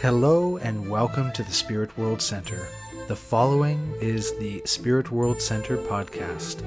Hello 0.00 0.56
and 0.56 0.88
welcome 0.88 1.30
to 1.32 1.42
the 1.42 1.52
Spirit 1.52 1.94
World 1.98 2.22
Center. 2.22 2.66
The 3.06 3.14
following 3.14 3.94
is 4.00 4.34
the 4.38 4.62
Spirit 4.64 5.10
World 5.10 5.42
Center 5.42 5.76
podcast. 5.76 6.62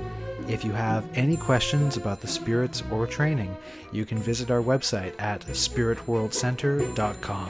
If 0.48 0.63
you 0.63 0.71
have 0.71 1.09
any 1.16 1.35
questions 1.35 1.98
about 1.98 2.21
the 2.21 2.27
spirits 2.27 2.84
or 2.91 3.07
training, 3.07 3.57
you 3.91 4.05
can 4.05 4.20
visit 4.20 4.52
our 4.52 4.61
website 4.61 5.20
at 5.20 5.41
spiritworldcenter.com. 5.48 7.49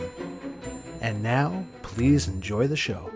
And 1.01 1.21
now, 1.21 1.65
please 1.81 2.29
enjoy 2.29 2.67
the 2.67 2.77
show. 2.77 3.11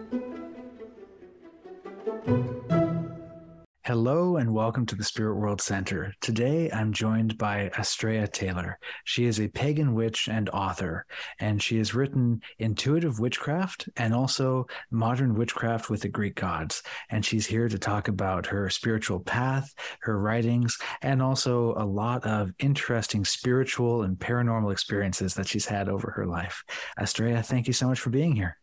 Welcome 4.68 4.86
to 4.86 4.98
the 4.98 5.04
Spirit 5.06 5.36
World 5.36 5.62
Center. 5.62 6.14
Today 6.20 6.70
I'm 6.72 6.92
joined 6.92 7.38
by 7.38 7.70
Astrea 7.76 8.30
Taylor. 8.30 8.78
She 9.06 9.24
is 9.24 9.40
a 9.40 9.48
pagan 9.48 9.94
witch 9.94 10.28
and 10.28 10.50
author, 10.50 11.06
and 11.40 11.64
she 11.64 11.78
has 11.78 11.96
written 11.96 12.42
Intuitive 12.60 13.18
Witchcraft 13.18 13.88
and 13.96 14.14
also 14.14 14.68
Modern 14.92 15.36
Witchcraft 15.36 15.90
with 15.90 16.02
the 16.02 16.10
Greek 16.10 16.36
Gods. 16.36 16.84
And 17.10 17.24
she's 17.24 17.48
here 17.48 17.70
to 17.70 17.80
talk 17.80 18.10
about 18.10 18.46
her 18.48 18.70
spiritual 18.70 19.22
path, 19.22 19.74
her 20.02 20.20
writings, 20.20 20.78
and 21.02 21.22
also 21.22 21.74
a 21.78 21.86
lot 21.86 22.26
of 22.26 22.52
interesting 22.60 23.24
spiritual 23.24 24.04
and 24.04 24.20
paranormal 24.20 24.74
experiences 24.74 25.34
that 25.36 25.48
she's 25.48 25.66
had 25.66 25.88
over 25.88 26.12
her 26.12 26.26
life. 26.26 26.62
Astrea, 27.00 27.42
thank 27.42 27.68
you 27.68 27.74
so 27.74 27.88
much 27.88 28.02
for 28.02 28.10
being 28.10 28.36
here. 28.36 28.58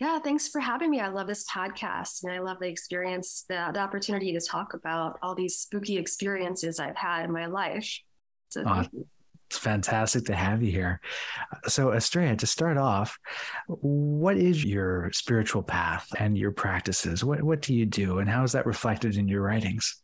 Yeah, 0.00 0.18
thanks 0.18 0.48
for 0.48 0.60
having 0.60 0.90
me. 0.90 1.00
I 1.00 1.08
love 1.08 1.26
this 1.26 1.46
podcast 1.48 2.22
and 2.24 2.32
I 2.32 2.38
love 2.38 2.58
the 2.60 2.68
experience, 2.68 3.44
the, 3.48 3.70
the 3.72 3.80
opportunity 3.80 4.32
to 4.32 4.40
talk 4.40 4.74
about 4.74 5.18
all 5.22 5.34
these 5.34 5.56
spooky 5.56 5.96
experiences 5.96 6.78
I've 6.78 6.96
had 6.96 7.24
in 7.24 7.32
my 7.32 7.46
life. 7.46 8.00
So 8.48 8.62
uh, 8.62 8.84
it's 9.48 9.58
fantastic 9.58 10.26
to 10.26 10.34
have 10.34 10.62
you 10.62 10.70
here. 10.70 11.00
So, 11.66 11.88
Astrea, 11.88 12.36
to 12.38 12.46
start 12.46 12.76
off, 12.76 13.18
what 13.66 14.36
is 14.36 14.62
your 14.62 15.10
spiritual 15.12 15.62
path 15.62 16.06
and 16.18 16.36
your 16.36 16.52
practices? 16.52 17.24
What 17.24 17.42
what 17.42 17.62
do 17.62 17.74
you 17.74 17.86
do, 17.86 18.18
and 18.18 18.28
how 18.28 18.44
is 18.44 18.52
that 18.52 18.66
reflected 18.66 19.16
in 19.16 19.26
your 19.26 19.40
writings? 19.40 20.02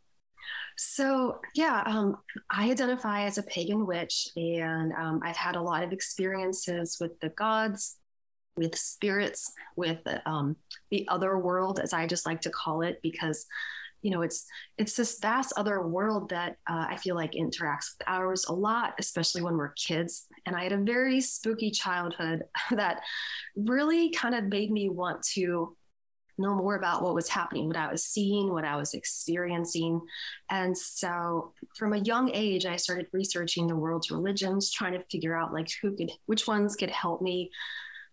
So, 0.77 1.39
yeah, 1.53 1.83
um, 1.85 2.17
I 2.49 2.71
identify 2.71 3.25
as 3.25 3.37
a 3.37 3.43
pagan 3.43 3.85
witch, 3.85 4.27
and 4.35 4.91
um, 4.93 5.21
I've 5.23 5.37
had 5.37 5.55
a 5.55 5.61
lot 5.61 5.83
of 5.83 5.93
experiences 5.93 6.97
with 6.99 7.19
the 7.19 7.29
gods, 7.29 7.97
with 8.57 8.77
spirits, 8.77 9.51
with 9.75 9.99
um, 10.25 10.55
the 10.91 11.07
other 11.07 11.37
world, 11.37 11.79
as 11.79 11.93
I 11.93 12.07
just 12.07 12.25
like 12.25 12.41
to 12.41 12.49
call 12.49 12.81
it, 12.81 12.99
because 13.01 13.45
you 14.01 14.11
know 14.11 14.21
it's 14.21 14.45
it's 14.77 14.95
this 14.95 15.19
vast 15.19 15.53
other 15.57 15.87
world 15.87 16.29
that 16.29 16.57
uh, 16.69 16.85
I 16.89 16.97
feel 16.97 17.15
like 17.15 17.31
interacts 17.31 17.97
with 17.97 18.07
ours 18.07 18.45
a 18.47 18.53
lot, 18.53 18.93
especially 18.99 19.41
when 19.41 19.57
we're 19.57 19.73
kids. 19.73 20.27
And 20.45 20.55
I 20.55 20.63
had 20.63 20.73
a 20.73 20.77
very 20.77 21.21
spooky 21.21 21.71
childhood 21.71 22.43
that 22.71 23.01
really 23.55 24.11
kind 24.11 24.35
of 24.35 24.45
made 24.45 24.71
me 24.71 24.89
want 24.89 25.23
to 25.33 25.75
know 26.37 26.55
more 26.55 26.75
about 26.75 27.01
what 27.01 27.15
was 27.15 27.29
happening, 27.29 27.67
what 27.67 27.77
I 27.77 27.91
was 27.91 28.03
seeing, 28.03 28.51
what 28.51 28.65
I 28.65 28.75
was 28.75 28.93
experiencing. 28.93 30.01
And 30.49 30.77
so 30.77 31.53
from 31.77 31.93
a 31.93 31.99
young 31.99 32.29
age, 32.33 32.65
I 32.65 32.75
started 32.75 33.07
researching 33.13 33.67
the 33.67 33.75
world's 33.75 34.11
religions, 34.11 34.71
trying 34.71 34.93
to 34.93 35.03
figure 35.09 35.35
out 35.35 35.53
like 35.53 35.69
who 35.81 35.95
could, 35.95 36.11
which 36.25 36.47
ones 36.47 36.75
could 36.75 36.91
help 36.91 37.21
me 37.21 37.51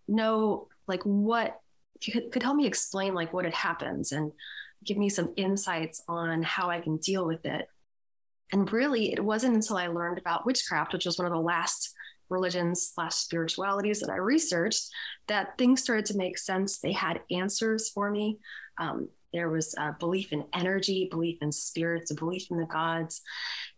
know 0.07 0.67
like 0.87 1.03
what 1.03 1.59
could, 2.03 2.31
could 2.31 2.43
help 2.43 2.55
me 2.55 2.67
explain 2.67 3.13
like 3.13 3.33
what 3.33 3.45
had 3.45 3.53
happens 3.53 4.11
and 4.11 4.31
give 4.83 4.97
me 4.97 5.09
some 5.09 5.33
insights 5.37 6.03
on 6.07 6.43
how 6.43 6.69
I 6.69 6.81
can 6.81 6.97
deal 6.97 7.25
with 7.25 7.45
it. 7.45 7.67
And 8.51 8.71
really, 8.71 9.11
it 9.11 9.23
wasn't 9.23 9.55
until 9.55 9.77
I 9.77 9.87
learned 9.87 10.17
about 10.19 10.45
witchcraft, 10.45 10.93
which 10.93 11.05
was 11.05 11.17
one 11.17 11.25
of 11.25 11.33
the 11.33 11.39
last 11.39 11.93
religions 12.29 12.91
slash 12.93 13.15
spiritualities 13.15 13.99
that 14.01 14.11
I 14.11 14.17
researched, 14.17 14.89
that 15.27 15.57
things 15.57 15.81
started 15.81 16.05
to 16.07 16.17
make 16.17 16.37
sense. 16.37 16.79
They 16.79 16.91
had 16.91 17.21
answers 17.31 17.89
for 17.89 18.11
me. 18.11 18.39
Um, 18.77 19.09
there 19.33 19.49
was 19.49 19.73
a 19.77 19.95
belief 19.99 20.31
in 20.31 20.45
energy, 20.53 21.07
belief 21.09 21.39
in 21.41 21.51
spirits, 21.51 22.11
a 22.11 22.15
belief 22.15 22.47
in 22.51 22.57
the 22.57 22.65
gods. 22.65 23.21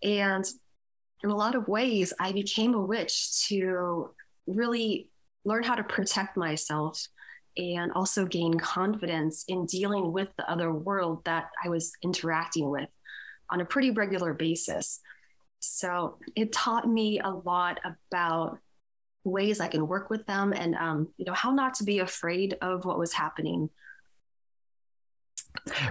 And 0.03 0.45
in 1.23 1.29
a 1.29 1.35
lot 1.35 1.55
of 1.55 1.67
ways, 1.67 2.11
I 2.19 2.33
became 2.33 2.73
a 2.73 2.81
witch 2.81 3.45
to 3.47 4.09
really 4.47 5.09
learn 5.45 5.63
how 5.63 5.75
to 5.75 5.83
protect 5.83 6.35
myself 6.35 7.07
and 7.57 7.91
also 7.93 8.25
gain 8.25 8.59
confidence 8.59 9.45
in 9.47 9.65
dealing 9.65 10.11
with 10.11 10.29
the 10.37 10.49
other 10.49 10.71
world 10.73 11.23
that 11.25 11.49
I 11.63 11.69
was 11.69 11.93
interacting 12.03 12.69
with 12.69 12.89
on 13.49 13.61
a 13.61 13.65
pretty 13.65 13.91
regular 13.91 14.33
basis. 14.33 14.99
So 15.59 16.17
it 16.35 16.51
taught 16.51 16.87
me 16.87 17.19
a 17.19 17.29
lot 17.29 17.79
about 17.85 18.59
ways 19.23 19.59
I 19.59 19.67
can 19.67 19.87
work 19.87 20.09
with 20.09 20.25
them 20.25 20.53
and 20.53 20.75
um, 20.75 21.09
you 21.17 21.25
know 21.25 21.33
how 21.33 21.51
not 21.51 21.75
to 21.75 21.83
be 21.83 21.99
afraid 21.99 22.57
of 22.61 22.85
what 22.85 22.99
was 22.99 23.13
happening. 23.13 23.69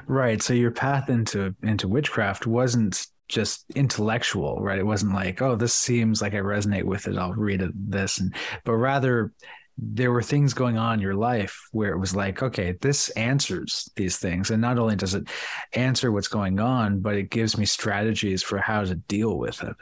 Right. 0.07 0.43
So 0.43 0.53
your 0.53 0.71
path 0.71 1.09
into 1.09 1.55
into 1.63 1.89
witchcraft 1.89 2.47
wasn't 2.47 3.07
just 3.29 3.65
intellectual, 3.75 4.61
right? 4.61 4.79
It 4.79 4.87
wasn't 4.87 5.15
like, 5.15 5.41
oh, 5.43 5.57
this 5.57 5.75
seems 5.75 6.21
like 6.21 6.35
I 6.35 6.39
resonate 6.39 6.85
with 6.85 7.09
it. 7.09 7.17
I'll 7.17 7.33
read 7.33 7.63
this, 7.75 8.19
and 8.19 8.35
but 8.65 8.75
rather 8.75 9.33
there 9.77 10.13
were 10.13 10.23
things 10.23 10.55
going 10.55 10.79
on 10.79 10.95
in 10.95 11.01
your 11.01 11.17
life 11.17 11.69
where 11.73 11.93
it 11.93 11.99
was 11.99 12.15
like, 12.15 12.45
okay, 12.45 12.77
this 12.81 13.11
answers 13.11 13.91
these 13.97 14.19
things, 14.19 14.51
and 14.51 14.61
not 14.61 14.79
only 14.79 14.95
does 14.95 15.15
it 15.15 15.29
answer 15.73 16.13
what's 16.13 16.29
going 16.29 16.61
on, 16.61 17.01
but 17.01 17.17
it 17.17 17.31
gives 17.31 17.59
me 17.59 17.65
strategies 17.65 18.43
for 18.43 18.59
how 18.59 18.85
to 18.85 18.95
deal 18.95 19.37
with 19.37 19.63
it. 19.63 19.75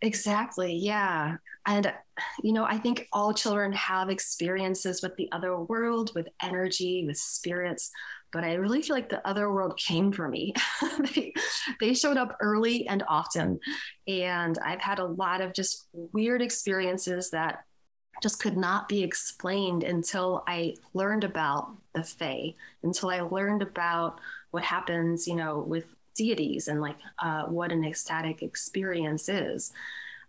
Exactly. 0.00 0.74
Yeah. 0.74 1.36
And, 1.64 1.94
you 2.42 2.52
know, 2.52 2.64
I 2.64 2.78
think 2.78 3.06
all 3.12 3.32
children 3.32 3.72
have 3.72 4.10
experiences 4.10 5.00
with 5.00 5.14
the 5.14 5.30
other 5.30 5.56
world, 5.56 6.10
with 6.16 6.26
energy, 6.42 7.04
with 7.06 7.18
spirits 7.18 7.92
but 8.32 8.44
I 8.44 8.54
really 8.54 8.82
feel 8.82 8.96
like 8.96 9.08
the 9.08 9.26
other 9.26 9.52
world 9.52 9.78
came 9.78 10.10
for 10.10 10.26
me. 10.26 10.54
they, 11.14 11.34
they 11.80 11.94
showed 11.94 12.16
up 12.16 12.36
early 12.40 12.88
and 12.88 13.04
often. 13.06 13.60
And 14.08 14.58
I've 14.58 14.80
had 14.80 14.98
a 14.98 15.04
lot 15.04 15.40
of 15.40 15.52
just 15.52 15.86
weird 15.92 16.42
experiences 16.42 17.30
that 17.30 17.64
just 18.22 18.40
could 18.40 18.56
not 18.56 18.88
be 18.88 19.02
explained 19.02 19.84
until 19.84 20.44
I 20.46 20.76
learned 20.94 21.24
about 21.24 21.76
the 21.94 22.04
Fae, 22.04 22.54
until 22.82 23.10
I 23.10 23.20
learned 23.20 23.62
about 23.62 24.20
what 24.50 24.62
happens, 24.62 25.26
you 25.26 25.34
know, 25.34 25.58
with 25.58 25.84
deities 26.14 26.68
and 26.68 26.80
like 26.80 26.96
uh, 27.18 27.44
what 27.44 27.72
an 27.72 27.84
ecstatic 27.84 28.42
experience 28.42 29.28
is. 29.28 29.72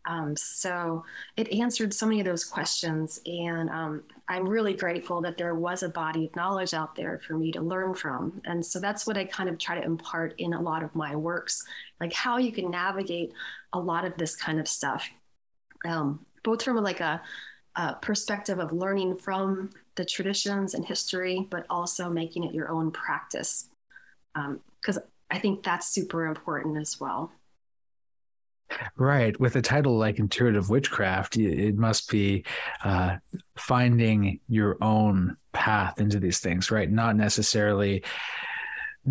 Um, 0.06 0.36
so 0.36 1.06
it 1.38 1.52
answered 1.54 1.94
so 1.94 2.06
many 2.06 2.20
of 2.20 2.26
those 2.26 2.44
questions. 2.44 3.22
And 3.26 3.70
um, 3.70 4.04
I'm 4.28 4.48
really 4.48 4.74
grateful 4.74 5.22
that 5.22 5.38
there 5.38 5.56
was 5.56 5.84
a 5.84 5.90
body 5.90 6.26
of 6.26 6.36
knowledge 6.36 6.74
out 6.74 6.96
there 6.96 7.22
for 7.26 7.38
me 7.38 7.52
to 7.54 7.62
learn 7.62 7.94
from. 7.94 8.42
And 8.46 8.66
so 8.66 8.80
that's 8.80 9.08
what 9.08 9.18
I 9.18 9.26
kind 9.26 9.50
of 9.50 9.58
try 9.58 9.76
to 9.76 9.84
impart 9.84 10.36
in 10.38 10.54
a 10.54 10.62
lot 10.62 10.84
of 10.84 10.94
my 10.96 11.16
works, 11.16 11.64
like 12.00 12.14
how 12.14 12.38
you 12.38 12.52
can 12.52 12.70
navigate 12.70 13.34
a 13.72 13.80
lot 13.80 14.06
of 14.06 14.18
this 14.18 14.36
kind 14.36 14.60
of 14.60 14.68
stuff, 14.68 15.10
um, 15.86 16.26
both 16.44 16.62
from 16.64 16.78
like 16.78 17.00
a, 17.00 17.22
a 17.76 17.96
perspective 17.96 18.60
of 18.60 18.72
learning 18.72 19.18
from 19.18 19.70
the 19.96 20.06
traditions 20.06 20.74
and 20.74 20.86
history, 20.86 21.48
but 21.50 21.66
also 21.70 22.10
making 22.10 22.44
it 22.44 22.54
your 22.54 22.70
own 22.70 22.92
practice. 22.92 23.70
Because 24.36 24.98
um, 24.98 25.04
I 25.32 25.40
think 25.40 25.64
that's 25.64 25.88
super 25.88 26.26
important 26.26 26.78
as 26.78 27.00
well. 27.00 27.32
Right. 28.96 29.40
With 29.40 29.56
a 29.56 29.62
title 29.62 29.98
like 29.98 30.20
Intuitive 30.20 30.70
Witchcraft, 30.70 31.38
it 31.38 31.76
must 31.76 32.10
be 32.10 32.44
uh, 32.84 33.18
finding 33.56 34.40
your 34.48 34.78
own 34.82 35.38
path 35.52 36.00
into 36.00 36.20
these 36.20 36.40
things, 36.40 36.72
right? 36.72 36.90
Not 36.90 37.16
necessarily 37.16 38.04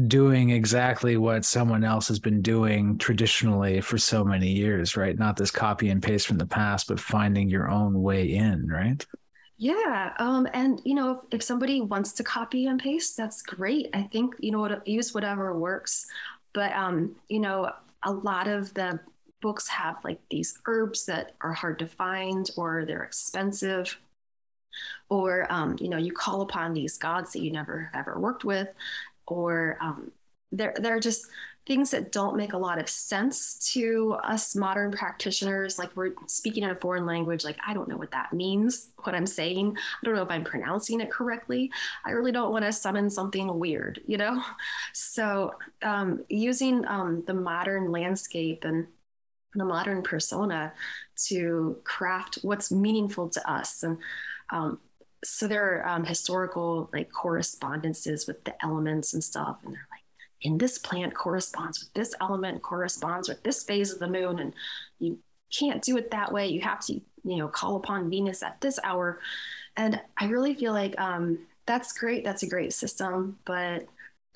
doing 0.09 0.51
exactly 0.51 1.17
what 1.17 1.45
someone 1.45 1.85
else 1.85 2.09
has 2.09 2.19
been 2.19 2.41
doing 2.41 2.97
traditionally 2.99 3.81
for 3.81 3.99
so 3.99 4.25
many 4.25 4.51
years, 4.51 4.97
right? 4.97 5.19
Not 5.19 5.37
this 5.37 5.51
copy 5.51 5.91
and 5.91 6.03
paste 6.03 6.27
from 6.27 6.39
the 6.39 6.47
past, 6.47 6.89
but 6.89 6.99
finding 6.99 7.49
your 7.49 7.71
own 7.71 8.01
way 8.03 8.33
in, 8.33 8.67
right? 8.69 9.05
Yeah. 9.59 10.13
Um, 10.19 10.49
and, 10.55 10.81
you 10.85 10.95
know, 10.95 11.13
if, 11.13 11.19
if 11.31 11.43
somebody 11.43 11.81
wants 11.83 12.13
to 12.15 12.25
copy 12.25 12.67
and 12.67 12.81
paste, 12.81 13.17
that's 13.17 13.43
great. 13.43 13.91
I 13.95 14.03
think, 14.03 14.35
you 14.41 14.51
know, 14.51 14.81
use 14.87 15.15
whatever 15.15 15.57
works. 15.57 16.07
But, 16.53 16.73
um, 16.73 17.15
you 17.29 17.39
know, 17.39 17.71
a 18.03 18.13
lot 18.13 18.49
of 18.49 18.75
the 18.75 18.99
books 19.43 19.69
have 19.69 19.97
like 20.05 20.21
these 20.31 20.59
herbs 20.67 21.05
that 21.05 21.35
are 21.43 21.53
hard 21.53 21.79
to 21.81 21.87
find 21.87 22.51
or 22.57 22.85
they're 22.87 23.05
expensive 23.05 23.99
or 25.11 25.47
um, 25.53 25.77
you 25.81 25.89
know 25.89 25.99
you 25.99 26.13
call 26.13 26.41
upon 26.41 26.73
these 26.73 26.97
gods 26.97 27.33
that 27.33 27.43
you 27.43 27.53
never 27.53 27.91
ever 27.93 28.19
worked 28.19 28.45
with 28.45 28.69
or 29.27 29.77
um, 29.81 30.11
they're, 30.53 30.75
they're 30.79 31.01
just 31.01 31.27
things 31.67 31.93
that 31.93 32.11
don't 32.11 32.37
make 32.37 32.55
a 32.55 32.59
lot 32.59 32.81
of 32.81 32.89
sense 32.89 33.71
to 33.73 34.15
us 34.25 34.57
modern 34.57 34.91
practitioners. 34.91 35.79
Like 35.79 35.95
we're 35.97 36.13
speaking 36.27 36.65
in 36.65 36.71
a 36.71 36.75
foreign 36.75 37.07
language 37.07 37.45
like 37.45 37.57
i 37.67 37.73
don't 37.73 37.89
know 37.89 37.97
what 37.97 38.11
that 38.11 38.33
means 38.33 38.91
what 39.05 39.15
i'm 39.15 39.27
saying. 39.27 39.77
I 39.77 40.05
don't 40.05 40.15
know 40.15 40.23
if 40.23 40.31
i'm 40.31 40.45
pronouncing 40.45 41.01
it 41.01 41.11
correctly. 41.11 41.71
I 42.05 42.11
really 42.11 42.33
don't 42.33 42.53
want 42.53 42.65
to 42.65 42.73
summon 42.73 43.11
something 43.11 43.59
weird 43.59 44.01
you 44.07 44.17
know? 44.17 44.43
So 44.95 45.55
um, 45.83 46.25
using 46.29 46.87
um, 46.87 47.23
the 47.27 47.35
modern 47.35 47.91
landscape 47.91 48.65
and 48.65 48.87
the 49.55 49.65
modern 49.65 50.03
persona 50.03 50.73
to 51.27 51.77
craft 51.85 52.39
what's 52.43 52.73
meaningful 52.73 53.29
to 53.29 53.51
us. 53.51 53.83
And 53.83 53.99
um, 54.51 54.79
so 55.25 55.47
there 55.47 55.83
are 55.83 55.89
um, 55.89 56.05
historical 56.05 56.91
like 56.93 57.11
correspondences 57.13 58.27
with 58.27 58.43
the 58.45 58.55
elements 58.65 59.15
and 59.15 59.23
stuff, 59.23 59.59
and 59.65 59.73
they're 59.73 59.87
like, 59.91 60.01
in 60.41 60.59
this 60.59 60.79
plant 60.79 61.15
corresponds 61.15 61.81
with 61.81 61.93
this 61.95 62.15
element, 62.21 62.63
corresponds 62.63 63.29
with 63.29 63.43
this 63.43 63.63
phase 63.63 63.93
of 63.93 64.01
the 64.01 64.09
moon, 64.09 64.41
and 64.41 64.53
you 64.99 65.19
can't 65.57 65.83
do 65.83 65.97
it 65.97 66.11
that 66.11 66.33
way. 66.33 66.49
You 66.49 66.61
have 66.63 66.81
to, 66.87 66.95
you 66.95 67.37
know, 67.37 67.47
call 67.47 67.77
upon 67.77 68.11
Venus 68.11 68.43
at 68.43 68.61
this 68.61 68.79
hour. 68.83 69.21
And 69.77 70.01
I 70.19 70.27
really 70.27 70.55
feel 70.55 70.73
like 70.73 70.99
um, 71.01 71.39
that's 71.67 71.93
great. 71.93 72.25
That's 72.25 72.43
a 72.43 72.49
great 72.49 72.73
system, 72.73 73.39
but 73.45 73.87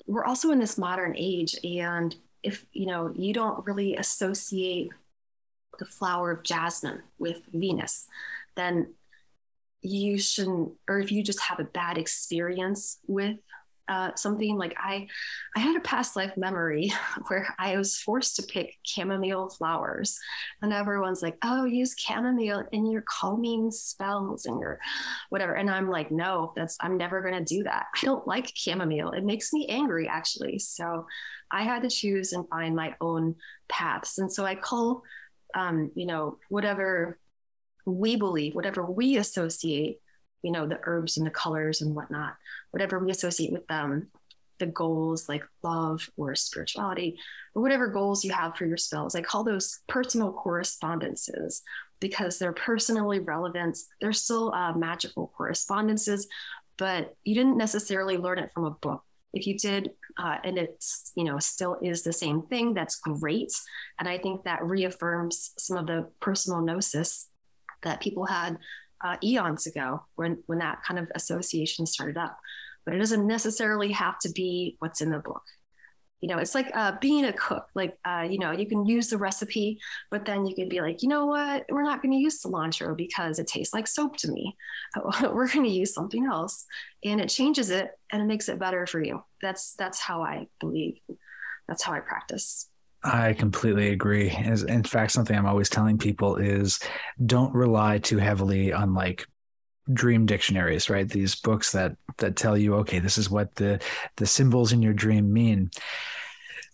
we're 0.05 0.25
also 0.25 0.51
in 0.51 0.59
this 0.59 0.77
modern 0.77 1.13
age, 1.17 1.57
and 1.63 2.15
if 2.43 2.65
you 2.71 2.85
know 2.85 3.13
you 3.15 3.33
don't 3.33 3.65
really 3.65 3.97
associate 3.97 4.91
the 5.79 5.85
flower 5.85 6.31
of 6.31 6.43
jasmine 6.43 7.01
with 7.19 7.41
Venus, 7.53 8.07
then 8.55 8.93
you 9.81 10.17
shouldn't, 10.17 10.71
or 10.87 10.99
if 10.99 11.11
you 11.11 11.23
just 11.23 11.41
have 11.41 11.59
a 11.59 11.65
bad 11.65 11.97
experience 11.97 12.99
with 13.07 13.37
uh, 13.89 14.11
something 14.15 14.57
like 14.57 14.75
I, 14.77 15.07
I 15.55 15.59
had 15.59 15.77
a 15.77 15.81
past 15.81 16.15
life 16.15 16.35
memory 16.35 16.91
where 17.27 17.47
I 17.57 17.77
was 17.77 17.97
forced 17.97 18.35
to 18.35 18.43
pick 18.43 18.75
chamomile 18.83 19.49
flowers, 19.49 20.19
and 20.61 20.73
everyone's 20.73 21.21
like, 21.21 21.37
"Oh, 21.41 21.65
use 21.65 21.95
chamomile 21.97 22.65
in 22.71 22.91
your 22.91 23.03
calming 23.07 23.71
spells 23.71 24.45
and 24.45 24.59
your 24.59 24.79
whatever," 25.29 25.53
and 25.53 25.69
I'm 25.69 25.89
like, 25.89 26.11
"No, 26.11 26.51
that's 26.55 26.77
I'm 26.81 26.97
never 26.97 27.21
gonna 27.21 27.45
do 27.45 27.63
that. 27.63 27.85
I 27.95 28.05
don't 28.05 28.27
like 28.27 28.51
chamomile. 28.53 29.11
It 29.11 29.23
makes 29.23 29.53
me 29.53 29.67
angry, 29.67 30.07
actually." 30.07 30.59
So 30.59 31.07
I 31.49 31.63
had 31.63 31.83
to 31.83 31.89
choose 31.89 32.33
and 32.33 32.47
find 32.49 32.75
my 32.75 32.95
own 32.99 33.35
paths, 33.69 34.17
and 34.17 34.31
so 34.31 34.45
I 34.45 34.55
call, 34.55 35.03
um, 35.53 35.91
you 35.95 36.05
know, 36.05 36.37
whatever 36.49 37.19
we 37.85 38.15
believe, 38.15 38.55
whatever 38.55 38.85
we 38.85 39.17
associate 39.17 39.99
you 40.43 40.51
know 40.51 40.67
the 40.67 40.79
herbs 40.83 41.17
and 41.17 41.25
the 41.25 41.31
colors 41.31 41.81
and 41.81 41.95
whatnot 41.95 42.35
whatever 42.69 42.99
we 42.99 43.09
associate 43.09 43.51
with 43.51 43.65
them 43.67 44.07
the 44.59 44.67
goals 44.67 45.27
like 45.27 45.43
love 45.63 46.09
or 46.15 46.35
spirituality 46.35 47.17
or 47.55 47.61
whatever 47.61 47.87
goals 47.87 48.23
you 48.23 48.31
have 48.31 48.55
for 48.55 48.65
your 48.65 48.77
spells 48.77 49.15
i 49.15 49.21
call 49.21 49.43
those 49.43 49.79
personal 49.87 50.31
correspondences 50.31 51.63
because 51.99 52.37
they're 52.37 52.53
personally 52.53 53.19
relevant. 53.19 53.77
They're 53.99 54.13
still 54.13 54.53
uh, 54.53 54.73
magical 54.73 55.31
correspondences 55.35 56.27
but 56.77 57.15
you 57.23 57.33
didn't 57.33 57.57
necessarily 57.57 58.17
learn 58.17 58.37
it 58.37 58.51
from 58.53 58.65
a 58.65 58.71
book 58.71 59.03
if 59.33 59.45
you 59.45 59.57
did 59.57 59.91
uh, 60.17 60.37
and 60.43 60.57
it's 60.57 61.11
you 61.15 61.23
know 61.23 61.39
still 61.39 61.77
is 61.81 62.03
the 62.03 62.13
same 62.13 62.41
thing 62.43 62.73
that's 62.73 62.95
great. 62.97 63.51
And 63.99 64.07
i 64.07 64.17
think 64.17 64.43
that 64.43 64.63
reaffirms 64.63 65.53
some 65.57 65.77
of 65.77 65.87
the 65.87 66.09
personal 66.19 66.61
gnosis 66.61 67.29
that 67.83 68.01
people 68.01 68.25
had 68.25 68.57
uh, 69.03 69.17
eons 69.23 69.67
ago 69.67 70.03
when 70.15 70.43
when 70.47 70.59
that 70.59 70.81
kind 70.87 70.99
of 70.99 71.07
association 71.15 71.85
started 71.85 72.17
up. 72.17 72.37
But 72.85 72.95
it 72.95 72.99
doesn't 72.99 73.27
necessarily 73.27 73.91
have 73.91 74.17
to 74.19 74.29
be 74.31 74.77
what's 74.79 75.01
in 75.01 75.11
the 75.11 75.19
book 75.19 75.43
you 76.21 76.27
know 76.27 76.37
it's 76.37 76.55
like 76.55 76.69
uh, 76.73 76.93
being 76.99 77.25
a 77.25 77.33
cook 77.33 77.67
like 77.75 77.97
uh, 78.05 78.25
you 78.27 78.39
know 78.39 78.51
you 78.51 78.65
can 78.65 78.85
use 78.85 79.09
the 79.09 79.17
recipe 79.17 79.79
but 80.09 80.25
then 80.25 80.45
you 80.45 80.55
can 80.55 80.69
be 80.69 80.81
like 80.81 81.01
you 81.01 81.09
know 81.09 81.25
what? 81.25 81.65
We're 81.69 81.83
not 81.83 82.01
going 82.01 82.11
to 82.11 82.17
use 82.17 82.41
cilantro 82.41 82.95
because 82.95 83.39
it 83.39 83.47
tastes 83.47 83.73
like 83.73 83.87
soap 83.87 84.17
to 84.17 84.31
me. 84.31 84.55
We're 85.21 85.47
going 85.47 85.65
to 85.65 85.71
use 85.71 85.93
something 85.93 86.25
else. 86.25 86.65
And 87.03 87.21
it 87.21 87.29
changes 87.29 87.69
it 87.69 87.91
and 88.11 88.21
it 88.21 88.25
makes 88.25 88.49
it 88.49 88.59
better 88.59 88.85
for 88.85 89.01
you. 89.01 89.23
That's 89.41 89.73
that's 89.73 89.99
how 89.99 90.23
i 90.23 90.47
believe. 90.59 90.99
That's 91.67 91.83
how 91.83 91.93
i 91.93 91.99
practice. 91.99 92.69
I 93.03 93.33
completely 93.33 93.89
agree. 93.89 94.29
In 94.31 94.83
fact, 94.83 95.11
something 95.11 95.37
I'm 95.37 95.45
always 95.45 95.69
telling 95.69 95.97
people 95.97 96.37
is 96.37 96.79
don't 97.25 97.53
rely 97.53 97.99
too 97.99 98.17
heavily 98.17 98.73
on 98.73 98.93
like 98.93 99.25
dream 99.93 100.25
dictionaries, 100.25 100.89
right? 100.89 101.07
These 101.07 101.35
books 101.35 101.71
that 101.71 101.95
that 102.17 102.35
tell 102.35 102.57
you, 102.57 102.75
okay, 102.75 102.99
this 102.99 103.17
is 103.17 103.29
what 103.29 103.55
the 103.55 103.81
the 104.17 104.25
symbols 104.25 104.73
in 104.73 104.81
your 104.81 104.93
dream 104.93 105.31
mean. 105.31 105.71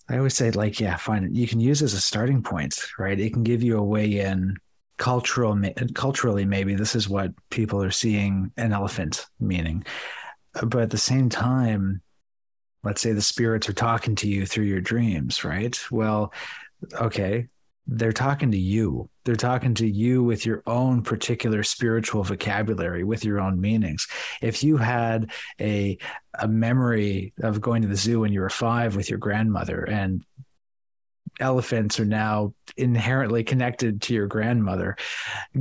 I 0.10 0.18
always 0.18 0.36
say, 0.36 0.52
like, 0.52 0.80
yeah, 0.80 0.98
fine. 0.98 1.34
You 1.34 1.48
can 1.48 1.60
use 1.60 1.82
as 1.82 1.94
a 1.94 2.02
starting 2.02 2.44
point, 2.44 2.78
right? 3.00 3.20
It 3.20 3.32
can 3.34 3.44
give 3.44 3.64
you 3.64 3.78
a 3.78 3.84
way 3.84 4.20
in 4.20 4.58
cultural 4.98 5.60
culturally 5.96 6.46
maybe 6.46 6.76
this 6.76 6.94
is 6.96 7.10
what 7.10 7.32
people 7.50 7.82
are 7.82 7.90
seeing 7.90 8.52
an 8.58 8.72
elephant 8.72 9.26
meaning 9.40 9.84
but 10.62 10.84
at 10.84 10.92
the 10.92 11.00
same 11.00 11.30
time 11.30 12.00
let's 12.84 13.02
say 13.02 13.14
the 13.14 13.22
spirits 13.22 13.70
are 13.70 13.74
talking 13.74 14.16
to 14.16 14.28
you 14.28 14.46
through 14.46 14.66
your 14.66 14.82
dreams, 14.82 15.44
right? 15.44 15.80
Well, 15.90 16.34
okay, 16.94 17.48
they're 17.86 18.14
talking 18.14 18.52
to 18.52 18.58
you. 18.58 19.10
They're 19.26 19.36
talking 19.36 19.74
to 19.76 19.88
you 19.88 20.24
with 20.24 20.46
your 20.46 20.64
own 20.66 21.02
particular 21.02 21.64
spiritual 21.64 22.24
vocabulary, 22.24 23.04
with 23.04 23.26
your 23.26 23.40
own 23.40 23.60
meanings. 23.60 24.08
If 24.42 24.64
you 24.64 24.78
had 24.78 25.32
a 25.60 25.98
a 26.40 26.48
memory 26.48 27.34
of 27.42 27.62
going 27.62 27.84
to 27.84 27.88
the 27.88 27.96
zoo 27.96 28.22
when 28.22 28.34
you 28.34 28.42
were 28.42 28.50
five 28.50 28.96
with 28.96 29.10
your 29.10 29.20
grandmother, 29.20 29.84
and 29.84 30.26
elephants 31.40 32.00
are 32.00 32.06
now 32.06 32.54
inherently 32.78 33.44
connected 33.44 34.02
to 34.04 34.14
your 34.14 34.28
grandmother. 34.28 34.96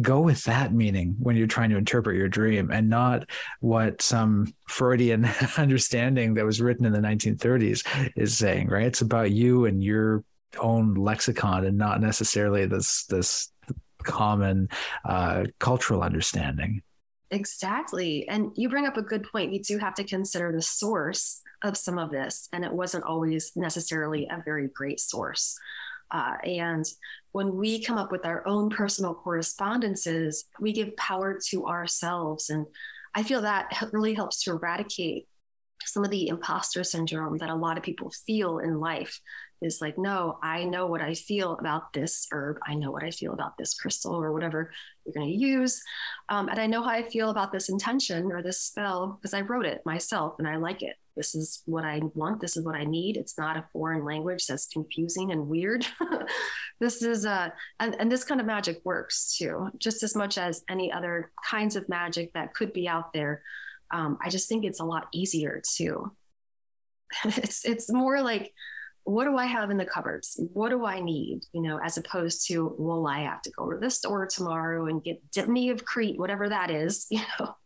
Go 0.01 0.21
with 0.21 0.45
that 0.45 0.73
meaning 0.73 1.17
when 1.19 1.37
you're 1.37 1.47
trying 1.47 1.71
to 1.71 1.77
interpret 1.77 2.17
your 2.17 2.29
dream 2.29 2.71
and 2.71 2.89
not 2.89 3.29
what 3.61 4.03
some 4.03 4.53
Freudian 4.69 5.29
understanding 5.57 6.35
that 6.35 6.45
was 6.45 6.61
written 6.61 6.85
in 6.85 6.93
the 6.93 6.99
1930s 6.99 8.13
is 8.17 8.37
saying, 8.37 8.69
right? 8.69 8.87
It's 8.87 9.01
about 9.01 9.31
you 9.31 9.65
and 9.65 9.83
your 9.83 10.25
own 10.59 10.95
lexicon 10.95 11.65
and 11.65 11.79
not 11.79 12.01
necessarily 12.01 12.67
this 12.67 13.05
this 13.07 13.51
common 14.03 14.69
uh, 15.05 15.45
cultural 15.59 16.03
understanding. 16.03 16.83
Exactly. 17.31 18.29
And 18.29 18.53
you 18.57 18.69
bring 18.69 18.87
up 18.87 18.97
a 18.97 19.03
good 19.03 19.25
point. 19.25 19.53
You 19.53 19.63
do 19.63 19.79
have 19.79 19.95
to 19.95 20.05
consider 20.05 20.53
the 20.53 20.61
source 20.61 21.41
of 21.63 21.77
some 21.77 21.99
of 21.99 22.11
this, 22.11 22.49
and 22.53 22.65
it 22.65 22.73
wasn't 22.73 23.05
always 23.05 23.53
necessarily 23.57 24.29
a 24.31 24.43
very 24.45 24.69
great 24.69 25.01
source. 25.01 25.59
Uh, 26.11 26.37
and 26.45 26.85
when 27.33 27.57
we 27.57 27.83
come 27.83 27.97
up 27.97 28.13
with 28.13 28.27
our 28.27 28.47
own 28.47 28.69
personal 28.69 29.15
correspondences, 29.15 30.45
we 30.61 30.73
give 30.73 30.95
power 30.97 31.39
to 31.49 31.67
ourselves. 31.67 32.51
And 32.51 32.67
I 33.15 33.23
feel 33.23 33.41
that 33.43 33.73
really 33.93 34.13
helps 34.13 34.43
to 34.43 34.51
eradicate 34.51 35.27
some 35.85 36.05
of 36.05 36.11
the 36.11 36.29
imposter 36.29 36.85
syndrome 36.85 37.39
that 37.39 37.49
a 37.49 37.55
lot 37.55 37.79
of 37.79 37.83
people 37.83 38.13
feel 38.27 38.59
in 38.59 38.79
life 38.79 39.21
is 39.63 39.81
like, 39.81 39.97
no, 39.97 40.39
I 40.43 40.65
know 40.65 40.87
what 40.87 41.01
I 41.01 41.15
feel 41.15 41.57
about 41.57 41.93
this 41.93 42.27
herb. 42.33 42.59
I 42.67 42.75
know 42.75 42.91
what 42.91 43.05
I 43.05 43.11
feel 43.11 43.33
about 43.33 43.57
this 43.57 43.75
crystal 43.75 44.15
or 44.15 44.33
whatever 44.33 44.73
you're 45.05 45.15
going 45.15 45.29
to 45.29 45.37
use. 45.37 45.83
Um, 46.29 46.49
and 46.49 46.59
I 46.59 46.67
know 46.67 46.83
how 46.83 46.91
I 46.91 47.09
feel 47.09 47.31
about 47.31 47.53
this 47.53 47.69
intention 47.69 48.33
or 48.33 48.43
this 48.43 48.61
spell 48.61 49.19
because 49.21 49.35
I 49.35 49.43
wrote 49.43 49.67
it 49.67 49.83
myself 49.87 50.35
and 50.39 50.49
I 50.49 50.57
like 50.57 50.83
it. 50.83 50.97
This 51.17 51.35
is 51.35 51.63
what 51.67 51.85
I 51.85 52.01
want. 52.15 52.41
This 52.41 52.57
is 52.57 52.65
what 52.65 52.75
I 52.75 52.85
need. 52.85 53.17
It's 53.17 53.39
not 53.39 53.57
a 53.57 53.67
foreign 53.73 54.05
language 54.05 54.47
that's 54.47 54.67
confusing 54.67 55.31
and 55.31 55.47
weird. 55.47 55.87
this 56.81 57.03
is, 57.03 57.27
uh, 57.27 57.51
and, 57.81 57.97
and 57.99 58.11
this 58.11 58.25
kind 58.25 58.41
of 58.41 58.47
magic 58.47 58.81
works 58.85 59.37
too, 59.37 59.69
just 59.79 60.03
as 60.03 60.17
much 60.17 60.39
as 60.39 60.65
any 60.69 60.91
other 60.91 61.31
kinds 61.49 61.77
of 61.77 61.89
magic 61.89 62.33
that 62.33 62.55
could 62.55 62.73
be 62.73 62.89
out 62.89 63.13
there. 63.13 63.43
Um, 63.93 64.19
I 64.23 64.31
just 64.31 64.49
think 64.49 64.65
it's 64.65 64.81
a 64.81 64.85
lot 64.85 65.09
easier 65.13 65.63
too. 65.77 66.13
it's 67.25 67.65
it's 67.65 67.93
more 67.93 68.23
like 68.23 68.53
what 69.05 69.25
do 69.25 69.37
I 69.37 69.47
have 69.47 69.71
in 69.71 69.77
the 69.77 69.85
cupboards? 69.85 70.41
What 70.53 70.71
do 70.71 70.85
I 70.85 71.01
need? 71.01 71.41
You 71.53 71.63
know, 71.63 71.79
as 71.83 71.97
opposed 71.97 72.47
to, 72.49 72.75
well, 72.79 73.07
I 73.07 73.21
have 73.21 73.43
to 73.43 73.51
go 73.57 73.71
to 73.71 73.79
the 73.79 73.91
store 73.91 74.27
tomorrow 74.27 74.87
and 74.87 75.03
get 75.03 75.21
Dittany 75.31 75.71
of 75.71 75.85
Crete, 75.85 76.19
whatever 76.19 76.49
that 76.49 76.71
is, 76.71 77.07
you 77.11 77.21
know. 77.39 77.57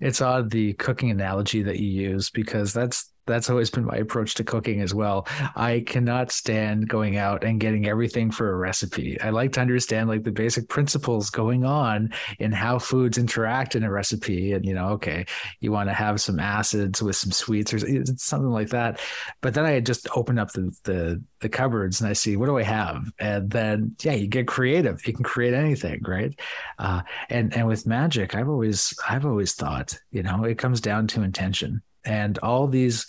It's 0.00 0.22
odd 0.22 0.50
the 0.50 0.72
cooking 0.74 1.10
analogy 1.10 1.62
that 1.62 1.78
you 1.78 1.88
use 1.88 2.30
because 2.30 2.72
that's 2.72 3.12
that's 3.30 3.48
always 3.48 3.70
been 3.70 3.84
my 3.84 3.96
approach 3.96 4.34
to 4.34 4.44
cooking 4.44 4.80
as 4.80 4.94
well. 4.94 5.26
I 5.56 5.84
cannot 5.86 6.32
stand 6.32 6.88
going 6.88 7.16
out 7.16 7.44
and 7.44 7.60
getting 7.60 7.86
everything 7.86 8.30
for 8.30 8.52
a 8.52 8.56
recipe. 8.56 9.20
I 9.20 9.30
like 9.30 9.52
to 9.52 9.60
understand 9.60 10.08
like 10.08 10.24
the 10.24 10.32
basic 10.32 10.68
principles 10.68 11.30
going 11.30 11.64
on 11.64 12.12
in 12.38 12.52
how 12.52 12.78
foods 12.78 13.18
interact 13.18 13.74
in 13.74 13.84
a 13.84 13.90
recipe. 13.90 14.52
And 14.52 14.64
you 14.64 14.74
know, 14.74 14.88
okay, 14.90 15.26
you 15.60 15.72
want 15.72 15.88
to 15.88 15.94
have 15.94 16.20
some 16.20 16.38
acids 16.38 17.02
with 17.02 17.16
some 17.16 17.32
sweets 17.32 17.72
or 17.72 17.78
something 18.16 18.50
like 18.50 18.70
that. 18.70 19.00
But 19.40 19.54
then 19.54 19.64
I 19.64 19.80
just 19.80 20.08
open 20.16 20.38
up 20.38 20.52
the 20.52 20.76
the 20.84 21.22
the 21.40 21.48
cupboards 21.48 22.00
and 22.00 22.10
I 22.10 22.12
see 22.12 22.36
what 22.36 22.46
do 22.46 22.58
I 22.58 22.62
have, 22.62 23.10
and 23.18 23.50
then 23.50 23.96
yeah, 24.02 24.12
you 24.12 24.26
get 24.26 24.46
creative. 24.46 25.06
You 25.06 25.14
can 25.14 25.24
create 25.24 25.54
anything, 25.54 26.02
right? 26.06 26.38
Uh, 26.78 27.02
and 27.28 27.54
and 27.56 27.66
with 27.66 27.86
magic, 27.86 28.34
I've 28.34 28.48
always 28.48 28.94
I've 29.08 29.24
always 29.24 29.54
thought, 29.54 29.98
you 30.10 30.22
know, 30.22 30.44
it 30.44 30.58
comes 30.58 30.80
down 30.80 31.06
to 31.08 31.22
intention 31.22 31.82
and 32.04 32.38
all 32.38 32.66
these 32.66 33.06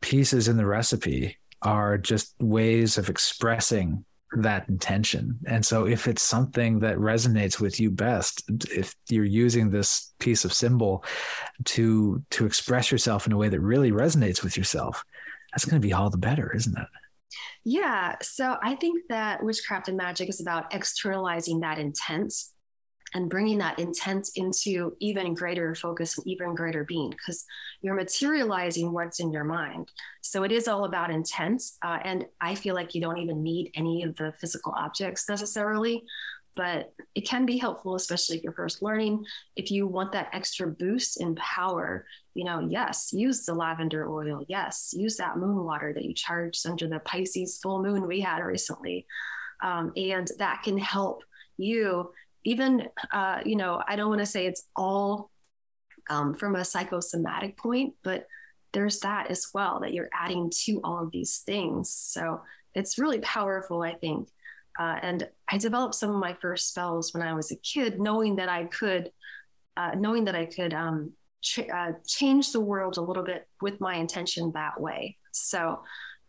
pieces 0.00 0.48
in 0.48 0.56
the 0.56 0.66
recipe 0.66 1.38
are 1.62 1.96
just 1.96 2.34
ways 2.40 2.98
of 2.98 3.08
expressing 3.08 4.04
that 4.38 4.68
intention. 4.68 5.38
And 5.46 5.64
so 5.64 5.86
if 5.86 6.08
it's 6.08 6.22
something 6.22 6.80
that 6.80 6.96
resonates 6.96 7.60
with 7.60 7.78
you 7.78 7.90
best, 7.90 8.42
if 8.70 8.94
you're 9.08 9.24
using 9.24 9.70
this 9.70 10.12
piece 10.18 10.44
of 10.44 10.52
symbol 10.52 11.04
to 11.66 12.22
to 12.30 12.46
express 12.46 12.90
yourself 12.90 13.26
in 13.26 13.32
a 13.32 13.36
way 13.36 13.48
that 13.48 13.60
really 13.60 13.92
resonates 13.92 14.42
with 14.42 14.56
yourself, 14.56 15.04
that's 15.52 15.64
going 15.64 15.80
to 15.80 15.86
be 15.86 15.92
all 15.92 16.10
the 16.10 16.16
better, 16.16 16.54
isn't 16.54 16.76
it? 16.76 16.88
Yeah. 17.64 18.16
So 18.22 18.56
I 18.62 18.74
think 18.74 19.02
that 19.08 19.42
witchcraft 19.42 19.88
and 19.88 19.96
magic 19.96 20.28
is 20.28 20.40
about 20.40 20.74
externalizing 20.74 21.60
that 21.60 21.78
intent 21.78 22.32
and 23.14 23.30
bringing 23.30 23.58
that 23.58 23.78
intent 23.78 24.30
into 24.36 24.96
even 25.00 25.34
greater 25.34 25.74
focus 25.74 26.18
and 26.18 26.26
even 26.26 26.54
greater 26.54 26.84
being 26.84 27.10
because 27.10 27.44
you're 27.80 27.94
materializing 27.94 28.92
what's 28.92 29.20
in 29.20 29.32
your 29.32 29.44
mind. 29.44 29.90
So 30.20 30.44
it 30.44 30.52
is 30.52 30.68
all 30.68 30.84
about 30.84 31.10
intent 31.10 31.62
uh, 31.82 31.98
and 32.04 32.26
i 32.40 32.54
feel 32.54 32.74
like 32.74 32.94
you 32.94 33.00
don't 33.00 33.18
even 33.18 33.42
need 33.42 33.70
any 33.74 34.02
of 34.02 34.16
the 34.16 34.32
physical 34.40 34.72
objects 34.76 35.28
necessarily 35.28 36.04
but 36.54 36.92
it 37.14 37.26
can 37.26 37.46
be 37.46 37.56
helpful 37.56 37.94
especially 37.94 38.36
if 38.36 38.42
you're 38.42 38.52
first 38.52 38.82
learning. 38.82 39.24
If 39.56 39.70
you 39.70 39.86
want 39.86 40.12
that 40.12 40.28
extra 40.34 40.66
boost 40.66 41.20
in 41.20 41.34
power 41.36 42.06
you 42.34 42.44
know 42.44 42.66
yes 42.68 43.12
use 43.12 43.44
the 43.44 43.54
lavender 43.54 44.08
oil 44.10 44.44
yes 44.48 44.94
use 44.96 45.16
that 45.16 45.36
moon 45.36 45.64
water 45.64 45.92
that 45.92 46.04
you 46.04 46.14
charged 46.14 46.66
under 46.66 46.88
the 46.88 47.00
pisces 47.00 47.58
full 47.62 47.82
moon 47.82 48.06
we 48.06 48.20
had 48.20 48.40
recently 48.40 49.06
um, 49.62 49.92
and 49.96 50.28
that 50.38 50.62
can 50.62 50.78
help 50.78 51.22
you 51.58 52.10
even 52.44 52.88
uh, 53.12 53.40
you 53.44 53.56
know 53.56 53.82
i 53.86 53.96
don't 53.96 54.08
want 54.08 54.20
to 54.20 54.26
say 54.26 54.46
it's 54.46 54.64
all 54.74 55.30
um, 56.10 56.34
from 56.34 56.56
a 56.56 56.64
psychosomatic 56.64 57.56
point 57.56 57.94
but 58.02 58.26
there's 58.72 59.00
that 59.00 59.30
as 59.30 59.48
well 59.52 59.80
that 59.80 59.92
you're 59.92 60.08
adding 60.12 60.50
to 60.50 60.80
all 60.82 61.02
of 61.02 61.10
these 61.10 61.38
things. 61.38 61.90
So 61.90 62.40
it's 62.74 62.98
really 62.98 63.20
powerful 63.20 63.82
i 63.82 63.94
think. 63.94 64.28
Uh, 64.78 64.98
and 65.02 65.28
i 65.48 65.58
developed 65.58 65.94
some 65.94 66.10
of 66.10 66.16
my 66.16 66.34
first 66.40 66.70
spells 66.70 67.12
when 67.12 67.22
i 67.22 67.34
was 67.34 67.50
a 67.50 67.56
kid 67.56 68.00
knowing 68.00 68.36
that 68.36 68.48
i 68.48 68.64
could 68.64 69.12
uh, 69.76 69.90
knowing 69.94 70.24
that 70.24 70.34
i 70.34 70.46
could 70.46 70.72
um, 70.72 71.12
ch- 71.42 71.68
uh, 71.72 71.92
change 72.06 72.52
the 72.52 72.60
world 72.60 72.96
a 72.96 73.02
little 73.02 73.22
bit 73.22 73.46
with 73.60 73.80
my 73.80 73.96
intention 73.96 74.52
that 74.54 74.80
way. 74.80 75.18
So 75.32 75.82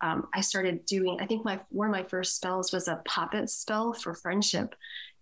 um, 0.04 0.28
I 0.34 0.42
started 0.42 0.86
doing, 0.86 1.18
I 1.22 1.26
think 1.26 1.46
my 1.46 1.62
one 1.70 1.88
of 1.88 1.94
my 1.94 2.04
first 2.04 2.36
spells 2.36 2.74
was 2.74 2.90
a 2.90 3.02
poppet 3.06 3.50
spell 3.50 3.94
for 3.94 4.14
friendship. 4.14 4.76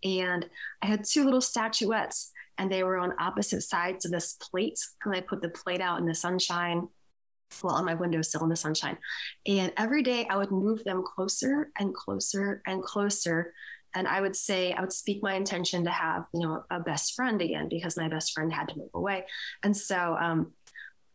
And 0.03 0.49
I 0.81 0.87
had 0.87 1.03
two 1.03 1.23
little 1.23 1.39
statuettes 1.39 2.31
and 2.57 2.71
they 2.71 2.83
were 2.83 2.97
on 2.97 3.13
opposite 3.19 3.61
sides 3.61 4.05
of 4.05 4.11
this 4.11 4.33
plate. 4.41 4.79
And 5.05 5.15
I 5.15 5.21
put 5.21 5.43
the 5.43 5.49
plate 5.49 5.81
out 5.81 5.99
in 5.99 6.07
the 6.07 6.15
sunshine, 6.15 6.87
well, 7.61 7.75
on 7.75 7.85
my 7.85 7.93
windowsill 7.93 8.43
in 8.43 8.49
the 8.49 8.55
sunshine. 8.55 8.97
And 9.45 9.71
every 9.77 10.01
day 10.01 10.25
I 10.27 10.37
would 10.37 10.51
move 10.51 10.83
them 10.83 11.03
closer 11.03 11.69
and 11.77 11.93
closer 11.93 12.63
and 12.65 12.81
closer. 12.81 13.53
And 13.93 14.07
I 14.07 14.19
would 14.19 14.35
say, 14.35 14.73
I 14.73 14.81
would 14.81 14.93
speak 14.93 15.21
my 15.21 15.35
intention 15.35 15.83
to 15.83 15.91
have, 15.91 16.25
you 16.33 16.39
know, 16.39 16.63
a 16.71 16.79
best 16.79 17.13
friend 17.13 17.39
again 17.39 17.67
because 17.69 17.97
my 17.97 18.07
best 18.07 18.33
friend 18.33 18.51
had 18.51 18.69
to 18.69 18.77
move 18.77 18.89
away. 18.95 19.25
And 19.61 19.77
so 19.77 20.17
um, 20.19 20.53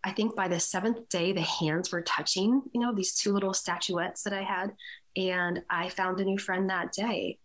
I 0.07 0.13
think 0.13 0.37
by 0.37 0.47
the 0.47 0.61
seventh 0.61 1.09
day, 1.09 1.33
the 1.33 1.41
hands 1.41 1.91
were 1.91 2.01
touching, 2.01 2.63
you 2.73 2.81
know, 2.81 2.95
these 2.95 3.13
two 3.13 3.33
little 3.33 3.53
statuettes 3.53 4.23
that 4.23 4.33
I 4.33 4.43
had. 4.43 4.73
And 5.17 5.65
I 5.69 5.89
found 5.89 6.21
a 6.21 6.25
new 6.25 6.39
friend 6.39 6.71
that 6.71 6.93
day. 6.93 7.41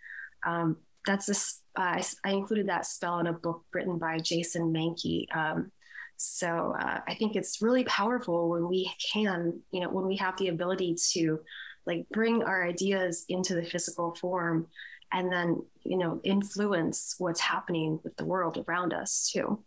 Um, 0.46 0.78
that's 1.08 1.26
this, 1.26 1.62
uh, 1.76 1.82
I, 1.82 2.04
I, 2.24 2.32
included 2.34 2.68
that 2.68 2.86
spell 2.86 3.18
in 3.18 3.26
a 3.26 3.34
book 3.34 3.64
written 3.74 3.98
by 3.98 4.20
Jason 4.20 4.72
Mankey. 4.72 5.26
Um, 5.36 5.72
so 6.18 6.76
uh, 6.80 7.00
I 7.08 7.16
think 7.16 7.36
it's 7.36 7.64
really 7.64 7.84
powerful 7.86 8.52
when 8.52 8.68
we 8.68 8.92
can, 9.12 9.62
you 9.72 9.80
know, 9.80 9.90
when 9.90 10.06
we 10.06 10.18
have 10.18 10.38
the 10.38 10.50
ability 10.50 10.98
to 11.14 11.40
like 11.88 12.06
bring 12.12 12.44
our 12.44 12.64
ideas 12.64 13.26
into 13.28 13.56
the 13.56 13.64
physical 13.64 14.14
form 14.14 14.68
and 15.12 15.34
then, 15.34 15.64
you 15.84 15.98
know, 15.98 16.22
influence 16.24 17.16
what's 17.18 17.42
happening 17.42 18.00
with 18.04 18.16
the 18.18 18.26
world 18.26 18.64
around 18.68 18.94
us 18.94 19.32
too. 19.34 19.64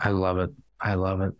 I 0.00 0.10
love 0.10 0.38
it. 0.38 0.50
I 0.80 0.94
love 0.94 1.20
it. 1.20 1.34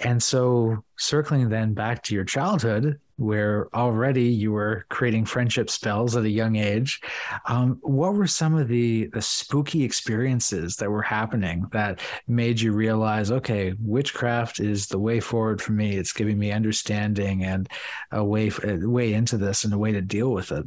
And 0.00 0.22
so, 0.22 0.84
circling 0.96 1.48
then 1.48 1.74
back 1.74 2.02
to 2.04 2.14
your 2.14 2.24
childhood, 2.24 3.00
where 3.16 3.68
already 3.74 4.24
you 4.24 4.52
were 4.52 4.86
creating 4.90 5.24
friendship 5.24 5.68
spells 5.68 6.14
at 6.14 6.22
a 6.22 6.30
young 6.30 6.54
age, 6.54 7.00
um, 7.46 7.78
what 7.82 8.14
were 8.14 8.28
some 8.28 8.54
of 8.54 8.68
the 8.68 9.08
the 9.12 9.20
spooky 9.20 9.82
experiences 9.82 10.76
that 10.76 10.90
were 10.90 11.02
happening 11.02 11.66
that 11.72 12.00
made 12.28 12.60
you 12.60 12.72
realize, 12.72 13.32
okay, 13.32 13.74
witchcraft 13.80 14.60
is 14.60 14.86
the 14.86 15.00
way 15.00 15.18
forward 15.18 15.60
for 15.60 15.72
me? 15.72 15.96
It's 15.96 16.12
giving 16.12 16.38
me 16.38 16.52
understanding 16.52 17.44
and 17.44 17.68
a 18.12 18.24
way 18.24 18.52
a 18.62 18.76
way 18.76 19.14
into 19.14 19.36
this 19.36 19.64
and 19.64 19.74
a 19.74 19.78
way 19.78 19.90
to 19.92 20.00
deal 20.00 20.30
with 20.30 20.52
it. 20.52 20.64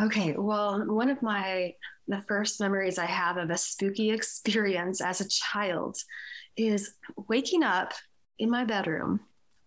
Okay, 0.00 0.34
well, 0.36 0.84
one 0.86 1.08
of 1.08 1.22
my 1.22 1.74
the 2.08 2.22
first 2.22 2.58
memories 2.58 2.98
I 2.98 3.04
have 3.04 3.36
of 3.36 3.50
a 3.50 3.58
spooky 3.58 4.10
experience 4.10 5.00
as 5.00 5.20
a 5.20 5.28
child 5.28 5.98
is 6.56 6.94
waking 7.28 7.62
up 7.62 7.92
in 8.38 8.50
my 8.50 8.64
bedroom, 8.64 9.20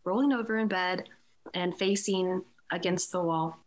rolling 0.04 0.34
over 0.34 0.58
in 0.58 0.68
bed, 0.68 1.08
and 1.54 1.78
facing 1.78 2.42
against 2.72 3.12
the 3.12 3.22
wall, 3.22 3.60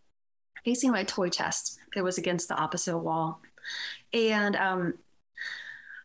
facing 0.65 0.91
my 0.91 1.05
toy 1.05 1.29
chest. 1.29 1.79
It 1.95 2.03
was 2.03 2.19
against 2.19 2.49
the 2.49 2.57
opposite 2.57 2.99
wall. 2.99 3.41
And 4.13 4.57
um, 4.57 4.95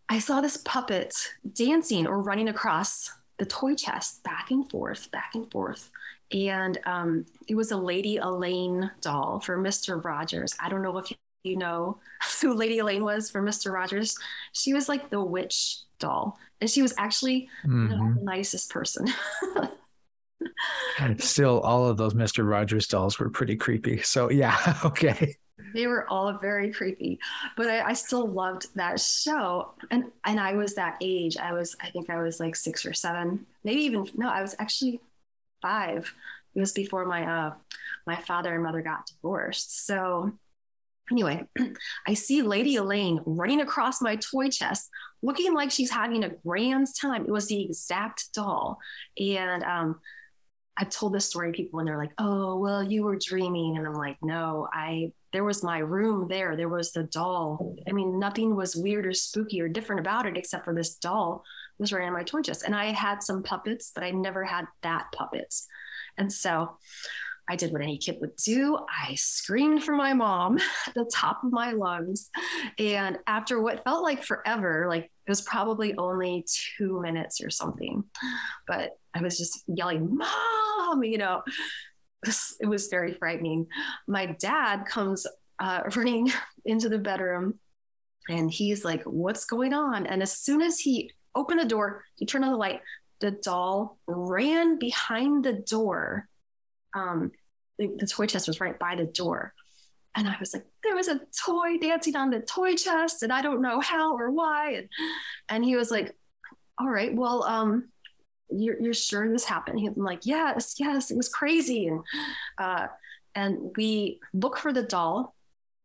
I 0.08 0.20
saw 0.20 0.40
this 0.40 0.58
puppet 0.58 1.16
dancing 1.54 2.06
or 2.08 2.22
running 2.22 2.50
across 2.50 3.12
the 3.38 3.46
toy 3.46 3.74
chest 3.74 4.24
back 4.24 4.52
and 4.52 4.70
forth, 4.70 5.10
back 5.12 5.32
and 5.34 5.50
forth. 5.52 5.90
And 6.32 6.78
um, 6.86 7.26
it 7.48 7.56
was 7.56 7.72
a 7.72 7.78
Lady 7.78 8.18
Elaine 8.18 8.92
doll 9.02 9.40
for 9.40 9.58
Mr. 9.58 10.04
Rogers. 10.04 10.56
I 10.60 10.70
don't 10.70 10.84
know 10.84 10.98
if 10.98 11.12
you 11.44 11.58
know 11.58 12.00
who 12.42 12.54
Lady 12.54 12.80
Elaine 12.80 13.04
was 13.04 13.30
for 13.30 13.42
Mr. 13.42 13.72
Rogers. 13.72 14.16
She 14.54 14.74
was 14.74 14.90
like 14.90 15.10
the 15.10 15.22
witch 15.22 15.80
doll, 16.00 16.38
and 16.62 16.70
she 16.70 16.82
was 16.82 16.94
actually 16.98 17.50
mm-hmm. 17.66 17.90
the 17.90 18.24
nicest 18.24 18.72
person. 18.72 19.08
and 21.00 21.22
still, 21.22 21.60
all 21.62 21.88
of 21.88 21.98
those 21.98 22.14
Mr. 22.14 22.50
Rogers 22.50 22.88
dolls 22.88 23.20
were 23.20 23.30
pretty 23.30 23.56
creepy. 23.56 24.02
So, 24.02 24.30
yeah, 24.30 24.78
okay. 24.86 25.36
They 25.74 25.88
were 25.88 26.10
all 26.10 26.34
very 26.34 26.72
creepy, 26.72 27.20
but 27.56 27.68
I, 27.68 27.90
I 27.90 27.94
still 27.94 28.28
loved 28.28 28.68
that 28.76 29.00
show. 29.00 29.74
And 29.92 30.06
and 30.26 30.40
I 30.40 30.54
was 30.54 30.76
that 30.76 30.98
age. 31.02 31.38
I 31.38 31.54
was, 31.54 31.76
I 31.82 31.90
think 31.90 32.10
I 32.10 32.22
was 32.22 32.40
like 32.40 32.56
six 32.56 32.86
or 32.86 32.94
seven, 32.94 33.46
maybe 33.64 33.82
even 33.82 34.08
no, 34.16 34.30
I 34.30 34.42
was 34.42 34.56
actually 34.58 35.02
five. 35.62 36.12
It 36.56 36.60
was 36.60 36.72
before 36.72 37.06
my 37.06 37.26
uh 37.26 37.54
my 38.08 38.16
father 38.16 38.54
and 38.54 38.64
mother 38.64 38.82
got 38.82 39.06
divorced. 39.06 39.86
So 39.86 40.32
Anyway, 41.12 41.44
I 42.08 42.14
see 42.14 42.42
Lady 42.42 42.76
Elaine 42.76 43.22
running 43.26 43.62
across 43.62 44.02
my 44.02 44.16
toy 44.18 44.50
chest, 44.50 44.90
looking 45.22 45.54
like 45.54 45.72
she's 45.72 45.92
having 45.92 46.24
a 46.24 46.30
grand 46.30 46.88
time. 47.00 47.24
It 47.26 47.32
was 47.32 47.48
the 47.48 47.64
exact 47.64 48.34
doll. 48.34 48.80
And 49.18 49.64
um, 49.64 50.00
I've 50.78 50.90
told 50.90 51.14
this 51.14 51.26
story 51.26 51.52
to 51.52 51.56
people 51.56 51.80
and 51.80 51.88
they're 51.88 51.98
like, 51.98 52.14
oh, 52.18 52.58
well, 52.58 52.82
you 52.82 53.04
were 53.04 53.18
dreaming. 53.18 53.78
And 53.78 53.86
I'm 53.86 53.94
like, 53.94 54.18
no, 54.22 54.68
I, 54.72 55.12
there 55.34 55.44
was 55.44 55.64
my 55.64 55.80
room 55.80 56.28
there. 56.30 56.56
There 56.56 56.70
was 56.70 56.92
the 56.92 57.04
doll. 57.04 57.76
I 57.88 57.92
mean, 57.92 58.18
nothing 58.18 58.56
was 58.56 58.76
weird 58.76 59.06
or 59.06 59.14
spooky 59.14 59.62
or 59.62 59.68
different 59.68 60.00
about 60.00 60.26
it 60.26 60.38
except 60.38 60.66
for 60.66 60.74
this 60.74 60.96
doll 60.96 61.44
was 61.80 61.92
right 61.92 62.08
on 62.08 62.14
my 62.14 62.24
toy 62.24 62.42
chest. 62.42 62.64
And 62.64 62.76
I 62.76 62.92
had 62.92 63.24
some 63.24 63.44
puppets, 63.44 63.92
but 63.94 64.04
I 64.04 64.12
never 64.12 64.44
had 64.44 64.66
that 64.84 65.08
puppets. 65.14 65.68
And 66.18 66.32
so 66.32 66.78
I 67.50 67.56
did 67.56 67.72
what 67.74 67.82
any 67.82 67.98
kid 67.98 68.18
would 68.22 68.36
do. 68.36 68.78
I 68.78 69.16
screamed 69.16 69.84
for 69.84 69.96
my 69.96 70.14
mom 70.14 70.60
at 70.88 70.94
the 70.94 71.10
top 71.12 71.44
of 71.44 71.52
my 71.52 71.72
lungs. 71.72 72.30
And 72.78 73.18
after 73.26 73.60
what 73.60 73.84
felt 73.84 74.04
like 74.04 74.24
forever, 74.24 74.86
like 74.88 75.06
it 75.06 75.30
was 75.30 75.42
probably 75.42 75.96
only 75.98 76.46
two 76.78 77.02
minutes 77.02 77.42
or 77.42 77.50
something, 77.50 78.04
but 78.68 78.92
I 79.16 79.22
was 79.22 79.38
just 79.38 79.64
yelling, 79.68 80.16
Mom, 80.16 81.04
you 81.04 81.18
know, 81.18 81.42
it 82.26 82.68
was 82.68 82.88
very 82.88 83.14
frightening. 83.14 83.68
My 84.08 84.28
dad 84.28 84.86
comes 84.86 85.26
uh, 85.60 85.82
running 85.96 86.32
into 86.66 86.88
the 86.88 87.00
bedroom 87.00 87.60
and 88.30 88.52
he's 88.52 88.86
like, 88.86 89.04
What's 89.04 89.46
going 89.46 89.74
on? 89.74 90.06
And 90.06 90.22
as 90.22 90.38
soon 90.38 90.62
as 90.62 90.80
he 90.80 91.12
opened 91.34 91.60
the 91.60 91.66
door, 91.66 92.04
he 92.16 92.26
turned 92.26 92.46
on 92.46 92.52
the 92.52 92.58
light, 92.58 92.82
the 93.20 93.32
doll 93.32 93.98
ran 94.08 94.78
behind 94.78 95.44
the 95.44 95.54
door 95.54 96.28
um, 96.96 97.32
the, 97.80 97.90
the 97.98 98.06
toy 98.06 98.28
chest 98.28 98.48
was 98.48 98.62
right 98.62 98.78
by 98.78 98.96
the 98.96 99.06
door. 99.06 99.54
And 100.16 100.28
I 100.28 100.36
was 100.40 100.54
like, 100.54 100.66
there 100.84 100.96
was 100.96 101.08
a 101.08 101.22
toy 101.46 101.78
dancing 101.78 102.16
on 102.16 102.30
the 102.30 102.42
toy 102.42 102.76
chest, 102.76 103.24
and 103.24 103.32
I 103.32 103.42
don't 103.42 103.62
know 103.62 103.80
how 103.80 104.18
or 104.18 104.30
why. 104.30 104.74
And, 104.74 104.90
and 105.48 105.66
he 105.66 105.76
was 105.76 105.90
like, 105.90 106.16
all 106.78 106.90
right, 106.90 107.16
well, 107.16 107.44
um, 107.44 107.90
you're, 108.50 108.82
you're 108.82 108.94
sure 108.94 109.32
this 109.32 109.46
happened? 109.46 109.80
He's 109.80 109.92
like, 109.96 110.26
yes, 110.26 110.76
yes, 110.78 111.12
it 111.12 111.18
was 111.18 111.30
crazy. 111.30 111.88
And, 111.88 112.02
uh, 112.58 112.88
and 113.36 113.72
we 113.78 114.20
look 114.34 114.58
for 114.58 114.74
the 114.74 114.84
doll, 114.84 115.36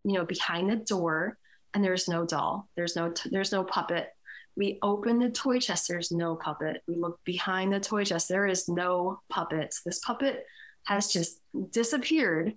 you 0.05 0.15
know, 0.15 0.25
behind 0.25 0.71
the 0.71 0.77
door, 0.77 1.39
and 1.75 1.85
there's 1.85 2.09
no 2.09 2.25
doll. 2.25 2.69
There's 2.77 2.97
no, 2.97 3.11
t- 3.11 3.31
there's 3.31 3.53
no 3.53 3.63
puppet. 3.63 4.09
We 4.57 4.79
open 4.83 5.19
the 5.19 5.31
toy 5.31 5.59
chest. 5.59 5.89
There's 5.89 6.13
no 6.13 6.37
puppet. 6.37 6.83
We 6.89 6.97
look 6.97 7.19
behind 7.25 7.73
the 7.73 7.81
toy 7.81 8.05
chest. 8.05 8.29
There 8.29 8.47
is 8.47 8.69
no 8.69 9.21
puppet. 9.29 9.75
This 9.85 9.99
puppet 9.99 10.47
has 10.85 11.13
just 11.13 11.41
disappeared 11.71 12.57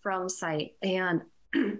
from 0.00 0.28
sight. 0.28 0.72
And 0.82 1.22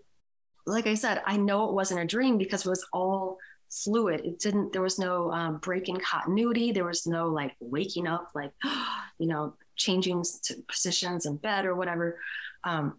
like 0.67 0.87
I 0.87 0.95
said, 0.95 1.23
I 1.27 1.37
know 1.37 1.69
it 1.69 1.75
wasn't 1.75 2.01
a 2.01 2.07
dream 2.07 2.39
because 2.39 2.65
it 2.65 2.71
was 2.71 2.87
all 2.93 3.39
fluid. 3.69 4.21
It 4.25 4.39
didn't, 4.39 4.73
there 4.73 4.83
was 4.83 4.99
no 4.99 5.31
um, 5.33 5.59
break 5.59 5.89
in 5.89 5.99
continuity. 5.99 6.73
There 6.73 6.85
was 6.85 7.07
no 7.07 7.29
like 7.29 7.55
waking 7.61 8.07
up, 8.07 8.31
like, 8.35 8.53
you 9.19 9.27
know, 9.27 9.55
changing 9.77 10.25
positions 10.69 11.27
in 11.27 11.37
bed 11.37 11.65
or 11.65 11.75
whatever. 11.75 12.19
Um, 12.65 12.99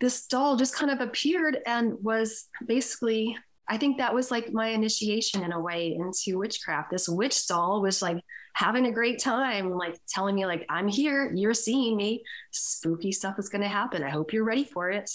this 0.00 0.26
doll 0.26 0.56
just 0.56 0.74
kind 0.74 0.90
of 0.90 1.00
appeared 1.00 1.58
and 1.66 1.94
was 2.02 2.48
basically 2.64 3.36
I 3.68 3.78
think 3.78 3.98
that 3.98 4.14
was 4.14 4.30
like 4.30 4.52
my 4.52 4.68
initiation 4.68 5.42
in 5.42 5.52
a 5.52 5.60
way 5.60 5.94
into 5.94 6.38
witchcraft. 6.38 6.90
This 6.90 7.08
witch 7.08 7.48
doll 7.48 7.82
was 7.82 8.00
like 8.00 8.22
having 8.54 8.86
a 8.86 8.92
great 8.92 9.20
time, 9.20 9.70
like 9.72 9.98
telling 10.08 10.36
me, 10.36 10.46
like, 10.46 10.64
I'm 10.68 10.88
here, 10.88 11.32
you're 11.34 11.54
seeing 11.54 11.96
me. 11.96 12.22
Spooky 12.52 13.12
stuff 13.12 13.38
is 13.38 13.48
gonna 13.48 13.68
happen. 13.68 14.02
I 14.02 14.10
hope 14.10 14.32
you're 14.32 14.44
ready 14.44 14.64
for 14.64 14.90
it. 14.90 15.10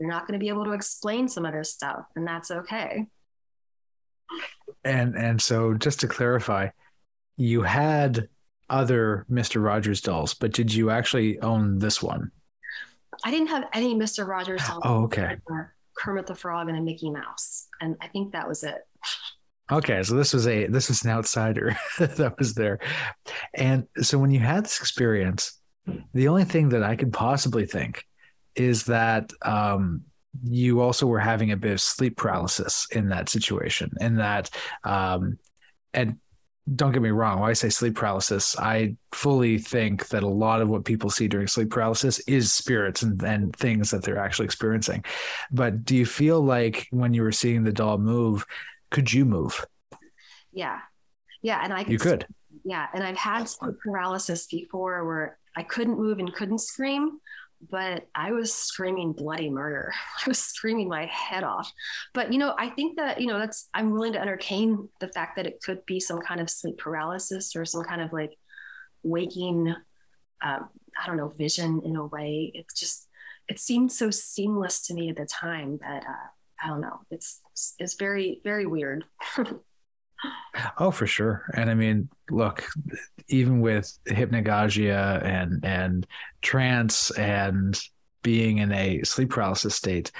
You're 0.00 0.08
not 0.08 0.26
gonna 0.26 0.40
be 0.40 0.48
able 0.48 0.64
to 0.64 0.72
explain 0.72 1.28
some 1.28 1.46
other 1.46 1.62
stuff, 1.62 2.04
and 2.16 2.26
that's 2.26 2.50
okay. 2.50 3.06
And 4.84 5.16
and 5.16 5.40
so 5.40 5.74
just 5.74 6.00
to 6.00 6.08
clarify, 6.08 6.70
you 7.36 7.62
had 7.62 8.28
other 8.68 9.24
Mr. 9.30 9.62
Rogers 9.62 10.00
dolls, 10.00 10.34
but 10.34 10.52
did 10.52 10.74
you 10.74 10.90
actually 10.90 11.38
own 11.40 11.78
this 11.78 12.02
one? 12.02 12.32
I 13.24 13.30
didn't 13.30 13.48
have 13.48 13.64
any 13.72 13.94
Mr. 13.94 14.26
Rogers 14.26 14.66
dolls. 14.66 14.82
Oh, 14.84 15.04
okay. 15.04 15.36
Kermit 15.96 16.26
the 16.26 16.34
Frog 16.34 16.68
and 16.68 16.78
a 16.78 16.82
Mickey 16.82 17.10
Mouse, 17.10 17.68
and 17.80 17.96
I 18.00 18.08
think 18.08 18.32
that 18.32 18.48
was 18.48 18.64
it. 18.64 18.86
Okay, 19.72 20.02
so 20.02 20.14
this 20.14 20.34
was 20.34 20.46
a 20.46 20.66
this 20.66 20.88
was 20.88 21.04
an 21.04 21.10
outsider 21.10 21.76
that 21.98 22.38
was 22.38 22.54
there, 22.54 22.78
and 23.54 23.86
so 24.02 24.18
when 24.18 24.30
you 24.30 24.40
had 24.40 24.64
this 24.64 24.80
experience, 24.80 25.58
the 26.12 26.28
only 26.28 26.44
thing 26.44 26.70
that 26.70 26.82
I 26.82 26.96
could 26.96 27.12
possibly 27.12 27.66
think 27.66 28.04
is 28.54 28.84
that 28.84 29.32
um, 29.42 30.02
you 30.42 30.80
also 30.80 31.06
were 31.06 31.20
having 31.20 31.50
a 31.50 31.56
bit 31.56 31.72
of 31.72 31.80
sleep 31.80 32.16
paralysis 32.16 32.86
in 32.92 33.08
that 33.08 33.28
situation, 33.28 33.92
and 34.00 34.18
that 34.18 34.50
um, 34.84 35.38
and 35.94 36.18
don't 36.72 36.92
get 36.92 37.02
me 37.02 37.10
wrong. 37.10 37.40
When 37.40 37.50
I 37.50 37.52
say 37.52 37.68
sleep 37.68 37.94
paralysis, 37.94 38.58
I 38.58 38.96
fully 39.12 39.58
think 39.58 40.08
that 40.08 40.22
a 40.22 40.28
lot 40.28 40.62
of 40.62 40.68
what 40.68 40.84
people 40.84 41.10
see 41.10 41.28
during 41.28 41.46
sleep 41.46 41.70
paralysis 41.70 42.20
is 42.20 42.52
spirits 42.52 43.02
and, 43.02 43.22
and 43.22 43.54
things 43.54 43.90
that 43.90 44.02
they're 44.02 44.18
actually 44.18 44.46
experiencing. 44.46 45.04
But 45.50 45.84
do 45.84 45.94
you 45.94 46.06
feel 46.06 46.40
like 46.40 46.86
when 46.90 47.12
you 47.12 47.22
were 47.22 47.32
seeing 47.32 47.64
the 47.64 47.72
doll 47.72 47.98
move, 47.98 48.46
could 48.90 49.12
you 49.12 49.26
move? 49.26 49.64
Yeah. 50.52 50.78
Yeah. 51.42 51.60
And 51.62 51.72
I 51.72 51.84
could. 51.84 51.92
You 51.92 51.98
could. 51.98 52.26
Yeah. 52.64 52.86
And 52.94 53.04
I've 53.04 53.16
had 53.16 53.48
sleep 53.48 53.74
paralysis 53.84 54.46
before 54.46 55.04
where 55.04 55.38
I 55.54 55.64
couldn't 55.64 55.98
move 55.98 56.18
and 56.18 56.32
couldn't 56.32 56.60
scream 56.60 57.20
but 57.70 58.06
I 58.14 58.32
was 58.32 58.52
screaming 58.52 59.12
bloody 59.12 59.50
murder. 59.50 59.92
I 60.24 60.28
was 60.28 60.38
screaming 60.38 60.88
my 60.88 61.06
head 61.06 61.44
off. 61.44 61.72
But 62.12 62.32
you 62.32 62.38
know, 62.38 62.54
I 62.58 62.70
think 62.70 62.96
that 62.96 63.20
you 63.20 63.26
know 63.26 63.38
that's 63.38 63.68
I'm 63.74 63.90
willing 63.90 64.12
to 64.14 64.20
entertain 64.20 64.88
the 65.00 65.08
fact 65.08 65.36
that 65.36 65.46
it 65.46 65.62
could 65.62 65.84
be 65.86 66.00
some 66.00 66.20
kind 66.20 66.40
of 66.40 66.50
sleep 66.50 66.78
paralysis 66.78 67.56
or 67.56 67.64
some 67.64 67.84
kind 67.84 68.00
of 68.00 68.12
like 68.12 68.32
waking, 69.02 69.74
um, 70.42 70.68
I 71.00 71.06
don't 71.06 71.16
know, 71.16 71.28
vision 71.28 71.82
in 71.84 71.96
a 71.96 72.06
way. 72.06 72.50
It's 72.54 72.78
just 72.78 73.08
it 73.48 73.58
seemed 73.58 73.92
so 73.92 74.10
seamless 74.10 74.86
to 74.86 74.94
me 74.94 75.10
at 75.10 75.16
the 75.16 75.26
time 75.26 75.78
that 75.82 76.04
uh, 76.04 76.28
I 76.62 76.68
don't 76.68 76.80
know. 76.80 77.00
It's 77.10 77.40
it's 77.78 77.94
very 77.94 78.40
very 78.44 78.66
weird. 78.66 79.04
Oh, 80.78 80.90
for 80.90 81.06
sure. 81.06 81.50
And 81.54 81.68
I 81.68 81.74
mean, 81.74 82.08
look, 82.30 82.64
even 83.28 83.60
with 83.60 83.98
hypnagogia 84.06 85.22
and 85.24 85.64
and 85.64 86.06
trance 86.42 87.10
and 87.12 87.78
being 88.22 88.58
in 88.58 88.72
a 88.72 89.02
sleep 89.02 89.30
paralysis 89.30 89.74
state, 89.74 90.12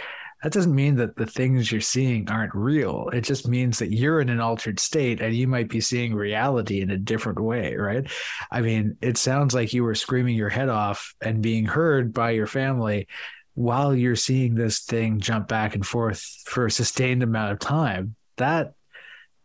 that 0.43 0.53
doesn't 0.53 0.75
mean 0.75 0.97
that 0.97 1.17
the 1.17 1.25
things 1.25 1.73
you're 1.73 1.81
seeing 1.81 2.29
aren't 2.29 2.55
real. 2.55 3.09
It 3.15 3.23
just 3.23 3.49
means 3.49 3.79
that 3.79 3.93
you're 3.93 4.21
in 4.21 4.29
an 4.29 4.41
altered 4.41 4.79
state 4.79 5.23
and 5.23 5.35
you 5.35 5.49
might 5.49 5.71
be 5.71 5.81
seeing 5.81 6.15
reality 6.15 6.83
in 6.83 6.91
a 6.91 6.99
different 6.99 7.41
way, 7.41 7.75
right? 7.77 8.07
I 8.51 8.61
mean, 8.61 8.99
it 9.01 9.17
sounds 9.17 9.55
like 9.55 9.73
you 9.73 9.85
were 9.85 9.95
screaming 9.95 10.37
your 10.37 10.51
head 10.51 10.69
off 10.69 11.15
and 11.23 11.43
being 11.43 11.65
heard 11.65 12.13
by 12.13 12.33
your 12.33 12.47
family 12.47 13.09
while 13.55 13.95
you're 13.95 14.17
seeing 14.17 14.55
this 14.55 14.81
thing 14.81 15.19
jump 15.19 15.49
back 15.49 15.75
and 15.75 15.87
forth 15.87 16.21
for 16.45 16.67
a 16.67 16.71
sustained 16.71 17.23
amount 17.23 17.53
of 17.53 17.59
time. 17.59 18.15
That 18.37 18.75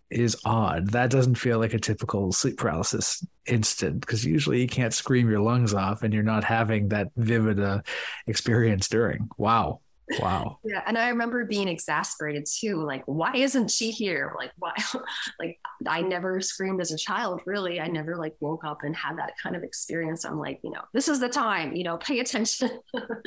is 0.09 0.37
odd. 0.45 0.91
That 0.91 1.09
doesn't 1.09 1.35
feel 1.35 1.59
like 1.59 1.73
a 1.73 1.79
typical 1.79 2.31
sleep 2.31 2.57
paralysis 2.57 3.25
instant 3.45 4.01
because 4.01 4.25
usually 4.25 4.61
you 4.61 4.67
can't 4.67 4.93
scream 4.93 5.29
your 5.29 5.39
lungs 5.39 5.73
off 5.73 6.03
and 6.03 6.13
you're 6.13 6.23
not 6.23 6.43
having 6.43 6.89
that 6.89 7.09
vivid 7.15 7.59
uh, 7.59 7.81
experience 8.27 8.87
during. 8.87 9.29
Wow. 9.37 9.81
Wow. 10.17 10.59
Yeah. 10.69 10.83
And 10.85 10.97
I 10.97 11.09
remember 11.09 11.45
being 11.45 11.67
exasperated 11.67 12.45
too. 12.45 12.83
Like, 12.83 13.03
why 13.05 13.33
isn't 13.35 13.71
she 13.71 13.91
here? 13.91 14.33
Like, 14.37 14.51
why? 14.57 14.73
like, 15.39 15.59
I 15.87 16.01
never 16.01 16.41
screamed 16.41 16.79
as 16.81 16.91
a 16.91 16.97
child, 16.97 17.41
really. 17.45 17.79
I 17.79 17.87
never 17.87 18.15
like 18.15 18.35
woke 18.39 18.63
up 18.63 18.79
and 18.83 18.95
had 18.95 19.17
that 19.17 19.33
kind 19.41 19.55
of 19.55 19.63
experience. 19.63 20.25
I'm 20.25 20.37
like, 20.37 20.59
you 20.63 20.69
know, 20.69 20.81
this 20.93 21.07
is 21.07 21.19
the 21.19 21.29
time, 21.29 21.75
you 21.75 21.83
know, 21.83 21.97
pay 21.97 22.19
attention. 22.19 22.69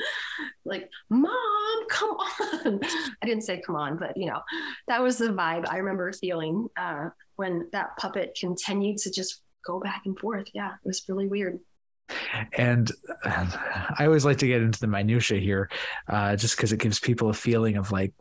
like, 0.65 0.89
mom, 1.09 1.87
come 1.89 2.11
on. 2.11 2.79
I 3.21 3.25
didn't 3.25 3.43
say 3.43 3.61
come 3.65 3.75
on, 3.75 3.97
but, 3.97 4.15
you 4.15 4.27
know, 4.27 4.41
that 4.87 5.01
was 5.01 5.17
the 5.17 5.29
vibe 5.29 5.67
I 5.67 5.77
remember 5.77 6.13
feeling 6.13 6.69
uh, 6.77 7.09
when 7.35 7.67
that 7.73 7.97
puppet 7.97 8.37
continued 8.39 8.99
to 8.99 9.11
just 9.11 9.41
go 9.65 9.79
back 9.79 10.03
and 10.05 10.17
forth. 10.17 10.47
Yeah. 10.53 10.73
It 10.73 10.87
was 10.87 11.03
really 11.09 11.27
weird. 11.27 11.59
And 12.53 12.91
I 13.23 14.05
always 14.05 14.25
like 14.25 14.37
to 14.39 14.47
get 14.47 14.61
into 14.61 14.79
the 14.79 14.87
minutia 14.87 15.39
here, 15.39 15.69
uh, 16.07 16.35
just 16.35 16.57
because 16.57 16.73
it 16.73 16.79
gives 16.79 16.99
people 16.99 17.29
a 17.29 17.33
feeling 17.33 17.77
of 17.77 17.91
like 17.91 18.13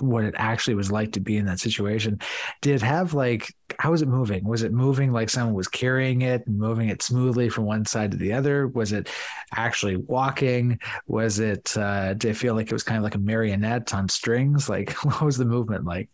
what 0.00 0.24
it 0.24 0.34
actually 0.36 0.74
was 0.74 0.92
like 0.92 1.12
to 1.12 1.20
be 1.20 1.36
in 1.36 1.46
that 1.46 1.58
situation. 1.58 2.20
Did 2.60 2.76
it 2.76 2.82
have 2.82 3.14
like 3.14 3.52
how 3.78 3.90
was 3.90 4.02
it 4.02 4.08
moving? 4.08 4.44
Was 4.44 4.62
it 4.62 4.72
moving 4.72 5.12
like 5.12 5.30
someone 5.30 5.54
was 5.54 5.68
carrying 5.68 6.22
it 6.22 6.46
and 6.46 6.58
moving 6.58 6.88
it 6.88 7.02
smoothly 7.02 7.48
from 7.48 7.64
one 7.64 7.84
side 7.84 8.10
to 8.10 8.16
the 8.16 8.32
other? 8.32 8.68
Was 8.68 8.92
it 8.92 9.10
actually 9.54 9.96
walking? 9.96 10.78
Was 11.06 11.38
it 11.38 11.76
uh 11.76 12.14
did 12.14 12.32
it 12.32 12.36
feel 12.36 12.54
like 12.54 12.66
it 12.66 12.72
was 12.72 12.82
kind 12.82 12.98
of 12.98 13.04
like 13.04 13.14
a 13.14 13.18
marionette 13.18 13.94
on 13.94 14.08
strings? 14.08 14.68
Like 14.68 14.92
what 15.04 15.22
was 15.22 15.38
the 15.38 15.44
movement 15.44 15.84
like? 15.84 16.10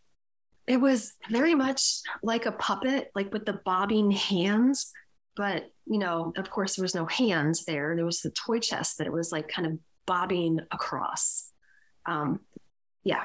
It 0.67 0.81
was 0.81 1.15
very 1.29 1.57
much 1.57 2.01
like 2.23 2.47
a 2.47 2.53
puppet, 2.53 3.11
like 3.17 3.33
with 3.33 3.45
the 3.45 3.61
bobbing 3.65 4.13
hands, 4.13 4.93
but 5.35 5.72
you 5.87 5.99
know, 5.99 6.33
of 6.37 6.51
course, 6.51 6.77
there 6.77 6.83
was 6.83 6.95
no 6.95 7.07
hands 7.07 7.65
there. 7.65 7.95
There 7.97 8.05
was 8.05 8.21
the 8.21 8.31
toy 8.31 8.59
chest 8.59 8.99
that 8.99 9.07
it 9.07 9.13
was 9.13 9.33
like 9.33 9.49
kind 9.49 9.67
of 9.67 9.79
bobbing 10.07 10.61
across. 10.71 11.51
Um, 12.07 12.41
yeah. 13.05 13.25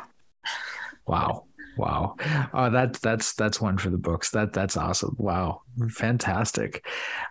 Wow. 1.06 1.46
Wow. 1.78 2.16
Oh, 2.54 2.72
that's 2.72 3.00
that's 3.00 3.34
that's 3.34 3.62
one 3.62 3.78
for 3.78 3.92
the 3.92 3.98
books. 3.98 4.32
That 4.32 4.52
that's 4.52 4.76
awesome. 4.76 5.16
Wow. 5.20 5.62
Fantastic. 5.90 6.86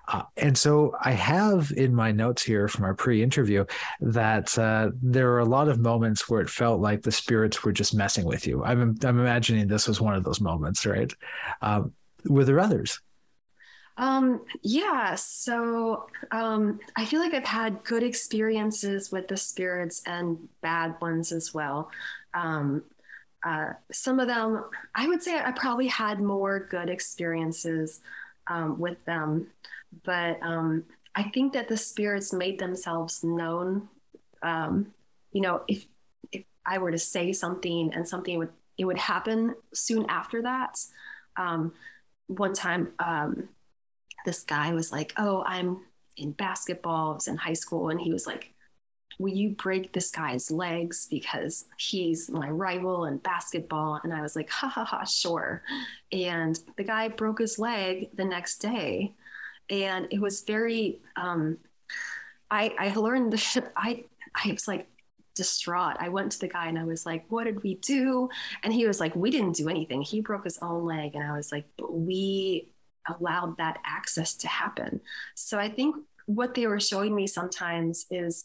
Uh, 0.07 0.23
and 0.37 0.57
so 0.57 0.95
I 1.03 1.11
have 1.11 1.73
in 1.77 1.95
my 1.95 2.13
notes 2.13 2.45
here 2.45 2.69
from 2.69 2.85
our 2.85 2.95
pre-interview 2.95 3.65
that 4.01 4.57
uh, 4.57 4.91
there 5.03 5.27
were 5.27 5.41
a 5.41 5.45
lot 5.45 5.69
of 5.69 5.81
moments 5.81 6.29
where 6.29 6.41
it 6.41 6.49
felt 6.49 6.81
like 6.81 7.03
the 7.03 7.11
spirits 7.11 7.65
were 7.65 7.73
just 7.73 7.95
messing 7.95 8.25
with 8.25 8.47
you. 8.47 8.63
I'm 8.63 8.97
I'm 9.03 9.19
imagining 9.19 9.67
this 9.67 9.89
was 9.89 10.01
one 10.01 10.15
of 10.15 10.23
those 10.23 10.41
moments, 10.41 10.87
right? 10.87 11.13
Um, 11.61 11.93
were 12.25 12.45
there 12.45 12.61
others? 12.61 13.01
Um, 13.99 14.43
yeah, 14.63 15.15
so 15.15 16.07
um, 16.31 16.81
I 16.97 17.07
feel 17.07 17.21
like 17.21 17.33
I've 17.33 17.45
had 17.45 17.83
good 17.85 18.03
experiences 18.03 19.11
with 19.11 19.29
the 19.29 19.37
spirits 19.39 20.03
and 20.07 20.49
bad 20.61 20.97
ones 21.01 21.33
as 21.33 21.55
well. 21.55 21.91
Um, 22.35 22.85
uh, 23.45 23.73
some 23.93 24.21
of 24.21 24.29
them, 24.29 24.65
I 24.95 25.09
would 25.09 25.23
say 25.23 25.39
I 25.39 25.53
probably 25.53 25.87
had 25.87 26.21
more 26.21 26.61
good 26.61 26.91
experiences 26.91 28.01
um, 28.49 28.79
with 28.79 29.03
them, 29.07 29.49
but 30.05 30.39
um, 30.43 30.85
I 31.15 31.25
think 31.25 31.55
that 31.55 31.69
the 31.69 31.77
spirits 31.77 32.33
made 32.33 32.59
themselves 32.59 33.25
known. 33.25 33.89
Um, 34.43 34.93
you 35.33 35.41
know, 35.41 35.63
if 35.69 35.87
if 36.33 36.45
I 36.67 36.79
were 36.79 36.91
to 36.91 36.99
say 36.99 37.33
something 37.33 37.93
and 37.95 38.07
something 38.07 38.39
would 38.39 38.51
it 38.79 38.85
would 38.85 38.99
happen 38.99 39.55
soon 39.73 40.07
after 40.09 40.43
that. 40.43 40.79
Um, 41.37 41.73
one 42.27 42.53
time, 42.55 42.93
um, 42.99 43.49
this 44.27 44.45
guy 44.45 44.75
was 44.75 44.93
like, 44.93 45.15
"Oh, 45.19 45.45
I'm 45.47 45.81
in 46.19 46.33
basketball. 46.33 47.13
I 47.13 47.15
was 47.17 47.29
in 47.29 47.39
high 47.39 47.55
school," 47.55 47.91
and 47.91 48.01
he 48.01 48.13
was 48.13 48.27
like, 48.27 48.55
"Will 49.19 49.35
you 49.35 49.51
break 49.51 49.93
this 49.93 50.11
guy's 50.11 50.51
legs 50.51 51.07
because 51.11 51.67
he's 51.79 52.31
my 52.31 52.51
rival 52.51 53.07
in 53.07 53.19
basketball?" 53.19 54.01
And 54.05 54.13
I 54.15 54.23
was 54.23 54.37
like, 54.37 54.51
"Ha 54.51 54.69
ha 54.69 54.85
ha, 54.85 55.05
sure." 55.05 55.63
And 56.13 56.59
the 56.77 56.85
guy 56.85 57.09
broke 57.09 57.41
his 57.41 57.59
leg 57.59 58.11
the 58.17 58.25
next 58.27 58.59
day, 58.59 59.15
and 59.71 60.09
it 60.13 60.21
was 60.21 60.43
very. 60.43 61.01
Um, 61.17 61.59
I 62.51 62.75
I 62.79 62.95
learned 62.95 63.33
the 63.33 63.73
I 63.77 64.05
I 64.35 64.53
was 64.53 64.69
like 64.69 64.89
distraught. 65.35 65.97
I 66.01 66.09
went 66.09 66.33
to 66.33 66.41
the 66.41 66.49
guy 66.49 66.69
and 66.69 66.79
I 66.79 66.85
was 66.85 67.07
like, 67.07 67.27
"What 67.31 67.45
did 67.45 67.63
we 67.63 67.77
do?" 67.77 68.29
And 68.63 68.73
he 68.73 68.87
was 68.87 69.01
like, 69.01 69.15
"We 69.17 69.31
didn't 69.31 69.57
do 69.57 69.69
anything. 69.69 70.03
He 70.03 70.21
broke 70.21 70.45
his 70.45 70.59
own 70.61 70.85
leg." 70.85 71.15
And 71.15 71.25
I 71.25 71.37
was 71.37 71.53
like, 71.53 71.67
"But 71.77 71.93
we 71.95 72.69
allowed 73.09 73.57
that 73.59 73.79
access 73.85 74.35
to 74.37 74.49
happen. 74.49 75.01
So 75.35 75.59
I 75.59 75.69
think 75.69 75.97
what 76.27 76.55
they 76.55 76.67
were 76.67 76.81
showing 76.81 77.15
me 77.15 77.27
sometimes 77.27 78.07
is, 78.11 78.45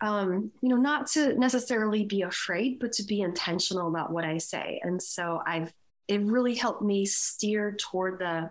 um, 0.00 0.52
you 0.62 0.68
know, 0.68 0.76
not 0.76 1.08
to 1.08 1.38
necessarily 1.38 2.04
be 2.04 2.22
afraid, 2.22 2.78
but 2.78 2.92
to 2.92 3.02
be 3.02 3.20
intentional 3.20 3.88
about 3.88 4.12
what 4.12 4.24
I 4.24 4.38
say. 4.38 4.80
And 4.82 5.02
so 5.02 5.42
I've, 5.44 5.72
it 6.06 6.20
really 6.22 6.54
helped 6.54 6.82
me 6.82 7.04
steer 7.04 7.76
toward 7.78 8.20
the, 8.20 8.50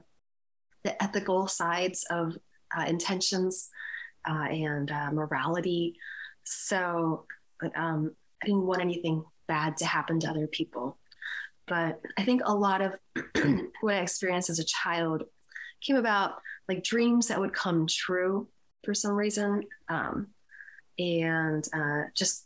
the 0.84 1.02
ethical 1.02 1.48
sides 1.48 2.06
of 2.10 2.38
uh, 2.78 2.84
intentions 2.84 3.70
uh, 4.30 4.48
and 4.50 4.91
uh, 4.91 5.12
morality. 5.12 5.96
So 6.43 7.26
um, 7.76 8.12
I 8.43 8.46
didn't 8.46 8.67
want 8.67 8.82
anything 8.82 9.24
bad 9.48 9.78
to 9.78 9.86
happen 9.86 10.20
to 10.20 10.30
other 10.30 10.48
people. 10.48 10.98
But 11.67 12.01
I 12.17 12.23
think 12.23 12.41
a 12.45 12.56
lot 12.56 12.82
of 12.82 12.95
what 13.82 13.95
I 13.95 13.99
experienced 13.99 14.49
as 14.49 14.60
a 14.60 14.65
child 14.65 15.23
came 15.82 15.95
about 15.95 16.36
like 16.67 16.84
dreams 16.84 17.27
that 17.27 17.39
would 17.39 17.53
come 17.53 17.88
true 17.88 18.47
for 18.84 18.93
some 18.93 19.13
reason. 19.13 19.63
Um, 19.89 20.27
and 20.97 21.67
uh, 21.73 22.03
just 22.15 22.45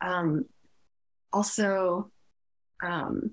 um, 0.00 0.46
also, 1.32 2.10
um, 2.82 3.32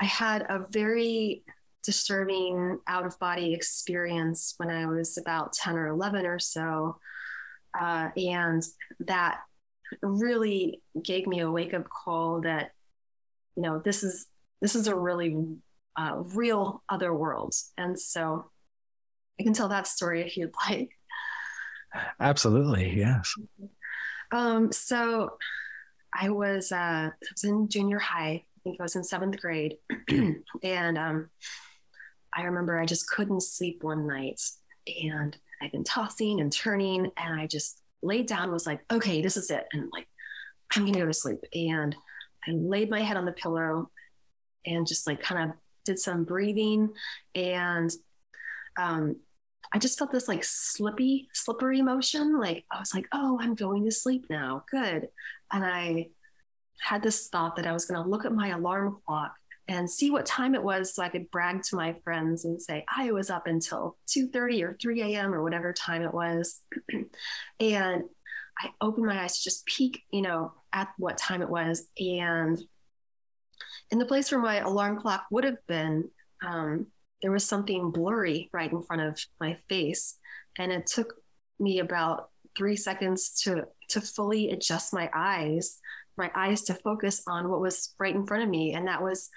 I 0.00 0.04
had 0.04 0.42
a 0.42 0.66
very 0.70 1.44
disturbing 1.84 2.78
out 2.86 3.06
of 3.06 3.18
body 3.18 3.54
experience 3.54 4.54
when 4.58 4.70
I 4.70 4.86
was 4.86 5.16
about 5.16 5.54
10 5.54 5.76
or 5.76 5.88
11 5.88 6.26
or 6.26 6.38
so. 6.38 6.98
Uh, 7.78 8.10
and 8.16 8.62
that 9.00 9.40
really 10.02 10.82
gave 11.02 11.26
me 11.26 11.40
a 11.40 11.50
wake 11.50 11.74
up 11.74 11.88
call 11.88 12.42
that, 12.42 12.72
you 13.56 13.62
know, 13.62 13.78
this 13.78 14.02
is 14.02 14.26
this 14.60 14.74
is 14.74 14.86
a 14.86 14.94
really 14.94 15.36
uh, 15.96 16.22
real 16.34 16.82
other 16.88 17.12
world. 17.14 17.54
And 17.76 17.98
so 17.98 18.50
I 19.38 19.42
can 19.42 19.52
tell 19.52 19.68
that 19.68 19.86
story 19.86 20.22
if 20.22 20.36
you'd 20.36 20.54
like. 20.68 20.90
Absolutely, 22.20 22.96
yes. 22.96 23.34
Um, 24.30 24.72
so 24.72 25.38
I 26.12 26.30
was 26.30 26.72
uh, 26.72 27.10
I 27.10 27.12
was 27.32 27.44
in 27.44 27.68
junior 27.68 27.98
high. 27.98 28.44
I 28.44 28.60
think 28.62 28.76
I 28.80 28.82
was 28.82 28.96
in 28.96 29.04
seventh 29.04 29.40
grade, 29.40 29.76
and 30.62 30.98
um, 30.98 31.30
I 32.34 32.42
remember 32.42 32.78
I 32.78 32.86
just 32.86 33.08
couldn't 33.08 33.42
sleep 33.42 33.82
one 33.82 34.06
night, 34.06 34.40
and 35.02 35.36
I've 35.62 35.72
been 35.72 35.84
tossing 35.84 36.40
and 36.40 36.52
turning, 36.52 37.10
and 37.16 37.40
I 37.40 37.46
just 37.46 37.80
laid 38.02 38.26
down. 38.26 38.52
Was 38.52 38.66
like, 38.66 38.80
okay, 38.90 39.22
this 39.22 39.36
is 39.36 39.50
it, 39.50 39.66
and 39.72 39.88
like 39.92 40.08
I'm 40.74 40.84
gonna 40.84 40.98
go 40.98 41.06
to 41.06 41.14
sleep. 41.14 41.40
And 41.54 41.94
I 42.46 42.52
laid 42.52 42.90
my 42.90 43.00
head 43.00 43.16
on 43.16 43.24
the 43.24 43.32
pillow, 43.32 43.90
and 44.66 44.86
just 44.86 45.06
like 45.06 45.20
kind 45.20 45.50
of 45.50 45.56
did 45.84 45.98
some 45.98 46.24
breathing, 46.24 46.90
and 47.34 47.90
um, 48.78 49.16
I 49.72 49.78
just 49.78 49.98
felt 49.98 50.12
this 50.12 50.28
like 50.28 50.44
slippy, 50.44 51.28
slippery 51.32 51.82
motion. 51.82 52.38
Like 52.38 52.64
I 52.70 52.78
was 52.78 52.94
like, 52.94 53.06
oh, 53.12 53.38
I'm 53.40 53.54
going 53.54 53.84
to 53.84 53.90
sleep 53.90 54.26
now. 54.30 54.64
Good. 54.70 55.08
And 55.52 55.64
I 55.64 56.08
had 56.80 57.02
this 57.02 57.28
thought 57.28 57.56
that 57.56 57.66
I 57.66 57.72
was 57.72 57.84
going 57.84 58.02
to 58.02 58.08
look 58.08 58.24
at 58.24 58.32
my 58.32 58.48
alarm 58.48 58.98
clock 59.06 59.34
and 59.66 59.90
see 59.90 60.10
what 60.10 60.24
time 60.24 60.54
it 60.54 60.62
was 60.62 60.94
so 60.94 61.02
I 61.02 61.10
could 61.10 61.30
brag 61.30 61.62
to 61.64 61.76
my 61.76 61.94
friends 62.02 62.46
and 62.46 62.60
say 62.60 62.86
I 62.94 63.12
was 63.12 63.28
up 63.28 63.46
until 63.46 63.98
2:30 64.06 64.62
or 64.62 64.76
3 64.80 65.02
a.m. 65.02 65.34
or 65.34 65.42
whatever 65.42 65.72
time 65.72 66.02
it 66.02 66.14
was. 66.14 66.62
and 67.60 68.04
I 68.60 68.70
opened 68.80 69.06
my 69.06 69.22
eyes 69.22 69.38
to 69.38 69.44
just 69.44 69.66
peek, 69.66 70.02
you 70.10 70.22
know, 70.22 70.52
at 70.72 70.88
what 70.96 71.18
time 71.18 71.42
it 71.42 71.50
was. 71.50 71.86
And 71.98 72.58
in 73.90 73.98
the 73.98 74.06
place 74.06 74.30
where 74.30 74.40
my 74.40 74.58
alarm 74.58 75.00
clock 75.00 75.26
would 75.30 75.44
have 75.44 75.64
been, 75.66 76.10
um, 76.46 76.86
there 77.22 77.32
was 77.32 77.44
something 77.44 77.90
blurry 77.90 78.48
right 78.52 78.70
in 78.70 78.82
front 78.82 79.02
of 79.02 79.18
my 79.40 79.58
face. 79.68 80.16
And 80.58 80.72
it 80.72 80.86
took 80.86 81.14
me 81.58 81.80
about 81.80 82.30
three 82.56 82.76
seconds 82.76 83.40
to 83.42 83.64
to 83.90 84.00
fully 84.00 84.50
adjust 84.50 84.92
my 84.92 85.08
eyes, 85.14 85.78
my 86.16 86.30
eyes 86.34 86.62
to 86.62 86.74
focus 86.74 87.22
on 87.26 87.48
what 87.48 87.60
was 87.60 87.94
right 87.98 88.14
in 88.14 88.26
front 88.26 88.42
of 88.42 88.48
me. 88.48 88.74
And 88.74 88.86
that 88.86 89.02
was 89.02 89.30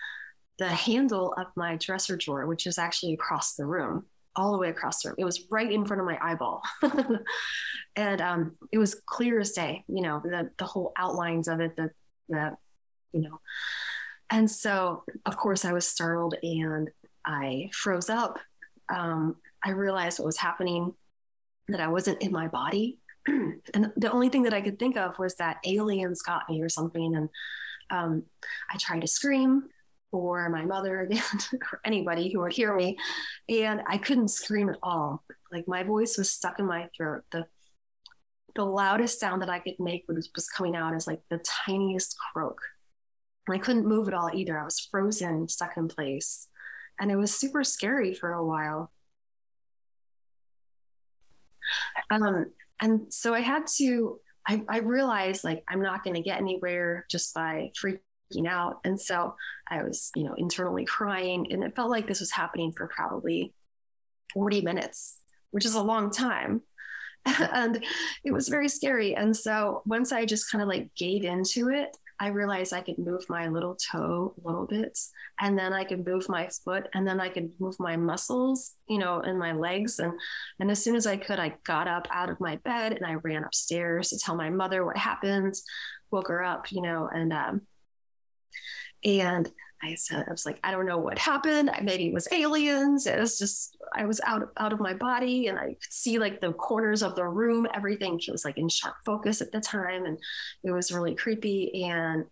the 0.60 0.68
handle 0.68 1.34
of 1.38 1.48
my 1.56 1.78
dresser 1.78 2.18
drawer, 2.18 2.46
which 2.46 2.68
is 2.68 2.78
actually 2.78 3.14
across 3.14 3.56
the 3.56 3.66
room, 3.66 4.06
all 4.36 4.52
the 4.52 4.58
way 4.58 4.70
across 4.70 5.02
the 5.02 5.10
room. 5.10 5.16
It 5.20 5.26
was 5.26 5.46
right 5.50 5.72
in 5.72 5.86
front 5.86 6.02
of 6.02 6.06
my 6.06 6.20
eyeball. 6.22 6.64
and 7.96 8.22
um, 8.22 8.58
it 8.72 8.78
was 8.78 8.96
clear 9.06 9.40
as 9.40 9.52
day, 9.52 9.86
you 9.88 10.02
know, 10.02 10.22
the, 10.24 10.50
the 10.58 10.66
whole 10.66 10.92
outlines 10.98 11.48
of 11.48 11.62
it, 11.62 11.76
the, 11.78 11.92
the, 12.28 12.58
you 13.14 13.22
know. 13.22 13.40
And 14.32 14.50
so, 14.50 15.04
of 15.26 15.38
course, 15.38 15.66
I 15.66 15.74
was 15.74 15.86
startled 15.86 16.36
and 16.42 16.90
I 17.26 17.70
froze 17.74 18.10
up. 18.10 18.40
Um, 18.90 19.36
I 19.64 19.72
realized 19.72 20.20
what 20.20 20.26
was 20.26 20.38
happening, 20.38 20.94
that 21.68 21.82
I 21.82 21.88
wasn't 21.88 22.22
in 22.22 22.32
my 22.32 22.48
body. 22.48 23.00
and 23.28 23.92
the 23.96 24.12
only 24.12 24.30
thing 24.30 24.44
that 24.44 24.54
I 24.54 24.62
could 24.62 24.80
think 24.80 24.98
of 24.98 25.20
was 25.20 25.36
that 25.36 25.58
aliens 25.66 26.22
got 26.22 26.50
me 26.50 26.62
or 26.62 26.70
something. 26.70 27.16
And 27.16 27.30
um, 27.90 28.24
I 28.70 28.78
tried 28.78 29.02
to 29.02 29.08
scream 29.08 29.64
for 30.12 30.50
my 30.50 30.66
mother 30.66 31.02
again 31.02 31.24
or 31.72 31.82
anybody 31.86 32.32
who 32.32 32.40
would 32.40 32.54
hear 32.54 32.76
me. 32.76 32.98
And 33.50 33.82
I 33.88 33.98
couldn't 33.98 34.30
scream 34.30 34.70
at 34.70 34.80
all. 34.82 35.24
Like 35.52 35.68
my 35.68 35.84
voice 35.84 36.18
was 36.18 36.32
stuck 36.32 36.60
in 36.60 36.66
my 36.66 36.88
throat. 36.96 37.24
The 37.32 37.46
the 38.54 38.66
loudest 38.66 39.18
sound 39.18 39.42
that 39.42 39.50
I 39.50 39.60
could 39.60 39.80
make 39.80 40.04
was, 40.10 40.30
was 40.36 40.50
coming 40.50 40.76
out 40.76 40.94
as 40.94 41.08
like 41.08 41.22
the 41.30 41.42
tiniest 41.66 42.18
croak. 42.34 42.60
I 43.50 43.58
couldn't 43.58 43.88
move 43.88 44.08
at 44.08 44.14
all 44.14 44.30
either. 44.34 44.60
I 44.60 44.64
was 44.64 44.80
frozen, 44.80 45.48
stuck 45.50 45.76
in 45.78 45.88
place 45.88 46.48
and 47.02 47.12
it 47.12 47.16
was 47.16 47.34
super 47.34 47.64
scary 47.64 48.14
for 48.14 48.32
a 48.32 48.46
while. 48.46 48.92
Um, 52.12 52.46
and 52.80 53.12
so 53.12 53.34
I 53.34 53.42
had 53.42 53.66
to, 53.78 54.20
I, 54.48 54.64
I 54.70 54.78
realized 54.80 55.44
like 55.44 55.64
I'm 55.68 55.82
not 55.82 56.04
going 56.04 56.16
to 56.16 56.22
get 56.22 56.38
anywhere 56.38 57.06
just 57.10 57.34
by 57.34 57.72
freaking 57.82 58.48
out. 58.48 58.82
And 58.86 59.02
so 59.02 59.36
I 59.68 59.84
was, 59.84 60.12
you 60.16 60.24
know, 60.24 60.36
internally 60.36 60.86
crying, 60.86 61.52
and 61.52 61.64
it 61.64 61.76
felt 61.76 61.90
like 61.90 62.08
this 62.08 62.20
was 62.20 62.32
happening 62.32 62.72
for 62.72 62.88
probably 62.88 63.54
40 64.34 64.62
minutes, 64.62 65.18
which 65.50 65.66
is 65.66 65.76
a 65.76 65.82
long 65.82 66.12
time. 66.12 66.62
and 67.26 67.84
it 68.24 68.32
was 68.32 68.48
very 68.48 68.70
scary. 68.70 69.16
And 69.16 69.36
so 69.36 69.82
once 69.86 70.12
I 70.12 70.26
just 70.26 70.52
kind 70.52 70.62
of 70.62 70.68
like 70.68 70.94
gave 70.96 71.24
into 71.24 71.70
it, 71.70 71.96
I 72.22 72.28
realized 72.28 72.72
I 72.72 72.82
could 72.82 73.00
move 73.00 73.28
my 73.30 73.48
little 73.48 73.76
toe 73.76 74.36
a 74.38 74.48
little 74.48 74.68
bit, 74.68 75.00
and 75.40 75.58
then 75.58 75.74
I 75.74 75.84
could 75.84 76.06
move 76.06 76.30
my 76.30 76.48
foot, 76.64 76.88
and 76.94 77.06
then 77.06 77.20
I 77.20 77.30
could 77.30 77.52
move 77.60 77.80
my 77.80 77.98
muscles, 77.98 78.74
you 78.88 79.00
know, 79.00 79.22
and 79.22 79.40
my 79.40 79.54
legs. 79.54 79.98
And 79.98 80.14
and 80.60 80.70
as 80.70 80.84
soon 80.84 80.96
as 80.96 81.08
I 81.08 81.18
could, 81.18 81.40
I 81.40 81.56
got 81.64 81.88
up 81.88 82.08
out 82.12 82.30
of 82.30 82.40
my 82.40 82.58
bed 82.58 82.94
and 82.94 83.08
I 83.08 83.16
ran 83.16 83.44
upstairs 83.44 84.10
to 84.10 84.20
tell 84.20 84.36
my 84.36 84.52
mother 84.52 84.86
what 84.86 84.98
happened, 84.98 85.56
woke 86.12 86.28
her 86.28 86.44
up, 86.44 86.72
you 86.72 86.84
know, 86.84 87.10
and 87.12 87.34
um, 87.34 87.62
and 89.04 89.52
I 89.84 89.96
said, 89.96 90.26
I 90.28 90.32
was 90.32 90.46
like, 90.46 90.60
I 90.64 90.72
don't 90.72 90.86
know 90.86 90.98
what 90.98 91.18
happened. 91.18 91.72
Maybe 91.82 92.08
it 92.08 92.14
was 92.14 92.28
aliens. 92.32 93.08
It 93.08 93.20
was 93.20 93.40
just, 93.40 93.78
I 93.94 94.06
was 94.06 94.22
out, 94.26 94.52
out 94.58 94.74
of 94.74 94.80
my 94.80 94.94
body 94.94 95.48
and 95.48 95.58
I 95.58 95.70
could 95.70 95.92
see 95.92 96.20
like 96.20 96.40
the 96.40 96.54
corners 96.54 97.02
of 97.02 97.16
the 97.16 97.28
room, 97.28 97.68
everything. 97.74 98.20
She 98.20 98.32
was 98.32 98.46
like 98.46 98.58
in 98.58 98.70
sharp 98.70 98.96
focus 99.06 99.42
at 99.42 99.52
the 99.52 99.60
time. 99.60 100.06
And 100.06 100.20
it 100.64 100.72
was 100.72 100.92
really 100.92 101.16
creepy. 101.16 101.84
And 101.84 102.26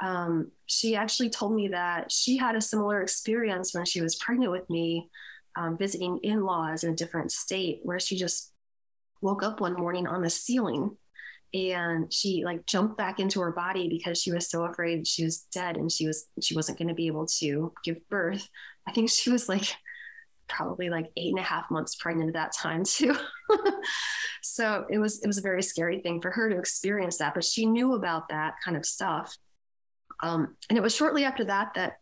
um, 0.00 0.50
she 0.66 0.96
actually 0.96 1.30
told 1.30 1.54
me 1.54 1.68
that 1.68 2.10
she 2.10 2.36
had 2.36 2.56
a 2.56 2.60
similar 2.60 3.02
experience 3.02 3.74
when 3.74 3.84
she 3.84 4.00
was 4.00 4.16
pregnant 4.16 4.52
with 4.52 4.68
me, 4.70 5.08
um, 5.56 5.76
visiting 5.76 6.18
in 6.22 6.44
laws 6.44 6.84
in 6.84 6.92
a 6.92 6.96
different 6.96 7.32
state, 7.32 7.80
where 7.82 8.00
she 8.00 8.16
just 8.16 8.52
woke 9.20 9.42
up 9.42 9.60
one 9.60 9.74
morning 9.74 10.06
on 10.06 10.22
the 10.22 10.30
ceiling 10.30 10.96
and 11.54 12.12
she 12.12 12.42
like 12.44 12.66
jumped 12.66 12.96
back 12.96 13.20
into 13.20 13.40
her 13.40 13.52
body 13.52 13.88
because 13.88 14.20
she 14.20 14.32
was 14.32 14.48
so 14.50 14.64
afraid 14.64 15.06
she 15.06 15.24
was 15.24 15.46
dead 15.52 15.76
and 15.76 15.90
she 15.90 16.06
was 16.06 16.26
she 16.40 16.54
wasn't 16.54 16.78
going 16.78 16.88
to 16.88 16.94
be 16.94 17.06
able 17.06 17.26
to 17.26 17.72
give 17.84 17.96
birth. 18.08 18.48
I 18.86 18.92
think 18.92 19.10
she 19.10 19.30
was 19.30 19.48
like 19.48 19.74
probably 20.48 20.90
like 20.90 21.10
eight 21.16 21.30
and 21.30 21.38
a 21.38 21.42
half 21.42 21.70
months 21.70 21.96
pregnant 21.96 22.28
at 22.28 22.34
that 22.34 22.52
time 22.52 22.84
too. 22.84 23.16
So 24.48 24.86
it 24.88 24.98
was 24.98 25.20
it 25.24 25.26
was 25.26 25.38
a 25.38 25.42
very 25.42 25.60
scary 25.60 26.00
thing 26.00 26.22
for 26.22 26.30
her 26.30 26.48
to 26.48 26.56
experience 26.56 27.18
that 27.18 27.34
but 27.34 27.44
she 27.44 27.66
knew 27.66 27.94
about 27.94 28.28
that 28.28 28.54
kind 28.64 28.76
of 28.76 28.86
stuff. 28.86 29.36
Um, 30.22 30.56
and 30.70 30.78
it 30.78 30.82
was 30.82 30.94
shortly 30.94 31.24
after 31.24 31.44
that 31.46 31.72
that 31.74 31.94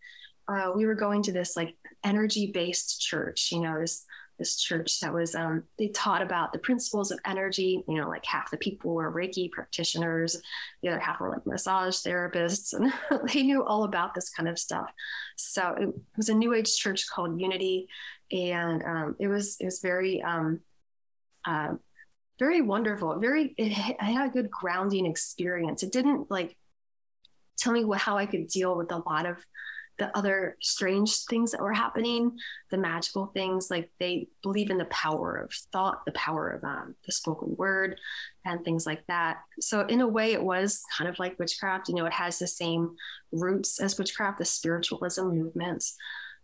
uh, 0.47 0.73
we 0.77 0.85
were 0.85 0.95
going 0.95 1.23
to 1.23 1.33
this 1.33 1.57
like 1.57 1.75
energy 2.05 2.51
based 2.53 3.01
church 3.01 3.49
you 3.51 3.61
know 3.61 3.81
this 3.81 4.05
this 4.39 4.57
church 4.57 5.01
that 5.01 5.13
was 5.13 5.35
um, 5.35 5.63
they 5.79 5.89
taught 5.89 6.23
about 6.23 6.53
the 6.53 6.59
principles 6.59 7.11
of 7.11 7.19
energy 7.25 7.85
you 7.89 8.01
know 8.01 8.09
like 8.09 8.25
half 8.25 8.51
the 8.51 8.57
people 8.57 8.95
were 8.95 9.13
reiki 9.13 9.51
practitioners 9.51 10.41
the 10.83 10.89
other 10.89 10.99
half 10.99 11.21
were 11.21 11.31
like 11.31 11.47
massage 11.47 11.97
therapists 11.97 12.73
and 12.73 12.93
they 13.33 13.43
knew 13.43 13.65
all 13.65 13.85
about 13.85 14.15
this 14.15 14.31
kind 14.31 14.49
of 14.49 14.59
stuff. 14.59 14.91
So 15.37 15.75
it 15.79 15.89
was 16.17 16.29
a 16.29 16.35
new 16.35 16.55
age 16.55 16.77
church 16.77 17.09
called 17.09 17.41
unity 17.41 17.89
and 18.33 18.83
um, 18.83 19.17
it 19.19 19.29
was 19.29 19.57
it 19.61 19.65
was 19.67 19.81
very 19.81 20.23
um, 20.23 20.61
uh, 21.45 21.75
very 22.39 22.61
wonderful. 22.61 23.19
Very 23.19 23.55
it, 23.57 23.73
it 23.73 24.01
had 24.01 24.29
a 24.29 24.33
good 24.33 24.51
grounding 24.51 25.07
experience. 25.07 25.83
It 25.83 25.93
didn't 25.93 26.31
like 26.31 26.57
tell 27.57 27.73
me 27.73 27.85
what, 27.85 28.01
how 28.01 28.19
i 28.19 28.27
could 28.27 28.49
deal 28.49 28.77
with 28.77 28.91
a 28.93 29.03
lot 29.07 29.27
of 29.27 29.37
the 29.99 30.17
other 30.17 30.57
strange 30.61 31.25
things 31.25 31.53
that 31.53 31.61
were 31.61 31.73
happening, 31.73 32.37
the 32.71 32.79
magical 32.79 33.27
things, 33.27 33.71
like 33.71 33.91
they 34.01 34.29
believe 34.43 34.71
in 34.71 34.79
the 34.79 34.85
power 34.87 35.37
of 35.37 35.53
thought, 35.73 36.05
the 36.05 36.13
power 36.13 36.51
of 36.51 36.65
um, 36.65 36.95
the 37.07 37.13
spoken 37.13 37.55
word, 37.57 37.99
and 38.45 38.65
things 38.65 38.87
like 38.87 39.07
that. 39.07 39.39
So, 39.61 39.87
in 39.87 40.01
a 40.01 40.09
way, 40.09 40.33
it 40.33 40.43
was 40.43 40.83
kind 40.97 41.09
of 41.09 41.19
like 41.19 41.39
witchcraft. 41.39 41.89
You 41.89 41.95
know, 41.95 42.07
it 42.07 42.13
has 42.13 42.39
the 42.39 42.47
same 42.47 42.97
roots 43.33 43.81
as 43.81 43.99
witchcraft, 43.99 44.39
the 44.39 44.45
spiritualism 44.45 45.29
movements. 45.29 45.97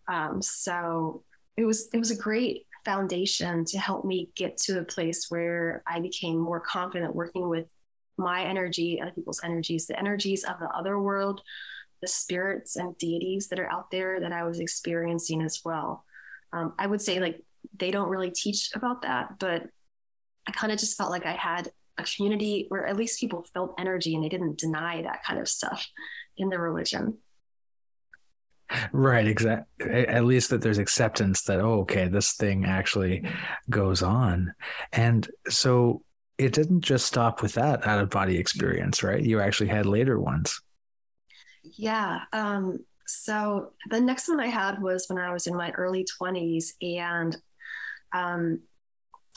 Um, 0.09 0.41
so, 0.43 1.25
it 1.57 1.65
was 1.65 1.89
it 1.93 1.99
was 1.99 2.11
a 2.11 2.17
great 2.17 2.67
foundation 2.85 3.65
to 3.67 3.79
help 3.79 4.05
me 4.05 4.31
get 4.37 4.57
to 4.57 4.79
a 4.79 4.85
place 4.85 5.27
where 5.29 5.83
I 5.87 6.01
became 6.01 6.39
more 6.39 6.61
confident 6.61 7.15
working 7.15 7.49
with 7.49 7.67
my 8.17 8.45
energy, 8.45 9.01
other 9.01 9.11
people's 9.11 9.43
energies, 9.43 9.87
the 9.87 9.99
energies 9.99 10.45
of 10.45 10.59
the 10.61 10.69
other 10.69 11.01
world 11.01 11.43
the 12.01 12.09
spirits 12.09 12.77
and 12.77 12.97
deities 12.99 13.49
that 13.49 13.59
are 13.59 13.71
out 13.71 13.91
there 13.91 14.21
that 14.21 14.33
I 14.33 14.45
was 14.45 14.61
experiencing 14.61 15.43
as 15.43 15.61
well. 15.65 16.05
Um, 16.53 16.75
I 16.79 16.87
would 16.87 17.01
say 17.01 17.21
like 17.21 17.43
they 17.77 17.91
don't 17.91 18.09
really 18.09 18.31
teach 18.31 18.71
about 18.75 19.03
that, 19.03 19.39
but 19.39 19.69
I 20.47 20.53
kind 20.53 20.73
of 20.73 20.79
just 20.79 20.97
felt 20.97 21.11
like 21.11 21.27
I 21.27 21.33
had 21.33 21.71
a 21.99 22.05
community 22.05 22.67
where 22.69 22.87
at 22.87 22.97
least 22.97 23.21
people 23.21 23.47
felt 23.53 23.75
energy 23.79 24.15
and 24.15 24.25
they 24.25 24.29
didn't 24.29 24.59
deny 24.59 25.03
that 25.03 25.23
kind 25.25 25.39
of 25.39 25.49
stuff 25.49 25.87
in 26.37 26.49
the 26.49 26.59
religion. 26.59 27.19
Right, 28.93 29.27
exactly. 29.27 30.07
At 30.07 30.25
least 30.25 30.51
that 30.51 30.63
there's 30.63 30.79
acceptance 30.79 31.43
that, 31.43 31.61
oh, 31.61 31.81
okay, 31.81 32.07
this 32.07 32.35
thing 32.35 32.65
actually 32.65 33.25
goes 33.69 34.03
on. 34.03 34.55
And 34.93 35.29
so 35.49 36.03
it 36.39 36.53
didn't 36.53 36.83
just 36.83 37.07
stop 37.07 37.43
with 37.43 37.55
that 37.55 37.87
out 37.87 38.01
of 38.01 38.11
body 38.11 38.39
experience, 38.39 39.03
right? 39.03 39.23
You 39.23 39.41
actually 39.41 39.69
had 39.69 39.87
later 39.87 40.19
ones. 40.19 40.61
Yeah. 41.81 42.21
Um, 42.35 42.85
so 43.07 43.73
the 43.89 44.01
next 44.01 44.29
one 44.29 44.39
I 44.39 44.49
had 44.49 44.83
was 44.83 45.07
when 45.09 45.19
I 45.19 45.33
was 45.33 45.47
in 45.47 45.57
my 45.57 45.71
early 45.71 46.05
20s, 46.05 46.75
and 46.83 47.35
um, 48.13 48.61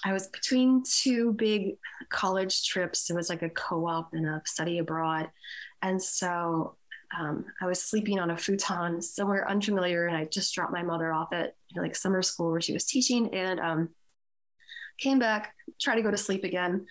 I 0.03 0.11
was 0.11 0.27
between 0.27 0.83
two 0.83 1.31
big 1.31 1.77
college 2.09 2.67
trips. 2.67 3.09
It 3.09 3.15
was 3.15 3.29
like 3.29 3.43
a 3.43 3.49
co 3.49 3.87
op 3.87 4.09
and 4.11 4.27
a 4.27 4.41
study 4.43 4.79
abroad. 4.79 5.29
And 5.81 6.03
so 6.03 6.75
um, 7.17 7.45
I 7.61 7.65
was 7.65 7.81
sleeping 7.81 8.19
on 8.19 8.29
a 8.29 8.35
futon 8.35 9.01
somewhere 9.01 9.49
unfamiliar, 9.49 10.07
and 10.07 10.17
I 10.17 10.25
just 10.25 10.53
dropped 10.53 10.73
my 10.73 10.83
mother 10.83 11.13
off 11.13 11.31
at 11.31 11.55
you 11.69 11.77
know, 11.77 11.81
like 11.81 11.95
summer 11.95 12.21
school 12.21 12.51
where 12.51 12.59
she 12.59 12.73
was 12.73 12.83
teaching, 12.83 13.33
and 13.33 13.57
um, 13.61 13.89
came 14.99 15.17
back, 15.17 15.55
tried 15.79 15.95
to 15.95 16.01
go 16.01 16.11
to 16.11 16.17
sleep 16.17 16.43
again, 16.43 16.87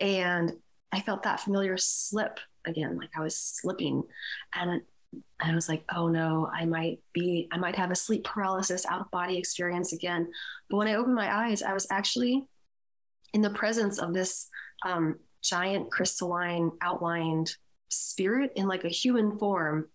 and 0.00 0.54
I 0.90 1.00
felt 1.00 1.24
that 1.24 1.40
familiar 1.40 1.76
slip 1.76 2.40
again, 2.66 2.96
like 2.96 3.10
I 3.16 3.20
was 3.20 3.36
slipping, 3.36 4.02
and 4.54 4.82
I 5.40 5.54
was 5.54 5.68
like, 5.68 5.84
oh 5.94 6.08
no, 6.08 6.50
I 6.52 6.64
might 6.64 7.00
be, 7.12 7.48
I 7.52 7.58
might 7.58 7.76
have 7.76 7.90
a 7.90 7.96
sleep 7.96 8.24
paralysis, 8.24 8.86
out 8.86 9.00
of 9.00 9.10
body 9.10 9.36
experience 9.36 9.92
again. 9.92 10.28
But 10.68 10.76
when 10.76 10.88
I 10.88 10.94
opened 10.94 11.14
my 11.14 11.32
eyes, 11.34 11.62
I 11.62 11.72
was 11.72 11.86
actually 11.90 12.46
in 13.32 13.42
the 13.42 13.50
presence 13.50 13.98
of 13.98 14.14
this 14.14 14.48
um, 14.84 15.18
giant 15.42 15.90
crystalline 15.90 16.72
outlined 16.80 17.54
spirit 17.88 18.52
in 18.56 18.66
like 18.66 18.84
a 18.84 18.88
human 18.88 19.38
form. 19.38 19.88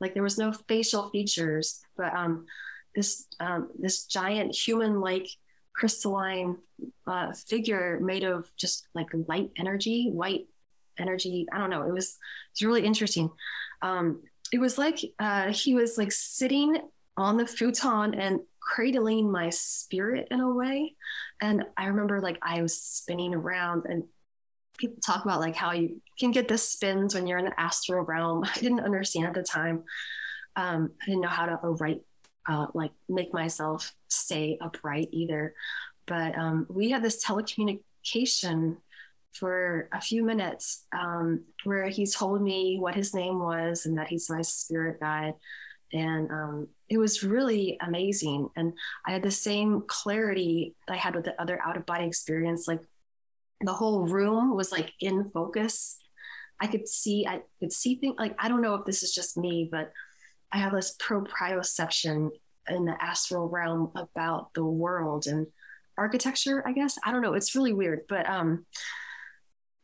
Like 0.00 0.14
there 0.14 0.22
was 0.22 0.38
no 0.38 0.52
facial 0.68 1.10
features, 1.10 1.80
but 1.96 2.14
um, 2.14 2.46
this 2.94 3.26
um, 3.40 3.70
this 3.78 4.04
giant 4.04 4.54
human 4.54 5.00
like 5.00 5.28
crystalline 5.74 6.56
uh, 7.06 7.32
figure 7.32 7.98
made 8.00 8.22
of 8.22 8.48
just 8.56 8.86
like 8.94 9.08
light 9.26 9.50
energy, 9.58 10.10
white 10.10 10.46
energy. 10.98 11.46
I 11.52 11.58
don't 11.58 11.70
know. 11.70 11.82
It 11.82 11.92
was 11.92 12.16
it's 12.52 12.62
really 12.62 12.84
interesting. 12.84 13.30
Um, 13.82 14.22
it 14.52 14.58
was 14.58 14.78
like 14.78 15.00
uh, 15.18 15.52
he 15.52 15.74
was 15.74 15.98
like 15.98 16.12
sitting 16.12 16.78
on 17.16 17.36
the 17.36 17.46
futon 17.46 18.14
and 18.14 18.40
cradling 18.60 19.30
my 19.30 19.50
spirit 19.50 20.28
in 20.30 20.40
a 20.40 20.52
way. 20.52 20.94
And 21.40 21.64
I 21.76 21.86
remember 21.86 22.20
like 22.20 22.38
I 22.42 22.62
was 22.62 22.80
spinning 22.80 23.34
around 23.34 23.84
and 23.86 24.04
people 24.78 24.98
talk 25.04 25.24
about 25.24 25.40
like 25.40 25.54
how 25.54 25.72
you 25.72 26.00
can 26.18 26.30
get 26.30 26.48
the 26.48 26.58
spins 26.58 27.14
when 27.14 27.26
you're 27.26 27.38
in 27.38 27.44
the 27.44 27.60
astral 27.60 28.04
realm. 28.04 28.44
I 28.44 28.58
didn't 28.58 28.80
understand 28.80 29.26
at 29.26 29.34
the 29.34 29.42
time. 29.42 29.84
Um, 30.56 30.92
I 31.02 31.06
didn't 31.06 31.20
know 31.20 31.28
how 31.28 31.46
to 31.46 31.58
write, 31.62 32.02
uh, 32.48 32.66
like 32.74 32.92
make 33.08 33.32
myself 33.32 33.92
stay 34.08 34.58
upright 34.60 35.08
either. 35.12 35.54
But 36.06 36.36
um, 36.36 36.66
we 36.68 36.90
had 36.90 37.02
this 37.02 37.24
telecommunication 37.24 38.76
for 39.38 39.88
a 39.92 40.00
few 40.00 40.24
minutes 40.24 40.86
um, 40.92 41.44
where 41.64 41.88
he 41.88 42.06
told 42.06 42.40
me 42.40 42.78
what 42.78 42.94
his 42.94 43.14
name 43.14 43.38
was 43.38 43.86
and 43.86 43.98
that 43.98 44.08
he's 44.08 44.30
my 44.30 44.42
spirit 44.42 45.00
guide. 45.00 45.34
And 45.92 46.30
um, 46.30 46.68
it 46.88 46.98
was 46.98 47.22
really 47.22 47.78
amazing. 47.80 48.48
And 48.56 48.72
I 49.06 49.12
had 49.12 49.22
the 49.22 49.30
same 49.30 49.82
clarity 49.86 50.74
I 50.88 50.96
had 50.96 51.14
with 51.14 51.24
the 51.24 51.40
other 51.40 51.60
out 51.64 51.76
of 51.76 51.86
body 51.86 52.04
experience. 52.04 52.66
Like 52.66 52.80
the 53.60 53.72
whole 53.72 54.06
room 54.06 54.56
was 54.56 54.72
like 54.72 54.92
in 55.00 55.30
focus. 55.30 55.98
I 56.60 56.66
could 56.66 56.88
see, 56.88 57.26
I 57.26 57.42
could 57.60 57.72
see 57.72 57.96
things 57.96 58.16
like, 58.18 58.34
I 58.38 58.48
don't 58.48 58.62
know 58.62 58.74
if 58.74 58.84
this 58.84 59.02
is 59.02 59.14
just 59.14 59.36
me, 59.36 59.68
but 59.70 59.92
I 60.52 60.58
have 60.58 60.72
this 60.72 60.96
proprioception 60.96 62.30
in 62.68 62.84
the 62.84 62.96
astral 63.02 63.48
realm 63.48 63.90
about 63.96 64.54
the 64.54 64.64
world 64.64 65.26
and 65.26 65.46
architecture, 65.98 66.62
I 66.66 66.72
guess. 66.72 66.98
I 67.04 67.12
don't 67.12 67.22
know. 67.22 67.34
It's 67.34 67.54
really 67.54 67.72
weird. 67.72 68.02
But 68.08 68.28
um 68.28 68.66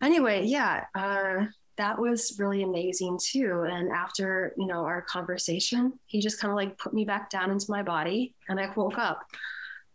anyway, 0.02 0.44
yeah, 0.44 0.84
uh 0.94 1.46
that 1.76 1.98
was 1.98 2.36
really 2.38 2.62
amazing 2.62 3.18
too. 3.22 3.66
And 3.70 3.90
after, 3.90 4.52
you 4.58 4.66
know, 4.66 4.84
our 4.84 5.00
conversation, 5.00 5.98
he 6.04 6.20
just 6.20 6.38
kind 6.38 6.50
of 6.50 6.56
like 6.56 6.76
put 6.76 6.92
me 6.92 7.06
back 7.06 7.30
down 7.30 7.50
into 7.50 7.70
my 7.70 7.82
body 7.82 8.34
and 8.48 8.60
I 8.60 8.70
woke 8.74 8.98
up. 8.98 9.24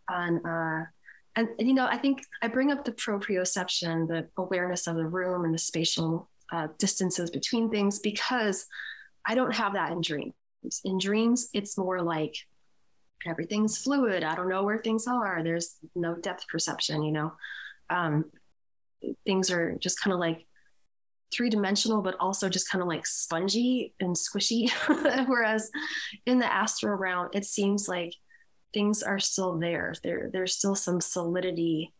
And 0.08 0.40
uh 0.44 0.86
and, 1.36 1.50
you 1.58 1.74
know, 1.74 1.86
I 1.86 1.98
think 1.98 2.22
I 2.40 2.48
bring 2.48 2.72
up 2.72 2.84
the 2.84 2.92
proprioception, 2.92 4.08
the 4.08 4.26
awareness 4.38 4.86
of 4.86 4.96
the 4.96 5.06
room 5.06 5.44
and 5.44 5.52
the 5.52 5.58
spatial 5.58 6.30
uh, 6.50 6.68
distances 6.78 7.30
between 7.30 7.70
things 7.70 7.98
because 7.98 8.66
I 9.26 9.34
don't 9.34 9.54
have 9.54 9.74
that 9.74 9.92
in 9.92 10.00
dreams. 10.00 10.32
In 10.84 10.98
dreams, 10.98 11.50
it's 11.52 11.76
more 11.76 12.00
like 12.00 12.34
everything's 13.26 13.76
fluid. 13.76 14.24
I 14.24 14.34
don't 14.34 14.48
know 14.48 14.62
where 14.62 14.78
things 14.78 15.06
are. 15.06 15.42
There's 15.42 15.76
no 15.94 16.14
depth 16.14 16.48
perception, 16.48 17.02
you 17.02 17.12
know. 17.12 17.32
Um, 17.90 18.24
things 19.24 19.50
are 19.50 19.76
just 19.78 20.00
kind 20.00 20.12
of 20.14 20.20
like 20.20 20.46
three 21.32 21.50
dimensional, 21.50 22.02
but 22.02 22.16
also 22.20 22.48
just 22.48 22.70
kind 22.70 22.82
of 22.82 22.88
like 22.88 23.06
spongy 23.06 23.94
and 24.00 24.14
squishy. 24.14 24.70
Whereas 25.26 25.70
in 26.24 26.38
the 26.38 26.52
astral 26.52 26.96
realm, 26.96 27.28
it 27.32 27.44
seems 27.44 27.88
like 27.88 28.14
things 28.72 29.02
are 29.02 29.18
still 29.18 29.58
there. 29.58 29.94
There, 30.02 30.30
there's 30.32 30.54
still 30.54 30.74
some 30.74 31.00
solidity 31.00 31.94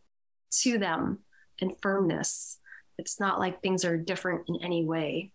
to 0.61 0.77
them 0.77 1.19
and 1.61 1.73
firmness. 1.81 2.59
It's 2.97 3.19
not 3.19 3.39
like 3.39 3.61
things 3.61 3.85
are 3.85 3.97
different 3.97 4.43
in 4.47 4.63
any 4.63 4.85
way. 4.85 5.31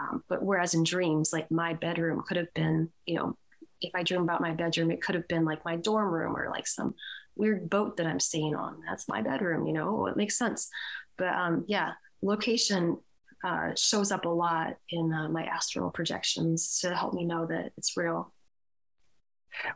Um, 0.00 0.22
but 0.28 0.42
whereas 0.42 0.74
in 0.74 0.84
dreams, 0.84 1.32
like 1.32 1.50
my 1.50 1.74
bedroom 1.74 2.22
could 2.26 2.36
have 2.36 2.52
been, 2.54 2.90
you 3.04 3.16
know, 3.16 3.36
if 3.80 3.92
I 3.94 4.02
dream 4.02 4.22
about 4.22 4.40
my 4.40 4.52
bedroom, 4.52 4.90
it 4.90 5.02
could 5.02 5.14
have 5.14 5.28
been 5.28 5.44
like 5.44 5.64
my 5.64 5.76
dorm 5.76 6.12
room 6.12 6.36
or 6.36 6.50
like 6.50 6.66
some 6.66 6.94
weird 7.38 7.70
boat 7.70 7.96
that 7.96 8.06
I'm 8.06 8.20
staying 8.20 8.54
on. 8.54 8.82
That's 8.86 9.08
my 9.08 9.22
bedroom, 9.22 9.66
you 9.66 9.72
know, 9.72 10.06
it 10.06 10.16
makes 10.16 10.36
sense. 10.36 10.68
But 11.16 11.28
um, 11.28 11.64
yeah, 11.68 11.92
location 12.20 12.98
uh, 13.44 13.70
shows 13.76 14.10
up 14.10 14.24
a 14.24 14.28
lot 14.28 14.76
in 14.90 15.12
uh, 15.12 15.28
my 15.28 15.44
astral 15.44 15.90
projections 15.90 16.80
to 16.80 16.94
help 16.94 17.14
me 17.14 17.24
know 17.24 17.46
that 17.46 17.72
it's 17.76 17.96
real. 17.96 18.32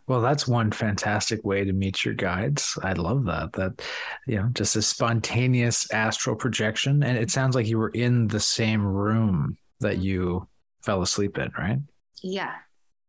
Well, 0.06 0.20
that's 0.20 0.46
one 0.46 0.70
fantastic 0.70 1.44
way 1.44 1.64
to 1.64 1.72
meet 1.72 2.04
your 2.04 2.14
guides. 2.14 2.78
I 2.82 2.92
love 2.92 3.24
that. 3.24 3.52
That, 3.54 3.82
you 4.26 4.36
know, 4.36 4.48
just 4.52 4.76
a 4.76 4.82
spontaneous 4.82 5.90
astral 5.90 6.36
projection. 6.36 7.02
And 7.02 7.16
it 7.16 7.30
sounds 7.30 7.54
like 7.54 7.66
you 7.66 7.78
were 7.78 7.88
in 7.88 8.28
the 8.28 8.40
same 8.40 8.84
room 8.84 9.56
that 9.80 9.98
you 9.98 10.46
fell 10.84 11.02
asleep 11.02 11.38
in, 11.38 11.50
right? 11.58 11.78
Yeah. 12.22 12.54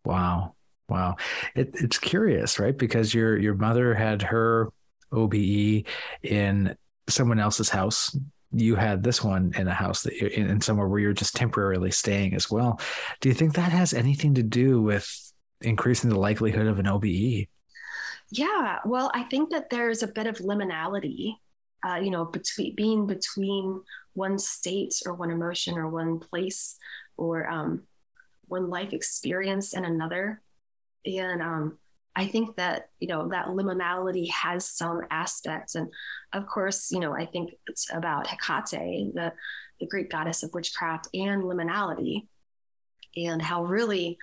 Wow. 0.06 0.56
Wow. 0.90 1.16
It, 1.56 1.72
it's 1.76 1.98
curious, 1.98 2.60
right? 2.60 2.78
Because 2.78 3.14
your 3.14 3.38
your 3.38 3.56
mother 3.56 3.94
had 3.94 4.22
her 4.24 4.72
OBE 5.12 5.86
in 6.24 6.76
someone 7.08 7.40
else's 7.40 7.70
house. 7.70 8.16
You 8.52 8.76
had 8.76 9.04
this 9.04 9.24
one 9.24 9.54
in 9.58 9.68
a 9.68 9.74
house 9.74 10.04
that 10.04 10.16
you're 10.16 10.30
in, 10.30 10.50
in 10.50 10.62
somewhere 10.62 10.88
where 10.88 11.00
you're 11.00 11.14
just 11.14 11.36
temporarily 11.36 11.92
staying 11.92 12.36
as 12.36 12.52
well. 12.52 12.80
Do 13.22 13.30
you 13.30 13.36
think 13.36 13.56
that 13.56 13.72
has 13.72 13.94
anything 13.94 14.36
to 14.36 14.44
do 14.44 14.82
with 14.82 15.10
increasing 15.62 16.10
the 16.10 16.20
likelihood 16.20 16.68
of 16.68 16.80
an 16.80 16.88
OBE? 16.88 17.48
Yeah, 18.32 18.80
well, 18.86 19.12
I 19.14 19.24
think 19.24 19.52
that 19.52 19.70
there's 19.70 20.04
a 20.04 20.08
bit 20.08 20.28
of 20.28 20.38
liminality, 20.38 21.36
uh, 21.88 21.96
you 21.96 22.10
know, 22.10 22.26
between 22.26 22.76
being 22.76 23.08
between 23.08 23.82
one 24.14 24.38
state 24.38 24.96
or 25.06 25.14
one 25.14 25.32
emotion 25.32 25.78
or 25.78 25.90
one 25.90 26.20
place 26.20 26.78
or 27.18 27.48
um, 27.50 27.84
one 28.48 28.70
life 28.70 28.94
experience 28.94 29.74
and 29.74 29.86
another. 29.86 30.42
And 31.06 31.42
um, 31.42 31.78
I 32.16 32.28
think 32.28 32.56
that, 32.58 32.90
you 33.00 33.08
know, 33.08 33.30
that 33.30 33.48
liminality 33.48 34.30
has 34.30 34.68
some 34.68 35.02
aspects. 35.10 35.76
And 35.76 35.90
of 36.32 36.46
course, 36.48 36.92
you 36.92 37.00
know, 37.00 37.14
I 37.14 37.26
think 37.26 37.52
it's 37.68 37.92
about 37.94 38.28
Hecate, 38.28 39.14
the, 39.14 39.34
the 39.80 39.88
Greek 39.88 40.10
goddess 40.10 40.44
of 40.44 40.54
witchcraft, 40.54 41.10
and 41.14 41.44
liminality, 41.44 42.28
and 43.16 43.42
how 43.42 43.64
really 43.64 44.18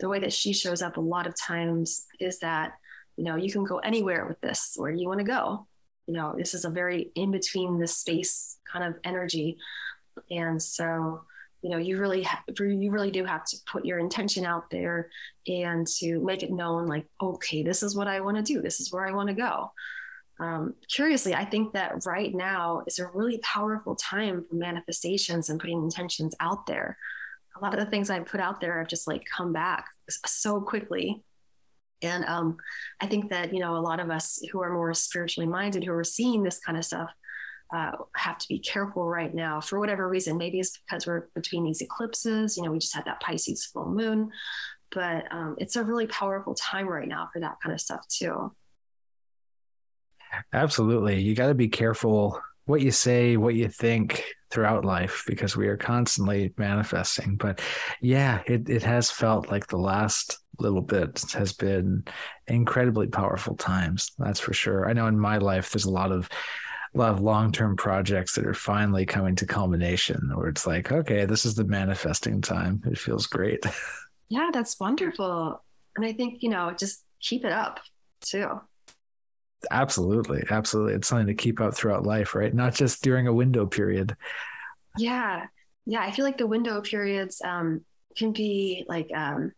the 0.00 0.08
way 0.08 0.18
that 0.20 0.32
she 0.32 0.52
shows 0.52 0.82
up 0.82 0.96
a 0.96 1.00
lot 1.00 1.26
of 1.26 1.36
times 1.36 2.06
is 2.20 2.40
that 2.40 2.74
you 3.16 3.24
know 3.24 3.36
you 3.36 3.50
can 3.52 3.64
go 3.64 3.78
anywhere 3.78 4.26
with 4.26 4.40
this 4.40 4.74
where 4.76 4.90
you 4.90 5.06
want 5.06 5.20
to 5.20 5.24
go. 5.24 5.66
You 6.06 6.14
know 6.14 6.34
this 6.36 6.54
is 6.54 6.64
a 6.64 6.70
very 6.70 7.12
in 7.14 7.30
between 7.30 7.78
the 7.78 7.86
space 7.86 8.58
kind 8.70 8.84
of 8.84 9.00
energy. 9.04 9.56
And 10.30 10.62
so 10.62 11.22
you 11.64 11.70
know 11.70 11.78
you 11.78 11.98
really 11.98 12.22
ha- 12.22 12.44
you 12.60 12.90
really 12.90 13.10
do 13.10 13.24
have 13.24 13.44
to 13.46 13.56
put 13.66 13.86
your 13.86 13.98
intention 13.98 14.44
out 14.44 14.68
there 14.70 15.08
and 15.48 15.86
to 15.86 16.20
make 16.20 16.42
it 16.42 16.52
known 16.52 16.86
like 16.86 17.06
okay 17.22 17.62
this 17.62 17.82
is 17.82 17.96
what 17.96 18.06
i 18.06 18.20
want 18.20 18.36
to 18.36 18.42
do. 18.42 18.60
This 18.60 18.80
is 18.80 18.92
where 18.92 19.06
i 19.06 19.12
want 19.12 19.30
to 19.30 19.34
go. 19.34 19.72
Um, 20.38 20.74
curiously 20.90 21.34
i 21.34 21.44
think 21.44 21.72
that 21.72 22.04
right 22.04 22.34
now 22.34 22.82
is 22.86 22.98
a 22.98 23.06
really 23.06 23.38
powerful 23.38 23.96
time 23.96 24.44
for 24.48 24.56
manifestations 24.56 25.48
and 25.48 25.58
putting 25.58 25.82
intentions 25.82 26.34
out 26.38 26.66
there. 26.66 26.98
A 27.56 27.64
lot 27.64 27.72
of 27.72 27.80
the 27.80 27.90
things 27.90 28.10
I 28.10 28.18
put 28.20 28.40
out 28.40 28.60
there 28.60 28.78
have 28.78 28.88
just 28.88 29.06
like 29.08 29.24
come 29.24 29.52
back 29.52 29.86
so 30.26 30.60
quickly. 30.60 31.22
And 32.02 32.24
um, 32.24 32.58
I 33.00 33.06
think 33.06 33.30
that, 33.30 33.54
you 33.54 33.60
know, 33.60 33.76
a 33.76 33.78
lot 33.78 34.00
of 34.00 34.10
us 34.10 34.42
who 34.50 34.60
are 34.60 34.74
more 34.74 34.92
spiritually 34.92 35.46
minded, 35.46 35.84
who 35.84 35.92
are 35.92 36.04
seeing 36.04 36.42
this 36.42 36.58
kind 36.58 36.76
of 36.76 36.84
stuff, 36.84 37.10
uh, 37.72 37.92
have 38.16 38.38
to 38.38 38.48
be 38.48 38.58
careful 38.58 39.06
right 39.06 39.34
now 39.34 39.60
for 39.60 39.78
whatever 39.78 40.08
reason. 40.08 40.36
Maybe 40.36 40.60
it's 40.60 40.78
because 40.78 41.06
we're 41.06 41.28
between 41.34 41.64
these 41.64 41.80
eclipses. 41.80 42.56
You 42.56 42.62
know, 42.62 42.70
we 42.70 42.78
just 42.78 42.94
had 42.94 43.04
that 43.06 43.20
Pisces 43.20 43.64
full 43.64 43.88
moon, 43.88 44.30
but 44.90 45.24
um, 45.30 45.56
it's 45.58 45.76
a 45.76 45.84
really 45.84 46.06
powerful 46.06 46.54
time 46.54 46.88
right 46.88 47.08
now 47.08 47.28
for 47.32 47.40
that 47.40 47.56
kind 47.62 47.72
of 47.72 47.80
stuff 47.80 48.06
too. 48.08 48.52
Absolutely. 50.52 51.20
You 51.20 51.34
got 51.34 51.48
to 51.48 51.54
be 51.54 51.68
careful 51.68 52.40
what 52.66 52.80
you 52.80 52.90
say, 52.90 53.36
what 53.36 53.54
you 53.54 53.68
think 53.68 54.24
throughout 54.50 54.84
life 54.84 55.24
because 55.26 55.56
we 55.56 55.68
are 55.68 55.76
constantly 55.76 56.52
manifesting. 56.56 57.36
But 57.36 57.60
yeah, 58.00 58.40
it, 58.46 58.68
it 58.68 58.82
has 58.82 59.10
felt 59.10 59.50
like 59.50 59.66
the 59.66 59.78
last 59.78 60.38
little 60.58 60.80
bit 60.80 61.24
has 61.34 61.52
been 61.52 62.04
incredibly 62.46 63.08
powerful 63.08 63.56
times. 63.56 64.12
That's 64.18 64.40
for 64.40 64.52
sure. 64.52 64.88
I 64.88 64.92
know 64.92 65.06
in 65.08 65.18
my 65.18 65.38
life, 65.38 65.70
there's 65.70 65.84
a 65.84 65.90
lot 65.90 66.12
of 66.12 66.28
a 66.94 66.98
lot 66.98 67.12
of 67.12 67.20
long-term 67.20 67.76
projects 67.76 68.34
that 68.34 68.46
are 68.46 68.54
finally 68.54 69.04
coming 69.04 69.34
to 69.36 69.46
culmination 69.46 70.30
where 70.34 70.48
it's 70.48 70.66
like 70.66 70.92
okay 70.92 71.24
this 71.24 71.44
is 71.44 71.54
the 71.54 71.64
manifesting 71.64 72.40
time. 72.40 72.82
It 72.86 72.98
feels 72.98 73.26
great. 73.26 73.64
Yeah 74.30 74.48
that's 74.52 74.80
wonderful. 74.80 75.62
And 75.96 76.04
i 76.04 76.12
think 76.12 76.42
you 76.42 76.48
know 76.48 76.74
just 76.76 77.04
keep 77.20 77.44
it 77.44 77.52
up 77.52 77.78
too. 78.22 78.60
Absolutely 79.70 80.44
absolutely. 80.50 80.94
It's 80.94 81.08
something 81.08 81.26
to 81.26 81.34
keep 81.34 81.60
up 81.60 81.74
throughout 81.74 82.06
life 82.06 82.34
right? 82.34 82.52
Not 82.52 82.74
just 82.74 83.02
during 83.02 83.26
a 83.26 83.34
window 83.34 83.66
period. 83.66 84.16
Yeah. 84.96 85.46
Yeah 85.84 86.00
i 86.00 86.10
feel 86.10 86.24
like 86.24 86.38
the 86.38 86.46
window 86.46 86.80
periods 86.80 87.42
um, 87.44 87.84
can 88.16 88.32
be 88.32 88.86
like 88.88 89.10
um, 89.14 89.52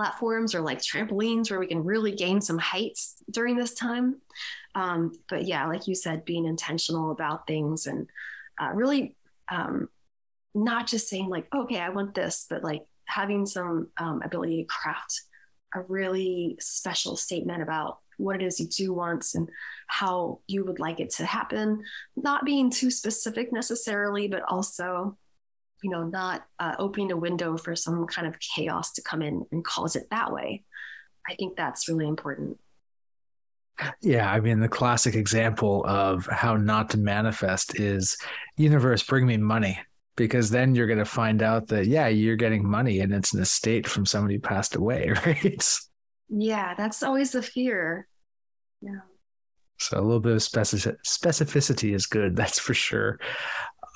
platforms 0.00 0.54
or 0.54 0.62
like 0.62 0.78
trampolines 0.78 1.50
where 1.50 1.60
we 1.60 1.66
can 1.66 1.84
really 1.84 2.12
gain 2.12 2.40
some 2.40 2.58
heights 2.58 3.16
during 3.30 3.56
this 3.56 3.74
time 3.74 4.16
um, 4.74 5.12
but 5.28 5.44
yeah 5.44 5.66
like 5.66 5.86
you 5.86 5.94
said 5.94 6.24
being 6.24 6.44
intentional 6.44 7.10
about 7.10 7.46
things 7.46 7.86
and 7.86 8.08
uh, 8.60 8.70
really 8.72 9.16
um, 9.50 9.88
not 10.54 10.86
just 10.86 11.08
saying 11.08 11.28
like 11.28 11.46
okay 11.54 11.80
i 11.80 11.88
want 11.88 12.14
this 12.14 12.46
but 12.48 12.64
like 12.64 12.82
having 13.06 13.46
some 13.46 13.88
um, 13.98 14.22
ability 14.22 14.62
to 14.62 14.66
craft 14.66 15.22
a 15.74 15.82
really 15.82 16.56
special 16.60 17.16
statement 17.16 17.62
about 17.62 17.98
what 18.20 18.36
it 18.36 18.42
is 18.42 18.60
you 18.60 18.66
do 18.66 18.92
want 18.92 19.26
and 19.34 19.48
how 19.86 20.40
you 20.46 20.64
would 20.64 20.78
like 20.78 21.00
it 21.00 21.10
to 21.10 21.24
happen. 21.24 21.82
Not 22.16 22.44
being 22.44 22.70
too 22.70 22.90
specific 22.90 23.52
necessarily, 23.52 24.28
but 24.28 24.42
also, 24.48 25.16
you 25.82 25.90
know, 25.90 26.04
not 26.04 26.44
uh, 26.58 26.74
opening 26.78 27.12
a 27.12 27.16
window 27.16 27.56
for 27.56 27.74
some 27.74 28.06
kind 28.06 28.28
of 28.28 28.38
chaos 28.38 28.92
to 28.92 29.02
come 29.02 29.22
in 29.22 29.46
and 29.50 29.64
cause 29.64 29.96
it 29.96 30.08
that 30.10 30.32
way. 30.32 30.64
I 31.28 31.34
think 31.34 31.56
that's 31.56 31.88
really 31.88 32.06
important. 32.06 32.58
Yeah, 34.02 34.30
I 34.30 34.40
mean, 34.40 34.60
the 34.60 34.68
classic 34.68 35.14
example 35.14 35.84
of 35.86 36.26
how 36.26 36.56
not 36.56 36.90
to 36.90 36.98
manifest 36.98 37.78
is 37.78 38.16
universe, 38.56 39.02
bring 39.02 39.26
me 39.26 39.36
money. 39.36 39.78
Because 40.16 40.50
then 40.50 40.74
you're 40.74 40.88
going 40.88 40.98
to 40.98 41.04
find 41.06 41.40
out 41.42 41.68
that, 41.68 41.86
yeah, 41.86 42.08
you're 42.08 42.36
getting 42.36 42.68
money 42.68 43.00
and 43.00 43.14
it's 43.14 43.32
an 43.32 43.40
estate 43.40 43.86
from 43.86 44.04
somebody 44.04 44.34
who 44.34 44.40
passed 44.40 44.74
away, 44.74 45.12
right? 45.26 45.64
Yeah, 46.28 46.74
that's 46.74 47.02
always 47.02 47.32
the 47.32 47.42
fear. 47.42 48.06
Yeah. 48.82 49.00
So 49.78 49.98
a 49.98 50.02
little 50.02 50.20
bit 50.20 50.34
of 50.34 50.42
specific, 50.42 51.02
specificity 51.04 51.94
is 51.94 52.06
good, 52.06 52.36
that's 52.36 52.58
for 52.58 52.74
sure. 52.74 53.18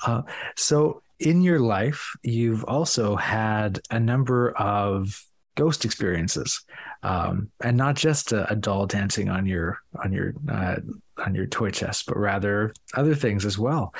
Uh, 0.05 0.23
so 0.55 1.01
in 1.19 1.41
your 1.41 1.59
life, 1.59 2.15
you've 2.23 2.63
also 2.63 3.15
had 3.15 3.79
a 3.89 3.99
number 3.99 4.51
of 4.51 5.23
ghost 5.55 5.85
experiences, 5.85 6.63
um, 7.03 7.49
and 7.63 7.77
not 7.77 7.95
just 7.95 8.31
a, 8.31 8.49
a, 8.51 8.55
doll 8.55 8.85
dancing 8.85 9.29
on 9.29 9.45
your 9.45 9.79
on 10.03 10.11
your 10.11 10.33
uh, 10.49 10.77
on 11.17 11.35
your 11.35 11.47
toy 11.47 11.71
chest, 11.71 12.05
but 12.07 12.17
rather 12.17 12.73
other 12.93 13.15
things 13.15 13.45
as 13.45 13.57
well. 13.57 13.93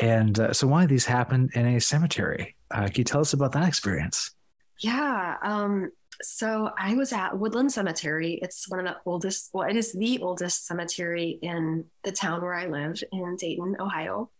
And 0.00 0.38
uh, 0.38 0.52
so, 0.52 0.66
why 0.66 0.86
these 0.86 1.06
happened 1.06 1.50
in 1.54 1.66
a 1.66 1.80
cemetery? 1.80 2.56
Uh, 2.70 2.86
can 2.86 2.94
you 2.96 3.04
tell 3.04 3.20
us 3.20 3.32
about 3.32 3.52
that 3.52 3.68
experience? 3.68 4.34
Yeah. 4.78 5.36
Um, 5.42 5.90
so 6.22 6.70
I 6.78 6.94
was 6.94 7.12
at 7.12 7.36
Woodland 7.36 7.72
Cemetery. 7.72 8.38
It's 8.40 8.68
one 8.68 8.80
of 8.80 8.86
the 8.86 8.96
oldest, 9.04 9.50
well, 9.52 9.68
it 9.68 9.76
is 9.76 9.92
the 9.92 10.20
oldest 10.20 10.66
cemetery 10.66 11.38
in 11.42 11.86
the 12.04 12.12
town 12.12 12.42
where 12.42 12.54
I 12.54 12.66
live 12.66 13.02
in 13.10 13.36
Dayton, 13.36 13.76
Ohio. 13.80 14.30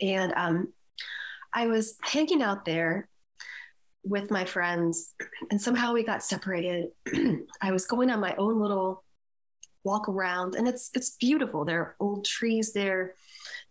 And 0.00 0.32
um, 0.36 0.72
I 1.52 1.68
was 1.68 1.96
hanging 2.02 2.42
out 2.42 2.64
there 2.64 3.08
with 4.04 4.30
my 4.30 4.44
friends, 4.44 5.14
and 5.50 5.60
somehow 5.60 5.92
we 5.92 6.04
got 6.04 6.22
separated. 6.22 6.88
I 7.62 7.72
was 7.72 7.86
going 7.86 8.10
on 8.10 8.20
my 8.20 8.34
own 8.36 8.60
little 8.60 9.04
walk 9.84 10.08
around, 10.08 10.54
and 10.54 10.66
it's 10.66 10.90
it's 10.94 11.16
beautiful. 11.16 11.64
There 11.64 11.80
are 11.80 11.96
old 12.00 12.24
trees 12.24 12.72
there, 12.72 13.14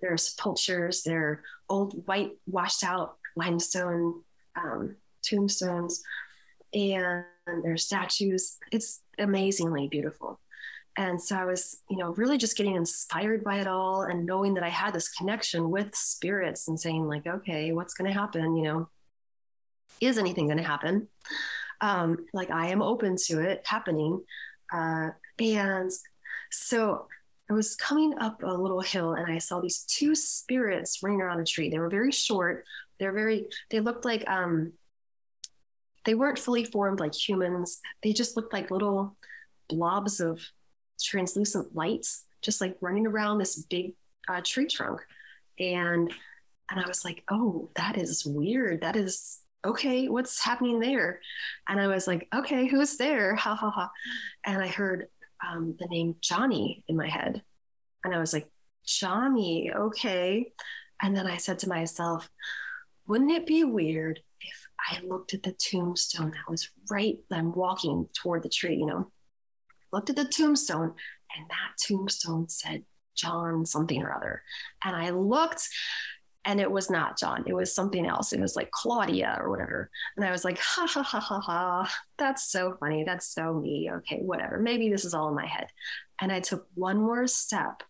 there 0.02 0.14
are 0.14 0.18
sepulchres, 0.18 1.04
there 1.04 1.22
are 1.22 1.44
old 1.70 2.06
white 2.08 2.32
washed 2.48 2.84
out 2.84 3.18
limestone 3.36 4.22
um, 4.56 4.96
tombstones 5.24 6.04
and 6.74 7.24
there 7.48 7.74
are 7.74 7.78
statues. 7.78 8.58
It's 8.72 9.02
amazingly 9.18 9.88
beautiful. 9.88 10.40
And 10.98 11.22
so 11.22 11.38
I 11.38 11.46
was, 11.46 11.78
you 11.90 11.98
know, 11.98 12.12
really 12.14 12.38
just 12.38 12.58
getting 12.58 12.76
inspired 12.76 13.44
by 13.44 13.60
it 13.60 13.68
all 13.68 14.02
and 14.02 14.26
knowing 14.26 14.56
that 14.56 14.64
I 14.64 14.70
had 14.70 14.94
this 14.94 15.10
connection 15.10 15.70
with 15.70 15.96
spirits 15.96 16.68
and 16.68 16.80
saying, 16.80 17.08
like, 17.08 17.26
okay, 17.26 17.72
what's 17.72 17.94
going 17.94 18.12
to 18.12 18.18
happen? 18.18 18.58
You 18.58 18.64
know, 18.64 18.90
is 20.02 20.18
anything 20.18 20.48
going 20.48 20.58
to 20.58 20.64
happen? 20.64 21.08
Um, 21.80 22.26
like, 22.34 22.52
I 22.52 22.68
am 22.68 22.82
open 22.82 23.16
to 23.28 23.40
it 23.42 23.62
happening. 23.66 24.22
Uh, 24.74 25.10
and 25.40 25.92
so 26.52 27.08
I 27.50 27.54
was 27.54 27.76
coming 27.76 28.18
up 28.20 28.44
a 28.44 28.54
little 28.54 28.82
hill 28.82 29.14
and 29.14 29.32
I 29.32 29.38
saw 29.38 29.60
these 29.60 29.84
two 29.84 30.16
spirits 30.16 31.02
running 31.02 31.22
around 31.22 31.40
a 31.40 31.46
tree. 31.46 31.70
They 31.70 31.80
were 31.80 31.90
very 31.90 32.12
short. 32.12 32.66
They're 33.00 33.14
very, 33.14 33.48
they 33.70 33.80
looked 33.80 34.06
like 34.06 34.30
um, 34.30 34.74
they 36.06 36.16
weren't 36.16 36.40
fully 36.40 36.64
formed 36.64 37.00
like 37.00 37.16
humans. 37.16 37.80
They 38.04 38.14
just 38.14 38.36
looked 38.36 38.54
like 38.54 38.72
little 38.72 39.16
blobs 39.70 40.20
of 40.20 40.42
translucent 41.02 41.76
lights, 41.76 42.26
just 42.42 42.62
like 42.62 42.78
running 42.82 43.08
around 43.08 43.38
this 43.38 43.64
big 43.64 43.94
uh, 44.28 44.42
tree 44.44 44.68
trunk. 44.68 45.02
And 45.60 46.12
and 46.70 46.80
I 46.80 46.88
was 46.88 47.04
like, 47.04 47.24
oh, 47.30 47.70
that 47.76 47.98
is 47.98 48.26
weird. 48.26 48.82
That 48.82 48.96
is 48.96 49.42
okay. 49.66 50.08
What's 50.08 50.44
happening 50.44 50.80
there? 50.80 51.20
And 51.68 51.80
I 51.80 51.88
was 51.88 52.08
like, 52.08 52.28
okay, 52.34 52.68
who's 52.68 52.98
there? 52.98 53.36
Ha 53.36 53.56
ha 53.56 53.70
ha. 53.70 53.92
And 54.46 54.62
I 54.62 54.68
heard 54.68 55.08
um, 55.48 55.76
the 55.80 55.88
name 55.88 56.16
Johnny 56.22 56.84
in 56.88 56.96
my 56.96 57.08
head, 57.08 57.42
and 58.04 58.14
I 58.14 58.20
was 58.20 58.34
like, 58.34 58.48
Johnny, 58.86 59.72
okay. 59.74 60.52
And 61.02 61.16
then 61.16 61.28
I 61.28 61.38
said 61.38 61.60
to 61.60 61.70
myself, 61.70 62.30
wouldn't 63.08 63.32
it 63.32 63.48
be 63.48 63.64
weird 63.64 64.20
if 64.42 64.68
I 64.80 65.04
looked 65.06 65.34
at 65.34 65.44
the 65.44 65.54
tombstone 65.54 66.32
that 66.32 66.50
was 66.50 66.70
right, 66.90 67.18
I'm 67.32 67.54
walking 67.54 68.08
toward 68.14 68.44
the 68.44 68.50
tree, 68.50 68.76
you 68.76 68.86
know, 68.86 69.12
looked 69.92 70.10
at 70.10 70.16
the 70.16 70.26
tombstone, 70.26 70.94
and 71.36 71.50
that 71.50 71.78
tombstone 71.78 72.50
said 72.50 72.84
John 73.16 73.66
something 73.66 74.02
or 74.02 74.14
other. 74.14 74.44
And 74.84 74.96
I 74.96 75.10
looked, 75.12 75.68
and 76.46 76.60
it 76.60 76.72
was 76.72 76.90
not 76.90 77.20
John. 77.20 77.44
It 77.46 77.54
was 77.54 77.74
something 77.74 78.06
else. 78.06 78.34
It 78.34 78.40
was 78.40 78.56
like 78.56 78.72
Claudia 78.72 79.38
or 79.40 79.50
whatever. 79.50 79.90
And 80.18 80.26
I 80.26 80.32
was 80.32 80.44
like, 80.44 80.58
ha 80.58 80.88
ha 80.88 81.04
ha 81.04 81.20
ha 81.20 81.40
ha. 81.40 81.98
That's 82.18 82.52
so 82.52 82.76
funny. 82.80 83.04
That's 83.04 83.28
so 83.28 83.54
me. 83.54 83.92
Okay, 83.92 84.20
whatever. 84.22 84.58
Maybe 84.58 84.90
this 84.90 85.06
is 85.06 85.14
all 85.14 85.30
in 85.30 85.36
my 85.36 85.46
head. 85.46 85.68
And 86.20 86.32
I 86.32 86.40
took 86.40 86.68
one 86.74 86.98
more 86.98 87.28
step, 87.28 87.84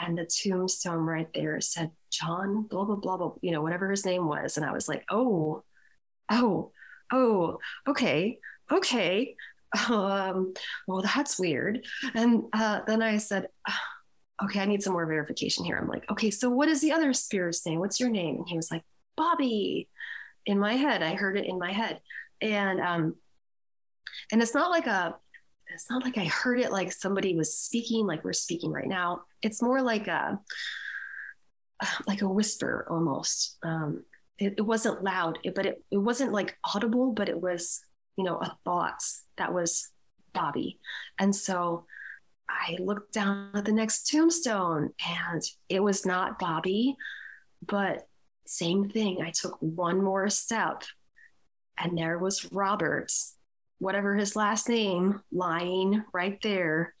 and 0.00 0.18
the 0.18 0.26
tombstone 0.26 1.04
right 1.04 1.28
there 1.34 1.60
said 1.60 1.90
John, 2.10 2.62
blah, 2.62 2.84
blah, 2.84 2.96
blah, 2.96 3.16
blah, 3.16 3.32
you 3.42 3.52
know, 3.52 3.62
whatever 3.62 3.90
his 3.90 4.04
name 4.04 4.26
was. 4.26 4.56
And 4.56 4.66
I 4.66 4.72
was 4.72 4.88
like, 4.88 5.04
oh, 5.10 5.62
oh, 6.30 6.72
oh, 7.12 7.58
okay, 7.88 8.38
okay. 8.70 9.34
Um, 9.90 10.54
well, 10.86 11.02
that's 11.02 11.36
weird. 11.36 11.84
And 12.14 12.44
uh, 12.52 12.82
then 12.86 13.02
I 13.02 13.18
said, 13.18 13.48
okay, 14.42 14.60
I 14.60 14.66
need 14.66 14.82
some 14.82 14.92
more 14.92 15.06
verification 15.06 15.64
here. 15.64 15.76
I'm 15.76 15.88
like, 15.88 16.10
okay, 16.10 16.30
so 16.30 16.50
what 16.50 16.68
is 16.68 16.80
the 16.80 16.92
other 16.92 17.12
spirit's 17.12 17.64
name? 17.64 17.78
What's 17.78 18.00
your 18.00 18.10
name? 18.10 18.36
And 18.36 18.48
he 18.48 18.56
was 18.56 18.70
like, 18.70 18.82
Bobby. 19.16 19.88
In 20.46 20.58
my 20.58 20.74
head, 20.74 21.02
I 21.02 21.14
heard 21.14 21.38
it 21.38 21.46
in 21.46 21.58
my 21.58 21.72
head, 21.72 22.00
and 22.42 22.78
um, 22.78 23.14
and 24.30 24.42
it's 24.42 24.52
not 24.52 24.70
like 24.70 24.86
a, 24.86 25.16
it's 25.72 25.88
not 25.88 26.04
like 26.04 26.18
I 26.18 26.26
heard 26.26 26.60
it 26.60 26.70
like 26.70 26.92
somebody 26.92 27.34
was 27.34 27.56
speaking, 27.56 28.06
like 28.06 28.22
we're 28.24 28.34
speaking 28.34 28.70
right 28.70 28.86
now. 28.86 29.22
It's 29.40 29.62
more 29.62 29.80
like 29.80 30.06
a, 30.06 30.38
like 32.06 32.20
a 32.20 32.28
whisper 32.28 32.86
almost. 32.90 33.56
Um, 33.62 34.04
it, 34.38 34.54
it 34.58 34.62
wasn't 34.62 35.02
loud, 35.02 35.38
but 35.54 35.66
it, 35.66 35.82
it 35.90 35.96
wasn't 35.96 36.32
like 36.32 36.58
audible, 36.62 37.12
but 37.12 37.28
it 37.28 37.40
was, 37.40 37.80
you 38.16 38.24
know, 38.24 38.36
a 38.36 38.56
thought 38.64 39.02
that 39.38 39.54
was 39.54 39.88
Bobby. 40.32 40.78
And 41.18 41.34
so 41.34 41.86
I 42.48 42.76
looked 42.80 43.12
down 43.12 43.50
at 43.54 43.64
the 43.64 43.72
next 43.72 44.08
tombstone 44.08 44.90
and 45.06 45.42
it 45.68 45.80
was 45.80 46.06
not 46.06 46.38
Bobby, 46.38 46.96
but 47.66 48.06
same 48.46 48.90
thing. 48.90 49.22
I 49.22 49.30
took 49.30 49.56
one 49.60 50.02
more 50.02 50.28
step 50.28 50.84
and 51.78 51.96
there 51.96 52.18
was 52.18 52.50
Robert, 52.52 53.10
whatever 53.78 54.14
his 54.14 54.36
last 54.36 54.68
name, 54.68 55.20
lying 55.32 56.04
right 56.12 56.38
there. 56.42 56.94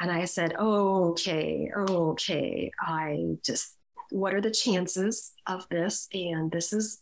And 0.00 0.10
I 0.10 0.24
said, 0.24 0.54
okay, 0.56 1.70
okay. 1.74 2.70
I 2.80 3.36
just, 3.44 3.76
what 4.10 4.34
are 4.34 4.40
the 4.40 4.50
chances 4.50 5.32
of 5.46 5.68
this? 5.70 6.08
And 6.12 6.50
this 6.50 6.72
is 6.72 7.00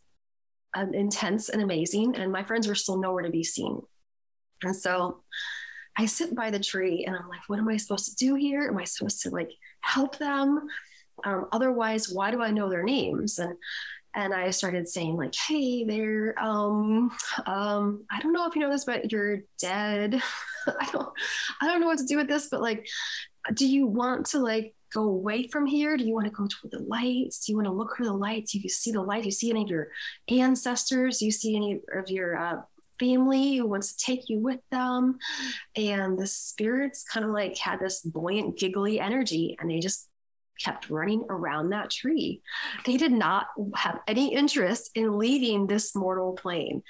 intense 0.76 1.48
and 1.48 1.62
amazing. 1.62 2.16
And 2.16 2.30
my 2.30 2.44
friends 2.44 2.68
were 2.68 2.74
still 2.74 3.00
nowhere 3.00 3.24
to 3.24 3.30
be 3.30 3.44
seen. 3.44 3.80
And 4.62 4.76
so 4.76 5.22
I 5.96 6.06
sit 6.06 6.34
by 6.34 6.50
the 6.50 6.58
tree 6.58 7.04
and 7.06 7.14
I'm 7.14 7.28
like, 7.28 7.40
what 7.48 7.58
am 7.58 7.68
I 7.68 7.76
supposed 7.76 8.06
to 8.06 8.16
do 8.16 8.34
here? 8.34 8.68
Am 8.68 8.78
I 8.78 8.84
supposed 8.84 9.22
to 9.22 9.30
like 9.30 9.50
help 9.80 10.18
them? 10.18 10.66
Um, 11.24 11.46
otherwise, 11.52 12.08
why 12.08 12.30
do 12.30 12.42
I 12.42 12.50
know 12.50 12.68
their 12.68 12.82
names? 12.82 13.38
And 13.38 13.56
and 14.14 14.34
I 14.34 14.50
started 14.50 14.88
saying 14.88 15.16
like, 15.16 15.34
"Hey 15.34 15.84
there, 15.84 16.34
um, 16.38 17.10
um, 17.46 18.04
I 18.10 18.20
don't 18.20 18.32
know 18.32 18.46
if 18.46 18.54
you 18.54 18.60
know 18.60 18.70
this, 18.70 18.84
but 18.84 19.10
you're 19.10 19.38
dead. 19.58 20.20
I 20.66 20.88
don't, 20.92 21.08
I 21.60 21.66
don't 21.66 21.80
know 21.80 21.86
what 21.86 21.98
to 21.98 22.04
do 22.04 22.18
with 22.18 22.28
this, 22.28 22.48
but 22.50 22.60
like, 22.60 22.86
do 23.54 23.66
you 23.66 23.86
want 23.86 24.26
to 24.26 24.38
like 24.38 24.74
go 24.92 25.04
away 25.04 25.46
from 25.48 25.64
here? 25.64 25.96
Do 25.96 26.04
you 26.04 26.12
want 26.12 26.26
to 26.26 26.30
go 26.30 26.46
toward 26.46 26.72
the 26.72 26.86
lights? 26.86 27.44
Do 27.44 27.52
you 27.52 27.56
want 27.56 27.66
to 27.66 27.72
look 27.72 27.96
for 27.96 28.04
the 28.04 28.12
lights? 28.12 28.52
Do 28.52 28.58
you 28.58 28.68
see 28.68 28.92
the 28.92 29.00
light? 29.00 29.22
Do 29.22 29.28
you 29.28 29.32
see 29.32 29.50
any 29.50 29.62
of 29.62 29.68
your 29.68 29.88
ancestors? 30.28 31.18
Do 31.18 31.24
you 31.24 31.32
see 31.32 31.56
any 31.56 31.80
of 31.94 32.10
your 32.10 32.36
uh, 32.36 32.62
family 33.02 33.56
who 33.56 33.66
wants 33.66 33.94
to 33.94 34.04
take 34.04 34.28
you 34.28 34.38
with 34.38 34.60
them? 34.70 35.18
And 35.76 36.18
the 36.18 36.26
spirits 36.26 37.04
kind 37.04 37.26
of 37.26 37.32
like 37.32 37.56
had 37.58 37.80
this 37.80 38.02
buoyant, 38.02 38.58
giggly 38.58 39.00
energy, 39.00 39.56
and 39.58 39.70
they 39.70 39.80
just 39.80 40.08
kept 40.60 40.90
running 40.90 41.24
around 41.28 41.70
that 41.70 41.90
tree. 41.90 42.42
They 42.84 42.96
did 42.96 43.12
not 43.12 43.46
have 43.74 44.00
any 44.06 44.34
interest 44.34 44.90
in 44.94 45.18
leaving 45.18 45.66
this 45.66 45.94
mortal 45.94 46.34
plane. 46.34 46.82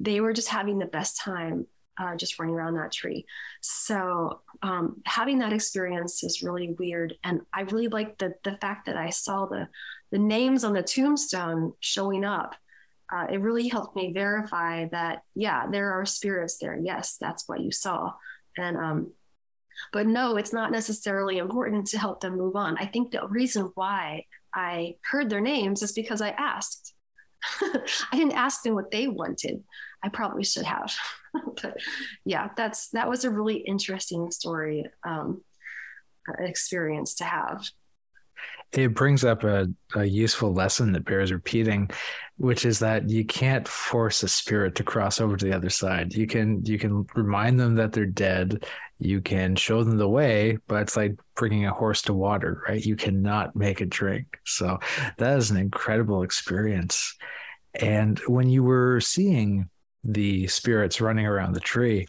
They 0.00 0.20
were 0.20 0.32
just 0.32 0.48
having 0.48 0.78
the 0.78 0.86
best 0.86 1.20
time 1.20 1.66
uh, 2.00 2.14
just 2.16 2.38
running 2.38 2.54
around 2.54 2.74
that 2.74 2.92
tree. 2.92 3.26
So 3.60 4.40
um, 4.62 5.02
having 5.04 5.38
that 5.40 5.52
experience 5.52 6.22
is 6.22 6.42
really 6.42 6.76
weird, 6.78 7.14
and 7.24 7.40
I 7.52 7.62
really 7.62 7.88
like 7.88 8.18
the 8.18 8.34
the 8.44 8.56
fact 8.60 8.86
that 8.86 8.96
I 8.96 9.10
saw 9.10 9.46
the 9.46 9.68
the 10.10 10.18
names 10.18 10.64
on 10.64 10.72
the 10.74 10.82
tombstone 10.82 11.72
showing 11.80 12.24
up. 12.24 12.54
Uh, 13.10 13.26
it 13.30 13.40
really 13.40 13.68
helped 13.68 13.96
me 13.96 14.12
verify 14.12 14.86
that 14.86 15.22
yeah, 15.34 15.66
there 15.70 15.92
are 15.92 16.04
spirits 16.04 16.58
there. 16.58 16.78
Yes, 16.78 17.16
that's 17.20 17.48
what 17.48 17.60
you 17.60 17.72
saw, 17.72 18.12
and 18.56 18.76
um, 18.76 19.12
but 19.92 20.06
no, 20.06 20.36
it's 20.36 20.52
not 20.52 20.72
necessarily 20.72 21.38
important 21.38 21.86
to 21.88 21.98
help 21.98 22.20
them 22.20 22.36
move 22.36 22.56
on. 22.56 22.76
I 22.78 22.86
think 22.86 23.10
the 23.10 23.26
reason 23.28 23.70
why 23.74 24.24
I 24.54 24.96
heard 25.02 25.30
their 25.30 25.40
names 25.40 25.82
is 25.82 25.92
because 25.92 26.20
I 26.20 26.30
asked. 26.30 26.94
I 27.62 28.16
didn't 28.16 28.32
ask 28.32 28.62
them 28.62 28.74
what 28.74 28.90
they 28.90 29.06
wanted. 29.06 29.62
I 30.02 30.08
probably 30.08 30.44
should 30.44 30.64
have. 30.64 30.94
but 31.62 31.76
yeah, 32.24 32.50
that's 32.56 32.90
that 32.90 33.08
was 33.08 33.24
a 33.24 33.30
really 33.30 33.56
interesting 33.56 34.30
story 34.30 34.86
um, 35.06 35.42
experience 36.38 37.14
to 37.16 37.24
have 37.24 37.64
it 38.72 38.94
brings 38.94 39.24
up 39.24 39.44
a, 39.44 39.66
a 39.94 40.04
useful 40.04 40.52
lesson 40.52 40.92
that 40.92 41.04
bears 41.04 41.32
repeating 41.32 41.90
which 42.38 42.64
is 42.64 42.78
that 42.78 43.10
you 43.10 43.24
can't 43.24 43.66
force 43.66 44.22
a 44.22 44.28
spirit 44.28 44.76
to 44.76 44.84
cross 44.84 45.20
over 45.20 45.36
to 45.36 45.44
the 45.44 45.54
other 45.54 45.70
side. 45.70 46.14
You 46.14 46.26
can 46.26 46.64
you 46.64 46.78
can 46.78 47.04
remind 47.14 47.58
them 47.60 47.74
that 47.74 47.92
they're 47.92 48.06
dead. 48.06 48.64
You 49.00 49.20
can 49.20 49.56
show 49.56 49.84
them 49.84 49.98
the 49.98 50.08
way 50.08 50.58
but 50.68 50.82
it's 50.82 50.96
like 50.96 51.18
bringing 51.36 51.66
a 51.66 51.74
horse 51.74 52.02
to 52.02 52.14
water 52.14 52.62
right? 52.68 52.84
You 52.84 52.96
cannot 52.96 53.54
make 53.54 53.80
it 53.80 53.90
drink. 53.90 54.38
So 54.44 54.78
that 55.18 55.36
is 55.36 55.50
an 55.50 55.56
incredible 55.56 56.22
experience. 56.22 57.14
And 57.74 58.18
when 58.20 58.48
you 58.48 58.62
were 58.62 59.00
seeing 59.00 59.68
the 60.04 60.46
spirits 60.46 61.00
running 61.00 61.26
around 61.26 61.54
the 61.54 61.60
tree 61.60 62.06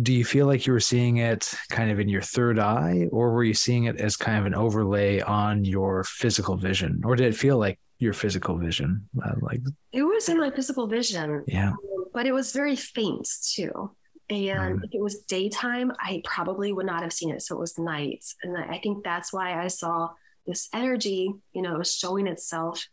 do 0.00 0.12
you 0.12 0.24
feel 0.24 0.46
like 0.46 0.66
you 0.66 0.72
were 0.72 0.80
seeing 0.80 1.18
it 1.18 1.52
kind 1.68 1.90
of 1.90 1.98
in 1.98 2.08
your 2.08 2.22
third 2.22 2.58
eye 2.58 3.08
or 3.10 3.32
were 3.32 3.44
you 3.44 3.54
seeing 3.54 3.84
it 3.84 4.00
as 4.00 4.16
kind 4.16 4.38
of 4.38 4.46
an 4.46 4.54
overlay 4.54 5.20
on 5.20 5.64
your 5.64 6.04
physical 6.04 6.56
vision? 6.56 7.02
Or 7.04 7.16
did 7.16 7.26
it 7.26 7.36
feel 7.36 7.58
like 7.58 7.78
your 8.00 8.14
physical 8.14 8.56
vision 8.56 9.08
uh, 9.22 9.34
like 9.42 9.60
it 9.92 10.02
was 10.02 10.28
in 10.28 10.38
my 10.38 10.50
physical 10.50 10.86
vision. 10.86 11.44
Yeah. 11.46 11.74
But 12.12 12.26
it 12.26 12.32
was 12.32 12.52
very 12.52 12.74
faint 12.74 13.28
too. 13.54 13.94
And 14.30 14.80
mm. 14.80 14.84
if 14.84 14.90
it 14.92 15.02
was 15.02 15.20
daytime 15.28 15.92
i 16.00 16.22
probably 16.24 16.72
would 16.72 16.86
not 16.86 17.02
have 17.02 17.12
seen 17.12 17.30
it. 17.30 17.42
So 17.42 17.56
it 17.56 17.60
was 17.60 17.78
night. 17.78 18.24
And 18.42 18.56
i 18.56 18.78
think 18.78 19.04
that's 19.04 19.32
why 19.32 19.62
i 19.62 19.68
saw 19.68 20.10
this 20.46 20.68
energy 20.72 21.30
you 21.52 21.62
know 21.62 21.74
it 21.74 21.78
was 21.78 21.94
showing 21.94 22.26
itself 22.26 22.88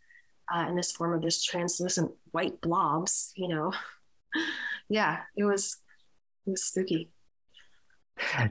uh, 0.54 0.66
in 0.68 0.76
this 0.76 0.92
form 0.92 1.14
of 1.14 1.22
this 1.22 1.42
translucent 1.44 2.12
white 2.32 2.62
blobs 2.62 3.32
you 3.36 3.48
know. 3.48 3.72
Yeah 4.90 5.24
it 5.36 5.44
was 5.44 5.78
it 6.48 6.52
was 6.52 6.64
spooky. 6.64 7.10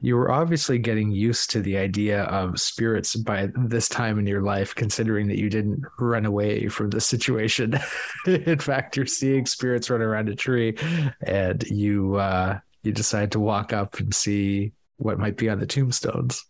You 0.01 0.17
were 0.17 0.31
obviously 0.31 0.79
getting 0.79 1.11
used 1.11 1.51
to 1.51 1.61
the 1.61 1.77
idea 1.77 2.23
of 2.25 2.61
spirits 2.61 3.17
by 3.17 3.49
this 3.57 3.89
time 3.89 4.19
in 4.19 4.27
your 4.27 4.43
life, 4.43 4.75
considering 4.75 5.27
that 5.29 5.39
you 5.39 5.51
didn't 5.51 5.83
run 5.99 6.25
away 6.25 6.69
from 6.69 6.91
the 6.91 7.01
situation. 7.01 7.77
in 8.27 8.61
fact, 8.61 8.97
you're 8.97 9.07
seeing 9.07 9.45
spirits 9.45 9.91
run 9.91 10.03
around 10.03 10.29
a 10.29 10.37
tree, 10.37 10.77
and 11.23 11.65
you 11.65 12.15
uh, 12.15 12.61
you 12.85 12.93
decide 12.93 13.33
to 13.33 13.41
walk 13.41 13.73
up 13.73 13.99
and 13.99 14.15
see 14.15 14.73
what 14.99 15.19
might 15.19 15.37
be 15.37 15.49
on 15.49 15.59
the 15.59 15.67
tombstones. 15.67 16.45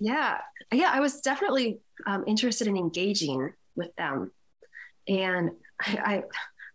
Yeah, 0.00 0.38
yeah, 0.72 0.90
I 0.92 1.00
was 1.00 1.20
definitely 1.20 1.78
um, 2.04 2.24
interested 2.26 2.66
in 2.66 2.76
engaging 2.76 3.52
with 3.76 3.94
them, 3.94 4.32
and 5.06 5.50
I, 5.80 5.98
I 6.04 6.22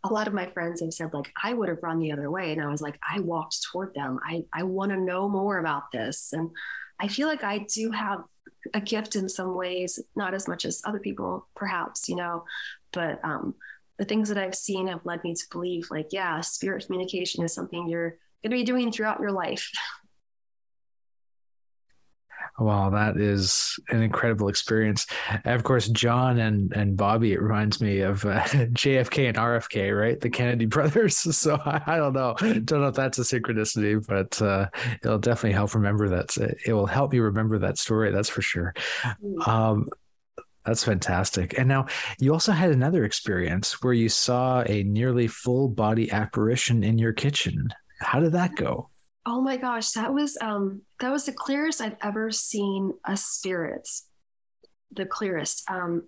a 0.03 0.09
lot 0.09 0.27
of 0.27 0.33
my 0.33 0.45
friends 0.45 0.81
have 0.81 0.93
said 0.93 1.13
like 1.13 1.31
i 1.41 1.53
would 1.53 1.69
have 1.69 1.81
run 1.81 1.99
the 1.99 2.11
other 2.11 2.29
way 2.29 2.51
and 2.51 2.61
i 2.61 2.67
was 2.67 2.81
like 2.81 2.99
i 3.09 3.19
walked 3.19 3.63
toward 3.63 3.93
them. 3.93 4.19
I 4.25 4.43
i 4.53 4.63
want 4.63 4.91
to 4.91 4.97
know 4.97 5.29
more 5.29 5.59
about 5.59 5.91
this. 5.91 6.33
And 6.33 6.49
i 6.99 7.07
feel 7.07 7.27
like 7.27 7.43
i 7.43 7.59
do 7.59 7.91
have 7.91 8.23
a 8.73 8.81
gift 8.81 9.15
in 9.15 9.27
some 9.27 9.55
ways 9.55 9.99
not 10.15 10.33
as 10.33 10.47
much 10.47 10.65
as 10.65 10.81
other 10.85 10.99
people 10.99 11.47
perhaps 11.55 12.07
you 12.07 12.15
know 12.15 12.45
but 12.91 13.19
um 13.23 13.55
the 13.97 14.05
things 14.05 14.29
that 14.29 14.37
i've 14.37 14.55
seen 14.55 14.87
have 14.87 15.05
led 15.05 15.23
me 15.23 15.33
to 15.33 15.43
believe 15.51 15.87
like 15.91 16.07
yeah 16.11 16.39
spirit 16.41 16.85
communication 16.85 17.43
is 17.43 17.53
something 17.53 17.87
you're 17.87 18.17
going 18.41 18.51
to 18.51 18.57
be 18.57 18.63
doing 18.63 18.91
throughout 18.91 19.19
your 19.19 19.31
life 19.31 19.69
Wow, 22.59 22.91
that 22.91 23.17
is 23.17 23.79
an 23.89 24.03
incredible 24.03 24.47
experience. 24.47 25.07
And 25.43 25.55
of 25.55 25.63
course, 25.63 25.87
John 25.87 26.37
and 26.39 26.71
and 26.73 26.95
Bobby. 26.95 27.33
It 27.33 27.41
reminds 27.41 27.81
me 27.81 28.01
of 28.01 28.23
uh, 28.25 28.41
JFK 28.43 29.27
and 29.29 29.37
RFK, 29.37 29.97
right? 29.97 30.19
The 30.19 30.29
Kennedy 30.29 30.65
brothers. 30.67 31.17
So 31.17 31.59
I, 31.65 31.81
I, 31.85 31.97
don't 31.97 32.13
know, 32.13 32.35
don't 32.39 32.81
know 32.81 32.87
if 32.87 32.95
that's 32.95 33.17
a 33.17 33.23
synchronicity, 33.23 34.05
but 34.05 34.39
uh, 34.41 34.67
it'll 35.03 35.17
definitely 35.17 35.53
help 35.53 35.73
remember 35.73 36.09
that. 36.09 36.37
It 36.65 36.73
will 36.73 36.85
help 36.85 37.11
me 37.11 37.19
remember 37.19 37.57
that 37.59 37.79
story. 37.79 38.11
That's 38.11 38.29
for 38.29 38.41
sure. 38.41 38.73
Mm. 39.23 39.47
Um, 39.47 39.89
that's 40.65 40.83
fantastic. 40.83 41.57
And 41.57 41.67
now 41.67 41.87
you 42.19 42.31
also 42.31 42.51
had 42.51 42.71
another 42.71 43.03
experience 43.03 43.81
where 43.81 43.93
you 43.93 44.09
saw 44.09 44.61
a 44.61 44.83
nearly 44.83 45.27
full 45.27 45.67
body 45.67 46.11
apparition 46.11 46.83
in 46.83 46.97
your 46.97 47.13
kitchen. 47.13 47.69
How 47.99 48.19
did 48.19 48.33
that 48.33 48.55
go? 48.55 48.89
Oh 49.25 49.41
my 49.41 49.57
gosh, 49.57 49.91
that 49.91 50.13
was 50.13 50.37
um 50.41 50.81
that 50.99 51.11
was 51.11 51.25
the 51.25 51.31
clearest 51.33 51.81
I've 51.81 51.95
ever 52.01 52.31
seen 52.31 52.93
a 53.05 53.15
spirit. 53.15 53.87
The 54.91 55.05
clearest. 55.05 55.63
Um 55.69 56.03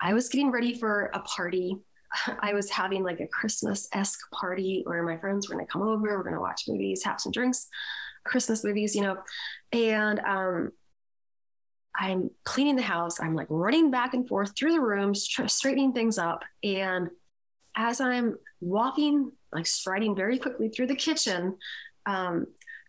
I 0.00 0.14
was 0.14 0.28
getting 0.28 0.50
ready 0.50 0.78
for 0.78 1.10
a 1.14 1.20
party. 1.20 1.76
I 2.40 2.54
was 2.54 2.70
having 2.70 3.02
like 3.02 3.20
a 3.20 3.26
Christmas-esque 3.26 4.30
party 4.32 4.82
where 4.86 5.02
my 5.02 5.16
friends 5.16 5.48
were 5.48 5.56
gonna 5.56 5.66
come 5.66 5.82
over, 5.82 6.16
we're 6.16 6.22
gonna 6.22 6.40
watch 6.40 6.62
movies, 6.68 7.02
have 7.04 7.20
some 7.20 7.32
drinks, 7.32 7.66
Christmas 8.24 8.62
movies, 8.64 8.94
you 8.94 9.02
know. 9.02 9.16
And 9.72 10.20
um 10.20 10.70
I'm 11.94 12.30
cleaning 12.44 12.76
the 12.76 12.82
house. 12.82 13.20
I'm 13.20 13.34
like 13.34 13.48
running 13.50 13.90
back 13.90 14.14
and 14.14 14.26
forth 14.26 14.52
through 14.56 14.72
the 14.72 14.80
rooms, 14.80 15.28
straightening 15.46 15.92
things 15.92 16.18
up. 16.18 16.42
And 16.64 17.10
as 17.76 18.00
I'm 18.00 18.36
walking, 18.60 19.32
like 19.52 19.66
striding 19.66 20.16
very 20.16 20.38
quickly 20.38 20.68
through 20.70 20.86
the 20.86 20.96
kitchen, 20.96 21.58
um, 22.06 22.46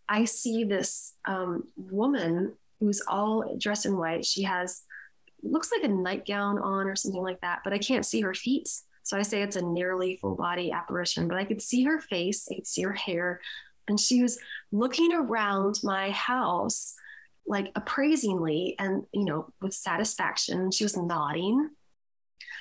I 0.07 0.26
see 0.26 0.64
this 0.64 1.14
um, 1.26 1.66
woman 1.76 2.53
who's 2.80 3.01
all 3.07 3.55
dressed 3.57 3.86
in 3.86 3.97
white. 3.97 4.26
She 4.26 4.43
has 4.43 4.84
looks 5.41 5.72
like 5.72 5.84
a 5.84 5.93
nightgown 5.93 6.57
on 6.59 6.88
or 6.88 6.95
something 6.95 7.22
like 7.22 7.41
that, 7.41 7.59
but 7.64 7.74
I 7.74 7.78
can't 7.78 8.05
see 8.05 8.22
her 8.22 8.34
feet. 8.34 8.70
So 9.03 9.18
I 9.18 9.22
say 9.22 9.41
it's 9.41 9.57
a 9.57 9.61
nearly 9.61 10.18
full 10.18 10.36
body 10.36 10.72
apparition, 10.72 11.28
but 11.28 11.38
I 11.38 11.43
could 11.43 11.61
see 11.61 11.84
her 11.84 11.99
face, 11.99 12.47
I 12.49 12.55
could 12.55 12.68
see 12.68 12.84
her 12.84 12.93
hair, 12.93 13.41
and 13.88 13.99
she 13.99 14.22
was 14.22 14.39
looking 14.72 15.11
around 15.14 15.80
my 15.84 16.11
house 16.11 16.95
like 17.45 17.70
appraisingly 17.76 18.76
and 18.80 19.03
you 19.11 19.26
know 19.26 19.51
with 19.61 19.74
satisfaction. 19.74 20.72
She 20.72 20.86
was 20.86 20.95
nodding, 20.95 21.70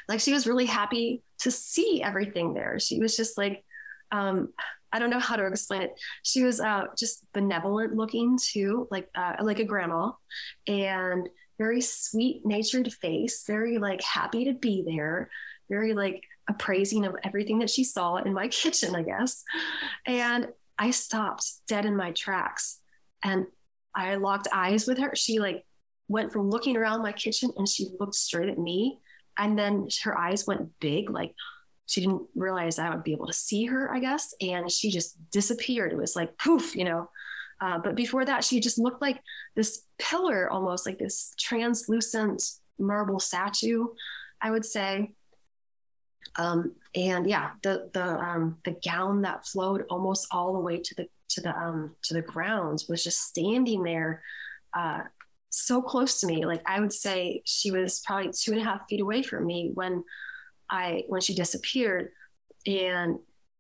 like 0.09 0.21
she 0.21 0.33
was 0.33 0.47
really 0.47 0.67
happy 0.67 1.23
to 1.41 1.51
see 1.51 2.03
everything 2.03 2.55
there. 2.55 2.79
She 2.81 2.99
was 2.99 3.17
just 3.17 3.39
like 3.39 3.65
um, 4.11 4.53
I 4.93 4.99
don't 4.99 5.11
know 5.11 5.19
how 5.19 5.37
to 5.37 5.47
explain 5.47 5.83
it. 5.83 5.93
She 6.23 6.43
was 6.43 6.61
uh, 6.61 6.85
just 6.99 7.25
benevolent 7.33 7.95
looking 7.95 8.39
too, 8.39 8.89
like 8.91 9.09
uh, 9.15 9.37
like 9.43 9.59
a 9.59 9.65
grandma, 9.65 10.13
and 10.67 11.29
very 11.59 11.81
sweet 11.81 12.45
natured 12.45 12.93
face, 12.93 13.45
very 13.47 13.79
like 13.79 14.03
happy 14.03 14.47
to 14.47 14.53
be 14.53 14.85
there, 14.87 15.31
very 15.71 15.95
like 15.95 16.23
appraising 16.49 17.07
of 17.07 17.15
everything 17.25 17.61
that 17.61 17.71
she 17.71 17.85
saw 17.85 18.17
in 18.17 18.33
my 18.33 18.49
kitchen, 18.61 18.95
I 18.95 19.03
guess. 19.03 19.45
And 20.07 20.49
I 20.79 20.91
stopped 20.91 21.47
dead 21.69 21.87
in 21.87 21.97
my 21.97 22.13
tracks 22.13 22.81
and 23.23 23.47
I 23.95 24.17
locked 24.17 24.49
eyes 24.53 24.87
with 24.87 24.99
her. 24.99 25.15
She 25.15 25.39
like 25.39 25.65
went 26.09 26.33
from 26.33 26.51
looking 26.51 26.77
around 26.77 27.03
my 27.03 27.13
kitchen 27.13 27.51
and 27.57 27.69
she 27.69 27.89
looked 28.01 28.15
straight 28.15 28.49
at 28.49 28.59
me. 28.59 28.99
And 29.39 29.59
then 29.59 29.89
her 30.03 30.19
eyes 30.19 30.47
went 30.47 30.69
big, 30.81 31.11
like 31.11 31.35
she 31.93 32.01
didn't 32.01 32.23
realize 32.35 32.79
I 32.79 32.89
would 32.89 33.05
be 33.05 33.13
able 33.13 33.27
to 33.27 33.35
see 33.35 33.67
her, 33.67 33.93
I 33.95 33.99
guess. 33.99 34.35
And 34.41 34.71
she 34.71 34.91
just 34.91 35.19
disappeared. 35.31 35.93
It 35.93 35.99
was 35.99 36.17
like 36.17 36.39
poof, 36.39 36.75
you 36.75 36.85
know. 36.85 37.11
Uh, 37.61 37.81
but 37.81 37.95
before 37.95 38.25
that, 38.25 38.45
she 38.45 38.61
just 38.61 38.79
looked 38.79 39.03
like 39.03 39.21
this 39.57 39.83
pillar, 39.99 40.51
almost 40.51 40.87
like 40.87 40.99
this 40.99 41.35
translucent 41.39 42.43
marble 42.79 43.21
statue, 43.21 43.89
I 44.41 44.51
would 44.51 44.65
say. 44.65 45.13
Um, 46.37 46.77
and 46.95 47.29
yeah, 47.29 47.51
the 47.63 47.91
the 47.93 48.03
um, 48.03 48.57
the 48.65 48.75
gown 48.83 49.21
that 49.23 49.47
flowed 49.47 49.85
almost 49.91 50.29
all 50.31 50.55
the 50.55 50.61
way 50.61 50.79
to 50.79 50.95
the 50.95 51.09
to 51.29 51.41
the 51.43 51.55
um, 51.55 51.95
to 52.05 52.15
the 52.15 52.23
ground 52.23 52.85
was 52.89 53.05
just 53.05 53.21
standing 53.21 53.83
there, 53.83 54.23
uh, 54.73 55.03
so 55.51 55.83
close 55.83 56.21
to 56.21 56.27
me. 56.27 56.47
Like 56.47 56.63
I 56.65 56.81
would 56.81 56.93
say, 56.93 57.43
she 57.45 57.71
was 57.71 58.01
probably 58.07 58.33
two 58.33 58.53
and 58.53 58.63
a 58.63 58.65
half 58.65 58.89
feet 58.89 59.03
away 59.03 59.23
from 59.23 59.45
me 59.45 59.73
when 59.75 60.05
I 60.73 61.05
when 61.07 61.21
she 61.21 61.35
disappeared, 61.35 62.09
and 62.67 63.19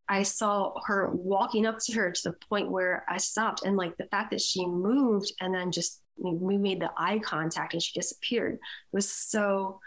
I 0.08 0.24
saw 0.24 0.74
her 0.86 1.10
walking 1.12 1.66
up 1.66 1.78
to 1.84 1.92
her 1.92 2.10
to 2.10 2.22
the 2.24 2.36
point 2.48 2.70
where 2.70 3.04
I 3.08 3.18
stopped, 3.18 3.64
and 3.64 3.76
like 3.76 3.96
the 3.96 4.06
fact 4.06 4.30
that 4.32 4.40
she 4.40 4.66
moved 4.66 5.32
and 5.40 5.54
then 5.54 5.70
just 5.70 6.00
we 6.16 6.56
made 6.56 6.80
the 6.80 6.90
eye 6.96 7.18
contact 7.18 7.74
and 7.74 7.82
she 7.82 7.98
disappeared 7.98 8.58
was 8.92 9.10
so 9.10 9.80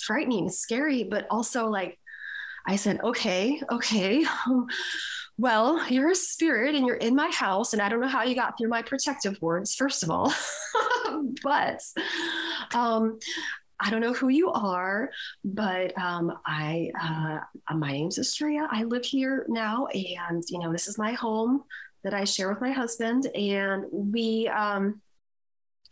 frightening, 0.00 0.48
scary, 0.48 1.04
but 1.04 1.26
also 1.30 1.66
like 1.66 1.98
I 2.66 2.76
said, 2.76 3.00
okay, 3.02 3.60
okay. 3.70 4.24
Well, 5.38 5.90
you're 5.90 6.10
a 6.10 6.14
spirit 6.14 6.74
and 6.74 6.86
you're 6.86 6.96
in 6.96 7.16
my 7.16 7.30
house, 7.30 7.72
and 7.72 7.80
I 7.80 7.88
don't 7.88 8.00
know 8.00 8.06
how 8.06 8.22
you 8.22 8.34
got 8.34 8.58
through 8.58 8.68
my 8.68 8.82
protective 8.82 9.40
words, 9.40 9.74
first 9.74 10.02
of 10.02 10.10
all. 10.10 10.32
but 11.42 11.80
um, 12.74 13.18
I 13.82 13.90
don't 13.90 14.00
know 14.00 14.12
who 14.12 14.28
you 14.28 14.50
are, 14.52 15.10
but 15.44 15.96
um, 15.98 16.32
I 16.46 16.90
uh, 17.00 17.74
my 17.74 17.92
name's 17.92 18.18
Astrea. 18.18 18.68
I 18.70 18.84
live 18.84 19.04
here 19.04 19.44
now, 19.48 19.86
and 19.86 20.42
you 20.48 20.60
know 20.60 20.72
this 20.72 20.86
is 20.86 20.98
my 20.98 21.12
home 21.12 21.64
that 22.04 22.14
I 22.14 22.24
share 22.24 22.48
with 22.48 22.60
my 22.60 22.70
husband, 22.70 23.26
and 23.34 23.84
we 23.90 24.48
um, 24.48 25.00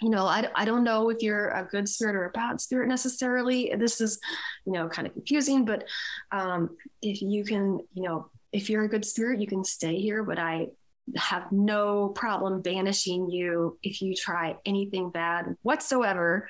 you 0.00 0.08
know, 0.08 0.26
I, 0.26 0.48
I 0.54 0.64
don't 0.64 0.84
know 0.84 1.10
if 1.10 1.22
you're 1.22 1.50
a 1.50 1.64
good 1.64 1.88
spirit 1.88 2.16
or 2.16 2.24
a 2.24 2.30
bad 2.30 2.60
spirit 2.60 2.88
necessarily. 2.88 3.72
This 3.76 4.00
is, 4.00 4.18
you 4.64 4.72
know, 4.72 4.88
kind 4.88 5.06
of 5.06 5.12
confusing, 5.12 5.64
but 5.64 5.84
um, 6.32 6.76
if 7.02 7.20
you 7.20 7.44
can, 7.44 7.80
you 7.92 8.04
know, 8.04 8.30
if 8.52 8.70
you're 8.70 8.84
a 8.84 8.88
good 8.88 9.04
spirit, 9.04 9.40
you 9.40 9.46
can 9.46 9.62
stay 9.62 10.00
here, 10.00 10.24
but 10.24 10.38
I 10.38 10.68
have 11.16 11.50
no 11.52 12.08
problem 12.08 12.62
banishing 12.62 13.30
you 13.30 13.78
if 13.82 14.00
you 14.00 14.14
try 14.14 14.56
anything 14.64 15.10
bad 15.10 15.56
whatsoever. 15.62 16.48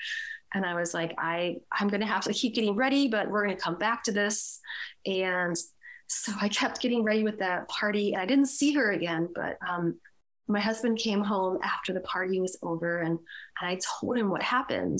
And 0.53 0.67
I 0.67 0.75
was 0.75 0.95
like, 0.95 1.15
I, 1.19 1.59
I'm 1.73 1.89
going 1.89 2.01
to 2.01 2.07
have 2.07 2.25
to 2.25 2.33
keep 2.33 2.55
getting 2.55 2.75
ready, 2.75 3.09
but 3.09 3.31
we're 3.31 3.45
going 3.45 3.57
to 3.57 3.63
come 3.63 3.77
back 3.77 4.05
to 4.05 4.13
this. 4.13 4.61
And 5.07 5.57
so 6.09 6.33
I 6.41 6.49
kept 6.49 6.81
getting 6.81 7.05
ready 7.05 7.23
with 7.23 7.39
that 7.39 7.69
party. 7.69 8.17
I 8.17 8.27
didn't 8.27 8.47
see 8.47 8.73
her 8.73 8.91
again, 8.91 9.29
but 9.35 9.59
um, 9.67 10.01
my 10.49 10.61
husband 10.61 10.99
came 10.99 11.23
home 11.23 11.59
after 11.63 11.93
the 11.93 12.01
party 12.01 12.41
was 12.41 12.59
over 12.63 12.99
and, 12.99 13.19
and 13.61 13.71
I 13.71 13.79
told 14.01 14.19
him 14.19 14.31
what 14.31 14.43
happened. 14.43 14.99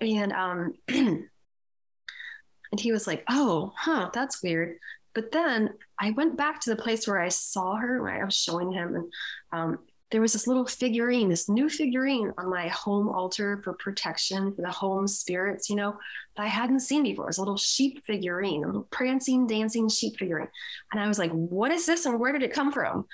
And 0.00 0.32
um 0.32 0.74
and 0.88 2.80
he 2.80 2.92
was 2.92 3.06
like, 3.06 3.24
"Oh, 3.28 3.72
huh, 3.76 4.10
that's 4.12 4.42
weird." 4.42 4.78
But 5.14 5.32
then 5.32 5.70
I 5.98 6.10
went 6.10 6.36
back 6.36 6.60
to 6.60 6.70
the 6.70 6.82
place 6.82 7.06
where 7.06 7.20
I 7.20 7.28
saw 7.28 7.76
her, 7.76 8.02
where 8.02 8.20
I 8.20 8.24
was 8.24 8.36
showing 8.36 8.72
him, 8.72 8.94
and 8.94 9.12
um, 9.52 9.78
there 10.12 10.20
was 10.20 10.32
this 10.32 10.46
little 10.46 10.66
figurine, 10.66 11.28
this 11.28 11.48
new 11.48 11.68
figurine 11.68 12.32
on 12.38 12.48
my 12.48 12.68
home 12.68 13.08
altar 13.08 13.60
for 13.64 13.72
protection 13.72 14.54
for 14.54 14.62
the 14.62 14.70
home 14.70 15.08
spirits, 15.08 15.68
you 15.68 15.74
know, 15.74 15.96
that 16.36 16.44
I 16.44 16.46
hadn't 16.46 16.80
seen 16.80 17.02
before. 17.02 17.28
It's 17.28 17.38
a 17.38 17.40
little 17.40 17.56
sheep 17.56 18.04
figurine, 18.06 18.62
a 18.62 18.66
little 18.66 18.86
prancing, 18.90 19.48
dancing 19.48 19.88
sheep 19.88 20.16
figurine. 20.16 20.48
And 20.92 21.00
I 21.02 21.08
was 21.08 21.18
like, 21.18 21.32
what 21.32 21.72
is 21.72 21.86
this 21.86 22.06
and 22.06 22.20
where 22.20 22.32
did 22.32 22.44
it 22.44 22.52
come 22.52 22.70
from? 22.70 23.06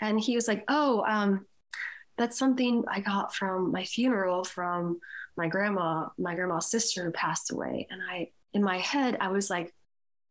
And 0.00 0.20
he 0.20 0.36
was 0.36 0.46
like, 0.46 0.64
oh, 0.68 1.04
um, 1.06 1.46
that's 2.16 2.38
something 2.38 2.84
I 2.88 3.00
got 3.00 3.34
from 3.34 3.72
my 3.72 3.84
funeral 3.84 4.44
from 4.44 5.00
my 5.36 5.48
grandma, 5.48 6.06
my 6.16 6.34
grandma's 6.34 6.70
sister 6.70 7.04
who 7.04 7.10
passed 7.10 7.50
away. 7.50 7.88
And 7.90 8.00
I, 8.08 8.30
in 8.54 8.62
my 8.62 8.78
head, 8.78 9.18
I 9.20 9.28
was 9.28 9.50
like, 9.50 9.74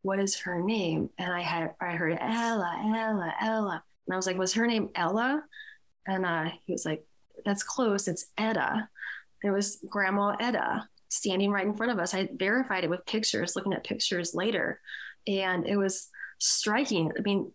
what 0.01 0.20
is 0.20 0.39
her 0.39 0.61
name? 0.61 1.09
And 1.18 1.32
I 1.32 1.41
had, 1.41 1.74
I 1.82 1.91
heard 1.91 2.18
Ella, 2.20 2.82
Ella, 2.86 3.34
Ella. 3.41 3.84
And 4.07 4.13
I 4.13 4.16
was 4.16 4.28
like, 4.28 4.38
was 4.38 4.53
her 4.53 4.66
name 4.66 4.89
Ella? 4.95 5.43
And 6.08 6.26
uh, 6.26 6.49
he 6.66 6.74
was 6.74 6.86
like, 6.86 7.06
That's 7.45 7.64
close. 7.64 8.08
It's 8.08 8.26
Etta. 8.38 8.89
There 9.41 9.53
was 9.53 9.80
Grandma 9.89 10.36
Etta 10.39 10.88
standing 11.10 11.51
right 11.51 11.66
in 11.66 11.76
front 11.76 11.91
of 11.91 11.99
us. 11.99 12.14
I 12.14 12.30
verified 12.34 12.84
it 12.84 12.89
with 12.89 13.06
pictures, 13.06 13.56
looking 13.56 13.74
at 13.74 13.84
pictures 13.84 14.34
later. 14.34 14.80
And 15.28 15.66
it 15.68 15.78
was 15.78 16.10
striking. 16.39 17.12
I 17.18 17.22
mean, 17.22 17.51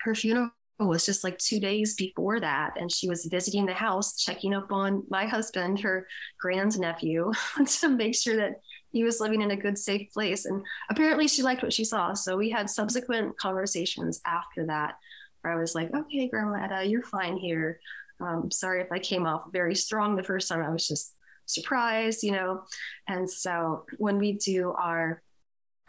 her 0.00 0.14
funeral 0.14 0.50
was 0.78 1.06
just 1.06 1.24
like 1.24 1.38
two 1.38 1.60
days 1.60 1.94
before 1.94 2.40
that. 2.40 2.72
And 2.76 2.92
she 2.92 3.08
was 3.08 3.26
visiting 3.26 3.66
the 3.66 3.74
house, 3.74 4.16
checking 4.16 4.54
up 4.54 4.72
on 4.72 5.04
my 5.08 5.26
husband, 5.26 5.80
her 5.80 6.06
grandnephew, 6.40 7.32
to 7.66 7.88
make 7.88 8.14
sure 8.14 8.36
that 8.36 8.60
he 8.90 9.04
was 9.04 9.20
living 9.20 9.40
in 9.40 9.50
a 9.50 9.56
good, 9.56 9.78
safe 9.78 10.12
place. 10.12 10.44
And 10.44 10.62
apparently 10.90 11.28
she 11.28 11.42
liked 11.42 11.62
what 11.62 11.72
she 11.72 11.84
saw. 11.84 12.14
So 12.14 12.36
we 12.36 12.50
had 12.50 12.68
subsequent 12.68 13.38
conversations 13.38 14.20
after 14.26 14.66
that 14.66 14.94
where 15.42 15.52
I 15.52 15.60
was 15.60 15.74
like, 15.74 15.92
okay, 15.94 16.28
Grandma 16.28 16.64
Etta, 16.64 16.84
you're 16.84 17.02
fine 17.02 17.36
here. 17.36 17.78
Um, 18.20 18.50
sorry 18.50 18.80
if 18.80 18.90
I 18.90 18.98
came 18.98 19.26
off 19.26 19.52
very 19.52 19.74
strong 19.74 20.16
the 20.16 20.22
first 20.22 20.48
time. 20.48 20.62
I 20.62 20.70
was 20.70 20.88
just 20.88 21.14
surprised, 21.46 22.22
you 22.22 22.32
know. 22.32 22.62
And 23.08 23.28
so 23.28 23.84
when 23.98 24.18
we 24.18 24.34
do 24.34 24.72
our 24.72 25.22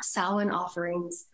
Samhain 0.01 0.49
offerings, 0.49 1.27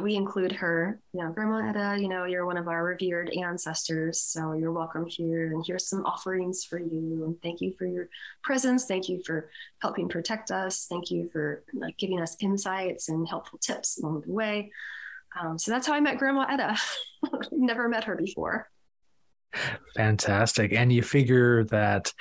we 0.00 0.14
include 0.14 0.52
her, 0.52 1.00
you 1.12 1.22
know, 1.22 1.32
Grandma 1.32 1.68
Etta, 1.68 2.00
you 2.00 2.08
know, 2.08 2.24
you're 2.24 2.46
one 2.46 2.56
of 2.56 2.68
our 2.68 2.84
revered 2.84 3.30
ancestors. 3.30 4.20
So 4.20 4.52
you're 4.52 4.72
welcome 4.72 5.06
here. 5.06 5.52
And 5.52 5.64
here's 5.66 5.88
some 5.88 6.06
offerings 6.06 6.64
for 6.64 6.78
you. 6.78 7.24
And 7.26 7.42
thank 7.42 7.60
you 7.60 7.74
for 7.76 7.86
your 7.86 8.08
presence. 8.42 8.86
Thank 8.86 9.08
you 9.08 9.22
for 9.26 9.50
helping 9.82 10.08
protect 10.08 10.52
us. 10.52 10.86
Thank 10.88 11.10
you 11.10 11.28
for 11.32 11.64
like, 11.74 11.98
giving 11.98 12.20
us 12.20 12.36
insights 12.40 13.08
and 13.08 13.28
helpful 13.28 13.58
tips 13.58 13.98
along 13.98 14.22
the 14.22 14.32
way. 14.32 14.70
Um, 15.40 15.58
so 15.58 15.70
that's 15.70 15.86
how 15.86 15.94
I 15.94 16.00
met 16.00 16.18
Grandma 16.18 16.46
Etta. 16.48 16.76
Never 17.52 17.88
met 17.88 18.04
her 18.04 18.16
before. 18.16 18.68
Fantastic. 19.96 20.72
And 20.72 20.92
you 20.92 21.02
figure 21.02 21.64
that 21.64 22.12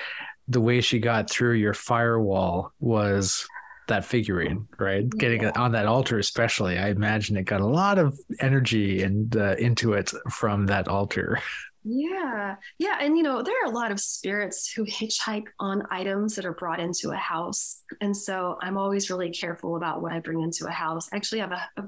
the 0.48 0.62
way 0.62 0.82
she 0.82 1.00
got 1.00 1.30
through 1.30 1.54
your 1.54 1.74
firewall 1.74 2.72
was 2.80 3.48
that 3.88 4.06
figurine, 4.06 4.68
right? 4.78 5.04
Yeah. 5.04 5.18
Getting 5.18 5.44
it 5.44 5.58
on 5.58 5.72
that 5.74 5.86
altar, 5.86 6.20
especially. 6.20 6.78
I 6.78 6.90
imagine 6.90 7.38
it 7.38 7.44
got 7.44 7.62
a 7.62 7.66
lot 7.66 7.98
of 7.98 8.18
energy 8.40 9.04
and 9.04 9.36
uh, 9.36 9.56
into 9.58 9.94
it 9.94 10.12
from 10.30 10.68
that 10.68 10.88
altar. 10.88 11.40
Yeah. 11.84 12.56
Yeah. 12.78 12.98
And, 13.02 13.18
you 13.18 13.24
know, 13.24 13.44
there 13.44 13.56
are 13.62 13.70
a 13.70 13.76
lot 13.76 13.92
of 13.92 14.00
spirits 14.00 14.72
who 14.72 14.86
hitchhike 14.86 15.48
on 15.60 15.84
items 15.92 16.36
that 16.36 16.46
are 16.46 16.54
brought 16.54 16.80
into 16.80 17.12
a 17.12 17.18
house. 17.18 17.82
And 18.00 18.16
so 18.16 18.58
I'm 18.62 18.78
always 18.78 19.10
really 19.10 19.32
careful 19.32 19.76
about 19.76 20.02
what 20.02 20.14
I 20.14 20.20
bring 20.20 20.42
into 20.42 20.66
a 20.66 20.72
house. 20.72 21.10
I 21.12 21.18
actually 21.18 21.42
have 21.42 21.52
a, 21.52 21.70
a 21.78 21.84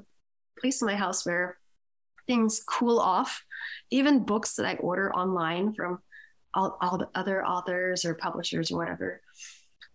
place 0.60 0.80
in 0.82 0.86
my 0.86 0.96
house 0.96 1.24
where 1.24 1.58
things 2.26 2.62
cool 2.66 2.98
off. 2.98 3.44
Even 3.90 4.24
books 4.24 4.56
that 4.56 4.66
I 4.66 4.74
order 4.74 5.12
online 5.12 5.74
from 5.74 6.00
all, 6.54 6.78
all 6.80 6.98
the 6.98 7.08
other 7.14 7.44
authors 7.44 8.04
or 8.04 8.14
publishers 8.14 8.70
or 8.70 8.78
whatever, 8.78 9.20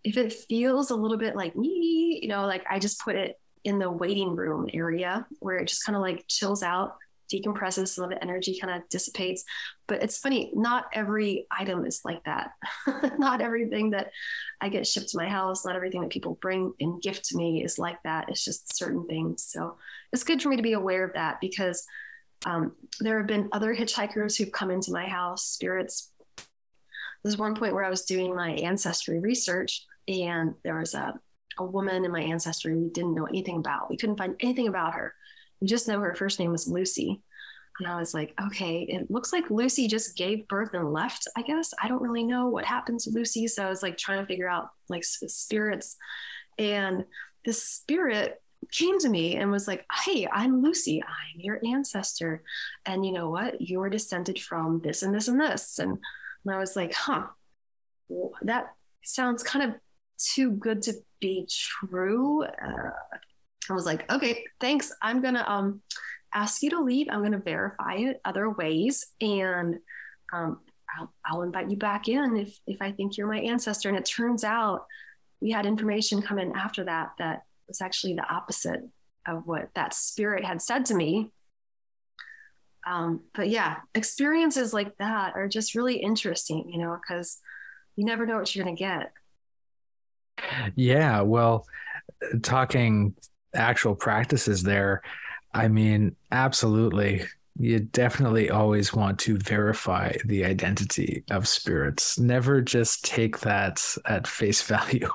if 0.04 0.16
it 0.16 0.32
feels 0.32 0.90
a 0.90 0.96
little 0.96 1.18
bit 1.18 1.36
like 1.36 1.56
me, 1.56 2.18
you 2.22 2.28
know, 2.28 2.46
like 2.46 2.64
I 2.68 2.78
just 2.78 3.00
put 3.00 3.16
it 3.16 3.38
in 3.64 3.78
the 3.78 3.90
waiting 3.90 4.34
room 4.34 4.68
area 4.72 5.26
where 5.38 5.58
it 5.58 5.68
just 5.68 5.84
kind 5.84 5.96
of 5.96 6.02
like 6.02 6.24
chills 6.28 6.62
out, 6.62 6.96
decompresses, 7.32 7.88
some 7.88 8.04
of 8.04 8.10
the 8.10 8.22
energy 8.22 8.58
kind 8.60 8.74
of 8.74 8.88
dissipates. 8.88 9.44
But 9.86 10.02
it's 10.02 10.18
funny, 10.18 10.50
not 10.54 10.86
every 10.92 11.46
item 11.50 11.86
is 11.86 12.02
like 12.04 12.24
that. 12.24 12.52
not 13.18 13.40
everything 13.40 13.90
that 13.90 14.10
I 14.60 14.68
get 14.68 14.86
shipped 14.86 15.10
to 15.10 15.16
my 15.16 15.28
house, 15.28 15.64
not 15.64 15.76
everything 15.76 16.02
that 16.02 16.10
people 16.10 16.38
bring 16.40 16.72
and 16.80 17.00
gift 17.00 17.24
to 17.26 17.36
me 17.36 17.64
is 17.64 17.78
like 17.78 18.02
that. 18.04 18.28
It's 18.28 18.44
just 18.44 18.76
certain 18.76 19.06
things. 19.06 19.44
So 19.44 19.78
it's 20.12 20.24
good 20.24 20.42
for 20.42 20.48
me 20.48 20.56
to 20.56 20.62
be 20.62 20.74
aware 20.74 21.04
of 21.04 21.14
that 21.14 21.40
because 21.40 21.86
um, 22.44 22.72
there 23.00 23.18
have 23.18 23.26
been 23.26 23.48
other 23.52 23.74
hitchhikers 23.74 24.36
who've 24.36 24.52
come 24.52 24.70
into 24.70 24.92
my 24.92 25.06
house, 25.06 25.44
spirits. 25.44 26.10
There's 27.22 27.38
one 27.38 27.54
point 27.54 27.74
where 27.74 27.84
I 27.84 27.90
was 27.90 28.04
doing 28.04 28.34
my 28.34 28.50
ancestry 28.50 29.20
research, 29.20 29.86
and 30.08 30.54
there 30.64 30.78
was 30.78 30.94
a, 30.94 31.14
a 31.58 31.64
woman 31.64 32.04
in 32.04 32.10
my 32.10 32.22
ancestry 32.22 32.76
we 32.76 32.88
didn't 32.88 33.14
know 33.14 33.26
anything 33.26 33.58
about. 33.58 33.90
We 33.90 33.96
couldn't 33.96 34.18
find 34.18 34.34
anything 34.40 34.68
about 34.68 34.94
her. 34.94 35.14
Just 35.64 35.88
know 35.88 36.00
her 36.00 36.14
first 36.14 36.38
name 36.38 36.52
was 36.52 36.68
Lucy. 36.68 37.22
And 37.78 37.88
I 37.88 37.98
was 37.98 38.12
like, 38.12 38.34
okay, 38.46 38.82
it 38.82 39.10
looks 39.10 39.32
like 39.32 39.50
Lucy 39.50 39.88
just 39.88 40.16
gave 40.16 40.46
birth 40.48 40.74
and 40.74 40.92
left, 40.92 41.26
I 41.36 41.42
guess. 41.42 41.72
I 41.82 41.88
don't 41.88 42.02
really 42.02 42.24
know 42.24 42.48
what 42.48 42.64
happened 42.64 43.00
to 43.00 43.10
Lucy. 43.10 43.48
So 43.48 43.64
I 43.64 43.68
was 43.68 43.82
like 43.82 43.96
trying 43.96 44.20
to 44.20 44.26
figure 44.26 44.48
out 44.48 44.68
like 44.88 45.04
spirits. 45.04 45.96
And 46.58 47.04
this 47.44 47.62
spirit 47.62 48.40
came 48.70 48.98
to 49.00 49.08
me 49.08 49.36
and 49.36 49.50
was 49.50 49.66
like, 49.66 49.84
Hey, 50.04 50.28
I'm 50.30 50.62
Lucy. 50.62 51.02
I'm 51.02 51.40
your 51.40 51.60
ancestor. 51.66 52.42
And 52.84 53.04
you 53.04 53.12
know 53.12 53.30
what? 53.30 53.60
You're 53.60 53.90
descended 53.90 54.38
from 54.38 54.80
this 54.84 55.02
and 55.02 55.14
this 55.14 55.28
and 55.28 55.40
this. 55.40 55.78
And, 55.78 55.98
and 56.44 56.54
I 56.54 56.58
was 56.58 56.76
like, 56.76 56.92
Huh, 56.94 57.26
that 58.42 58.74
sounds 59.02 59.42
kind 59.42 59.70
of 59.70 59.80
too 60.18 60.50
good 60.52 60.82
to 60.82 60.94
be 61.20 61.48
true. 61.50 62.44
Uh, 62.44 62.90
I 63.70 63.74
was 63.74 63.86
like, 63.86 64.10
Okay, 64.10 64.44
thanks. 64.60 64.92
I'm 65.00 65.22
going 65.22 65.34
to 65.34 65.50
um, 65.50 65.82
ask 66.34 66.62
you 66.62 66.70
to 66.70 66.80
leave. 66.80 67.08
I'm 67.10 67.20
going 67.20 67.32
to 67.32 67.38
verify 67.38 67.94
it 67.94 68.20
other 68.24 68.50
ways. 68.50 69.06
And 69.20 69.78
um, 70.32 70.60
I'll, 70.98 71.12
I'll 71.24 71.42
invite 71.42 71.70
you 71.70 71.76
back 71.76 72.08
in 72.08 72.36
if, 72.36 72.58
if 72.66 72.80
I 72.80 72.92
think 72.92 73.16
you're 73.16 73.26
my 73.26 73.40
ancestor. 73.40 73.88
And 73.88 73.98
it 73.98 74.04
turns 74.04 74.44
out 74.44 74.86
we 75.40 75.50
had 75.50 75.66
information 75.66 76.22
come 76.22 76.38
in 76.38 76.56
after 76.56 76.84
that 76.84 77.12
that 77.18 77.42
was 77.68 77.80
actually 77.80 78.14
the 78.14 78.28
opposite 78.32 78.80
of 79.26 79.46
what 79.46 79.68
that 79.74 79.94
spirit 79.94 80.44
had 80.44 80.60
said 80.60 80.86
to 80.86 80.94
me. 80.94 81.30
Um, 82.86 83.20
but 83.34 83.48
yeah, 83.48 83.76
experiences 83.94 84.72
like 84.74 84.96
that 84.98 85.34
are 85.36 85.48
just 85.48 85.74
really 85.74 85.96
interesting, 85.96 86.68
you 86.68 86.78
know, 86.78 86.98
because 87.00 87.38
you 87.94 88.04
never 88.04 88.26
know 88.26 88.38
what 88.38 88.54
you're 88.54 88.64
going 88.64 88.76
to 88.76 88.82
get. 88.82 89.12
Yeah. 90.74 91.20
Well, 91.20 91.66
talking 92.42 93.14
actual 93.54 93.94
practices 93.94 94.62
there, 94.62 95.02
I 95.54 95.68
mean, 95.68 96.16
absolutely. 96.30 97.24
You 97.58 97.80
definitely 97.80 98.48
always 98.48 98.94
want 98.94 99.18
to 99.20 99.36
verify 99.36 100.14
the 100.24 100.44
identity 100.46 101.22
of 101.30 101.46
spirits. 101.46 102.18
Never 102.18 102.62
just 102.62 103.04
take 103.04 103.40
that 103.40 103.84
at 104.06 104.26
face 104.26 104.62
value 104.72 105.08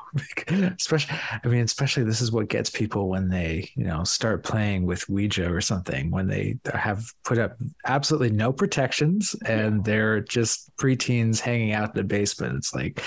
especially 0.78 1.16
i 1.44 1.48
mean 1.48 1.64
especially 1.64 2.04
this 2.04 2.22
is 2.22 2.32
what 2.32 2.48
gets 2.48 2.70
people 2.70 3.10
when 3.10 3.30
they 3.30 3.70
you 3.76 3.84
know 3.84 4.04
start 4.04 4.44
playing 4.44 4.86
with 4.86 5.08
ouija 5.10 5.52
or 5.52 5.62
something 5.62 6.12
when 6.12 6.28
they 6.28 6.58
have 6.74 7.12
put 7.24 7.38
up 7.38 7.58
absolutely 7.86 8.30
no 8.30 8.52
protections 8.54 9.36
and 9.46 9.84
they're 9.84 10.22
just 10.22 10.76
preteens 10.78 11.40
hanging 11.40 11.74
out 11.74 11.90
in 11.90 11.96
the 11.96 12.04
basement. 12.04 12.56
It's 12.56 12.74
like 12.74 13.02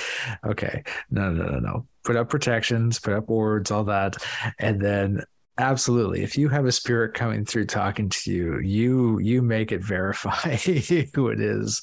okay 0.44 0.82
no 1.10 1.32
no 1.32 1.44
no 1.44 1.58
no 1.58 1.86
put 2.04 2.16
up 2.16 2.28
protections 2.28 2.98
put 2.98 3.14
up 3.14 3.28
wards 3.28 3.70
all 3.70 3.84
that 3.84 4.16
and 4.58 4.80
then 4.80 5.22
Absolutely. 5.58 6.22
If 6.22 6.38
you 6.38 6.48
have 6.48 6.64
a 6.64 6.72
spirit 6.72 7.12
coming 7.12 7.44
through 7.44 7.66
talking 7.66 8.08
to 8.08 8.32
you, 8.32 8.58
you 8.60 9.18
you 9.18 9.42
make 9.42 9.72
it 9.72 9.84
verify 9.84 10.56
who 10.56 11.28
it 11.28 11.40
is. 11.40 11.82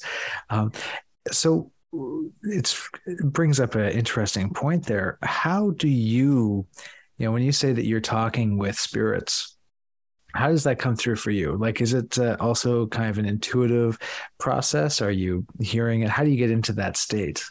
Um, 0.50 0.72
so 1.30 1.70
it 2.42 2.74
brings 3.22 3.60
up 3.60 3.76
an 3.76 3.90
interesting 3.92 4.52
point 4.52 4.84
there. 4.86 5.18
How 5.22 5.70
do 5.70 5.88
you, 5.88 6.66
you 7.18 7.26
know, 7.26 7.32
when 7.32 7.42
you 7.42 7.52
say 7.52 7.72
that 7.72 7.86
you're 7.86 8.00
talking 8.00 8.58
with 8.58 8.78
spirits, 8.78 9.56
how 10.34 10.48
does 10.48 10.64
that 10.64 10.78
come 10.78 10.96
through 10.96 11.16
for 11.16 11.30
you? 11.30 11.56
Like, 11.56 11.80
is 11.80 11.94
it 11.94 12.18
uh, 12.18 12.36
also 12.40 12.86
kind 12.86 13.08
of 13.08 13.18
an 13.18 13.26
intuitive 13.26 13.98
process? 14.38 15.00
Are 15.00 15.10
you 15.10 15.46
hearing 15.60 16.02
it? 16.02 16.10
How 16.10 16.24
do 16.24 16.30
you 16.30 16.36
get 16.36 16.50
into 16.50 16.72
that 16.74 16.96
state? 16.96 17.44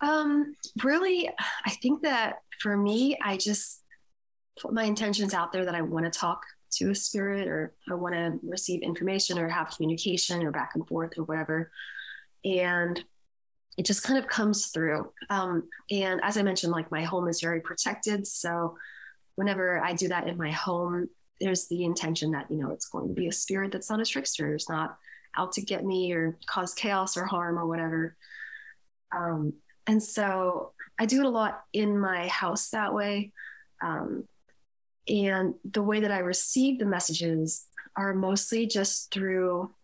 Um, 0.00 0.54
really, 0.82 1.30
I 1.66 1.70
think 1.70 2.02
that 2.02 2.36
for 2.60 2.76
me, 2.76 3.18
I 3.22 3.36
just 3.36 3.82
put 4.60 4.72
my 4.72 4.84
intentions 4.84 5.34
out 5.34 5.52
there 5.52 5.64
that 5.64 5.74
I 5.74 5.82
want 5.82 6.04
to 6.04 6.18
talk 6.18 6.42
to 6.70 6.90
a 6.90 6.94
spirit 6.94 7.48
or 7.48 7.74
I 7.90 7.94
want 7.94 8.14
to 8.14 8.38
receive 8.42 8.82
information 8.82 9.38
or 9.38 9.48
have 9.48 9.74
communication 9.74 10.42
or 10.42 10.50
back 10.50 10.72
and 10.74 10.86
forth 10.86 11.12
or 11.16 11.24
whatever. 11.24 11.70
And 12.44 13.02
it 13.76 13.86
just 13.86 14.02
kind 14.02 14.18
of 14.18 14.28
comes 14.28 14.66
through. 14.66 15.12
Um, 15.30 15.68
and 15.90 16.20
as 16.22 16.36
I 16.36 16.42
mentioned, 16.42 16.72
like 16.72 16.90
my 16.90 17.02
home 17.02 17.28
is 17.28 17.40
very 17.40 17.60
protected. 17.60 18.26
So 18.26 18.76
whenever 19.36 19.82
I 19.82 19.94
do 19.94 20.08
that 20.08 20.26
in 20.26 20.36
my 20.36 20.50
home, 20.50 21.08
there's 21.40 21.68
the 21.68 21.84
intention 21.84 22.32
that, 22.32 22.50
you 22.50 22.56
know, 22.56 22.72
it's 22.72 22.88
going 22.88 23.08
to 23.08 23.14
be 23.14 23.28
a 23.28 23.32
spirit 23.32 23.70
that's 23.70 23.88
not 23.88 24.00
a 24.00 24.04
trickster, 24.04 24.54
it's 24.54 24.68
not 24.68 24.98
out 25.36 25.52
to 25.52 25.60
get 25.62 25.84
me 25.84 26.12
or 26.12 26.36
cause 26.46 26.74
chaos 26.74 27.16
or 27.16 27.24
harm 27.24 27.56
or 27.56 27.66
whatever. 27.66 28.16
Um, 29.16 29.52
and 29.88 30.02
so 30.02 30.72
I 30.98 31.06
do 31.06 31.20
it 31.20 31.26
a 31.26 31.30
lot 31.30 31.62
in 31.72 31.98
my 31.98 32.28
house 32.28 32.70
that 32.70 32.92
way. 32.94 33.32
Um, 33.82 34.28
and 35.08 35.54
the 35.64 35.82
way 35.82 36.00
that 36.00 36.12
I 36.12 36.18
receive 36.18 36.78
the 36.78 36.84
messages 36.84 37.66
are 37.96 38.12
mostly 38.12 38.66
just 38.66 39.12
through 39.12 39.74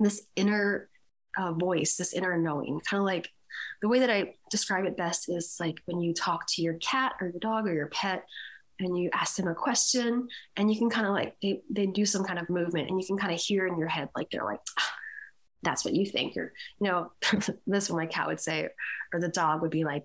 this 0.00 0.26
inner 0.34 0.88
uh, 1.38 1.52
voice, 1.52 1.96
this 1.96 2.12
inner 2.12 2.36
knowing, 2.36 2.80
kind 2.80 3.00
of 3.00 3.06
like 3.06 3.30
the 3.80 3.88
way 3.88 4.00
that 4.00 4.10
I 4.10 4.34
describe 4.50 4.84
it 4.84 4.96
best 4.96 5.28
is 5.28 5.56
like 5.60 5.80
when 5.84 6.00
you 6.00 6.12
talk 6.12 6.44
to 6.48 6.62
your 6.62 6.74
cat 6.74 7.12
or 7.20 7.28
your 7.28 7.38
dog 7.38 7.68
or 7.68 7.72
your 7.72 7.86
pet 7.86 8.24
and 8.80 8.98
you 8.98 9.10
ask 9.14 9.36
them 9.36 9.48
a 9.48 9.54
question 9.54 10.28
and 10.56 10.70
you 10.70 10.78
can 10.78 10.90
kind 10.90 11.06
of 11.06 11.12
like 11.12 11.36
they, 11.40 11.62
they 11.70 11.86
do 11.86 12.04
some 12.04 12.24
kind 12.24 12.38
of 12.38 12.50
movement 12.50 12.90
and 12.90 13.00
you 13.00 13.06
can 13.06 13.16
kind 13.16 13.32
of 13.32 13.40
hear 13.40 13.66
in 13.66 13.78
your 13.78 13.88
head 13.88 14.08
like 14.14 14.28
they're 14.30 14.44
like 14.44 14.60
ah, 14.78 14.92
that's 15.66 15.84
what 15.84 15.94
you 15.94 16.06
think 16.06 16.36
or 16.36 16.52
you 16.80 16.88
know 16.88 17.12
this 17.66 17.90
one 17.90 17.98
my 17.98 18.06
cat 18.06 18.26
would 18.26 18.40
say 18.40 18.68
or 19.12 19.20
the 19.20 19.28
dog 19.28 19.60
would 19.60 19.70
be 19.70 19.84
like 19.84 20.04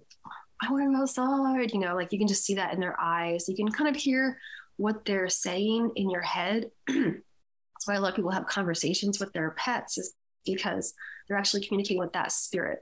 I 0.62 0.72
want 0.72 0.84
to 0.84 1.68
go. 1.68 1.74
You 1.74 1.80
know, 1.80 1.96
like 1.96 2.12
you 2.12 2.20
can 2.20 2.28
just 2.28 2.46
see 2.46 2.56
that 2.56 2.74
in 2.74 2.80
their 2.80 3.00
eyes. 3.00 3.50
You 3.50 3.56
can 3.56 3.72
kind 3.72 3.94
of 3.94 4.00
hear 4.00 4.38
what 4.78 5.06
they're 5.06 5.30
saying 5.30 5.92
in 5.96 6.10
your 6.10 6.22
head. 6.22 6.70
That's 6.88 7.88
why 7.88 7.96
a 7.96 8.00
lot 8.00 8.10
of 8.10 8.16
people 8.16 8.32
have 8.32 8.46
conversations 8.46 9.20
with 9.20 9.34
their 9.34 9.52
pets, 9.52 9.98
is 9.98 10.14
because 10.46 10.94
they're 11.28 11.38
actually 11.38 11.66
communicating 11.66 12.00
with 12.00 12.14
that 12.14 12.32
spirit. 12.32 12.80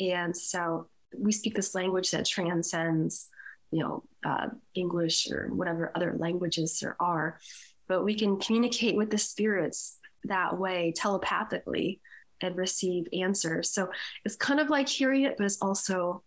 And 0.00 0.36
so 0.36 0.88
we 1.16 1.30
speak 1.30 1.54
this 1.54 1.74
language 1.74 2.10
that 2.10 2.26
transcends, 2.26 3.28
you 3.70 3.80
know, 3.80 4.04
uh, 4.24 4.48
English 4.74 5.30
or 5.30 5.48
whatever 5.52 5.92
other 5.94 6.16
languages 6.18 6.78
there 6.80 6.96
are. 6.98 7.38
But 7.86 8.04
we 8.04 8.14
can 8.14 8.38
communicate 8.40 8.96
with 8.96 9.10
the 9.10 9.18
spirits 9.18 9.98
that 10.24 10.58
way 10.58 10.92
telepathically 10.96 12.00
and 12.40 12.56
receive 12.56 13.06
answers. 13.12 13.70
So 13.70 13.90
it's 14.24 14.36
kind 14.36 14.60
of 14.60 14.70
like 14.70 14.88
hearing 14.88 15.24
it, 15.24 15.36
but 15.36 15.44
it's 15.44 15.60
also 15.60 16.22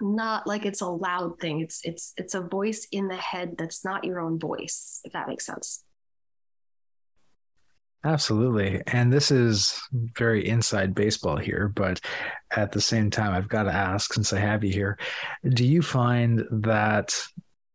not 0.00 0.46
like 0.46 0.66
it's 0.66 0.80
a 0.80 0.88
loud 0.88 1.38
thing. 1.40 1.60
It's 1.60 1.80
it's 1.84 2.12
it's 2.16 2.34
a 2.34 2.40
voice 2.40 2.86
in 2.90 3.08
the 3.08 3.16
head 3.16 3.54
that's 3.56 3.84
not 3.84 4.04
your 4.04 4.20
own 4.20 4.38
voice, 4.38 5.00
if 5.04 5.12
that 5.12 5.28
makes 5.28 5.46
sense. 5.46 5.84
Absolutely. 8.04 8.82
And 8.88 9.12
this 9.12 9.30
is 9.30 9.80
very 9.92 10.48
inside 10.48 10.92
baseball 10.92 11.36
here, 11.36 11.68
but 11.68 12.00
at 12.50 12.72
the 12.72 12.80
same 12.80 13.10
time, 13.10 13.32
I've 13.32 13.48
got 13.48 13.62
to 13.64 13.72
ask 13.72 14.12
since 14.12 14.32
I 14.32 14.40
have 14.40 14.64
you 14.64 14.72
here, 14.72 14.98
do 15.50 15.64
you 15.64 15.82
find 15.82 16.44
that 16.50 17.14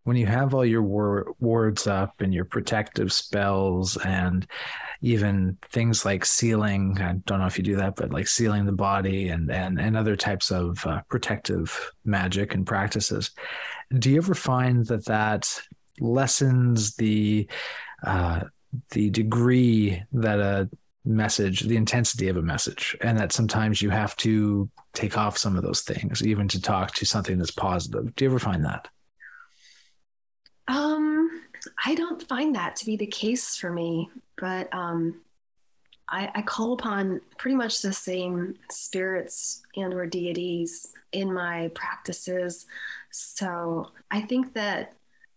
when 0.08 0.16
you 0.16 0.26
have 0.26 0.53
all 0.53 0.66
your 0.66 0.82
war- 0.82 1.36
wards 1.41 1.86
up 1.86 2.22
and 2.22 2.34
your 2.34 2.45
protective 2.45 3.12
spells 3.12 3.97
and 3.97 4.47
even 5.01 5.58
things 5.70 6.05
like 6.05 6.24
sealing 6.24 6.97
i 7.01 7.12
don't 7.26 7.39
know 7.39 7.45
if 7.45 7.58
you 7.58 7.64
do 7.64 7.76
that 7.76 7.97
but 7.97 8.12
like 8.12 8.28
sealing 8.28 8.66
the 8.66 8.72
body 8.72 9.28
and 9.28 9.51
and, 9.51 9.80
and 9.82 9.97
other 9.97 10.16
types 10.16 10.49
of 10.49 10.86
uh, 10.88 11.01
protective 11.10 11.91
magic 12.05 12.55
and 12.55 12.66
practices 12.66 13.32
do 13.99 14.10
you 14.10 14.18
ever 14.18 14.34
find 14.34 14.86
that 14.88 15.03
that 15.05 15.62
lessens 15.99 16.95
the 16.95 17.45
uh, 18.05 18.41
the 18.91 19.10
degree 19.10 20.01
that 20.14 20.39
a 20.39 20.70
message 21.03 21.62
the 21.62 21.78
intensity 21.78 22.28
of 22.28 22.38
a 22.38 22.41
message? 22.41 22.97
And 23.01 23.18
that 23.18 23.32
sometimes 23.32 23.82
you 23.82 23.89
have 23.89 24.16
to 24.18 24.70
take 24.93 25.18
off 25.18 25.38
some 25.38 25.55
of 25.55 25.64
those 25.64 25.82
things 25.82 26.26
even 26.26 26.47
to 26.49 26.62
talk 26.62 26.93
to 26.95 27.05
something 27.05 27.38
that's 27.38 27.51
positive. 27.51 28.14
Do 28.16 28.26
you 28.26 28.30
ever 28.30 28.39
find 28.39 28.66
that 28.66 28.89
um, 30.68 31.43
I 31.86 31.95
don't 31.95 32.28
find 32.28 32.55
that 32.55 32.76
to 32.78 32.86
be 32.86 32.97
the 32.97 33.07
case 33.07 33.55
for 33.55 33.72
me, 33.72 34.09
but 34.38 34.74
um, 34.74 35.22
I, 36.09 36.30
I 36.36 36.41
call 36.41 36.74
upon 36.74 37.22
pretty 37.38 37.55
much 37.55 37.82
the 37.82 37.93
same 37.93 38.55
spirits 38.70 39.61
and 39.76 39.93
or 39.93 40.05
deities 40.05 40.93
in 41.11 41.34
my 41.34 41.70
practices. 41.74 42.65
So 43.11 43.91
I 44.11 44.22
think 44.22 44.53
that 44.53 44.93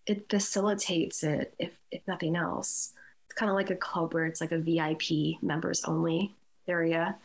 it 0.06 0.28
facilitates 0.28 1.22
it, 1.22 1.54
if 1.58 1.72
if 1.90 2.02
nothing 2.06 2.36
else. 2.36 2.92
It's 3.26 3.34
kind 3.34 3.50
of 3.50 3.54
like 3.54 3.70
a 3.70 3.76
club 3.76 4.12
where 4.12 4.26
it's 4.26 4.40
like 4.40 4.52
a 4.52 4.58
VIP 4.58 5.40
members 5.42 5.84
only 5.84 6.34
area 6.66 7.16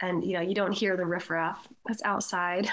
and 0.00 0.24
you 0.24 0.32
know 0.32 0.40
you 0.40 0.54
don't 0.54 0.72
hear 0.72 0.96
the 0.96 1.04
riffraff 1.04 1.66
that's 1.86 2.02
outside. 2.04 2.68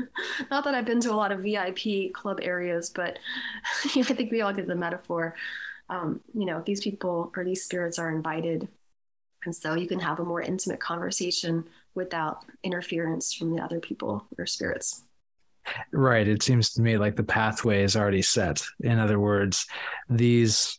Not 0.50 0.64
that 0.64 0.74
i've 0.74 0.84
been 0.84 1.00
to 1.00 1.12
a 1.12 1.14
lot 1.14 1.32
of 1.32 1.40
vip 1.40 2.12
club 2.14 2.40
areas 2.42 2.90
but 2.90 3.18
i 3.84 4.02
think 4.02 4.30
we 4.30 4.42
all 4.42 4.52
get 4.52 4.66
the 4.66 4.74
metaphor. 4.74 5.34
Um, 5.88 6.20
you 6.34 6.46
know 6.46 6.62
these 6.64 6.80
people 6.80 7.32
or 7.36 7.44
these 7.44 7.64
spirits 7.64 7.98
are 7.98 8.10
invited 8.10 8.68
and 9.44 9.54
so 9.54 9.74
you 9.74 9.88
can 9.88 10.00
have 10.00 10.20
a 10.20 10.24
more 10.24 10.42
intimate 10.42 10.80
conversation 10.80 11.64
without 11.94 12.44
interference 12.62 13.32
from 13.32 13.54
the 13.54 13.62
other 13.62 13.80
people 13.80 14.26
or 14.38 14.46
spirits. 14.46 15.02
Right. 15.92 16.26
It 16.26 16.42
seems 16.42 16.72
to 16.74 16.82
me 16.82 16.98
like 16.98 17.16
the 17.16 17.22
pathway 17.22 17.82
is 17.82 17.96
already 17.96 18.22
set. 18.22 18.62
In 18.80 18.98
other 18.98 19.18
words 19.18 19.66
these 20.08 20.78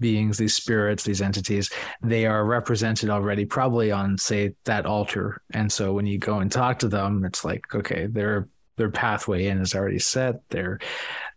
beings, 0.00 0.38
these 0.38 0.54
spirits, 0.54 1.04
these 1.04 1.22
entities, 1.22 1.70
they 2.02 2.26
are 2.26 2.44
represented 2.44 3.10
already, 3.10 3.44
probably 3.44 3.90
on, 3.90 4.16
say, 4.18 4.54
that 4.64 4.86
altar. 4.86 5.42
And 5.52 5.70
so 5.70 5.92
when 5.92 6.06
you 6.06 6.18
go 6.18 6.38
and 6.40 6.50
talk 6.50 6.78
to 6.80 6.88
them, 6.88 7.24
it's 7.24 7.44
like, 7.44 7.74
okay, 7.74 8.06
their 8.06 8.48
their 8.76 8.90
pathway 8.90 9.46
in 9.46 9.60
is 9.60 9.74
already 9.74 9.98
set. 9.98 10.36
They're 10.50 10.78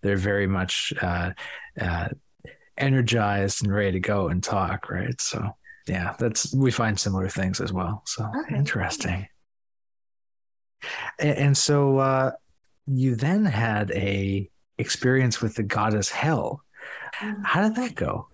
they're 0.02 0.16
very 0.16 0.48
much 0.48 0.94
uh, 1.02 1.32
uh, 1.80 2.10
energized 2.78 3.64
and 3.64 3.74
ready 3.74 3.94
to 3.94 4.00
go 4.00 4.28
and 4.28 4.44
talk, 4.44 4.90
right? 4.90 5.20
So 5.20 5.50
yeah, 5.88 6.16
that's 6.20 6.54
we 6.54 6.72
find 6.72 7.00
similar 7.00 7.28
things 7.28 7.60
as 7.60 7.74
well. 7.74 8.04
So 8.06 8.30
okay. 8.44 8.56
interesting. 8.56 9.28
And, 11.20 11.38
and 11.38 11.58
so 11.58 11.98
uh, 11.98 12.32
you 12.88 13.16
then 13.16 13.46
had 13.46 13.92
a 13.92 14.50
experience 14.78 15.42
with 15.42 15.56
the 15.56 15.64
goddess 15.64 16.10
Hel. 16.10 16.64
Mm-hmm. 17.20 17.44
How 17.44 17.62
did 17.62 17.76
that 17.76 17.96
go? 17.96 18.28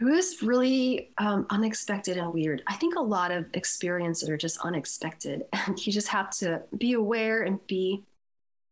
It 0.00 0.04
was 0.04 0.42
really 0.42 1.10
um, 1.18 1.46
unexpected 1.50 2.16
and 2.16 2.32
weird. 2.32 2.62
I 2.66 2.76
think 2.76 2.96
a 2.96 3.00
lot 3.00 3.30
of 3.30 3.46
experiences 3.52 4.30
are 4.30 4.36
just 4.36 4.58
unexpected, 4.60 5.44
and 5.52 5.86
you 5.86 5.92
just 5.92 6.08
have 6.08 6.30
to 6.38 6.62
be 6.76 6.94
aware 6.94 7.42
and 7.42 7.64
be 7.66 8.02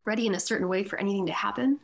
ready 0.05 0.26
in 0.26 0.34
a 0.34 0.40
certain 0.40 0.68
way 0.68 0.84
for 0.84 0.99
anything 0.99 1.26
to 1.26 1.32
happen. 1.32 1.78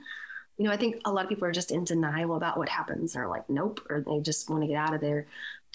You 0.56 0.64
know, 0.64 0.72
I 0.72 0.76
think 0.76 1.00
a 1.04 1.12
lot 1.12 1.24
of 1.24 1.28
people 1.28 1.46
are 1.46 1.52
just 1.52 1.72
in 1.72 1.84
denial 1.84 2.36
about 2.36 2.56
what 2.56 2.68
happens. 2.68 3.12
They're 3.12 3.28
like, 3.28 3.50
nope, 3.50 3.84
or 3.90 4.00
they 4.00 4.20
just 4.20 4.48
want 4.48 4.62
to 4.62 4.68
get 4.68 4.76
out 4.76 4.94
of 4.94 5.00
there. 5.00 5.26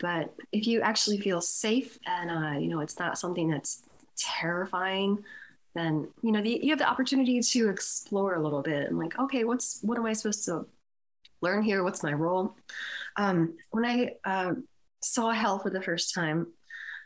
But 0.02 0.34
if 0.52 0.66
you 0.66 0.82
actually 0.82 1.20
feel 1.20 1.42
safe 1.42 2.00
and, 2.08 2.32
uh, 2.32 2.60
you 2.60 2.70
know, 2.70 2.80
it's 2.80 2.98
not 2.98 3.20
something 3.20 3.50
that's 3.50 3.84
terrifying, 4.18 5.24
then, 5.76 6.08
you 6.24 6.32
know, 6.32 6.42
the, 6.42 6.60
you 6.64 6.70
have 6.70 6.80
the 6.80 6.90
opportunity 6.90 7.42
to 7.42 7.70
explore 7.70 8.36
a 8.36 8.42
little 8.42 8.62
bit 8.62 8.88
and 8.88 8.98
like, 8.98 9.20
okay, 9.20 9.44
what's, 9.44 9.80
what 9.82 9.98
am 9.98 10.06
I 10.06 10.14
supposed 10.14 10.46
to 10.46 10.66
learn 11.42 11.64
here? 11.64 11.84
What's 11.84 12.04
my 12.04 12.14
role? 12.14 12.56
Um, 13.16 13.58
when 13.72 13.86
I 13.86 14.16
uh, 14.26 14.54
saw 15.02 15.32
Hel 15.32 15.60
for 15.60 15.70
the 15.70 15.82
first 15.82 16.14
time, 16.14 16.48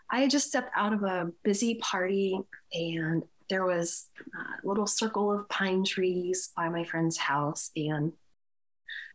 I 0.10 0.22
had 0.22 0.32
just 0.32 0.48
stepped 0.48 0.72
out 0.76 0.94
of 0.94 1.04
a 1.04 1.32
busy 1.44 1.76
party 1.76 2.40
and 2.74 3.24
there 3.50 3.66
was 3.66 4.08
a 4.36 4.68
little 4.68 4.88
circle 4.88 5.32
of 5.32 5.50
pine 5.50 5.84
trees 5.84 6.52
by 6.56 6.70
my 6.70 6.84
friend's 6.84 7.18
house. 7.18 7.72
And 7.76 8.14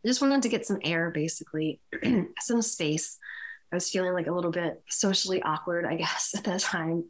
I 0.03 0.07
just 0.07 0.21
wanted 0.21 0.43
to 0.43 0.49
get 0.49 0.65
some 0.65 0.79
air, 0.83 1.09
basically, 1.09 1.81
some 2.39 2.61
space. 2.61 3.17
I 3.71 3.75
was 3.75 3.89
feeling 3.89 4.13
like 4.13 4.27
a 4.27 4.33
little 4.33 4.51
bit 4.51 4.81
socially 4.89 5.41
awkward, 5.41 5.85
I 5.85 5.95
guess, 5.95 6.33
at 6.37 6.45
that 6.45 6.61
time. 6.61 7.05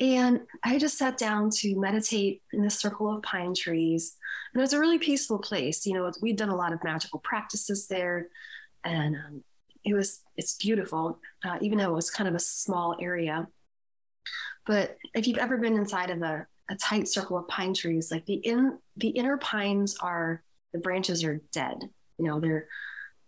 And 0.00 0.40
I 0.64 0.78
just 0.78 0.96
sat 0.96 1.18
down 1.18 1.50
to 1.56 1.78
meditate 1.78 2.42
in 2.52 2.62
this 2.62 2.78
circle 2.78 3.14
of 3.14 3.22
pine 3.22 3.54
trees. 3.54 4.16
And 4.52 4.60
it 4.60 4.62
was 4.62 4.72
a 4.72 4.80
really 4.80 4.98
peaceful 4.98 5.38
place. 5.38 5.86
You 5.86 5.94
know, 5.94 6.10
we'd 6.22 6.36
done 6.36 6.48
a 6.48 6.56
lot 6.56 6.72
of 6.72 6.82
magical 6.82 7.20
practices 7.20 7.86
there. 7.86 8.28
And 8.82 9.14
um, 9.14 9.44
it 9.84 9.92
was, 9.92 10.22
it's 10.38 10.56
beautiful, 10.56 11.18
uh, 11.44 11.58
even 11.60 11.76
though 11.78 11.90
it 11.90 11.94
was 11.94 12.10
kind 12.10 12.28
of 12.28 12.34
a 12.34 12.40
small 12.40 12.96
area. 12.98 13.46
But 14.66 14.96
if 15.14 15.26
you've 15.26 15.38
ever 15.38 15.58
been 15.58 15.76
inside 15.76 16.10
of 16.10 16.22
a, 16.22 16.46
a 16.70 16.76
tight 16.76 17.08
circle 17.08 17.36
of 17.36 17.48
pine 17.48 17.74
trees, 17.74 18.10
like 18.10 18.24
the 18.24 18.34
in 18.34 18.78
the 18.96 19.08
inner 19.08 19.36
pines 19.36 19.96
are 20.00 20.42
the 20.72 20.78
branches 20.78 21.24
are 21.24 21.40
dead. 21.52 21.76
You 22.18 22.26
know, 22.26 22.40
they're 22.40 22.68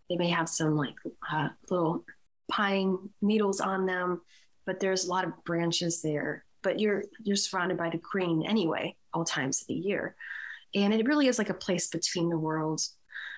they 0.08 0.16
may 0.16 0.28
have 0.30 0.48
some 0.48 0.76
like 0.76 0.94
uh, 1.30 1.48
little 1.70 2.04
pine 2.50 2.96
needles 3.20 3.60
on 3.60 3.86
them, 3.86 4.20
but 4.64 4.78
there's 4.78 5.06
a 5.06 5.10
lot 5.10 5.24
of 5.24 5.44
branches 5.44 6.02
there. 6.02 6.44
But 6.62 6.80
you're 6.80 7.04
you're 7.22 7.36
surrounded 7.36 7.78
by 7.78 7.90
the 7.90 7.98
green 7.98 8.44
anyway, 8.46 8.96
all 9.12 9.24
times 9.24 9.60
of 9.62 9.66
the 9.68 9.74
year, 9.74 10.16
and 10.74 10.94
it 10.94 11.06
really 11.06 11.28
is 11.28 11.38
like 11.38 11.50
a 11.50 11.54
place 11.54 11.88
between 11.88 12.28
the 12.28 12.38
worlds. 12.38 12.94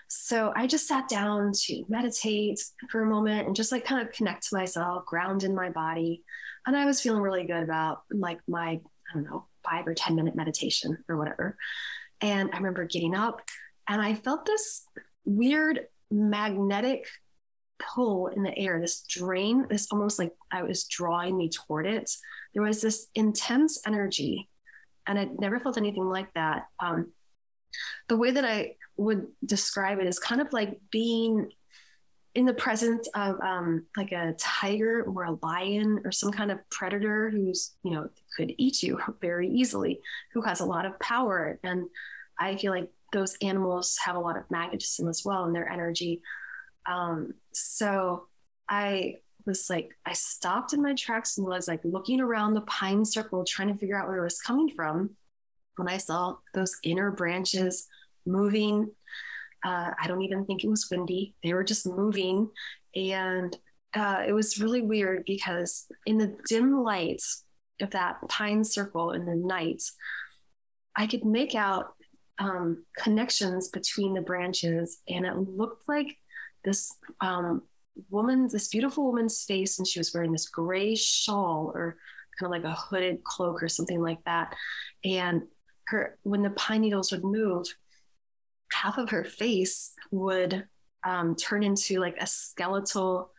So 0.08 0.52
I 0.54 0.66
just 0.66 0.86
sat 0.86 1.08
down 1.08 1.52
to 1.64 1.84
meditate 1.88 2.60
for 2.90 3.02
a 3.02 3.06
moment 3.06 3.46
and 3.46 3.56
just 3.56 3.72
like 3.72 3.84
kind 3.84 4.06
of 4.06 4.14
connect 4.14 4.48
to 4.48 4.56
myself, 4.56 5.06
ground 5.06 5.44
in 5.44 5.54
my 5.54 5.70
body. 5.70 6.22
And 6.66 6.76
I 6.76 6.84
was 6.84 7.00
feeling 7.00 7.22
really 7.22 7.44
good 7.44 7.62
about 7.62 8.02
like 8.10 8.38
my, 8.46 8.68
I 8.68 9.14
don't 9.14 9.24
know, 9.24 9.46
five 9.64 9.86
or 9.86 9.94
10 9.94 10.14
minute 10.14 10.34
meditation 10.34 10.98
or 11.08 11.16
whatever. 11.16 11.56
And 12.20 12.50
I 12.52 12.58
remember 12.58 12.84
getting 12.84 13.14
up 13.14 13.40
and 13.88 14.00
I 14.00 14.14
felt 14.14 14.46
this 14.46 14.86
weird 15.24 15.80
magnetic 16.10 17.06
pull 17.78 18.28
in 18.28 18.42
the 18.42 18.56
air, 18.56 18.80
this 18.80 19.02
drain, 19.02 19.66
this 19.68 19.88
almost 19.90 20.18
like 20.18 20.32
I 20.50 20.62
was 20.62 20.84
drawing 20.84 21.36
me 21.36 21.50
toward 21.50 21.86
it. 21.86 22.10
There 22.54 22.62
was 22.62 22.80
this 22.80 23.08
intense 23.14 23.80
energy, 23.86 24.48
and 25.06 25.18
I'd 25.18 25.40
never 25.40 25.60
felt 25.60 25.76
anything 25.76 26.08
like 26.08 26.32
that. 26.34 26.66
Um, 26.80 27.12
the 28.08 28.16
way 28.16 28.30
that 28.30 28.44
I 28.44 28.76
would 28.96 29.26
describe 29.44 29.98
it 29.98 30.06
is 30.06 30.18
kind 30.18 30.40
of 30.40 30.52
like 30.52 30.80
being 30.90 31.50
in 32.34 32.46
the 32.46 32.54
presence 32.54 33.08
of 33.14 33.40
um, 33.40 33.86
like 33.96 34.12
a 34.12 34.34
tiger 34.38 35.02
or 35.02 35.24
a 35.24 35.38
lion 35.42 36.00
or 36.04 36.10
some 36.10 36.32
kind 36.32 36.50
of 36.50 36.58
predator 36.70 37.30
who's 37.30 37.72
you 37.82 37.92
know 37.92 38.08
could 38.36 38.52
eat 38.58 38.82
you 38.82 38.98
very 39.20 39.48
easily 39.48 40.00
who 40.32 40.42
has 40.42 40.60
a 40.60 40.64
lot 40.64 40.84
of 40.84 40.98
power 40.98 41.58
and 41.62 41.84
i 42.38 42.56
feel 42.56 42.72
like 42.72 42.90
those 43.12 43.36
animals 43.42 43.96
have 44.04 44.16
a 44.16 44.20
lot 44.20 44.36
of 44.36 44.50
magnetism 44.50 45.08
as 45.08 45.22
well 45.24 45.44
in 45.44 45.52
their 45.52 45.70
energy 45.70 46.20
um, 46.86 47.32
so 47.52 48.26
i 48.68 49.14
was 49.46 49.68
like 49.68 49.90
i 50.06 50.12
stopped 50.12 50.72
in 50.72 50.82
my 50.82 50.94
tracks 50.94 51.38
and 51.38 51.46
was 51.46 51.68
like 51.68 51.80
looking 51.84 52.20
around 52.20 52.54
the 52.54 52.60
pine 52.62 53.04
circle 53.04 53.44
trying 53.44 53.68
to 53.68 53.78
figure 53.78 53.98
out 53.98 54.08
where 54.08 54.18
it 54.18 54.24
was 54.24 54.40
coming 54.40 54.68
from 54.68 55.10
when 55.76 55.88
i 55.88 55.96
saw 55.96 56.36
those 56.54 56.76
inner 56.82 57.10
branches 57.10 57.86
moving 58.26 58.90
uh, 59.64 59.90
I 59.98 60.06
don't 60.06 60.22
even 60.22 60.44
think 60.44 60.62
it 60.62 60.68
was 60.68 60.88
windy. 60.90 61.34
They 61.42 61.54
were 61.54 61.64
just 61.64 61.86
moving. 61.86 62.50
And 62.94 63.56
uh, 63.94 64.22
it 64.26 64.32
was 64.32 64.60
really 64.60 64.82
weird 64.82 65.24
because 65.26 65.86
in 66.06 66.18
the 66.18 66.36
dim 66.46 66.82
light 66.82 67.22
of 67.80 67.90
that 67.90 68.16
pine 68.28 68.62
circle 68.62 69.12
in 69.12 69.24
the 69.24 69.34
night, 69.34 69.82
I 70.94 71.06
could 71.06 71.24
make 71.24 71.54
out 71.54 71.94
um, 72.38 72.84
connections 72.98 73.68
between 73.68 74.12
the 74.12 74.20
branches. 74.20 74.98
And 75.08 75.24
it 75.24 75.34
looked 75.34 75.88
like 75.88 76.18
this 76.62 76.94
um, 77.20 77.62
woman, 78.10 78.48
this 78.50 78.68
beautiful 78.68 79.04
woman's 79.04 79.44
face, 79.44 79.78
and 79.78 79.86
she 79.86 80.00
was 80.00 80.12
wearing 80.12 80.32
this 80.32 80.48
gray 80.48 80.94
shawl 80.94 81.72
or 81.74 81.96
kind 82.38 82.52
of 82.54 82.62
like 82.62 82.70
a 82.70 82.76
hooded 82.76 83.22
cloak 83.24 83.62
or 83.62 83.68
something 83.68 84.00
like 84.00 84.22
that. 84.24 84.54
And 85.04 85.42
her, 85.86 86.18
when 86.22 86.42
the 86.42 86.50
pine 86.50 86.80
needles 86.80 87.12
would 87.12 87.24
move, 87.24 87.66
half 88.72 88.98
of 88.98 89.10
her 89.10 89.24
face 89.24 89.92
would 90.10 90.66
um, 91.04 91.36
turn 91.36 91.62
into 91.62 92.00
like 92.00 92.16
a 92.18 92.26
skeletal 92.26 93.30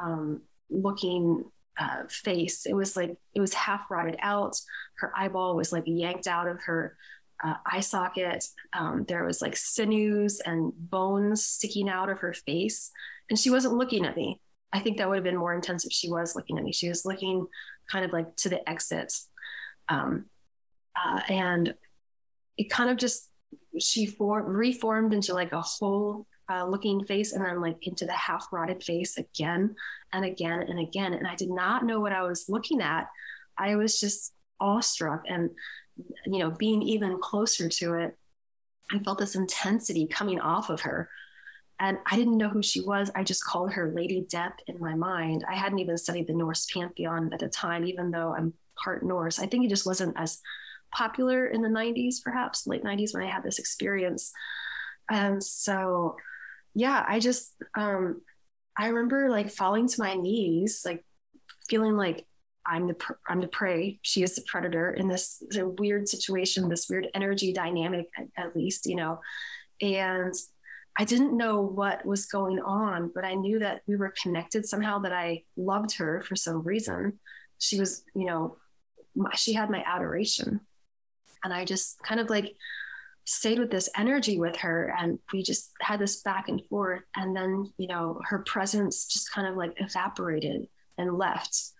um, 0.00 0.42
looking 0.70 1.44
uh, 1.78 2.02
face. 2.08 2.66
It 2.66 2.74
was 2.74 2.96
like 2.96 3.16
it 3.34 3.40
was 3.40 3.54
half 3.54 3.90
rotted 3.90 4.16
out. 4.20 4.60
Her 4.98 5.12
eyeball 5.16 5.56
was 5.56 5.72
like 5.72 5.84
yanked 5.86 6.26
out 6.26 6.48
of 6.48 6.60
her 6.62 6.96
uh, 7.42 7.54
eye 7.66 7.80
socket. 7.80 8.44
Um, 8.72 9.04
there 9.08 9.24
was 9.24 9.42
like 9.42 9.56
sinews 9.56 10.40
and 10.40 10.72
bones 10.76 11.44
sticking 11.44 11.88
out 11.88 12.08
of 12.08 12.20
her 12.20 12.32
face, 12.32 12.90
and 13.32 13.38
she 13.38 13.48
wasn't 13.48 13.72
looking 13.72 14.04
at 14.04 14.14
me. 14.14 14.38
I 14.74 14.80
think 14.80 14.98
that 14.98 15.08
would 15.08 15.14
have 15.14 15.24
been 15.24 15.38
more 15.38 15.54
intense 15.54 15.86
if 15.86 15.92
she 15.92 16.10
was 16.10 16.36
looking 16.36 16.58
at 16.58 16.64
me. 16.64 16.70
She 16.70 16.90
was 16.90 17.06
looking 17.06 17.46
kind 17.90 18.04
of 18.04 18.12
like 18.12 18.36
to 18.36 18.50
the 18.50 18.68
exit, 18.68 19.10
um, 19.88 20.26
uh, 20.94 21.22
and 21.30 21.72
it 22.58 22.68
kind 22.68 22.90
of 22.90 22.98
just 22.98 23.30
she 23.80 24.04
formed 24.04 24.54
reformed 24.54 25.14
into 25.14 25.32
like 25.32 25.52
a 25.52 25.62
whole 25.62 26.26
uh, 26.50 26.66
looking 26.66 27.06
face 27.06 27.32
and 27.32 27.42
then 27.42 27.62
like 27.62 27.78
into 27.86 28.04
the 28.04 28.12
half 28.12 28.48
rotted 28.52 28.84
face 28.84 29.16
again 29.16 29.74
and 30.12 30.26
again 30.26 30.60
and 30.60 30.78
again 30.78 31.14
and 31.14 31.26
i 31.26 31.34
did 31.34 31.48
not 31.48 31.86
know 31.86 32.00
what 32.00 32.12
i 32.12 32.22
was 32.22 32.50
looking 32.50 32.82
at 32.82 33.08
i 33.56 33.76
was 33.76 33.98
just 33.98 34.34
awestruck 34.60 35.22
and 35.26 35.48
you 36.26 36.38
know 36.38 36.50
being 36.50 36.82
even 36.82 37.18
closer 37.18 37.68
to 37.68 37.94
it 37.94 38.14
i 38.92 38.98
felt 38.98 39.18
this 39.18 39.36
intensity 39.36 40.06
coming 40.06 40.38
off 40.38 40.68
of 40.68 40.82
her 40.82 41.08
and 41.82 41.98
i 42.06 42.16
didn't 42.16 42.38
know 42.38 42.48
who 42.48 42.62
she 42.62 42.80
was 42.80 43.10
i 43.14 43.22
just 43.22 43.44
called 43.44 43.70
her 43.72 43.92
lady 43.94 44.26
death 44.30 44.54
in 44.66 44.78
my 44.80 44.94
mind 44.94 45.44
i 45.48 45.54
hadn't 45.54 45.78
even 45.78 45.98
studied 45.98 46.26
the 46.26 46.32
norse 46.32 46.66
pantheon 46.72 47.30
at 47.34 47.40
the 47.40 47.48
time 47.48 47.84
even 47.84 48.10
though 48.10 48.34
i'm 48.34 48.54
part 48.82 49.04
norse 49.04 49.38
i 49.38 49.46
think 49.46 49.64
it 49.64 49.68
just 49.68 49.86
wasn't 49.86 50.16
as 50.18 50.40
popular 50.92 51.46
in 51.46 51.62
the 51.62 51.68
90s, 51.68 52.22
perhaps 52.22 52.66
late 52.66 52.84
90s 52.84 53.14
when 53.14 53.22
I 53.22 53.30
had 53.30 53.42
this 53.42 53.58
experience. 53.58 54.32
And 55.10 55.42
so, 55.42 56.16
yeah, 56.74 57.04
I 57.06 57.18
just, 57.18 57.54
um, 57.74 58.20
I 58.78 58.88
remember 58.88 59.28
like 59.28 59.50
falling 59.50 59.88
to 59.88 60.00
my 60.00 60.14
knees, 60.14 60.82
like 60.84 61.04
feeling 61.68 61.96
like 61.96 62.26
I'm 62.64 62.86
the 62.86 62.96
I'm 63.28 63.40
the 63.40 63.48
prey. 63.48 63.98
She 64.02 64.22
is 64.22 64.36
the 64.36 64.44
predator 64.46 64.92
in 64.92 65.08
this 65.08 65.42
weird 65.52 66.08
situation, 66.08 66.68
this 66.68 66.88
weird 66.88 67.08
energy 67.12 67.52
dynamic, 67.52 68.08
at, 68.16 68.28
at 68.36 68.56
least, 68.56 68.86
you 68.86 68.94
know. 68.94 69.20
And 69.80 70.32
I 70.98 71.04
didn't 71.04 71.36
know 71.36 71.62
what 71.62 72.04
was 72.04 72.26
going 72.26 72.60
on, 72.60 73.10
but 73.14 73.24
I 73.24 73.34
knew 73.34 73.58
that 73.60 73.82
we 73.86 73.96
were 73.96 74.12
connected 74.22 74.66
somehow. 74.66 74.98
That 74.98 75.12
I 75.12 75.44
loved 75.56 75.96
her 75.96 76.22
for 76.22 76.36
some 76.36 76.62
reason. 76.62 77.18
She 77.58 77.80
was, 77.80 78.04
you 78.14 78.26
know, 78.26 78.56
my, 79.14 79.34
she 79.34 79.54
had 79.54 79.70
my 79.70 79.82
adoration, 79.86 80.60
and 81.44 81.52
I 81.52 81.64
just 81.64 82.02
kind 82.02 82.20
of 82.20 82.28
like 82.28 82.54
stayed 83.24 83.58
with 83.58 83.70
this 83.70 83.88
energy 83.96 84.38
with 84.38 84.56
her 84.56 84.94
and 84.98 85.18
we 85.32 85.42
just 85.42 85.70
had 85.80 86.00
this 86.00 86.22
back 86.22 86.48
and 86.48 86.60
forth 86.68 87.02
and 87.16 87.36
then 87.36 87.72
you 87.78 87.86
know 87.86 88.20
her 88.24 88.40
presence 88.40 89.06
just 89.06 89.32
kind 89.32 89.46
of 89.46 89.56
like 89.56 89.72
evaporated 89.76 90.66
and 90.98 91.16
left 91.16 91.70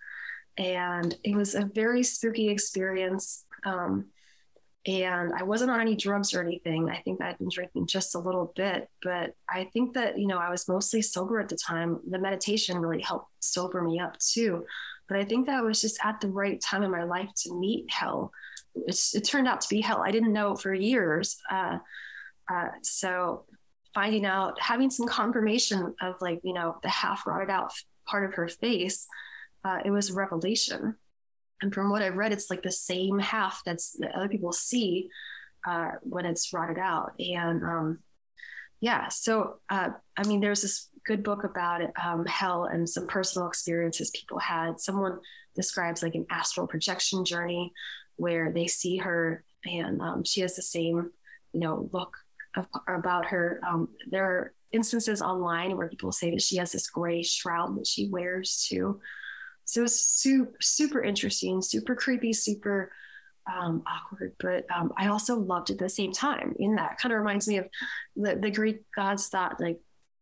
and 0.57 1.17
it 1.23 1.35
was 1.35 1.55
a 1.55 1.69
very 1.73 2.01
spooky 2.01 2.47
experience 2.47 3.45
um, 3.65 4.05
and 4.85 5.33
I 5.33 5.43
wasn't 5.43 5.71
on 5.71 5.79
any 5.79 5.95
drugs 5.95 6.33
or 6.33 6.41
anything. 6.41 6.89
I 6.89 6.99
think 6.99 7.21
I'd 7.21 7.37
been 7.37 7.49
drinking 7.49 7.87
just 7.87 8.15
a 8.15 8.19
little 8.19 8.51
bit, 8.55 8.89
but 9.01 9.33
I 9.47 9.69
think 9.71 9.93
that, 9.93 10.19
you 10.19 10.27
know, 10.27 10.37
I 10.37 10.49
was 10.49 10.67
mostly 10.67 11.01
sober 11.01 11.39
at 11.39 11.47
the 11.47 11.55
time. 11.55 12.01
The 12.09 12.19
meditation 12.19 12.79
really 12.79 13.01
helped 13.01 13.31
sober 13.39 13.81
me 13.81 13.99
up 13.99 14.17
too. 14.19 14.65
But 15.07 15.17
I 15.17 15.25
think 15.25 15.47
that 15.47 15.55
I 15.55 15.61
was 15.61 15.79
just 15.79 15.99
at 16.03 16.19
the 16.19 16.27
right 16.27 16.59
time 16.59 16.83
in 16.83 16.91
my 16.91 17.03
life 17.03 17.29
to 17.43 17.53
meet 17.53 17.89
Hel. 17.89 18.31
It's, 18.75 19.15
it 19.15 19.23
turned 19.23 19.47
out 19.47 19.61
to 19.61 19.69
be 19.69 19.79
Hel. 19.79 20.01
I 20.01 20.11
didn't 20.11 20.33
know 20.33 20.55
for 20.55 20.73
years. 20.73 21.37
Uh, 21.49 21.77
uh, 22.51 22.69
so 22.81 23.45
finding 23.93 24.25
out, 24.25 24.59
having 24.59 24.89
some 24.89 25.07
confirmation 25.07 25.93
of 26.01 26.15
like, 26.19 26.41
you 26.43 26.53
know, 26.53 26.77
the 26.83 26.89
half 26.89 27.25
rotted 27.25 27.49
out 27.49 27.71
part 28.05 28.25
of 28.25 28.33
her 28.33 28.49
face, 28.49 29.07
uh, 29.63 29.79
it 29.85 29.91
was 29.91 30.11
revelation. 30.11 30.95
And 31.63 31.73
from 31.73 31.89
what 31.89 32.01
I've 32.01 32.17
read, 32.17 32.33
it's 32.33 32.49
like 32.49 32.61
the 32.61 32.71
same 32.71 33.19
half 33.19 33.61
that's 33.65 33.93
that 33.99 34.13
other 34.13 34.27
people 34.27 34.51
see 34.51 35.09
uh, 35.65 35.91
when 36.01 36.25
it's 36.25 36.51
rotted 36.51 36.77
out. 36.77 37.13
And 37.19 37.63
um, 37.63 37.99
yeah, 38.81 39.07
so 39.07 39.59
uh, 39.69 39.91
I 40.17 40.27
mean, 40.27 40.41
there's 40.41 40.61
this 40.61 40.89
good 41.05 41.23
book 41.23 41.45
about 41.45 41.81
it, 41.81 41.91
um, 42.03 42.25
Hel 42.25 42.65
and 42.65 42.87
some 42.87 43.07
personal 43.07 43.47
experiences 43.47 44.11
people 44.11 44.39
had. 44.39 44.81
Someone 44.81 45.19
describes 45.55 46.03
like 46.03 46.15
an 46.15 46.25
astral 46.29 46.67
projection 46.67 47.23
journey 47.23 47.71
where 48.17 48.51
they 48.51 48.67
see 48.67 48.97
her 48.97 49.45
and 49.63 50.01
um, 50.01 50.25
she 50.25 50.41
has 50.41 50.57
the 50.57 50.61
same, 50.61 51.11
you 51.53 51.61
know, 51.61 51.89
look 51.93 52.17
of, 52.57 52.67
about 52.89 53.27
her. 53.27 53.61
Um, 53.65 53.87
there 54.11 54.25
are 54.25 54.53
instances 54.73 55.21
online 55.21 55.77
where 55.77 55.87
people 55.87 56.11
say 56.11 56.31
that 56.31 56.41
she 56.41 56.57
has 56.57 56.73
this 56.73 56.89
gray 56.89 57.23
shroud 57.23 57.77
that 57.77 57.87
she 57.87 58.09
wears 58.09 58.67
too. 58.69 58.99
So 59.65 59.81
it 59.81 59.83
was 59.83 59.99
super, 59.99 60.57
super 60.61 61.01
interesting, 61.01 61.61
super 61.61 61.95
creepy, 61.95 62.33
super 62.33 62.91
um, 63.51 63.83
awkward, 63.87 64.35
but 64.39 64.65
um, 64.73 64.93
I 64.97 65.07
also 65.07 65.37
loved 65.37 65.69
it 65.69 65.73
at 65.73 65.79
the 65.79 65.89
same 65.89 66.11
time. 66.11 66.55
In 66.59 66.75
that 66.75 66.97
kind 66.97 67.11
of 67.11 67.19
reminds 67.19 67.47
me 67.47 67.57
of 67.57 67.67
the, 68.15 68.35
the 68.35 68.51
Greek 68.51 68.81
gods 68.95 69.27
thought 69.27 69.59
like 69.59 69.79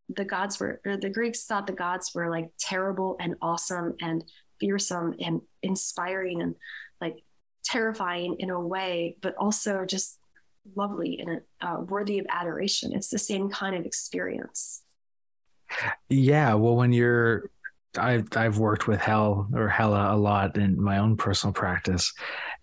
the 0.09 0.25
gods 0.25 0.59
were, 0.59 0.81
the 0.83 1.09
Greeks 1.09 1.45
thought 1.45 1.67
the 1.67 1.73
gods 1.73 2.11
were 2.13 2.29
like 2.29 2.49
terrible 2.59 3.17
and 3.19 3.35
awesome 3.41 3.95
and 4.01 4.23
fearsome 4.59 5.15
and 5.19 5.41
inspiring 5.61 6.41
and 6.41 6.55
like 6.99 7.17
terrifying 7.63 8.37
in 8.39 8.49
a 8.49 8.59
way, 8.59 9.17
but 9.21 9.35
also 9.37 9.85
just 9.85 10.17
lovely 10.75 11.19
and 11.19 11.41
uh, 11.61 11.81
worthy 11.81 12.19
of 12.19 12.25
adoration. 12.29 12.93
It's 12.93 13.09
the 13.09 13.19
same 13.19 13.49
kind 13.49 13.75
of 13.75 13.85
experience. 13.85 14.83
Yeah. 16.09 16.55
Well, 16.55 16.75
when 16.75 16.91
you're 16.91 17.49
I've 17.97 18.27
I've 18.35 18.57
worked 18.57 18.87
with 18.87 18.99
Hel 18.99 19.47
or 19.53 19.67
Hella 19.67 20.13
a 20.13 20.17
lot 20.17 20.57
in 20.57 20.81
my 20.81 20.97
own 20.97 21.17
personal 21.17 21.53
practice, 21.53 22.13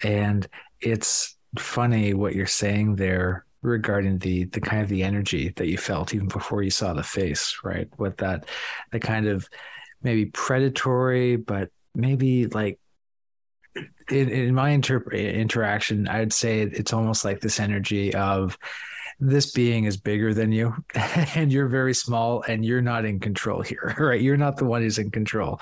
and 0.03 0.47
it's 0.81 1.37
funny 1.59 2.15
what 2.15 2.35
you're 2.35 2.47
saying 2.47 2.97
there 2.97 3.45
regarding 3.63 4.19
the 4.19 4.45
the 4.45 4.61
kind 4.61 4.83
of 4.83 4.89
the 4.89 5.03
energy 5.03 5.53
that 5.57 5.69
you 5.69 5.79
felt 5.79 6.15
even 6.15 6.29
before 6.29 6.63
you 6.63 6.71
saw 6.71 6.93
the 6.93 7.03
face, 7.03 7.59
right? 7.65 7.89
With 7.99 8.17
that, 8.19 8.49
the 8.93 9.01
kind 9.01 9.27
of 9.27 9.49
maybe 10.03 10.27
predatory, 10.27 11.37
but 11.37 11.71
maybe 11.95 12.47
like 12.47 12.79
in, 14.11 14.29
in 14.29 14.55
my 14.55 14.71
inter- 14.71 15.03
interaction, 15.11 16.09
I'd 16.09 16.33
say 16.33 16.61
it's 16.63 16.93
almost 16.93 17.25
like 17.25 17.41
this 17.41 17.61
energy 17.61 18.15
of 18.15 18.59
this 19.21 19.51
being 19.53 19.85
is 19.85 19.97
bigger 19.97 20.33
than 20.33 20.53
you 20.53 20.75
and 21.35 21.53
you're 21.53 21.69
very 21.69 21.95
small 21.95 22.43
and 22.43 22.65
you're 22.65 22.83
not 22.83 23.05
in 23.05 23.19
control 23.19 23.63
here 23.63 23.95
right? 23.99 24.21
You're 24.21 24.37
not 24.37 24.57
the 24.57 24.65
one 24.65 24.83
who's 24.83 24.99
in 24.99 25.11
control. 25.11 25.61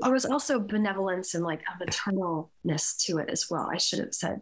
There 0.00 0.12
was 0.12 0.24
also 0.24 0.58
benevolence 0.58 1.34
and 1.34 1.44
like 1.44 1.60
a 1.62 1.84
maternalness 1.84 2.96
to 3.06 3.18
it 3.18 3.30
as 3.30 3.46
well. 3.50 3.68
I 3.72 3.78
should 3.78 4.00
have 4.00 4.14
said 4.14 4.40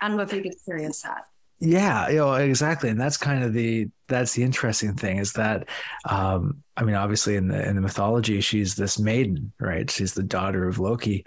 i 0.00 0.08
don't 0.08 0.16
know 0.16 0.22
if 0.22 0.32
you've 0.32 0.44
experienced 0.44 1.02
that. 1.02 1.24
Yeah 1.60 2.08
you 2.08 2.16
know 2.18 2.34
exactly 2.34 2.88
and 2.88 3.00
that's 3.00 3.16
kind 3.16 3.42
of 3.42 3.52
the 3.52 3.88
that's 4.06 4.32
the 4.32 4.44
interesting 4.44 4.94
thing 4.94 5.18
is 5.18 5.32
that 5.32 5.68
um 6.08 6.62
i 6.76 6.84
mean 6.84 6.94
obviously 6.94 7.34
in 7.34 7.48
the 7.48 7.68
in 7.68 7.74
the 7.74 7.82
mythology 7.82 8.40
she's 8.40 8.76
this 8.76 8.98
maiden 8.98 9.52
right? 9.60 9.90
She's 9.90 10.14
the 10.14 10.22
daughter 10.22 10.68
of 10.68 10.78
loki 10.78 11.24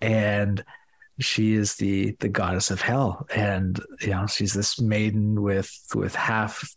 and 0.00 0.64
she 1.18 1.54
is 1.54 1.76
the 1.76 2.16
the 2.20 2.28
goddess 2.28 2.70
of 2.70 2.80
hell. 2.80 3.26
And 3.34 3.80
you 4.00 4.10
know 4.10 4.26
she's 4.26 4.54
this 4.54 4.80
maiden 4.80 5.42
with 5.42 5.72
with 5.94 6.14
half 6.14 6.68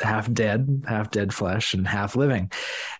half 0.00 0.30
dead 0.32 0.84
half 0.86 1.10
dead 1.10 1.32
flesh 1.32 1.74
and 1.74 1.86
half 1.86 2.16
living. 2.16 2.50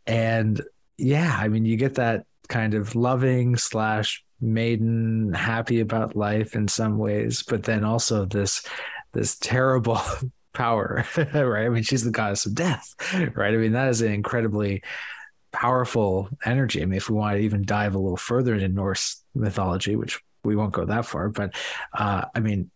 And 0.07 0.62
yeah 0.99 1.37
i 1.39 1.49
mean 1.49 1.64
you 1.64 1.77
get 1.77 1.95
that 1.95 2.24
kind 2.49 2.74
of 2.74 2.95
loving 2.95 3.57
slash 3.57 4.24
maiden 4.41 5.33
happy 5.33 5.81
about 5.81 6.16
life 6.16 6.55
in 6.55 6.68
some 6.68 6.99
ways 6.99 7.43
but 7.43 7.62
then 7.64 7.85
also 7.85 8.24
this 8.24 8.66
this 9.12 9.39
terrible 9.39 10.01
power 10.53 11.05
right? 11.16 11.66
I 11.66 11.68
mean 11.68 11.83
she's 11.83 12.05
the 12.05 12.11
goddess 12.11 12.47
of 12.47 12.55
death 12.55 12.95
right? 13.35 13.53
I 13.53 13.57
mean 13.57 13.72
that 13.72 13.89
is 13.89 14.01
an 14.01 14.12
incredibly 14.12 14.83
powerful 15.53 16.29
energy. 16.45 16.83
I 16.83 16.87
mean 16.87 16.97
if 16.97 17.11
we 17.11 17.16
want 17.16 17.37
to 17.37 17.43
even 17.43 17.62
dive 17.62 17.95
a 17.95 17.99
little 17.99 18.16
further 18.16 18.55
into 18.55 18.68
norse 18.68 19.22
mythology 19.35 19.97
which 19.97 20.20
we 20.47 20.57
won't 20.57 20.72
go 20.72 20.84
that 20.84 21.07
far, 21.07 21.28
but 21.28 21.55
uh, 21.92 22.24
I 22.34 22.40
mean, 22.40 22.70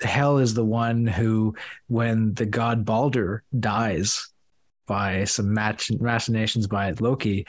Hel 0.00 0.38
is 0.38 0.54
the 0.54 0.64
one 0.64 1.06
who, 1.06 1.54
when 1.86 2.34
the 2.34 2.46
god 2.46 2.84
Balder 2.84 3.44
dies 3.58 4.28
by 4.86 5.24
some 5.24 5.54
machinations 5.54 6.66
by 6.66 6.90
Loki, 6.98 7.46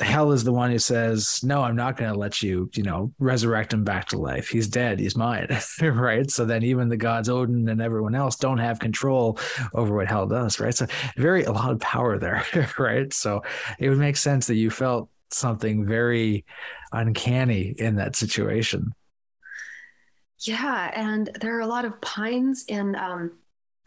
Hel 0.00 0.32
is 0.32 0.42
the 0.42 0.52
one 0.52 0.72
who 0.72 0.78
says, 0.78 1.38
"No, 1.44 1.62
I'm 1.62 1.76
not 1.76 1.96
going 1.96 2.12
to 2.12 2.18
let 2.18 2.42
you, 2.42 2.68
you 2.74 2.82
know, 2.82 3.12
resurrect 3.20 3.72
him 3.72 3.84
back 3.84 4.08
to 4.08 4.18
life. 4.18 4.48
He's 4.48 4.66
dead. 4.66 4.98
He's 4.98 5.16
mine." 5.16 5.46
right? 5.80 6.28
So 6.30 6.44
then 6.44 6.64
even 6.64 6.88
the 6.88 6.96
gods 6.96 7.28
Odin 7.28 7.68
and 7.68 7.80
everyone 7.80 8.16
else 8.16 8.34
don't 8.34 8.58
have 8.58 8.80
control 8.80 9.38
over 9.72 9.94
what 9.94 10.08
Hel 10.08 10.26
does, 10.26 10.58
right? 10.58 10.74
So 10.74 10.86
very 11.16 11.44
a 11.44 11.52
lot 11.52 11.70
of 11.70 11.78
power 11.78 12.18
there, 12.18 12.44
right? 12.78 13.12
So 13.12 13.42
it 13.78 13.88
would 13.88 13.98
make 13.98 14.16
sense 14.16 14.48
that 14.48 14.56
you 14.56 14.68
felt 14.68 15.08
something 15.30 15.86
very 15.86 16.44
uncanny 16.92 17.74
in 17.78 17.96
that 17.96 18.16
situation. 18.16 18.94
Yeah, 20.40 20.90
and 20.94 21.30
there 21.40 21.56
are 21.56 21.62
a 21.62 21.66
lot 21.66 21.84
of 21.84 22.00
pines 22.00 22.64
in 22.68 22.94
um, 22.96 23.32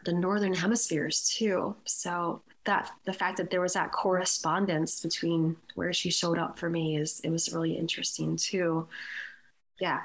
the 0.04 0.12
northern 0.12 0.54
hemispheres 0.54 1.32
too. 1.36 1.76
So 1.84 2.42
that 2.64 2.90
the 3.04 3.12
fact 3.12 3.36
that 3.38 3.50
there 3.50 3.60
was 3.60 3.74
that 3.74 3.92
correspondence 3.92 5.00
between 5.00 5.56
where 5.74 5.92
she 5.92 6.10
showed 6.10 6.38
up 6.38 6.58
for 6.58 6.68
me 6.68 6.96
is 6.96 7.20
it 7.20 7.30
was 7.30 7.52
really 7.52 7.76
interesting 7.76 8.36
too. 8.36 8.88
Yeah. 9.80 10.00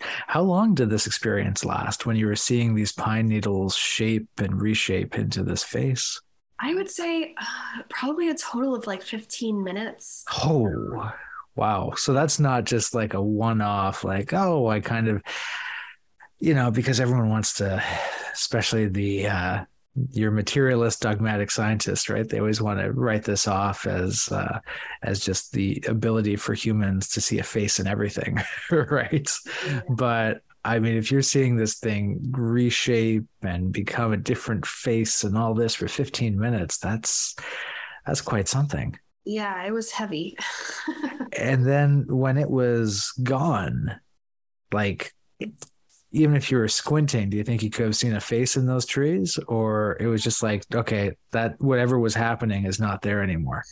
How 0.00 0.42
long 0.42 0.74
did 0.74 0.90
this 0.90 1.06
experience 1.06 1.64
last 1.64 2.06
when 2.06 2.16
you 2.16 2.26
were 2.26 2.36
seeing 2.36 2.74
these 2.74 2.92
pine 2.92 3.28
needles 3.28 3.74
shape 3.74 4.28
and 4.38 4.60
reshape 4.60 5.18
into 5.18 5.42
this 5.42 5.64
face? 5.64 6.20
I 6.60 6.74
would 6.74 6.90
say 6.90 7.34
uh, 7.38 7.82
probably 7.88 8.28
a 8.28 8.34
total 8.34 8.74
of 8.74 8.86
like 8.86 9.02
15 9.02 9.62
minutes. 9.62 10.24
Oh, 10.44 11.12
wow. 11.54 11.92
So 11.96 12.12
that's 12.12 12.40
not 12.40 12.64
just 12.64 12.94
like 12.94 13.14
a 13.14 13.22
one 13.22 13.60
off, 13.60 14.04
like, 14.04 14.32
oh, 14.32 14.68
I 14.68 14.80
kind 14.80 15.08
of, 15.08 15.22
you 16.38 16.54
know, 16.54 16.70
because 16.70 17.00
everyone 17.00 17.30
wants 17.30 17.54
to, 17.54 17.82
especially 18.32 18.88
the, 18.88 19.28
uh, 19.28 19.64
your 20.12 20.30
materialist 20.30 21.00
dogmatic 21.00 21.50
scientists, 21.50 22.08
right? 22.08 22.28
They 22.28 22.38
always 22.38 22.60
want 22.60 22.80
to 22.80 22.92
write 22.92 23.24
this 23.24 23.48
off 23.48 23.86
as 23.86 24.28
uh, 24.30 24.60
as 25.02 25.20
just 25.20 25.52
the 25.52 25.82
ability 25.88 26.36
for 26.36 26.54
humans 26.54 27.08
to 27.10 27.20
see 27.20 27.38
a 27.38 27.42
face 27.42 27.80
in 27.80 27.86
everything, 27.86 28.38
right? 28.70 29.28
Yeah. 29.66 29.80
But 29.88 30.42
I 30.64 30.78
mean, 30.78 30.96
if 30.96 31.10
you're 31.10 31.22
seeing 31.22 31.56
this 31.56 31.78
thing 31.78 32.32
reshape 32.32 33.24
and 33.42 33.72
become 33.72 34.12
a 34.12 34.18
different 34.18 34.66
face 34.66 35.24
and 35.24 35.36
all 35.36 35.54
this 35.54 35.74
for 35.74 35.88
15 35.88 36.38
minutes, 36.38 36.78
that's 36.78 37.36
that's 38.06 38.20
quite 38.20 38.48
something. 38.48 38.98
Yeah, 39.24 39.64
it 39.64 39.72
was 39.72 39.90
heavy. 39.90 40.36
and 41.38 41.66
then 41.66 42.06
when 42.08 42.38
it 42.38 42.50
was 42.50 43.12
gone, 43.22 44.00
like 44.72 45.12
even 46.10 46.34
if 46.34 46.50
you 46.50 46.58
were 46.58 46.68
squinting, 46.68 47.28
do 47.28 47.36
you 47.36 47.44
think 47.44 47.62
you 47.62 47.70
could 47.70 47.84
have 47.84 47.96
seen 47.96 48.14
a 48.14 48.20
face 48.20 48.56
in 48.56 48.66
those 48.66 48.86
trees? 48.86 49.38
Or 49.46 49.96
it 50.00 50.06
was 50.06 50.22
just 50.22 50.42
like, 50.42 50.64
okay, 50.74 51.12
that 51.32 51.60
whatever 51.60 51.98
was 51.98 52.14
happening 52.14 52.64
is 52.64 52.80
not 52.80 53.02
there 53.02 53.22
anymore? 53.22 53.62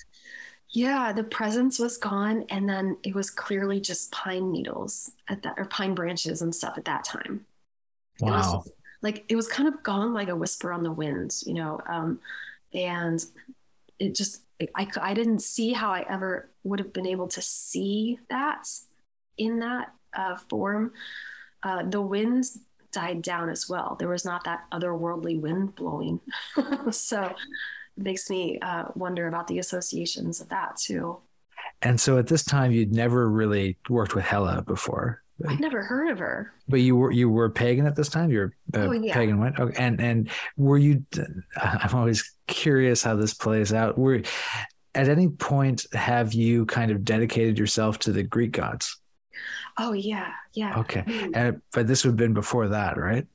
Yeah, 0.71 1.13
the 1.13 1.25
presence 1.25 1.79
was 1.79 1.97
gone, 1.97 2.45
and 2.51 2.69
then 2.69 2.97
it 3.03 3.15
was 3.15 3.31
clearly 3.31 3.81
just 3.81 4.11
pine 4.13 4.51
needles 4.51 5.13
at 5.29 5.43
that, 5.43 5.55
or 5.57 5.65
pine 5.67 5.95
branches 5.95 6.43
and 6.43 6.55
stuff 6.55 6.77
at 6.77 6.85
that 6.87 7.05
time. 7.05 7.47
Wow. 8.21 8.29
It 8.29 8.33
was, 8.33 8.73
like 9.03 9.25
it 9.29 9.37
was 9.37 9.49
kind 9.49 9.69
of 9.69 9.83
gone 9.83 10.13
like 10.13 10.29
a 10.29 10.37
whisper 10.37 10.73
on 10.73 10.83
the 10.83 10.93
wind, 10.93 11.35
you 11.47 11.55
know, 11.55 11.81
um, 11.89 12.21
and 12.73 13.25
it 13.99 14.15
just 14.15 14.43
I 14.77 14.89
I 15.01 15.15
didn't 15.15 15.41
see 15.41 15.73
how 15.73 15.91
I 15.91 16.05
ever 16.09 16.51
would 16.65 16.79
have 16.79 16.93
been 16.93 17.07
able 17.07 17.29
to 17.29 17.43
see 17.43 18.19
that 18.31 18.69
in 19.39 19.61
that 19.61 19.93
uh, 20.15 20.37
form. 20.49 20.93
Uh, 21.63 21.85
the 21.85 22.01
wind 22.01 22.45
died 22.93 23.23
down 23.23 23.49
as 23.49 23.69
well. 23.69 23.97
There 23.99 24.09
was 24.09 24.25
not 24.25 24.45
that 24.45 24.65
otherworldly 24.73 25.41
wind 25.41 25.75
blowing, 25.75 26.21
so 26.91 27.35
makes 27.97 28.29
me 28.31 28.59
uh, 28.61 28.85
wonder 28.95 29.29
about 29.29 29.47
the 29.47 29.59
associations 29.59 30.41
of 30.41 30.49
that 30.51 30.77
too. 30.77 31.19
And 31.83 32.01
so 32.01 32.19
at 32.19 32.27
this 32.27 32.45
time, 32.45 32.73
you'd 32.73 32.93
never 32.93 33.29
really 33.29 33.77
worked 33.89 34.15
with 34.15 34.25
Hella 34.25 34.63
before. 34.63 35.23
I'd 35.47 35.61
never 35.61 35.83
heard 35.83 36.11
of 36.11 36.19
her. 36.19 36.53
But 36.67 36.81
you 36.81 36.97
were 36.97 37.11
you 37.11 37.29
were 37.29 37.51
pagan 37.51 37.87
at 37.87 37.95
this 37.95 38.09
time. 38.09 38.31
You're 38.31 38.55
uh, 38.75 38.81
oh, 38.81 38.93
yeah. 38.93 39.13
pagan 39.13 39.39
went. 39.39 39.59
Okay. 39.59 39.83
And 39.83 40.01
and 40.01 40.31
were 40.57 40.79
you? 40.79 41.05
I'm 41.57 41.95
always 41.95 42.33
curious 42.47 43.03
how 43.03 43.17
this 43.17 43.35
plays 43.35 43.73
out. 43.73 43.99
Were 43.99 44.23
at 44.95 45.09
any 45.09 45.29
point 45.29 45.87
have 45.93 46.33
you 46.33 46.65
kind 46.65 46.91
of 46.91 47.05
dedicated 47.05 47.59
yourself 47.59 47.99
to 48.01 48.13
the 48.13 48.23
Greek 48.23 48.53
gods? 48.53 48.99
Oh 49.79 49.93
yeah, 49.93 50.33
yeah. 50.55 50.79
Okay, 50.79 51.03
mm. 51.03 51.31
and, 51.35 51.61
but 51.75 51.87
this 51.87 52.05
would 52.05 52.13
have 52.13 52.17
been 52.17 52.33
before 52.33 52.69
that, 52.69 52.97
right? 52.97 53.27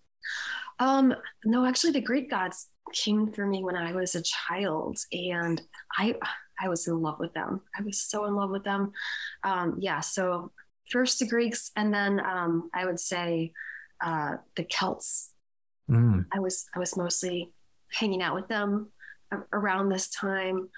Um, 0.79 1.13
no, 1.45 1.65
actually, 1.65 1.91
the 1.91 2.01
Greek 2.01 2.31
gods 2.31 2.67
came 2.93 3.31
for 3.31 3.45
me 3.45 3.63
when 3.63 3.75
I 3.75 3.93
was 3.93 4.15
a 4.15 4.23
child, 4.23 4.97
and 5.11 5.61
I 5.97 6.15
I 6.59 6.69
was 6.69 6.87
in 6.87 7.01
love 7.01 7.19
with 7.19 7.33
them. 7.33 7.61
I 7.77 7.81
was 7.81 7.99
so 8.01 8.25
in 8.25 8.35
love 8.35 8.51
with 8.51 8.63
them. 8.63 8.91
Um, 9.43 9.77
yeah, 9.79 9.99
so 9.99 10.51
first 10.89 11.19
the 11.19 11.27
Greeks, 11.27 11.71
and 11.75 11.93
then 11.93 12.19
um, 12.19 12.69
I 12.73 12.85
would 12.85 12.99
say 12.99 13.53
uh, 14.03 14.37
the 14.55 14.63
Celts. 14.63 15.31
Mm. 15.89 16.25
I 16.31 16.39
was 16.39 16.65
I 16.75 16.79
was 16.79 16.95
mostly 16.95 17.51
hanging 17.91 18.21
out 18.21 18.35
with 18.35 18.47
them 18.47 18.91
around 19.53 19.89
this 19.89 20.09
time. 20.09 20.69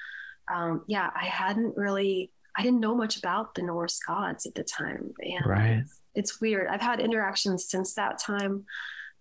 Um, 0.53 0.83
yeah, 0.87 1.09
I 1.15 1.25
hadn't 1.25 1.77
really 1.77 2.31
I 2.55 2.61
didn't 2.61 2.79
know 2.79 2.95
much 2.95 3.17
about 3.17 3.55
the 3.55 3.63
Norse 3.63 3.99
gods 3.99 4.45
at 4.45 4.55
the 4.55 4.63
time. 4.63 5.11
And 5.19 5.45
right. 5.45 5.83
It's 6.15 6.39
weird. 6.39 6.67
I've 6.67 6.81
had 6.81 6.99
interactions 6.99 7.69
since 7.69 7.95
that 7.95 8.19
time 8.19 8.65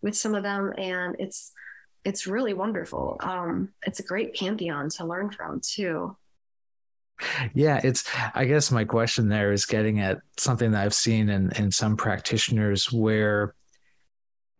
with 0.02 0.16
some 0.16 0.34
of 0.34 0.42
them, 0.42 0.72
and 0.76 1.16
it's 1.18 1.52
it's 2.04 2.26
really 2.26 2.54
wonderful. 2.54 3.16
Um, 3.20 3.70
it's 3.86 4.00
a 4.00 4.04
great 4.04 4.34
pantheon 4.34 4.88
to 4.90 5.04
learn 5.04 5.30
from 5.30 5.60
too. 5.60 6.16
Yeah, 7.54 7.80
it's 7.84 8.04
I 8.34 8.46
guess 8.46 8.70
my 8.70 8.84
question 8.84 9.28
there 9.28 9.52
is 9.52 9.64
getting 9.64 10.00
at 10.00 10.18
something 10.38 10.72
that 10.72 10.82
I've 10.84 10.94
seen 10.94 11.28
in 11.28 11.52
in 11.52 11.70
some 11.70 11.96
practitioners 11.96 12.90
where 12.90 13.54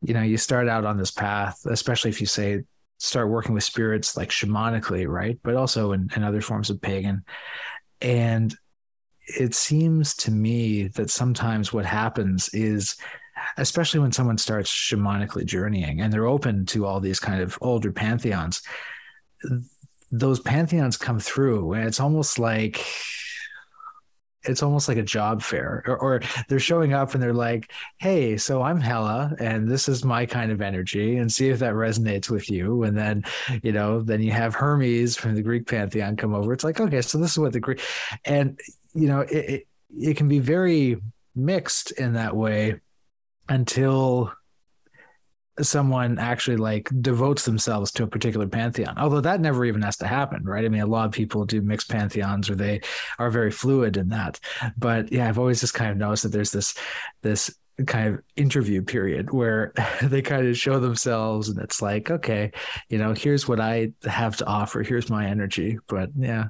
you 0.02 0.14
know, 0.14 0.22
you 0.22 0.36
start 0.36 0.68
out 0.68 0.84
on 0.84 0.98
this 0.98 1.10
path, 1.10 1.64
especially 1.66 2.10
if 2.10 2.20
you 2.20 2.26
say 2.26 2.62
start 2.98 3.28
working 3.28 3.54
with 3.54 3.64
spirits 3.64 4.16
like 4.16 4.30
shamanically, 4.30 5.08
right? 5.08 5.38
But 5.42 5.54
also 5.54 5.92
in, 5.92 6.10
in 6.14 6.24
other 6.24 6.40
forms 6.40 6.70
of 6.70 6.80
pagan. 6.80 7.24
And 8.00 8.54
it 9.26 9.54
seems 9.54 10.14
to 10.16 10.30
me 10.32 10.88
that 10.88 11.10
sometimes 11.10 11.72
what 11.72 11.84
happens 11.84 12.48
is 12.52 12.96
especially 13.56 14.00
when 14.00 14.12
someone 14.12 14.38
starts 14.38 14.70
shamanically 14.70 15.44
journeying 15.44 16.00
and 16.00 16.12
they're 16.12 16.26
open 16.26 16.66
to 16.66 16.86
all 16.86 17.00
these 17.00 17.20
kind 17.20 17.40
of 17.40 17.58
older 17.60 17.92
pantheons 17.92 18.62
those 20.10 20.40
pantheons 20.40 20.96
come 20.96 21.18
through 21.18 21.72
and 21.72 21.86
it's 21.86 22.00
almost 22.00 22.38
like 22.38 22.84
it's 24.44 24.62
almost 24.62 24.88
like 24.88 24.96
a 24.96 25.02
job 25.02 25.40
fair 25.40 25.84
or, 25.86 25.96
or, 25.98 26.20
they're 26.48 26.58
showing 26.58 26.92
up 26.92 27.14
and 27.14 27.22
they're 27.22 27.32
like 27.32 27.72
hey 27.98 28.36
so 28.36 28.62
i'm 28.62 28.80
Hela 28.80 29.34
and 29.38 29.68
this 29.68 29.88
is 29.88 30.04
my 30.04 30.26
kind 30.26 30.50
of 30.50 30.60
energy 30.60 31.16
and 31.16 31.32
see 31.32 31.48
if 31.48 31.60
that 31.60 31.74
resonates 31.74 32.28
with 32.28 32.50
you. 32.50 32.82
And 32.82 32.96
then 32.96 33.24
you 33.62 33.72
know 33.72 34.02
then 34.02 34.20
you 34.20 34.32
have 34.32 34.54
hermes 34.54 35.16
from 35.16 35.34
the 35.34 35.42
greek 35.42 35.66
pantheon 35.66 36.16
come 36.16 36.34
over. 36.34 36.52
It's 36.52 36.64
like 36.64 36.80
okay 36.80 37.02
so 37.02 37.18
this 37.18 37.32
is 37.32 37.38
what 37.38 37.52
the 37.52 37.60
greek 37.60 37.80
and 38.24 38.58
you 38.94 39.08
know 39.08 39.20
it, 39.20 39.32
it, 39.32 39.66
it 39.98 40.16
can 40.16 40.28
be 40.28 40.38
very 40.38 41.00
mixed 41.34 41.92
in 41.92 42.14
that 42.14 42.36
way 42.36 42.80
until 43.52 44.32
someone 45.60 46.18
actually 46.18 46.56
like 46.56 46.88
devotes 47.02 47.44
themselves 47.44 47.92
to 47.92 48.02
a 48.02 48.06
particular 48.06 48.48
pantheon. 48.48 48.96
Although 48.96 49.20
that 49.20 49.40
never 49.40 49.66
even 49.66 49.82
has 49.82 49.98
to 49.98 50.06
happen 50.06 50.44
right? 50.44 50.64
I 50.64 50.68
mean 50.68 50.80
a 50.80 50.86
lot 50.86 51.06
of 51.06 51.12
people 51.12 51.44
do 51.44 51.60
mixed 51.60 51.90
pantheons 51.90 52.48
or 52.48 52.54
they 52.54 52.80
are 53.18 53.30
very 53.30 53.50
fluid 53.50 53.98
in 53.98 54.08
that. 54.08 54.40
But 54.78 55.12
yeah 55.12 55.28
i've 55.28 55.38
always 55.38 55.60
just 55.60 55.74
kind 55.74 55.90
of 55.90 55.98
noticed 55.98 56.22
that 56.22 56.32
there's 56.32 56.52
this 56.52 56.74
this 57.20 57.54
kind 57.86 58.14
of 58.14 58.22
interview 58.36 58.80
period 58.80 59.30
where 59.30 59.72
they 60.02 60.22
kind 60.22 60.46
of 60.46 60.56
show 60.56 60.78
themselves 60.78 61.48
and 61.48 61.58
it's 61.58 61.82
like 61.82 62.10
okay 62.10 62.52
you 62.88 62.98
know 62.98 63.12
here's 63.12 63.48
what 63.48 63.60
i 63.60 63.92
have 64.04 64.36
to 64.38 64.46
offer. 64.46 64.82
Here's 64.82 65.10
my 65.10 65.26
energy. 65.26 65.78
But 65.88 66.10
yeah. 66.16 66.46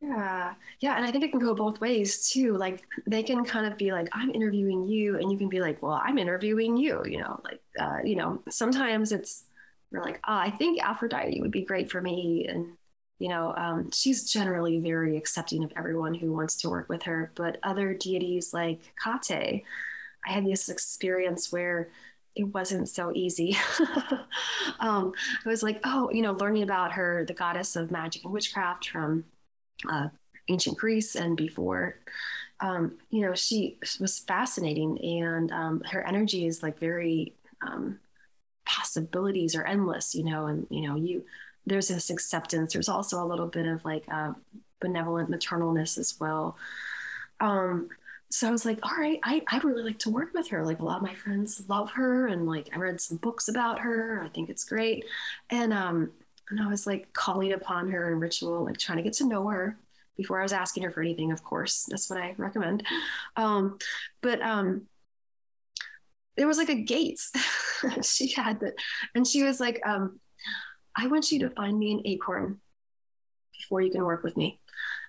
Yeah. 0.00 0.54
Yeah. 0.80 0.96
And 0.96 1.06
I 1.06 1.10
think 1.10 1.24
it 1.24 1.30
can 1.30 1.40
go 1.40 1.54
both 1.54 1.80
ways 1.80 2.28
too. 2.28 2.56
Like 2.56 2.84
they 3.06 3.22
can 3.22 3.44
kind 3.44 3.66
of 3.66 3.78
be 3.78 3.92
like, 3.92 4.08
I'm 4.12 4.30
interviewing 4.30 4.86
you. 4.86 5.18
And 5.18 5.32
you 5.32 5.38
can 5.38 5.48
be 5.48 5.60
like, 5.60 5.82
well, 5.82 6.00
I'm 6.04 6.18
interviewing 6.18 6.76
you, 6.76 7.02
you 7.06 7.18
know, 7.18 7.40
like, 7.44 7.62
uh, 7.78 7.98
you 8.04 8.16
know, 8.16 8.42
sometimes 8.50 9.12
it's, 9.12 9.44
we're 9.90 10.02
like, 10.02 10.20
oh, 10.28 10.34
I 10.34 10.50
think 10.50 10.82
Aphrodite 10.82 11.40
would 11.40 11.50
be 11.50 11.64
great 11.64 11.90
for 11.90 12.00
me. 12.02 12.46
And, 12.48 12.76
you 13.18 13.28
know, 13.28 13.54
um, 13.56 13.90
she's 13.90 14.30
generally 14.30 14.78
very 14.80 15.16
accepting 15.16 15.64
of 15.64 15.72
everyone 15.76 16.12
who 16.12 16.32
wants 16.32 16.56
to 16.56 16.68
work 16.68 16.88
with 16.90 17.04
her. 17.04 17.32
But 17.34 17.58
other 17.62 17.94
deities 17.94 18.52
like 18.52 18.80
Hecate, 19.02 19.64
I 20.26 20.32
had 20.32 20.44
this 20.44 20.68
experience 20.68 21.50
where 21.50 21.88
it 22.34 22.44
wasn't 22.52 22.88
so 22.88 23.12
easy. 23.14 23.56
um, 24.80 25.12
I 25.44 25.48
was 25.48 25.62
like, 25.62 25.80
oh, 25.84 26.10
you 26.12 26.20
know, 26.20 26.32
learning 26.32 26.64
about 26.64 26.92
her, 26.92 27.24
the 27.26 27.32
goddess 27.32 27.76
of 27.76 27.90
magic 27.90 28.24
and 28.24 28.32
witchcraft 28.32 28.90
from 28.90 29.24
uh, 29.90 30.08
ancient 30.48 30.78
Greece 30.78 31.14
and 31.16 31.36
before. 31.36 31.96
Um, 32.60 32.98
you 33.10 33.22
know, 33.22 33.34
she 33.34 33.78
was 34.00 34.18
fascinating, 34.20 34.98
and 35.02 35.52
um, 35.52 35.82
her 35.90 36.02
energy 36.06 36.46
is 36.46 36.62
like 36.62 36.78
very 36.78 37.34
um, 37.62 37.98
possibilities 38.66 39.54
are 39.56 39.66
endless. 39.66 40.14
You 40.14 40.24
know, 40.24 40.46
and 40.46 40.66
you 40.70 40.88
know, 40.88 40.96
you 40.96 41.24
there's 41.66 41.88
this 41.88 42.10
acceptance. 42.10 42.72
There's 42.72 42.88
also 42.88 43.22
a 43.22 43.26
little 43.26 43.48
bit 43.48 43.66
of 43.66 43.84
like 43.84 44.04
uh, 44.10 44.32
benevolent 44.80 45.30
maternalness 45.30 45.98
as 45.98 46.18
well. 46.20 46.56
Um, 47.40 47.88
so 48.30 48.48
I 48.48 48.50
was 48.50 48.64
like, 48.64 48.78
all 48.84 48.96
right, 48.98 49.20
I, 49.22 49.42
I'd 49.48 49.64
really 49.64 49.82
like 49.84 49.98
to 50.00 50.10
work 50.10 50.34
with 50.34 50.48
her. 50.48 50.64
Like 50.64 50.80
a 50.80 50.84
lot 50.84 50.96
of 50.96 51.02
my 51.02 51.14
friends 51.14 51.62
love 51.68 51.90
her 51.92 52.26
and 52.26 52.46
like 52.46 52.70
I 52.74 52.78
read 52.78 53.00
some 53.00 53.18
books 53.18 53.48
about 53.48 53.80
her. 53.80 54.22
I 54.24 54.28
think 54.28 54.50
it's 54.50 54.64
great. 54.64 55.04
And 55.50 55.72
um 55.72 56.12
and 56.50 56.60
I 56.60 56.68
was 56.68 56.86
like 56.86 57.12
calling 57.12 57.52
upon 57.52 57.90
her 57.90 58.12
in 58.12 58.20
ritual, 58.20 58.64
like 58.64 58.78
trying 58.78 58.98
to 58.98 59.02
get 59.04 59.14
to 59.14 59.26
know 59.28 59.48
her 59.48 59.76
before 60.16 60.40
I 60.40 60.42
was 60.42 60.52
asking 60.52 60.82
her 60.84 60.90
for 60.90 61.02
anything, 61.02 61.32
of 61.32 61.42
course. 61.42 61.86
That's 61.88 62.08
what 62.08 62.20
I 62.20 62.34
recommend. 62.38 62.84
Um, 63.36 63.78
but 64.22 64.40
um, 64.40 64.86
there 66.36 66.46
was 66.46 66.58
like 66.58 66.68
a 66.68 66.82
gate. 66.82 67.20
she 68.02 68.32
had 68.32 68.60
that. 68.60 68.74
And 69.14 69.26
she 69.26 69.42
was 69.42 69.60
like, 69.60 69.80
um, 69.86 70.20
I 70.96 71.06
want 71.08 71.30
you 71.30 71.40
to 71.40 71.50
find 71.50 71.78
me 71.78 71.92
an 71.92 72.02
acorn 72.04 72.60
before 73.58 73.80
you 73.80 73.90
can 73.90 74.04
work 74.04 74.22
with 74.22 74.36
me. 74.36 74.60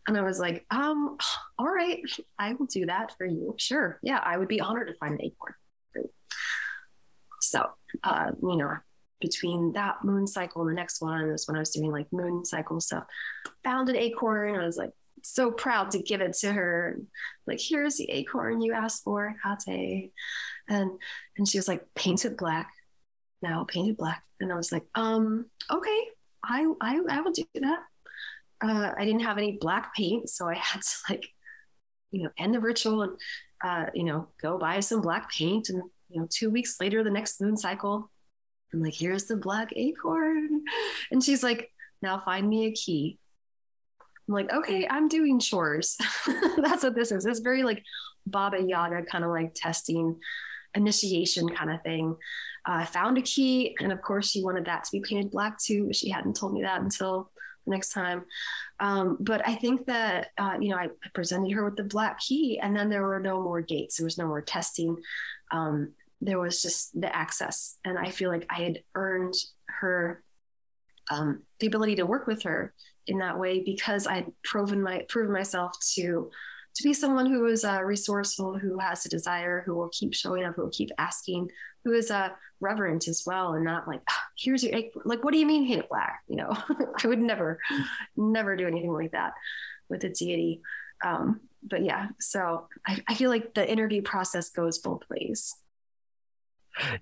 And 0.08 0.18
I 0.18 0.22
was 0.22 0.40
like, 0.40 0.66
um, 0.72 1.18
all 1.60 1.68
right, 1.68 2.02
I 2.40 2.54
will 2.54 2.66
do 2.66 2.86
that 2.86 3.14
for 3.18 3.26
you. 3.26 3.56
Sure. 3.58 4.00
Yeah, 4.02 4.22
I 4.24 4.38
would 4.38 4.48
be 4.48 4.62
honored 4.62 4.88
to 4.88 4.94
find 4.96 5.14
an 5.14 5.22
acorn. 5.22 5.54
So, 7.42 7.70
uh, 8.04 8.32
you 8.42 8.58
know, 8.58 8.78
between 9.20 9.74
that 9.74 10.04
moon 10.04 10.28
cycle 10.28 10.62
and 10.62 10.72
the 10.72 10.76
next 10.76 11.02
one 11.02 11.30
is 11.30 11.48
when 11.48 11.56
I 11.56 11.60
was 11.60 11.72
doing 11.72 11.92
like 11.92 12.12
moon 12.12 12.46
cycle 12.46 12.80
stuff. 12.80 13.06
Found 13.64 13.90
an 13.90 13.96
acorn. 13.96 14.56
I 14.56 14.66
was 14.66 14.78
like 14.78 14.92
so 15.24 15.52
proud 15.52 15.92
to 15.92 16.00
give 16.00 16.22
it 16.22 16.34
to 16.40 16.54
her. 16.54 17.00
Like, 17.46 17.60
here's 17.62 17.98
the 17.98 18.10
acorn 18.10 18.62
you 18.62 18.74
asked 18.74 19.04
for, 19.04 19.36
Hecate. 19.44 20.12
And 20.70 20.92
and 21.38 21.48
she 21.48 21.58
was 21.58 21.68
like, 21.68 21.86
painted 21.96 22.38
black. 22.38 22.72
Now 23.42 23.66
painted 23.66 23.98
black. 23.98 24.24
And 24.40 24.52
I 24.52 24.56
was 24.56 24.72
like, 24.72 24.86
um, 24.96 25.46
okay, 25.72 26.08
I 26.44 26.72
I, 26.82 27.02
I 27.10 27.22
will 27.22 27.32
do 27.32 27.46
that. 27.56 27.80
Uh, 28.62 28.92
I 28.98 29.06
didn't 29.06 29.22
have 29.22 29.38
any 29.38 29.58
black 29.60 29.94
paint, 29.94 30.30
so 30.30 30.48
I 30.48 30.56
had 30.56 30.82
to 30.82 30.96
like, 31.10 31.28
you 32.12 32.24
know, 32.24 32.30
end 32.38 32.56
the 32.56 32.60
ritual 32.60 33.04
and 33.04 33.18
uh, 33.64 33.86
you 33.94 34.04
know, 34.04 34.28
go 34.42 34.58
buy 34.58 34.80
some 34.80 35.02
black 35.02 35.32
paint. 35.32 35.70
And 35.70 35.84
you 36.10 36.22
know, 36.22 36.28
two 36.30 36.50
weeks 36.50 36.80
later, 36.80 37.04
the 37.04 37.12
next 37.12 37.42
moon 37.42 37.58
cycle, 37.58 38.10
I'm 38.74 38.84
like, 38.84 38.96
here's 38.96 39.26
the 39.26 39.38
black 39.38 39.72
acorn. 39.76 40.64
And 41.12 41.24
she's 41.24 41.44
like, 41.44 41.72
now 42.02 42.20
find 42.20 42.48
me 42.48 42.66
a 42.66 42.72
key. 42.72 43.18
I'm 44.28 44.34
like, 44.34 44.52
okay, 44.52 44.88
I'm 44.90 45.08
doing 45.08 45.40
chores. 45.40 45.98
That's 46.58 46.84
what 46.84 46.96
this 46.96 47.12
is. 47.12 47.26
It's 47.26 47.40
very 47.40 47.64
like 47.64 47.84
Baba 48.26 48.62
Yaga 48.62 49.04
kind 49.04 49.24
of 49.24 49.32
like 49.32 49.54
testing, 49.56 50.18
initiation 50.76 51.48
kind 51.50 51.72
of 51.72 51.82
thing. 51.82 52.16
Uh, 52.68 52.80
I 52.80 52.86
found 52.86 53.18
a 53.18 53.22
key, 53.22 53.76
and 53.80 53.92
of 53.92 54.02
course, 54.02 54.30
she 54.30 54.44
wanted 54.44 54.66
that 54.66 54.84
to 54.84 54.92
be 54.92 55.02
painted 55.02 55.32
black 55.32 55.58
too, 55.58 55.86
but 55.86 55.96
she 55.96 56.10
hadn't 56.10 56.36
told 56.36 56.54
me 56.54 56.62
that 56.64 56.82
until 56.82 57.32
the 57.66 57.72
next 57.72 57.94
time. 57.94 58.26
Um, 58.80 59.18
but 59.20 59.48
I 59.48 59.56
think 59.56 59.86
that, 59.88 60.32
uh, 60.38 60.58
you 60.60 60.70
know, 60.70 60.78
I 60.78 60.90
presented 61.14 61.52
her 61.54 61.64
with 61.64 61.78
the 61.78 61.84
black 61.84 62.20
key, 62.20 62.60
and 62.60 62.76
then 62.76 62.90
there 62.90 63.04
were 63.04 63.22
no 63.22 63.42
more 63.42 63.62
gates. 63.62 63.98
There 63.98 64.06
was 64.06 64.18
no 64.18 64.28
more 64.28 64.42
testing. 64.42 64.98
Um, 65.52 65.94
there 66.22 66.40
was 66.40 66.62
just 66.62 67.00
the 67.00 67.14
access. 67.16 67.78
And 67.86 67.98
I 67.98 68.10
feel 68.10 68.30
like 68.30 68.46
I 68.50 68.62
had 68.64 68.84
earned 68.96 69.36
her 69.80 70.24
um, 71.10 71.44
the 71.60 71.68
ability 71.68 71.96
to 71.96 72.06
work 72.06 72.28
with 72.28 72.44
her 72.44 72.74
in 73.06 73.20
that 73.20 73.40
way 73.40 73.64
because 73.64 74.08
I'd 74.08 74.32
proven 74.44 74.82
my 74.82 75.06
proven 75.08 75.32
myself 75.32 75.74
to 75.96 76.30
to 76.76 76.84
be 76.84 76.94
someone 76.94 77.26
who 77.26 77.48
is 77.48 77.64
uh, 77.64 77.82
resourceful, 77.82 78.58
who 78.60 78.78
has 78.78 79.04
a 79.06 79.10
desire, 79.10 79.64
who 79.66 79.74
will 79.74 79.90
keep 79.90 80.14
showing 80.14 80.44
up, 80.44 80.56
who 80.56 80.62
will 80.64 80.70
keep 80.70 80.92
asking, 81.00 81.50
who 81.84 81.94
is 81.94 82.12
uh, 82.12 82.30
reverent 82.60 83.08
as 83.08 83.24
well, 83.26 83.54
and 83.54 83.66
not 83.66 83.88
like, 83.88 84.02
oh, 84.10 84.22
here's 84.38 84.64
your 84.64 84.80
like, 85.04 85.24
what 85.24 85.32
do 85.32 85.40
you 85.40 85.48
mean 85.48 85.66
hate 85.66 85.80
it 85.80 85.90
black? 85.90 86.22
You 86.28 86.36
know, 86.36 86.56
I 87.04 87.08
would 87.08 87.20
never, 87.20 87.60
never 88.16 88.56
do 88.56 88.68
anything 88.68 88.94
like 88.94 89.14
that 89.14 89.34
with 89.90 90.04
a 90.04 90.10
deity. 90.10 90.62
Um, 91.04 91.42
but 91.64 91.84
yeah, 91.84 92.10
so 92.20 92.68
I, 92.86 93.02
I 93.08 93.16
feel 93.16 93.32
like 93.32 93.56
the 93.56 93.70
interview 93.70 94.04
process 94.04 94.50
goes 94.50 94.78
both 94.78 95.02
ways. 95.10 95.56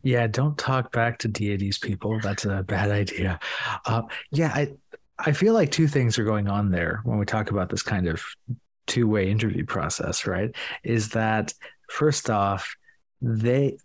Yeah, 0.03 0.27
don't 0.27 0.57
talk 0.57 0.91
back 0.91 1.19
to 1.19 1.27
deities, 1.27 1.77
people. 1.77 2.19
That's 2.19 2.45
a 2.45 2.63
bad 2.63 2.91
idea. 2.91 3.39
Uh, 3.85 4.03
yeah, 4.31 4.51
I 4.53 4.73
I 5.17 5.31
feel 5.31 5.53
like 5.53 5.71
two 5.71 5.87
things 5.87 6.19
are 6.19 6.25
going 6.25 6.47
on 6.47 6.71
there 6.71 7.01
when 7.03 7.17
we 7.17 7.25
talk 7.25 7.51
about 7.51 7.69
this 7.69 7.83
kind 7.83 8.07
of 8.07 8.21
two 8.87 9.07
way 9.07 9.29
interview 9.29 9.65
process, 9.65 10.27
right? 10.27 10.53
Is 10.83 11.09
that 11.09 11.53
first 11.89 12.29
off, 12.29 12.75
they 13.21 13.77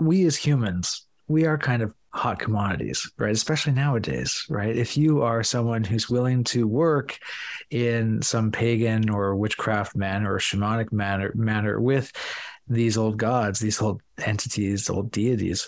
we 0.00 0.24
as 0.26 0.36
humans, 0.36 1.06
we 1.28 1.44
are 1.46 1.58
kind 1.58 1.82
of 1.82 1.94
hot 2.16 2.38
commodities, 2.38 3.10
right? 3.18 3.32
Especially 3.32 3.72
nowadays, 3.72 4.46
right? 4.48 4.74
If 4.74 4.96
you 4.96 5.22
are 5.22 5.42
someone 5.42 5.84
who's 5.84 6.08
willing 6.08 6.44
to 6.44 6.66
work 6.66 7.18
in 7.70 8.22
some 8.22 8.50
pagan 8.50 9.10
or 9.10 9.36
witchcraft 9.36 9.94
manner 9.94 10.34
or 10.34 10.38
shamanic 10.38 10.92
manner, 10.92 11.32
manner 11.34 11.78
with 11.78 12.12
these 12.68 12.96
old 12.96 13.16
gods, 13.16 13.60
these 13.60 13.80
old 13.80 14.02
entities, 14.18 14.90
old 14.90 15.10
deities, 15.10 15.66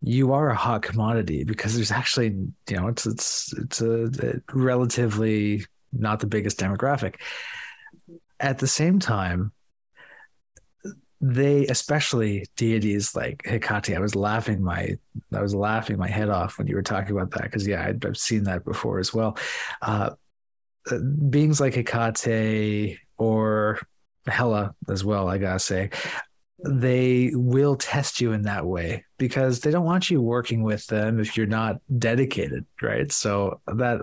you 0.00 0.32
are 0.32 0.50
a 0.50 0.54
hot 0.54 0.82
commodity 0.82 1.44
because 1.44 1.74
there's 1.74 1.90
actually, 1.90 2.26
you 2.68 2.76
know, 2.76 2.88
it's 2.88 3.06
it's 3.06 3.52
it's 3.54 3.80
a, 3.80 4.04
a 4.04 4.56
relatively 4.56 5.64
not 5.92 6.20
the 6.20 6.26
biggest 6.26 6.58
demographic. 6.58 7.16
At 8.40 8.58
the 8.58 8.68
same 8.68 9.00
time, 9.00 9.52
they 11.20 11.66
especially 11.66 12.46
deities 12.56 13.16
like 13.16 13.42
Hecate. 13.44 13.96
I 13.96 14.00
was 14.00 14.14
laughing 14.14 14.62
my 14.62 14.96
I 15.34 15.40
was 15.42 15.54
laughing 15.54 15.98
my 15.98 16.08
head 16.08 16.28
off 16.28 16.58
when 16.58 16.68
you 16.68 16.76
were 16.76 16.82
talking 16.82 17.10
about 17.10 17.32
that 17.32 17.42
because 17.44 17.66
yeah, 17.66 17.82
i 17.82 18.06
have 18.06 18.16
seen 18.16 18.44
that 18.44 18.64
before 18.64 19.00
as 19.00 19.12
well. 19.12 19.36
Uh, 19.82 20.10
uh, 20.90 20.98
beings 20.98 21.60
like 21.60 21.74
Hecate 21.74 22.98
or 23.16 23.80
Hela 24.26 24.74
as 24.88 25.04
well, 25.04 25.28
I 25.28 25.38
gotta 25.38 25.58
say, 25.58 25.90
they 26.64 27.30
will 27.34 27.76
test 27.76 28.20
you 28.20 28.32
in 28.32 28.42
that 28.42 28.66
way 28.66 29.04
because 29.16 29.60
they 29.60 29.70
don't 29.70 29.84
want 29.84 30.10
you 30.10 30.20
working 30.20 30.62
with 30.62 30.86
them 30.88 31.20
if 31.20 31.36
you're 31.36 31.46
not 31.46 31.80
dedicated, 31.98 32.66
right? 32.82 33.10
So 33.12 33.60
that 33.66 34.00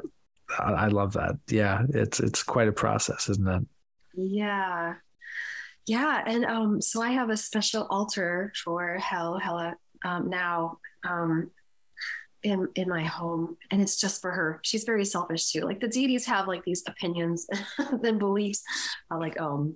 I 0.57 0.88
love 0.88 1.13
that. 1.13 1.38
Yeah, 1.47 1.84
it's 1.89 2.20
it's 2.20 2.43
quite 2.43 2.68
a 2.68 2.74
process, 2.74 3.30
isn't 3.30 3.47
it? 3.47 3.63
Yeah, 4.13 4.95
yeah, 5.86 6.24
and 6.26 6.45
um, 6.45 6.82
so 6.82 7.01
I 7.01 7.11
have 7.11 7.30
a 7.30 7.38
special 7.38 7.88
altar 7.89 8.53
for 8.63 8.97
Hel 8.97 9.38
Hela 9.38 9.76
um, 10.03 10.30
now 10.30 10.80
um, 11.07 11.51
in 12.43 12.68
in 12.76 12.89
my 12.89 13.03
home, 13.03 13.57
and 13.72 13.82
it's 13.82 13.99
just 13.99 14.22
for 14.22 14.32
her. 14.32 14.59
She's 14.63 14.84
very 14.84 15.05
selfish 15.05 15.51
too. 15.51 15.61
Like 15.61 15.80
the 15.82 15.88
deities 15.88 16.26
have 16.26 16.47
like 16.47 16.63
these 16.63 16.84
opinions 16.88 17.47
and 17.78 18.20
beliefs, 18.20 18.63
uh, 19.11 19.18
like 19.18 19.39
um, 19.39 19.76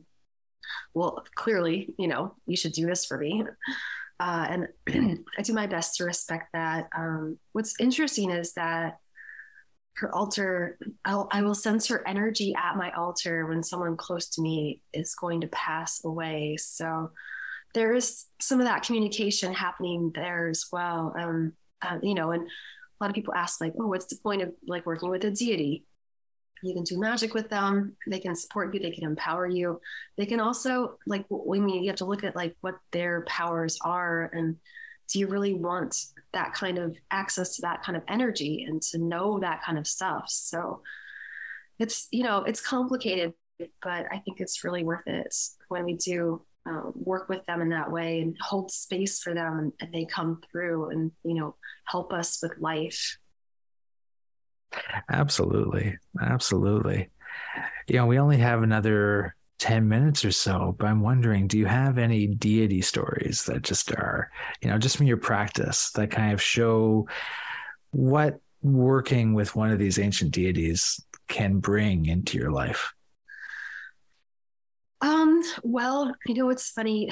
well, 0.94 1.24
clearly, 1.36 1.94
you 1.98 2.08
know, 2.08 2.36
you 2.46 2.58
should 2.58 2.74
do 2.74 2.86
this 2.86 3.06
for 3.06 3.18
me. 3.18 3.44
Uh, 4.20 4.66
and 4.88 5.20
I 5.38 5.42
do 5.42 5.54
my 5.54 5.68
best 5.68 5.96
to 5.98 6.04
respect 6.04 6.50
that. 6.54 6.90
Um, 6.96 7.38
what's 7.54 7.80
interesting 7.80 8.32
is 8.32 8.54
that 8.54 8.98
her 10.00 10.14
altar 10.16 10.78
I'll, 11.06 11.28
I 11.32 11.42
will 11.42 11.56
sense 11.56 11.88
her 11.88 12.08
energy 12.08 12.56
at 12.56 12.78
my 12.78 12.92
altar 12.92 13.46
when 13.46 13.64
someone 13.64 13.98
close 13.98 14.30
to 14.30 14.42
me 14.42 14.82
is 14.94 15.16
going 15.16 15.42
to 15.42 15.48
pass 15.48 16.04
away 16.06 16.58
so 16.58 17.12
there 17.74 17.94
is 17.94 18.26
some 18.40 18.60
of 18.60 18.66
that 18.66 18.84
communication 18.84 19.54
happening 19.54 20.12
there 20.16 20.48
as 20.48 20.66
well 20.72 21.14
um, 21.20 21.54
uh, 21.82 21.98
you 22.02 22.16
know 22.16 22.32
and 22.32 22.44
a 22.44 23.04
lot 23.04 23.10
of 23.10 23.16
people 23.16 23.34
ask 23.34 23.62
like 23.62 23.74
oh 23.80 23.88
what's 23.88 24.06
the 24.06 24.18
point 24.24 24.42
of 24.42 24.54
like 24.68 24.86
working 24.86 25.10
with 25.10 25.24
a 25.26 25.32
deity 25.32 25.86
you 26.64 26.74
can 26.74 26.84
do 26.84 27.00
magic 27.00 27.34
with 27.34 27.50
them. 27.50 27.96
They 28.08 28.20
can 28.20 28.36
support 28.36 28.74
you. 28.74 28.80
They 28.80 28.92
can 28.92 29.06
empower 29.06 29.48
you. 29.48 29.80
They 30.18 30.26
can 30.26 30.40
also 30.40 30.98
like 31.06 31.26
we 31.30 31.60
mean 31.60 31.84
you 31.84 31.90
have 31.90 31.98
to 31.98 32.06
look 32.06 32.24
at 32.24 32.36
like 32.36 32.56
what 32.62 32.76
their 32.92 33.22
powers 33.22 33.78
are 33.84 34.30
and 34.34 34.58
do 35.08 35.20
you 35.20 35.28
really 35.28 35.56
want 35.56 35.96
that 36.34 36.54
kind 36.54 36.78
of 36.78 36.96
access 37.10 37.56
to 37.56 37.64
that 37.64 37.82
kind 37.82 37.98
of 37.98 38.04
energy 38.08 38.66
and 38.68 38.82
to 38.84 39.00
know 39.00 39.40
that 39.40 39.64
kind 39.64 39.80
of 39.80 39.88
stuff. 39.88 40.26
So 40.28 40.82
it's 41.80 42.08
you 42.12 42.24
know 42.24 42.44
it's 42.44 42.62
complicated 42.62 43.34
but 43.82 44.06
i 44.12 44.18
think 44.20 44.40
it's 44.40 44.64
really 44.64 44.84
worth 44.84 45.08
it 45.08 45.34
when 45.70 45.86
we 45.86 45.94
do 45.96 46.42
uh, 46.70 46.92
work 46.94 47.30
with 47.30 47.44
them 47.46 47.62
in 47.62 47.70
that 47.70 47.90
way 47.90 48.22
and 48.22 48.36
hold 48.42 48.70
space 48.70 49.22
for 49.22 49.34
them 49.34 49.58
and, 49.60 49.74
and 49.80 49.94
they 49.94 50.06
come 50.06 50.42
through 50.52 50.90
and 50.90 51.12
you 51.24 51.34
know 51.34 51.56
help 51.86 52.14
us 52.14 52.40
with 52.44 52.52
life 52.60 53.18
absolutely. 55.10 55.98
Absolutely. 56.22 57.10
You 57.88 57.96
know 57.96 58.06
we 58.06 58.20
only 58.20 58.38
have 58.38 58.64
another 58.64 59.36
10 59.60 59.90
minutes 59.90 60.24
or 60.24 60.32
so 60.32 60.74
but 60.80 60.88
i'm 60.88 61.02
wondering 61.02 61.46
do 61.46 61.58
you 61.58 61.66
have 61.66 61.98
any 61.98 62.28
deity 62.28 62.82
stories 62.82 63.44
that 63.44 63.62
just 63.62 63.92
are 63.92 64.32
you 64.62 64.70
know 64.70 64.78
just 64.78 64.96
from 64.96 65.06
your 65.06 65.18
practice 65.18 65.92
that 65.92 66.10
kind 66.10 66.32
of 66.32 66.42
show 66.42 67.06
what 67.92 68.40
working 68.62 69.34
with 69.34 69.56
one 69.56 69.72
of 69.72 69.80
these 69.80 70.00
ancient 70.00 70.32
deities 70.32 71.04
can 71.28 71.60
bring 71.60 72.06
into 72.06 72.38
your 72.38 72.52
life? 72.52 72.94
Um 75.02 75.42
well 75.64 76.14
you 76.26 76.36
know 76.36 76.46
what's 76.46 76.70
funny. 76.70 77.12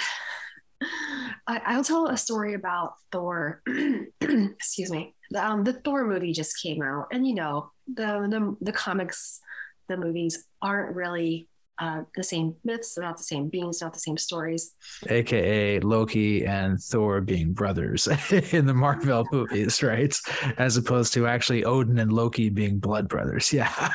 I, 1.48 1.78
will 1.78 1.84
tell 1.84 2.08
a 2.08 2.18
story 2.18 2.54
about 2.54 2.96
thor. 3.12 3.64
Excuse 4.22 4.92
me 4.92 5.16
um, 5.36 5.64
the 5.64 5.74
thor 5.74 6.06
movie 6.06 6.34
just 6.34 6.62
came 6.62 6.82
out 6.82 7.08
and 7.12 7.28
you 7.28 7.36
know 7.36 7.72
the, 7.94 8.28
the 8.30 8.56
the 8.62 8.72
comics 8.72 9.40
the 9.88 9.98
movies 9.98 10.46
aren't 10.62 10.96
really 10.96 11.48
uh, 11.80 12.02
the 12.16 12.24
same 12.24 12.56
myths, 12.64 12.96
they're 12.96 13.04
not 13.04 13.18
the 13.18 13.24
same 13.24 13.50
beings, 13.50 13.82
not 13.82 13.94
the 13.94 14.00
same 14.00 14.18
stories. 14.18 14.74
AKA 15.08 15.80
Loki 15.82 16.46
and 16.46 16.80
Thor 16.82 17.22
being 17.22 17.54
brothers 17.54 18.08
in 18.52 18.66
the 18.66 18.74
Marvel 18.74 19.28
movies, 19.32 19.84
right? 19.84 20.16
As 20.58 20.78
opposed 20.78 21.14
to 21.14 21.28
actually 21.28 21.66
Odin 21.66 22.00
and 22.00 22.12
Loki 22.12 22.50
being 22.50 22.80
blood 22.80 23.08
brothers. 23.08 23.54
Yeah. 23.58 23.92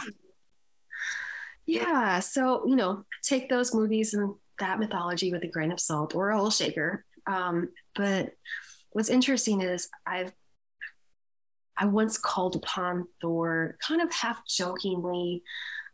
Yeah. 1.64 2.18
So, 2.18 2.66
you 2.66 2.74
know, 2.74 3.04
take 3.22 3.48
those 3.48 3.72
movies 3.72 4.14
and 4.14 4.34
that 4.58 4.80
mythology 4.80 5.30
with 5.30 5.44
a 5.44 5.48
grain 5.48 5.70
of 5.70 5.78
salt 5.78 6.14
or 6.14 6.30
a 6.30 6.36
whole 6.36 6.50
shaker. 6.50 7.04
Um, 7.26 7.68
but 7.94 8.32
what's 8.90 9.08
interesting 9.08 9.60
is 9.60 9.88
I've 10.04 10.32
I 11.76 11.86
once 11.86 12.18
called 12.18 12.56
upon 12.56 13.08
Thor 13.20 13.76
kind 13.86 14.02
of 14.02 14.12
half 14.12 14.46
jokingly 14.46 15.42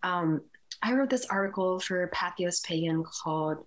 um, 0.03 0.43
I 0.83 0.93
wrote 0.93 1.11
this 1.11 1.27
article 1.27 1.81
for 1.81 2.11
Patheos 2.15 2.65
Pagan 2.65 3.03
called 3.03 3.67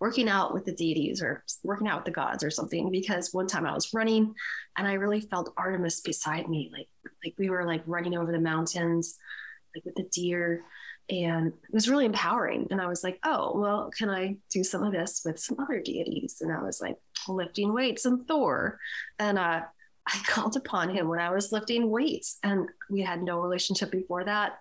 Working 0.00 0.28
Out 0.28 0.54
with 0.54 0.64
the 0.64 0.74
Deities 0.74 1.22
or 1.22 1.44
Working 1.64 1.88
Out 1.88 1.98
with 1.98 2.04
the 2.06 2.10
Gods 2.12 2.44
or 2.44 2.50
something 2.50 2.90
because 2.90 3.34
one 3.34 3.46
time 3.46 3.66
I 3.66 3.74
was 3.74 3.92
running 3.92 4.34
and 4.76 4.86
I 4.86 4.94
really 4.94 5.20
felt 5.20 5.52
Artemis 5.56 6.00
beside 6.00 6.48
me. 6.48 6.70
Like 6.72 6.88
like 7.24 7.34
we 7.38 7.50
were 7.50 7.66
like 7.66 7.82
running 7.86 8.16
over 8.16 8.32
the 8.32 8.38
mountains, 8.38 9.16
like 9.74 9.84
with 9.84 9.96
the 9.96 10.04
deer. 10.04 10.64
And 11.10 11.48
it 11.48 11.74
was 11.74 11.88
really 11.88 12.04
empowering. 12.04 12.68
And 12.70 12.80
I 12.82 12.86
was 12.86 13.02
like, 13.02 13.18
oh, 13.24 13.58
well, 13.58 13.90
can 13.96 14.10
I 14.10 14.36
do 14.50 14.62
some 14.62 14.82
of 14.82 14.92
this 14.92 15.22
with 15.24 15.38
some 15.38 15.58
other 15.58 15.80
deities? 15.80 16.38
And 16.42 16.52
I 16.52 16.62
was 16.62 16.80
like 16.82 16.96
lifting 17.26 17.72
weights 17.72 18.04
and 18.04 18.26
Thor. 18.26 18.78
And 19.18 19.38
uh 19.38 19.62
I 20.08 20.18
called 20.26 20.56
upon 20.56 20.90
him 20.90 21.08
when 21.08 21.20
I 21.20 21.30
was 21.30 21.52
lifting 21.52 21.90
weights. 21.90 22.38
And 22.42 22.68
we 22.90 23.02
had 23.02 23.22
no 23.22 23.40
relationship 23.40 23.90
before 23.90 24.24
that 24.24 24.58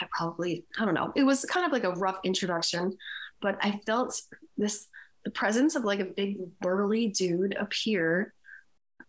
I 0.00 0.06
probably, 0.10 0.66
I 0.78 0.84
don't 0.84 0.94
know. 0.94 1.12
It 1.16 1.24
was 1.24 1.44
kind 1.44 1.66
of 1.66 1.72
like 1.72 1.84
a 1.84 1.92
rough 1.92 2.18
introduction, 2.24 2.96
but 3.40 3.58
I 3.62 3.80
felt 3.86 4.20
this 4.56 4.86
the 5.24 5.30
presence 5.30 5.74
of 5.74 5.84
like 5.84 5.98
a 5.98 6.04
big 6.04 6.38
burly 6.60 7.08
dude 7.08 7.56
appear. 7.58 8.32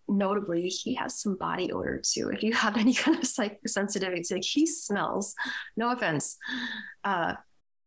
Notably, 0.10 0.70
he 0.70 0.96
has 0.96 1.20
some 1.20 1.36
body 1.36 1.72
odor 1.72 2.02
too. 2.04 2.30
If 2.30 2.42
you 2.42 2.54
have 2.54 2.78
any 2.78 2.94
kind 2.96 3.18
of 3.20 3.28
psych 3.28 3.60
sensitivity, 3.68 4.24
like 4.32 4.44
he 4.44 4.66
smells. 4.66 5.36
No 5.76 5.92
offense. 5.92 6.38
Uh, 7.04 7.34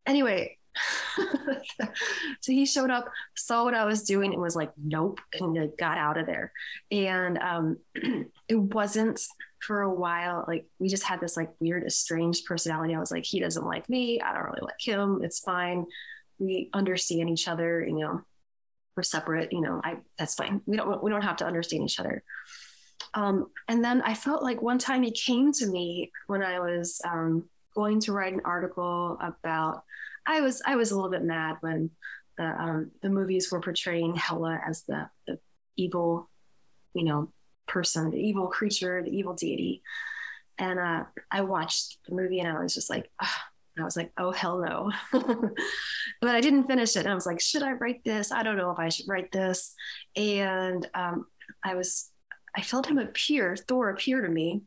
anyway, 0.05 0.57
so 2.41 2.51
he 2.51 2.65
showed 2.65 2.89
up, 2.89 3.05
saw 3.35 3.63
what 3.63 3.73
I 3.73 3.85
was 3.85 4.03
doing, 4.03 4.33
and 4.33 4.41
was 4.41 4.55
like, 4.55 4.71
"Nope," 4.81 5.19
and 5.33 5.71
got 5.77 5.97
out 5.97 6.17
of 6.17 6.25
there. 6.25 6.51
And 6.91 7.37
um, 7.37 7.77
it 8.47 8.59
wasn't 8.59 9.19
for 9.61 9.81
a 9.81 9.93
while, 9.93 10.43
like 10.47 10.65
we 10.79 10.89
just 10.89 11.03
had 11.03 11.21
this 11.21 11.37
like 11.37 11.49
weird, 11.59 11.85
estranged 11.85 12.45
personality. 12.45 12.95
I 12.95 12.99
was 12.99 13.11
like, 13.11 13.25
he 13.25 13.39
doesn't 13.39 13.65
like 13.65 13.87
me. 13.89 14.19
I 14.19 14.33
don't 14.33 14.45
really 14.45 14.61
like 14.61 14.81
him. 14.81 15.21
It's 15.23 15.39
fine. 15.39 15.85
We 16.39 16.69
understand 16.73 17.29
each 17.29 17.47
other. 17.47 17.85
You 17.85 17.99
know, 17.99 18.21
we're 18.95 19.03
separate. 19.03 19.53
You 19.53 19.61
know, 19.61 19.81
I 19.83 19.97
that's 20.17 20.35
fine. 20.35 20.61
We 20.65 20.77
don't 20.77 21.03
we 21.03 21.11
don't 21.11 21.21
have 21.21 21.37
to 21.37 21.45
understand 21.45 21.83
each 21.83 21.99
other. 21.99 22.23
Um, 23.13 23.47
and 23.67 23.83
then 23.83 24.01
I 24.01 24.13
felt 24.13 24.43
like 24.43 24.61
one 24.61 24.79
time 24.79 25.03
he 25.03 25.11
came 25.11 25.51
to 25.53 25.67
me 25.67 26.11
when 26.27 26.43
I 26.43 26.59
was 26.59 27.01
um, 27.03 27.49
going 27.75 27.99
to 28.01 28.13
write 28.13 28.33
an 28.33 28.41
article 28.45 29.17
about. 29.21 29.83
I 30.25 30.41
was 30.41 30.61
I 30.65 30.75
was 30.75 30.91
a 30.91 30.95
little 30.95 31.11
bit 31.11 31.23
mad 31.23 31.57
when 31.61 31.91
the 32.37 32.43
um, 32.45 32.91
the 33.01 33.09
movies 33.09 33.51
were 33.51 33.61
portraying 33.61 34.15
Hela 34.15 34.59
as 34.65 34.83
the 34.83 35.09
the 35.27 35.39
evil, 35.77 36.29
you 36.93 37.03
know, 37.03 37.31
person, 37.67 38.11
the 38.11 38.17
evil 38.17 38.47
creature, 38.47 39.01
the 39.03 39.15
evil 39.15 39.33
deity. 39.33 39.81
And 40.57 40.79
uh, 40.79 41.05
I 41.31 41.41
watched 41.41 41.97
the 42.07 42.15
movie 42.15 42.39
and 42.39 42.47
I 42.47 42.61
was 42.61 42.73
just 42.73 42.89
like, 42.89 43.09
I 43.19 43.83
was 43.83 43.95
like, 43.95 44.11
oh, 44.17 44.31
hell 44.31 44.59
no. 44.59 44.91
but 46.21 46.35
I 46.35 46.41
didn't 46.41 46.67
finish 46.67 46.95
it. 46.95 46.99
And 46.99 47.09
I 47.09 47.15
was 47.15 47.25
like, 47.25 47.41
should 47.41 47.63
I 47.63 47.71
write 47.73 48.03
this? 48.03 48.31
I 48.31 48.43
don't 48.43 48.57
know 48.57 48.71
if 48.71 48.79
I 48.79 48.89
should 48.89 49.07
write 49.07 49.31
this. 49.31 49.73
And 50.15 50.87
um, 50.93 51.25
I 51.63 51.75
was, 51.75 52.09
I 52.55 52.61
felt 52.61 52.87
him 52.87 52.97
appear, 52.97 53.55
Thor 53.55 53.89
appear 53.89 54.21
to 54.21 54.29
me 54.29 54.63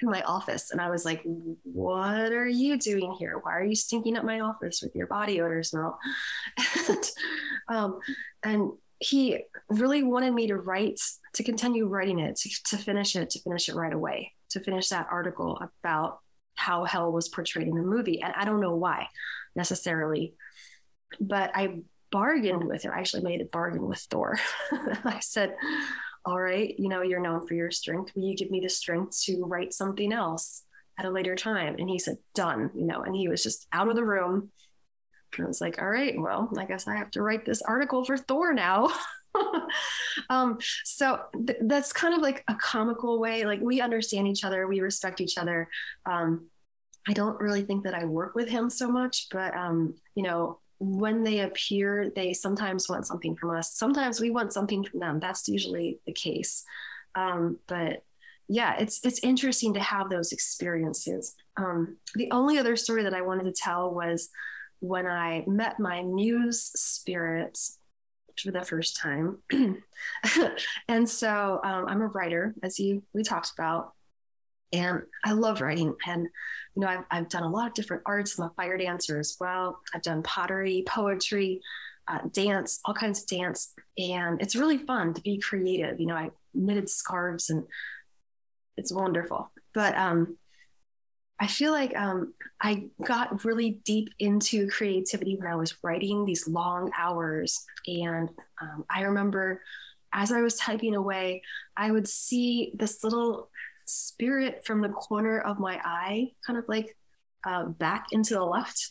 in 0.00 0.10
my 0.10 0.22
office. 0.22 0.70
And 0.70 0.80
I 0.80 0.90
was 0.90 1.04
like, 1.04 1.22
what 1.62 2.32
are 2.32 2.46
you 2.46 2.78
doing 2.78 3.14
here? 3.18 3.38
Why 3.40 3.56
are 3.56 3.64
you 3.64 3.76
stinking 3.76 4.16
up 4.16 4.24
my 4.24 4.40
office 4.40 4.80
with 4.82 4.94
your 4.94 5.06
body 5.06 5.40
odor 5.40 5.62
smell? 5.62 5.98
and, 6.88 7.10
um, 7.68 8.00
and 8.42 8.72
he 8.98 9.40
really 9.68 10.02
wanted 10.02 10.32
me 10.32 10.48
to 10.48 10.56
write, 10.56 11.00
to 11.34 11.44
continue 11.44 11.86
writing 11.86 12.18
it, 12.18 12.36
to, 12.36 12.50
to 12.70 12.78
finish 12.78 13.16
it, 13.16 13.30
to 13.30 13.40
finish 13.40 13.68
it 13.68 13.74
right 13.74 13.92
away, 13.92 14.32
to 14.50 14.60
finish 14.60 14.88
that 14.88 15.08
article 15.10 15.60
about 15.82 16.18
how 16.56 16.84
Hel 16.84 17.12
was 17.12 17.28
portrayed 17.28 17.68
in 17.68 17.74
the 17.74 17.82
movie. 17.82 18.20
And 18.22 18.32
I 18.36 18.44
don't 18.44 18.60
know 18.60 18.76
why 18.76 19.08
necessarily, 19.54 20.34
but 21.20 21.50
I 21.54 21.80
bargained 22.10 22.64
with 22.64 22.82
him. 22.82 22.92
I 22.92 22.98
actually 22.98 23.22
made 23.22 23.40
a 23.40 23.46
bargain 23.46 23.86
with 23.86 23.98
Thor. 23.98 24.38
I 24.72 25.18
said, 25.20 25.56
All 26.26 26.40
right, 26.40 26.74
you 26.78 26.88
know, 26.88 27.02
you're 27.02 27.20
known 27.20 27.46
for 27.46 27.54
your 27.54 27.70
strength. 27.70 28.12
Will 28.14 28.28
you 28.28 28.36
give 28.36 28.50
me 28.50 28.60
the 28.60 28.68
strength 28.68 29.20
to 29.24 29.44
write 29.44 29.72
something 29.74 30.12
else 30.12 30.62
at 30.98 31.04
a 31.04 31.10
later 31.10 31.36
time? 31.36 31.76
And 31.78 31.88
he 31.88 31.98
said, 31.98 32.16
Done, 32.34 32.70
you 32.74 32.86
know, 32.86 33.02
and 33.02 33.14
he 33.14 33.28
was 33.28 33.42
just 33.42 33.66
out 33.72 33.88
of 33.88 33.96
the 33.96 34.04
room. 34.04 34.50
And 35.36 35.44
I 35.44 35.48
was 35.48 35.60
like, 35.60 35.80
All 35.80 35.88
right, 35.88 36.14
well, 36.18 36.50
I 36.58 36.64
guess 36.64 36.88
I 36.88 36.96
have 36.96 37.10
to 37.12 37.22
write 37.22 37.44
this 37.44 37.62
article 37.62 38.04
for 38.04 38.16
Thor 38.16 38.54
now. 38.54 38.90
um, 40.30 40.58
so 40.84 41.20
th- 41.46 41.58
that's 41.62 41.92
kind 41.92 42.14
of 42.14 42.20
like 42.20 42.42
a 42.48 42.54
comical 42.54 43.20
way. 43.20 43.44
Like 43.44 43.60
we 43.60 43.80
understand 43.80 44.28
each 44.28 44.44
other, 44.44 44.66
we 44.66 44.80
respect 44.80 45.20
each 45.20 45.36
other. 45.36 45.68
Um, 46.06 46.48
I 47.06 47.12
don't 47.12 47.38
really 47.40 47.62
think 47.62 47.84
that 47.84 47.94
I 47.94 48.04
work 48.04 48.34
with 48.34 48.48
him 48.48 48.70
so 48.70 48.90
much, 48.90 49.26
but 49.30 49.54
um, 49.54 49.94
you 50.14 50.22
know, 50.22 50.60
when 50.84 51.22
they 51.24 51.40
appear, 51.40 52.10
they 52.14 52.32
sometimes 52.32 52.88
want 52.88 53.06
something 53.06 53.36
from 53.36 53.50
us. 53.50 53.74
Sometimes 53.74 54.20
we 54.20 54.30
want 54.30 54.52
something 54.52 54.84
from 54.84 55.00
them. 55.00 55.20
That's 55.20 55.48
usually 55.48 56.00
the 56.06 56.12
case. 56.12 56.64
Um, 57.14 57.58
but 57.66 58.04
yeah, 58.48 58.76
it's 58.78 59.04
it's 59.04 59.20
interesting 59.20 59.74
to 59.74 59.80
have 59.80 60.10
those 60.10 60.32
experiences. 60.32 61.34
Um, 61.56 61.96
the 62.14 62.30
only 62.30 62.58
other 62.58 62.76
story 62.76 63.04
that 63.04 63.14
I 63.14 63.22
wanted 63.22 63.44
to 63.44 63.52
tell 63.52 63.94
was 63.94 64.28
when 64.80 65.06
I 65.06 65.44
met 65.46 65.80
my 65.80 66.02
muse 66.02 66.70
spirits 66.74 67.78
for 68.36 68.50
the 68.50 68.62
first 68.62 68.96
time. 68.96 69.38
and 70.88 71.08
so 71.08 71.60
um, 71.64 71.86
I'm 71.88 72.02
a 72.02 72.08
writer, 72.08 72.54
as 72.62 72.78
you 72.78 73.02
we 73.14 73.22
talked 73.22 73.52
about, 73.56 73.92
and 74.74 75.02
I 75.24 75.32
love 75.32 75.60
writing. 75.60 75.94
And 76.06 76.28
you 76.74 76.82
know, 76.82 76.88
I've 76.88 77.04
I've 77.10 77.28
done 77.28 77.44
a 77.44 77.50
lot 77.50 77.68
of 77.68 77.74
different 77.74 78.02
arts. 78.04 78.38
I'm 78.38 78.46
a 78.46 78.50
fire 78.50 78.76
dancer 78.76 79.18
as 79.18 79.36
well. 79.40 79.80
I've 79.94 80.02
done 80.02 80.22
pottery, 80.22 80.84
poetry, 80.86 81.60
uh, 82.08 82.20
dance, 82.32 82.80
all 82.84 82.94
kinds 82.94 83.22
of 83.22 83.28
dance, 83.28 83.72
and 83.96 84.40
it's 84.42 84.56
really 84.56 84.78
fun 84.78 85.14
to 85.14 85.20
be 85.22 85.38
creative. 85.38 86.00
You 86.00 86.06
know, 86.06 86.16
I 86.16 86.30
knitted 86.52 86.88
scarves, 86.88 87.50
and 87.50 87.64
it's 88.76 88.92
wonderful. 88.92 89.50
But 89.72 89.96
um, 89.96 90.36
I 91.40 91.46
feel 91.46 91.72
like 91.72 91.96
um, 91.96 92.34
I 92.60 92.88
got 93.04 93.44
really 93.44 93.80
deep 93.84 94.08
into 94.18 94.68
creativity 94.68 95.36
when 95.36 95.50
I 95.50 95.56
was 95.56 95.76
writing 95.82 96.24
these 96.24 96.48
long 96.48 96.90
hours. 96.96 97.64
And 97.86 98.28
um, 98.60 98.84
I 98.88 99.02
remember 99.02 99.60
as 100.12 100.30
I 100.30 100.40
was 100.40 100.54
typing 100.54 100.94
away, 100.94 101.42
I 101.76 101.90
would 101.90 102.08
see 102.08 102.72
this 102.74 103.02
little 103.02 103.50
spirit 103.84 104.64
from 104.64 104.80
the 104.80 104.88
corner 104.88 105.40
of 105.40 105.58
my 105.58 105.80
eye, 105.84 106.32
kind 106.46 106.58
of 106.58 106.64
like 106.68 106.96
uh, 107.46 107.66
back 107.66 108.06
into 108.12 108.34
the 108.34 108.44
left, 108.44 108.90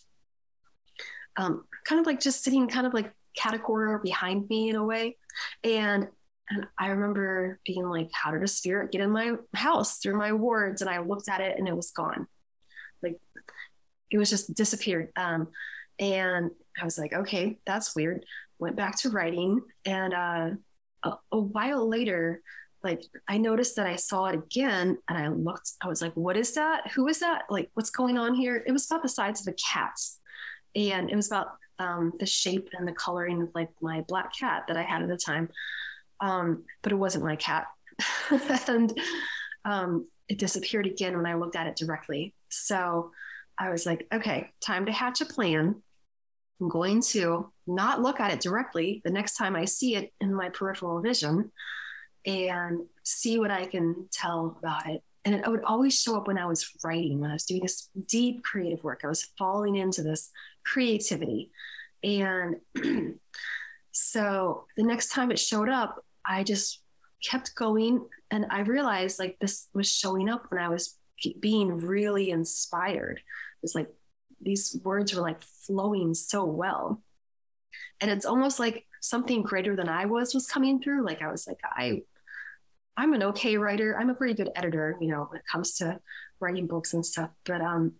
um, 1.38 1.65
kind 1.86 1.99
of 1.99 2.06
like 2.06 2.20
just 2.20 2.44
sitting 2.44 2.68
kind 2.68 2.88
of 2.88 2.94
like 2.94 3.11
cat 3.36 3.61
corner 3.64 3.99
behind 3.99 4.48
me 4.49 4.70
in 4.70 4.76
a 4.76 4.84
way. 4.84 5.18
And 5.64 6.07
and 6.49 6.68
I 6.78 6.88
remember 6.88 7.60
being 7.65 7.88
like, 7.88 8.10
how 8.11 8.32
did 8.32 8.44
a 8.44 8.48
spirit 8.48 8.91
get 8.91 9.02
in 9.02 9.11
my 9.11 9.36
house 9.53 9.98
through 9.98 10.18
my 10.18 10.34
wards? 10.34 10.82
And 10.82 10.90
I 10.90 10.99
looked 10.99 11.30
at 11.30 11.41
it 11.41 11.57
and 11.57 11.68
it 11.68 11.76
was 11.76 11.91
gone. 11.91 12.28
Like 13.02 13.20
it 14.11 14.18
was 14.18 14.30
just 14.30 14.53
disappeared. 14.53 15.10
Um, 15.15 15.48
and 15.99 16.52
I 16.80 16.84
was 16.84 16.98
like, 16.98 17.14
okay, 17.14 17.60
that's 17.65 17.95
weird. 17.95 18.26
Went 18.60 18.76
back 18.76 18.98
to 18.99 19.10
writing. 19.10 19.61
And 19.86 20.14
uh, 20.14 20.49
a, 21.03 21.11
a 21.32 21.40
while 21.40 21.88
later, 21.88 22.41
like 22.84 23.03
I 23.27 23.38
noticed 23.38 23.77
that 23.77 23.88
I 23.88 23.95
saw 23.95 24.26
it 24.26 24.35
again 24.35 24.97
and 25.07 25.18
I 25.18 25.30
looked, 25.30 25.72
I 25.81 25.88
was 25.88 26.01
like, 26.01 26.14
what 26.14 26.35
is 26.35 26.53
that? 26.55 26.91
Who 26.91 27.07
is 27.07 27.19
that? 27.19 27.43
Like, 27.49 27.69
what's 27.73 27.89
going 27.89 28.18
on 28.18 28.35
here? 28.35 28.61
It 28.68 28.72
was 28.72 28.85
about 28.85 29.01
the 29.01 29.10
size 29.10 29.41
of 29.41 29.53
a 29.53 29.55
cat. 29.55 29.95
And 30.76 31.10
it 31.10 31.15
was 31.15 31.27
about 31.27 31.47
um, 31.80 32.14
the 32.19 32.26
shape 32.26 32.69
and 32.73 32.88
the 32.88 32.91
coloring 32.91 33.41
of 33.41 33.49
like 33.55 33.69
my 33.81 34.01
black 34.07 34.38
cat 34.38 34.65
that 34.68 34.77
I 34.77 34.84
had 34.84 35.01
at 35.01 35.07
the 35.07 35.18
time. 35.18 35.49
Um, 36.19 36.64
but 36.81 36.91
it 36.91 36.95
wasn't 36.95 37.26
my 37.26 37.38
cat. 37.38 37.68
and 38.68 38.99
um, 39.65 40.07
it 40.27 40.38
disappeared 40.38 40.85
again 40.85 41.15
when 41.15 41.26
I 41.26 41.35
looked 41.35 41.55
at 41.55 41.68
it 41.68 41.77
directly. 41.77 42.34
So 42.49 43.11
I 43.57 43.69
was 43.69 43.85
like, 43.85 44.07
okay, 44.11 44.49
time 44.61 44.88
to 44.88 44.91
hatch 44.91 45.22
a 45.22 45.26
plan. 45.26 45.81
I'm 46.60 46.69
going 46.69 47.01
to 47.11 47.51
not 47.65 48.01
look 48.01 48.19
at 48.19 48.31
it 48.31 48.41
directly 48.41 49.01
the 49.05 49.11
next 49.11 49.38
time 49.38 49.55
I 49.55 49.65
see 49.65 49.95
it 49.95 50.11
in 50.19 50.34
my 50.34 50.49
peripheral 50.49 51.01
vision 51.01 51.51
and 52.25 52.85
see 53.03 53.39
what 53.39 53.51
I 53.51 53.65
can 53.65 54.07
tell 54.11 54.57
about 54.59 54.87
it. 54.87 55.03
And 55.25 55.35
it 55.35 55.47
would 55.47 55.63
always 55.63 55.99
show 55.99 56.17
up 56.17 56.27
when 56.27 56.37
I 56.37 56.45
was 56.45 56.69
writing, 56.83 57.19
when 57.19 57.29
I 57.29 57.33
was 57.33 57.45
doing 57.45 57.61
this 57.61 57.89
deep 58.07 58.43
creative 58.43 58.83
work. 58.83 59.01
I 59.03 59.07
was 59.07 59.29
falling 59.37 59.75
into 59.75 60.03
this 60.03 60.31
creativity. 60.65 61.51
And 62.03 62.57
so 63.91 64.65
the 64.75 64.83
next 64.83 65.09
time 65.09 65.31
it 65.31 65.39
showed 65.39 65.69
up, 65.69 66.03
I 66.25 66.43
just 66.43 66.81
kept 67.23 67.55
going 67.55 68.05
and 68.31 68.45
I 68.49 68.61
realized 68.61 69.17
like 69.19 69.37
this 69.39 69.67
was 69.73 69.89
showing 69.89 70.29
up 70.29 70.45
when 70.49 70.61
I 70.61 70.69
was 70.69 70.97
being 71.39 71.77
really 71.77 72.31
inspired. 72.31 73.17
It 73.17 73.61
was 73.61 73.75
like 73.75 73.87
these 74.41 74.77
words 74.83 75.13
were 75.13 75.21
like 75.21 75.41
flowing 75.41 76.13
so 76.13 76.43
well. 76.43 77.01
And 78.01 78.11
it's 78.11 78.25
almost 78.25 78.59
like 78.59 78.85
something 78.99 79.41
greater 79.41 79.75
than 79.75 79.87
I 79.87 80.05
was 80.05 80.33
was 80.33 80.47
coming 80.47 80.81
through. 80.81 81.05
Like 81.05 81.21
I 81.21 81.31
was 81.31 81.47
like, 81.47 81.59
I 81.63 82.01
I'm 82.95 83.14
an 83.14 83.24
okay 83.24 83.57
writer. 83.57 83.98
I'm 83.98 84.10
a 84.10 84.15
pretty 84.15 84.34
good 84.34 84.49
editor, 84.56 84.98
you 85.02 85.07
know, 85.07 85.28
when 85.30 85.40
it 85.40 85.45
comes 85.52 85.76
to 85.76 85.99
writing 86.40 86.68
books 86.68 86.94
and 86.94 87.06
stuff. 87.06 87.30
But 87.45 87.61
um 87.61 87.94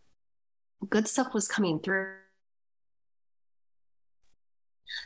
good 0.90 1.08
stuff 1.08 1.34
was 1.34 1.48
coming 1.48 1.80
through. 1.80 2.16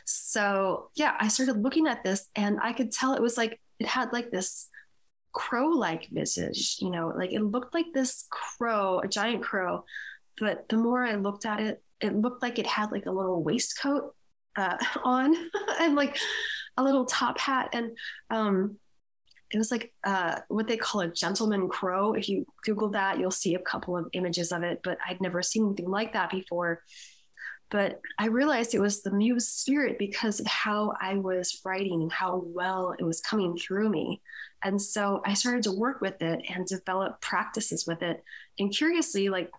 So 0.04 0.90
yeah, 0.94 1.14
I 1.18 1.28
started 1.28 1.62
looking 1.62 1.86
at 1.86 2.04
this 2.04 2.28
and 2.36 2.58
I 2.62 2.72
could 2.72 2.92
tell 2.92 3.14
it 3.14 3.22
was 3.22 3.36
like 3.36 3.60
it 3.78 3.86
had 3.86 4.12
like 4.12 4.30
this 4.30 4.68
crow-like 5.32 6.08
visage 6.10 6.76
you 6.80 6.90
know 6.90 7.12
like 7.16 7.32
it 7.32 7.40
looked 7.40 7.74
like 7.74 7.86
this 7.92 8.26
crow 8.30 8.98
a 9.00 9.06
giant 9.08 9.42
crow 9.42 9.84
but 10.40 10.68
the 10.68 10.76
more 10.76 11.04
i 11.04 11.14
looked 11.14 11.44
at 11.44 11.60
it 11.60 11.82
it 12.00 12.14
looked 12.14 12.42
like 12.42 12.58
it 12.58 12.66
had 12.66 12.90
like 12.90 13.06
a 13.06 13.10
little 13.10 13.42
waistcoat 13.42 14.14
uh, 14.56 14.76
on 15.04 15.34
and 15.80 15.94
like 15.94 16.18
a 16.76 16.82
little 16.82 17.04
top 17.04 17.38
hat 17.38 17.68
and 17.72 17.96
um 18.30 18.76
it 19.50 19.58
was 19.58 19.70
like 19.70 19.92
uh, 20.04 20.40
what 20.48 20.68
they 20.68 20.76
call 20.76 21.00
a 21.00 21.08
gentleman 21.08 21.68
crow 21.68 22.14
if 22.14 22.28
you 22.28 22.46
google 22.64 22.90
that 22.90 23.18
you'll 23.18 23.30
see 23.30 23.54
a 23.54 23.60
couple 23.60 23.96
of 23.96 24.08
images 24.12 24.52
of 24.52 24.62
it 24.62 24.80
but 24.82 24.98
i'd 25.08 25.20
never 25.20 25.42
seen 25.42 25.66
anything 25.66 25.90
like 25.90 26.12
that 26.12 26.30
before 26.30 26.82
but 27.70 28.00
I 28.18 28.26
realized 28.26 28.74
it 28.74 28.80
was 28.80 29.02
the 29.02 29.10
muse 29.10 29.48
spirit 29.48 29.98
because 29.98 30.40
of 30.40 30.46
how 30.46 30.94
I 31.00 31.14
was 31.14 31.60
writing 31.64 32.08
how 32.10 32.42
well 32.46 32.94
it 32.98 33.04
was 33.04 33.20
coming 33.20 33.56
through 33.58 33.90
me. 33.90 34.22
And 34.62 34.80
so 34.80 35.22
I 35.24 35.34
started 35.34 35.64
to 35.64 35.72
work 35.72 36.00
with 36.00 36.20
it 36.22 36.42
and 36.48 36.66
develop 36.66 37.20
practices 37.20 37.86
with 37.86 38.02
it. 38.02 38.22
And 38.58 38.74
curiously, 38.74 39.28
like 39.28 39.50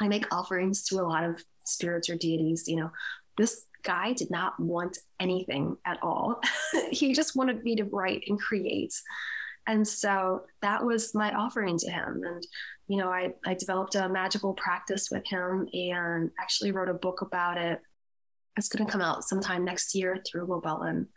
I 0.00 0.08
make 0.08 0.32
offerings 0.34 0.84
to 0.84 0.96
a 0.96 1.06
lot 1.06 1.24
of 1.24 1.44
spirits 1.64 2.08
or 2.08 2.16
deities, 2.16 2.66
you 2.66 2.76
know, 2.76 2.90
this 3.36 3.66
guy 3.86 4.12
did 4.12 4.30
not 4.30 4.58
want 4.58 4.98
anything 5.20 5.76
at 5.86 5.98
all. 6.02 6.40
he 6.90 7.14
just 7.14 7.36
wanted 7.36 7.62
me 7.62 7.76
to 7.76 7.84
write 7.84 8.24
and 8.26 8.38
create. 8.38 8.94
And 9.66 9.86
so 9.86 10.42
that 10.62 10.84
was 10.84 11.14
my 11.14 11.32
offering 11.32 11.78
to 11.78 11.90
him. 11.90 12.22
And 12.24 12.46
you 12.88 12.98
know, 12.98 13.08
I, 13.08 13.32
I 13.44 13.54
developed 13.54 13.94
a 13.94 14.08
magical 14.08 14.54
practice 14.54 15.08
with 15.10 15.26
him 15.26 15.68
and 15.72 16.30
actually 16.40 16.72
wrote 16.72 16.88
a 16.88 16.94
book 16.94 17.20
about 17.20 17.58
it. 17.58 17.80
It's 18.56 18.68
going 18.68 18.86
to 18.86 18.90
come 18.90 19.00
out 19.00 19.24
sometime 19.24 19.64
next 19.64 19.94
year 19.94 20.18
through 20.26 20.46
Llewellyn. 20.46 21.08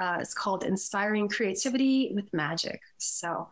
Uh, 0.00 0.18
it's 0.20 0.34
called 0.34 0.64
Inspiring 0.64 1.28
Creativity 1.28 2.12
with 2.14 2.32
Magic. 2.32 2.80
So, 2.96 3.48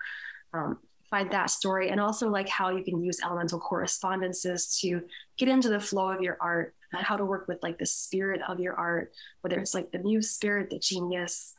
um, 0.55 0.79
find 1.11 1.31
that 1.33 1.51
story 1.51 1.91
and 1.91 2.01
also 2.01 2.29
like 2.29 2.49
how 2.49 2.71
you 2.71 2.85
can 2.85 3.03
use 3.03 3.19
elemental 3.23 3.59
correspondences 3.59 4.79
to 4.81 5.03
get 5.37 5.49
into 5.49 5.69
the 5.69 5.81
flow 5.81 6.09
of 6.11 6.23
your 6.23 6.39
art 6.41 6.75
how 6.93 7.17
to 7.17 7.25
work 7.25 7.47
with 7.49 7.63
like 7.63 7.79
the 7.79 7.87
spirit 7.87 8.41
of 8.49 8.61
your 8.61 8.75
art, 8.75 9.13
whether 9.43 9.59
it's 9.59 9.75
like 9.75 9.93
the 9.93 9.99
muse 9.99 10.31
spirit, 10.31 10.71
the 10.71 10.79
genius, 10.79 11.55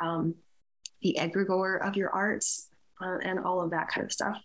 um, 0.00 0.34
the 1.02 1.16
egregore 1.18 1.86
of 1.86 1.96
your 1.96 2.10
art, 2.10 2.44
uh, 3.00 3.18
and 3.22 3.40
all 3.40 3.62
of 3.62 3.70
that 3.70 3.88
kind 3.88 4.04
of 4.04 4.12
stuff. 4.12 4.38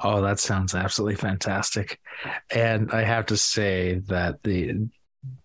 Oh, 0.00 0.22
that 0.22 0.40
sounds 0.40 0.74
absolutely 0.74 1.16
fantastic. 1.16 2.00
And 2.50 2.90
I 2.90 3.04
have 3.04 3.26
to 3.26 3.36
say 3.36 4.00
that 4.06 4.42
the 4.42 4.88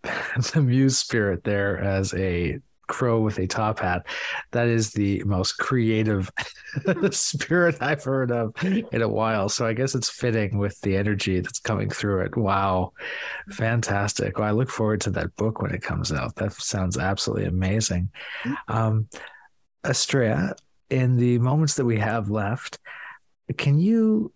the 0.53 0.61
muse 0.61 0.97
spirit 0.97 1.43
there 1.43 1.77
as 1.79 2.13
a 2.13 2.59
crow 2.87 3.21
with 3.21 3.39
a 3.39 3.47
top 3.47 3.79
hat. 3.79 4.05
That 4.51 4.67
is 4.67 4.91
the 4.91 5.23
most 5.23 5.53
creative 5.53 6.31
spirit 7.11 7.77
I've 7.81 8.03
heard 8.03 8.31
of 8.31 8.53
in 8.63 9.01
a 9.01 9.07
while. 9.07 9.49
So 9.49 9.65
I 9.65 9.73
guess 9.73 9.95
it's 9.95 10.09
fitting 10.09 10.57
with 10.57 10.79
the 10.81 10.97
energy 10.97 11.39
that's 11.39 11.59
coming 11.59 11.89
through 11.89 12.21
it. 12.21 12.37
Wow. 12.37 12.93
Fantastic. 13.49 14.37
Well, 14.37 14.47
I 14.47 14.51
look 14.51 14.69
forward 14.69 15.01
to 15.01 15.11
that 15.11 15.35
book 15.35 15.61
when 15.61 15.73
it 15.73 15.81
comes 15.81 16.11
out. 16.11 16.35
That 16.35 16.53
sounds 16.53 16.97
absolutely 16.97 17.45
amazing. 17.45 18.11
Um, 18.67 19.07
Astrea, 19.83 20.53
in 20.89 21.17
the 21.17 21.39
moments 21.39 21.75
that 21.75 21.85
we 21.85 21.99
have 21.99 22.29
left, 22.29 22.79
can 23.57 23.77
you 23.77 24.31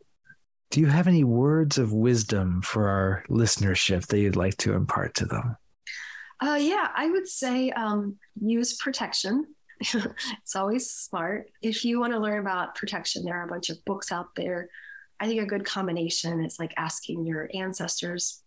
do 0.70 0.82
you 0.82 0.88
have 0.88 1.08
any 1.08 1.24
words 1.24 1.78
of 1.78 1.94
wisdom 1.94 2.62
for 2.62 2.90
our 2.90 3.24
listenership 3.30 4.06
that 4.08 4.20
you'd 4.20 4.36
like 4.36 4.58
to 4.58 4.74
impart 4.74 5.16
to 5.16 5.26
them? 5.26 5.56
Uh, 6.40 6.58
yeah, 6.60 6.90
I 6.96 7.10
would 7.10 7.28
say 7.28 7.72
um, 7.72 8.18
use 8.40 8.78
protection. 8.78 9.48
it's 9.80 10.56
always 10.56 10.90
smart. 10.92 11.50
If 11.62 11.84
you 11.84 12.00
want 12.00 12.14
to 12.14 12.20
learn 12.20 12.40
about 12.40 12.76
protection, 12.76 13.24
there 13.24 13.36
are 13.36 13.46
a 13.46 13.50
bunch 13.50 13.70
of 13.70 13.84
books 13.86 14.12
out 14.12 14.36
there. 14.36 14.70
I 15.20 15.28
think 15.28 15.42
a 15.42 15.46
good 15.46 15.66
combination 15.66 16.44
is 16.44 16.60
like 16.60 16.74
asking 16.78 17.26
your 17.26 17.50
ancestors 17.54 18.44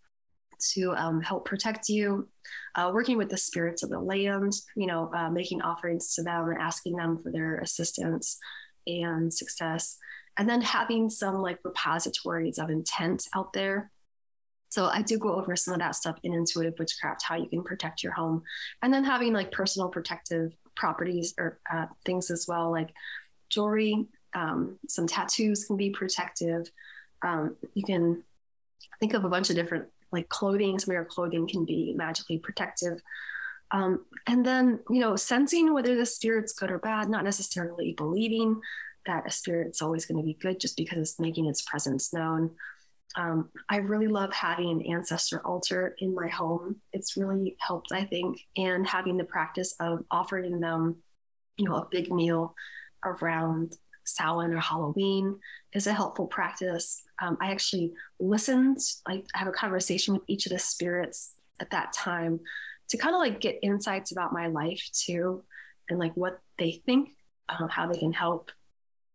to 0.72 0.92
um, 0.94 1.20
help 1.20 1.46
protect 1.46 1.88
you, 1.88 2.28
uh, 2.74 2.90
working 2.92 3.16
with 3.16 3.30
the 3.30 3.36
spirits 3.36 3.82
of 3.82 3.90
the 3.90 3.98
land, 3.98 4.52
you 4.76 4.86
know, 4.86 5.10
uh, 5.14 5.30
making 5.30 5.62
offerings 5.62 6.14
to 6.14 6.22
them 6.22 6.48
and 6.48 6.58
asking 6.60 6.96
them 6.96 7.18
for 7.22 7.32
their 7.32 7.58
assistance 7.58 8.38
and 8.86 9.32
success. 9.32 9.96
And 10.36 10.48
then 10.48 10.60
having 10.60 11.10
some 11.10 11.36
like 11.36 11.58
repositories 11.64 12.58
of 12.58 12.70
intent 12.70 13.26
out 13.34 13.52
there 13.52 13.90
so 14.70 14.86
I 14.86 15.02
do 15.02 15.18
go 15.18 15.34
over 15.34 15.56
some 15.56 15.74
of 15.74 15.80
that 15.80 15.96
stuff 15.96 16.16
in 16.22 16.32
intuitive 16.32 16.74
witchcraft, 16.78 17.24
how 17.24 17.36
you 17.36 17.48
can 17.48 17.62
protect 17.62 18.04
your 18.04 18.12
home, 18.12 18.42
and 18.82 18.94
then 18.94 19.02
having 19.04 19.32
like 19.32 19.50
personal 19.50 19.88
protective 19.88 20.52
properties 20.76 21.34
or 21.38 21.58
uh, 21.70 21.86
things 22.06 22.30
as 22.30 22.46
well, 22.48 22.70
like 22.70 22.90
jewelry. 23.50 24.06
Um, 24.32 24.78
some 24.88 25.08
tattoos 25.08 25.64
can 25.64 25.76
be 25.76 25.90
protective. 25.90 26.70
Um, 27.22 27.56
you 27.74 27.82
can 27.82 28.22
think 29.00 29.12
of 29.14 29.24
a 29.24 29.28
bunch 29.28 29.50
of 29.50 29.56
different 29.56 29.88
like 30.12 30.28
clothing. 30.28 30.78
Some 30.78 30.92
of 30.92 30.94
your 30.94 31.04
clothing 31.04 31.48
can 31.48 31.64
be 31.64 31.92
magically 31.96 32.38
protective. 32.38 33.02
Um, 33.72 34.04
and 34.28 34.46
then 34.46 34.78
you 34.88 35.00
know 35.00 35.16
sensing 35.16 35.74
whether 35.74 35.96
the 35.96 36.06
spirit's 36.06 36.52
good 36.52 36.70
or 36.70 36.78
bad, 36.78 37.08
not 37.08 37.24
necessarily 37.24 37.92
believing 37.96 38.60
that 39.06 39.26
a 39.26 39.32
spirit's 39.32 39.82
always 39.82 40.06
going 40.06 40.18
to 40.18 40.24
be 40.24 40.34
good 40.34 40.60
just 40.60 40.76
because 40.76 40.98
it's 40.98 41.18
making 41.18 41.46
its 41.46 41.62
presence 41.62 42.12
known 42.12 42.52
um, 43.16 43.50
I 43.68 43.78
really 43.78 44.06
love 44.06 44.32
having 44.32 44.70
an 44.70 44.82
ancestor 44.82 45.44
altar 45.44 45.96
in 45.98 46.14
my 46.14 46.28
home. 46.28 46.76
It's 46.92 47.16
really 47.16 47.56
helped, 47.58 47.92
I 47.92 48.04
think, 48.04 48.40
and 48.56 48.86
having 48.86 49.16
the 49.16 49.24
practice 49.24 49.74
of 49.80 50.04
offering 50.10 50.60
them, 50.60 50.96
you 51.56 51.68
know, 51.68 51.76
a 51.76 51.88
big 51.90 52.12
meal 52.12 52.54
around 53.04 53.76
Samhain 54.04 54.52
or 54.52 54.60
Halloween 54.60 55.38
is 55.72 55.86
a 55.86 55.92
helpful 55.92 56.26
practice. 56.26 57.02
Um, 57.20 57.36
I 57.40 57.50
actually 57.50 57.92
listened, 58.18 58.78
like 59.08 59.26
have 59.34 59.48
a 59.48 59.52
conversation 59.52 60.14
with 60.14 60.22
each 60.26 60.46
of 60.46 60.52
the 60.52 60.58
spirits 60.58 61.34
at 61.60 61.70
that 61.70 61.92
time 61.92 62.40
to 62.88 62.96
kind 62.96 63.14
of 63.14 63.20
like 63.20 63.40
get 63.40 63.58
insights 63.62 64.12
about 64.12 64.32
my 64.32 64.46
life 64.48 64.88
too, 64.92 65.44
and 65.88 65.98
like 65.98 66.12
what 66.14 66.40
they 66.58 66.82
think, 66.86 67.10
uh, 67.48 67.66
how 67.68 67.86
they 67.86 67.98
can 67.98 68.12
help, 68.12 68.50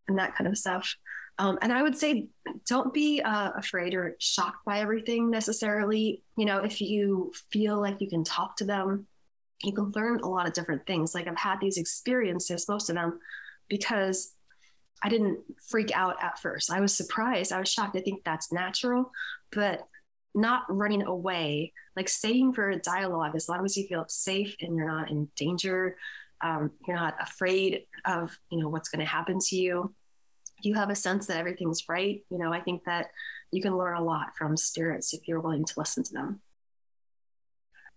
and 0.07 0.17
that 0.17 0.35
kind 0.35 0.47
of 0.47 0.57
stuff. 0.57 0.95
Um, 1.37 1.59
and 1.61 1.73
I 1.73 1.83
would 1.83 1.97
say, 1.97 2.27
don't 2.67 2.93
be 2.93 3.21
uh, 3.21 3.51
afraid 3.57 3.93
or 3.93 4.15
shocked 4.19 4.63
by 4.65 4.79
everything 4.79 5.29
necessarily. 5.29 6.23
You 6.37 6.45
know, 6.45 6.59
if 6.59 6.79
you 6.79 7.33
feel 7.51 7.79
like 7.79 7.99
you 7.99 8.09
can 8.09 8.23
talk 8.23 8.55
to 8.57 8.65
them, 8.65 9.07
you 9.63 9.73
can 9.73 9.91
learn 9.95 10.21
a 10.21 10.29
lot 10.29 10.47
of 10.47 10.53
different 10.53 10.85
things. 10.85 11.13
Like 11.13 11.27
I've 11.27 11.37
had 11.37 11.59
these 11.59 11.77
experiences, 11.77 12.69
most 12.69 12.89
of 12.89 12.95
them, 12.95 13.19
because 13.67 14.33
I 15.03 15.09
didn't 15.09 15.39
freak 15.67 15.91
out 15.93 16.15
at 16.23 16.39
first. 16.39 16.71
I 16.71 16.79
was 16.79 16.95
surprised. 16.95 17.51
I 17.51 17.59
was 17.59 17.69
shocked. 17.69 17.97
I 17.97 18.01
think 18.01 18.23
that's 18.23 18.53
natural, 18.53 19.11
but 19.51 19.87
not 20.33 20.63
running 20.69 21.03
away, 21.03 21.73
like 21.95 22.09
staying 22.09 22.53
for 22.53 22.69
a 22.69 22.79
dialogue 22.79 23.35
as 23.35 23.49
long 23.49 23.63
as 23.65 23.75
you 23.75 23.87
feel 23.87 24.05
safe 24.07 24.55
and 24.61 24.75
you're 24.75 24.87
not 24.87 25.09
in 25.09 25.29
danger. 25.35 25.97
Um, 26.41 26.71
you're 26.85 26.97
not 26.97 27.15
afraid 27.21 27.83
of 28.03 28.37
you 28.51 28.59
know 28.59 28.69
what's 28.69 28.89
going 28.89 28.99
to 28.99 29.05
happen 29.05 29.39
to 29.39 29.55
you 29.55 29.93
you 30.61 30.75
have 30.75 30.89
a 30.89 30.95
sense 30.95 31.27
that 31.27 31.37
everything's 31.37 31.87
right, 31.89 32.23
you 32.29 32.37
know, 32.37 32.53
I 32.53 32.61
think 32.61 32.83
that 32.85 33.07
you 33.51 33.61
can 33.61 33.77
learn 33.77 33.97
a 33.97 34.03
lot 34.03 34.35
from 34.37 34.57
spirits 34.57 35.13
if 35.13 35.27
you're 35.27 35.39
willing 35.39 35.65
to 35.65 35.73
listen 35.77 36.03
to 36.03 36.13
them. 36.13 36.41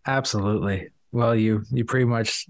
Absolutely. 0.06 0.90
Well, 1.12 1.34
you 1.34 1.64
you 1.70 1.84
pretty 1.84 2.04
much 2.04 2.46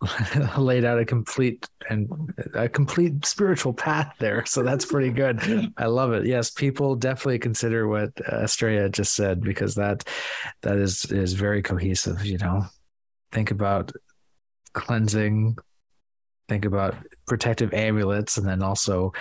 laid 0.58 0.84
out 0.84 0.98
a 0.98 1.04
complete 1.04 1.66
and 1.88 2.08
a 2.54 2.68
complete 2.68 3.24
spiritual 3.24 3.72
path 3.72 4.14
there. 4.18 4.44
So 4.46 4.62
that's 4.62 4.84
pretty 4.84 5.10
good. 5.10 5.72
I 5.76 5.86
love 5.86 6.12
it. 6.12 6.26
Yes, 6.26 6.50
people 6.50 6.96
definitely 6.96 7.38
consider 7.38 7.86
what 7.88 8.14
Astrea 8.16 8.90
just 8.90 9.14
said 9.14 9.40
because 9.40 9.74
that 9.76 10.04
that 10.62 10.76
is 10.76 11.04
is 11.06 11.34
very 11.34 11.62
cohesive. 11.62 12.24
You 12.24 12.38
know, 12.38 12.64
think 13.30 13.50
about 13.50 13.92
cleansing, 14.72 15.56
think 16.52 16.66
about 16.66 16.94
protective 17.26 17.72
amulets, 17.72 18.36
and 18.36 18.46
then 18.46 18.62
also 18.62 19.12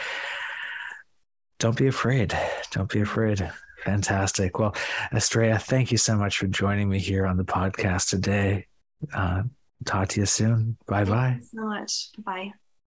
don't 1.60 1.78
be 1.78 1.88
afraid. 1.88 2.38
Don't 2.72 2.92
be 2.92 3.00
afraid. 3.00 3.50
Fantastic. 3.86 4.60
Well, 4.60 4.76
Astrea, 5.14 5.62
thank 5.62 5.92
you 5.92 5.98
so 5.98 6.18
much 6.18 6.38
for 6.38 6.48
joining 6.48 6.90
me 6.90 7.00
here 7.00 7.26
on 7.26 7.38
the 7.38 7.46
podcast 7.46 8.10
today. 8.10 8.68
Uh, 9.14 9.44
talk 9.86 10.10
to 10.10 10.20
you 10.20 10.26
soon. 10.26 10.78
Bye 10.88 11.06
bye. 11.06 11.40
so 11.42 11.62
much. 11.62 12.10
Bye. 12.20 12.52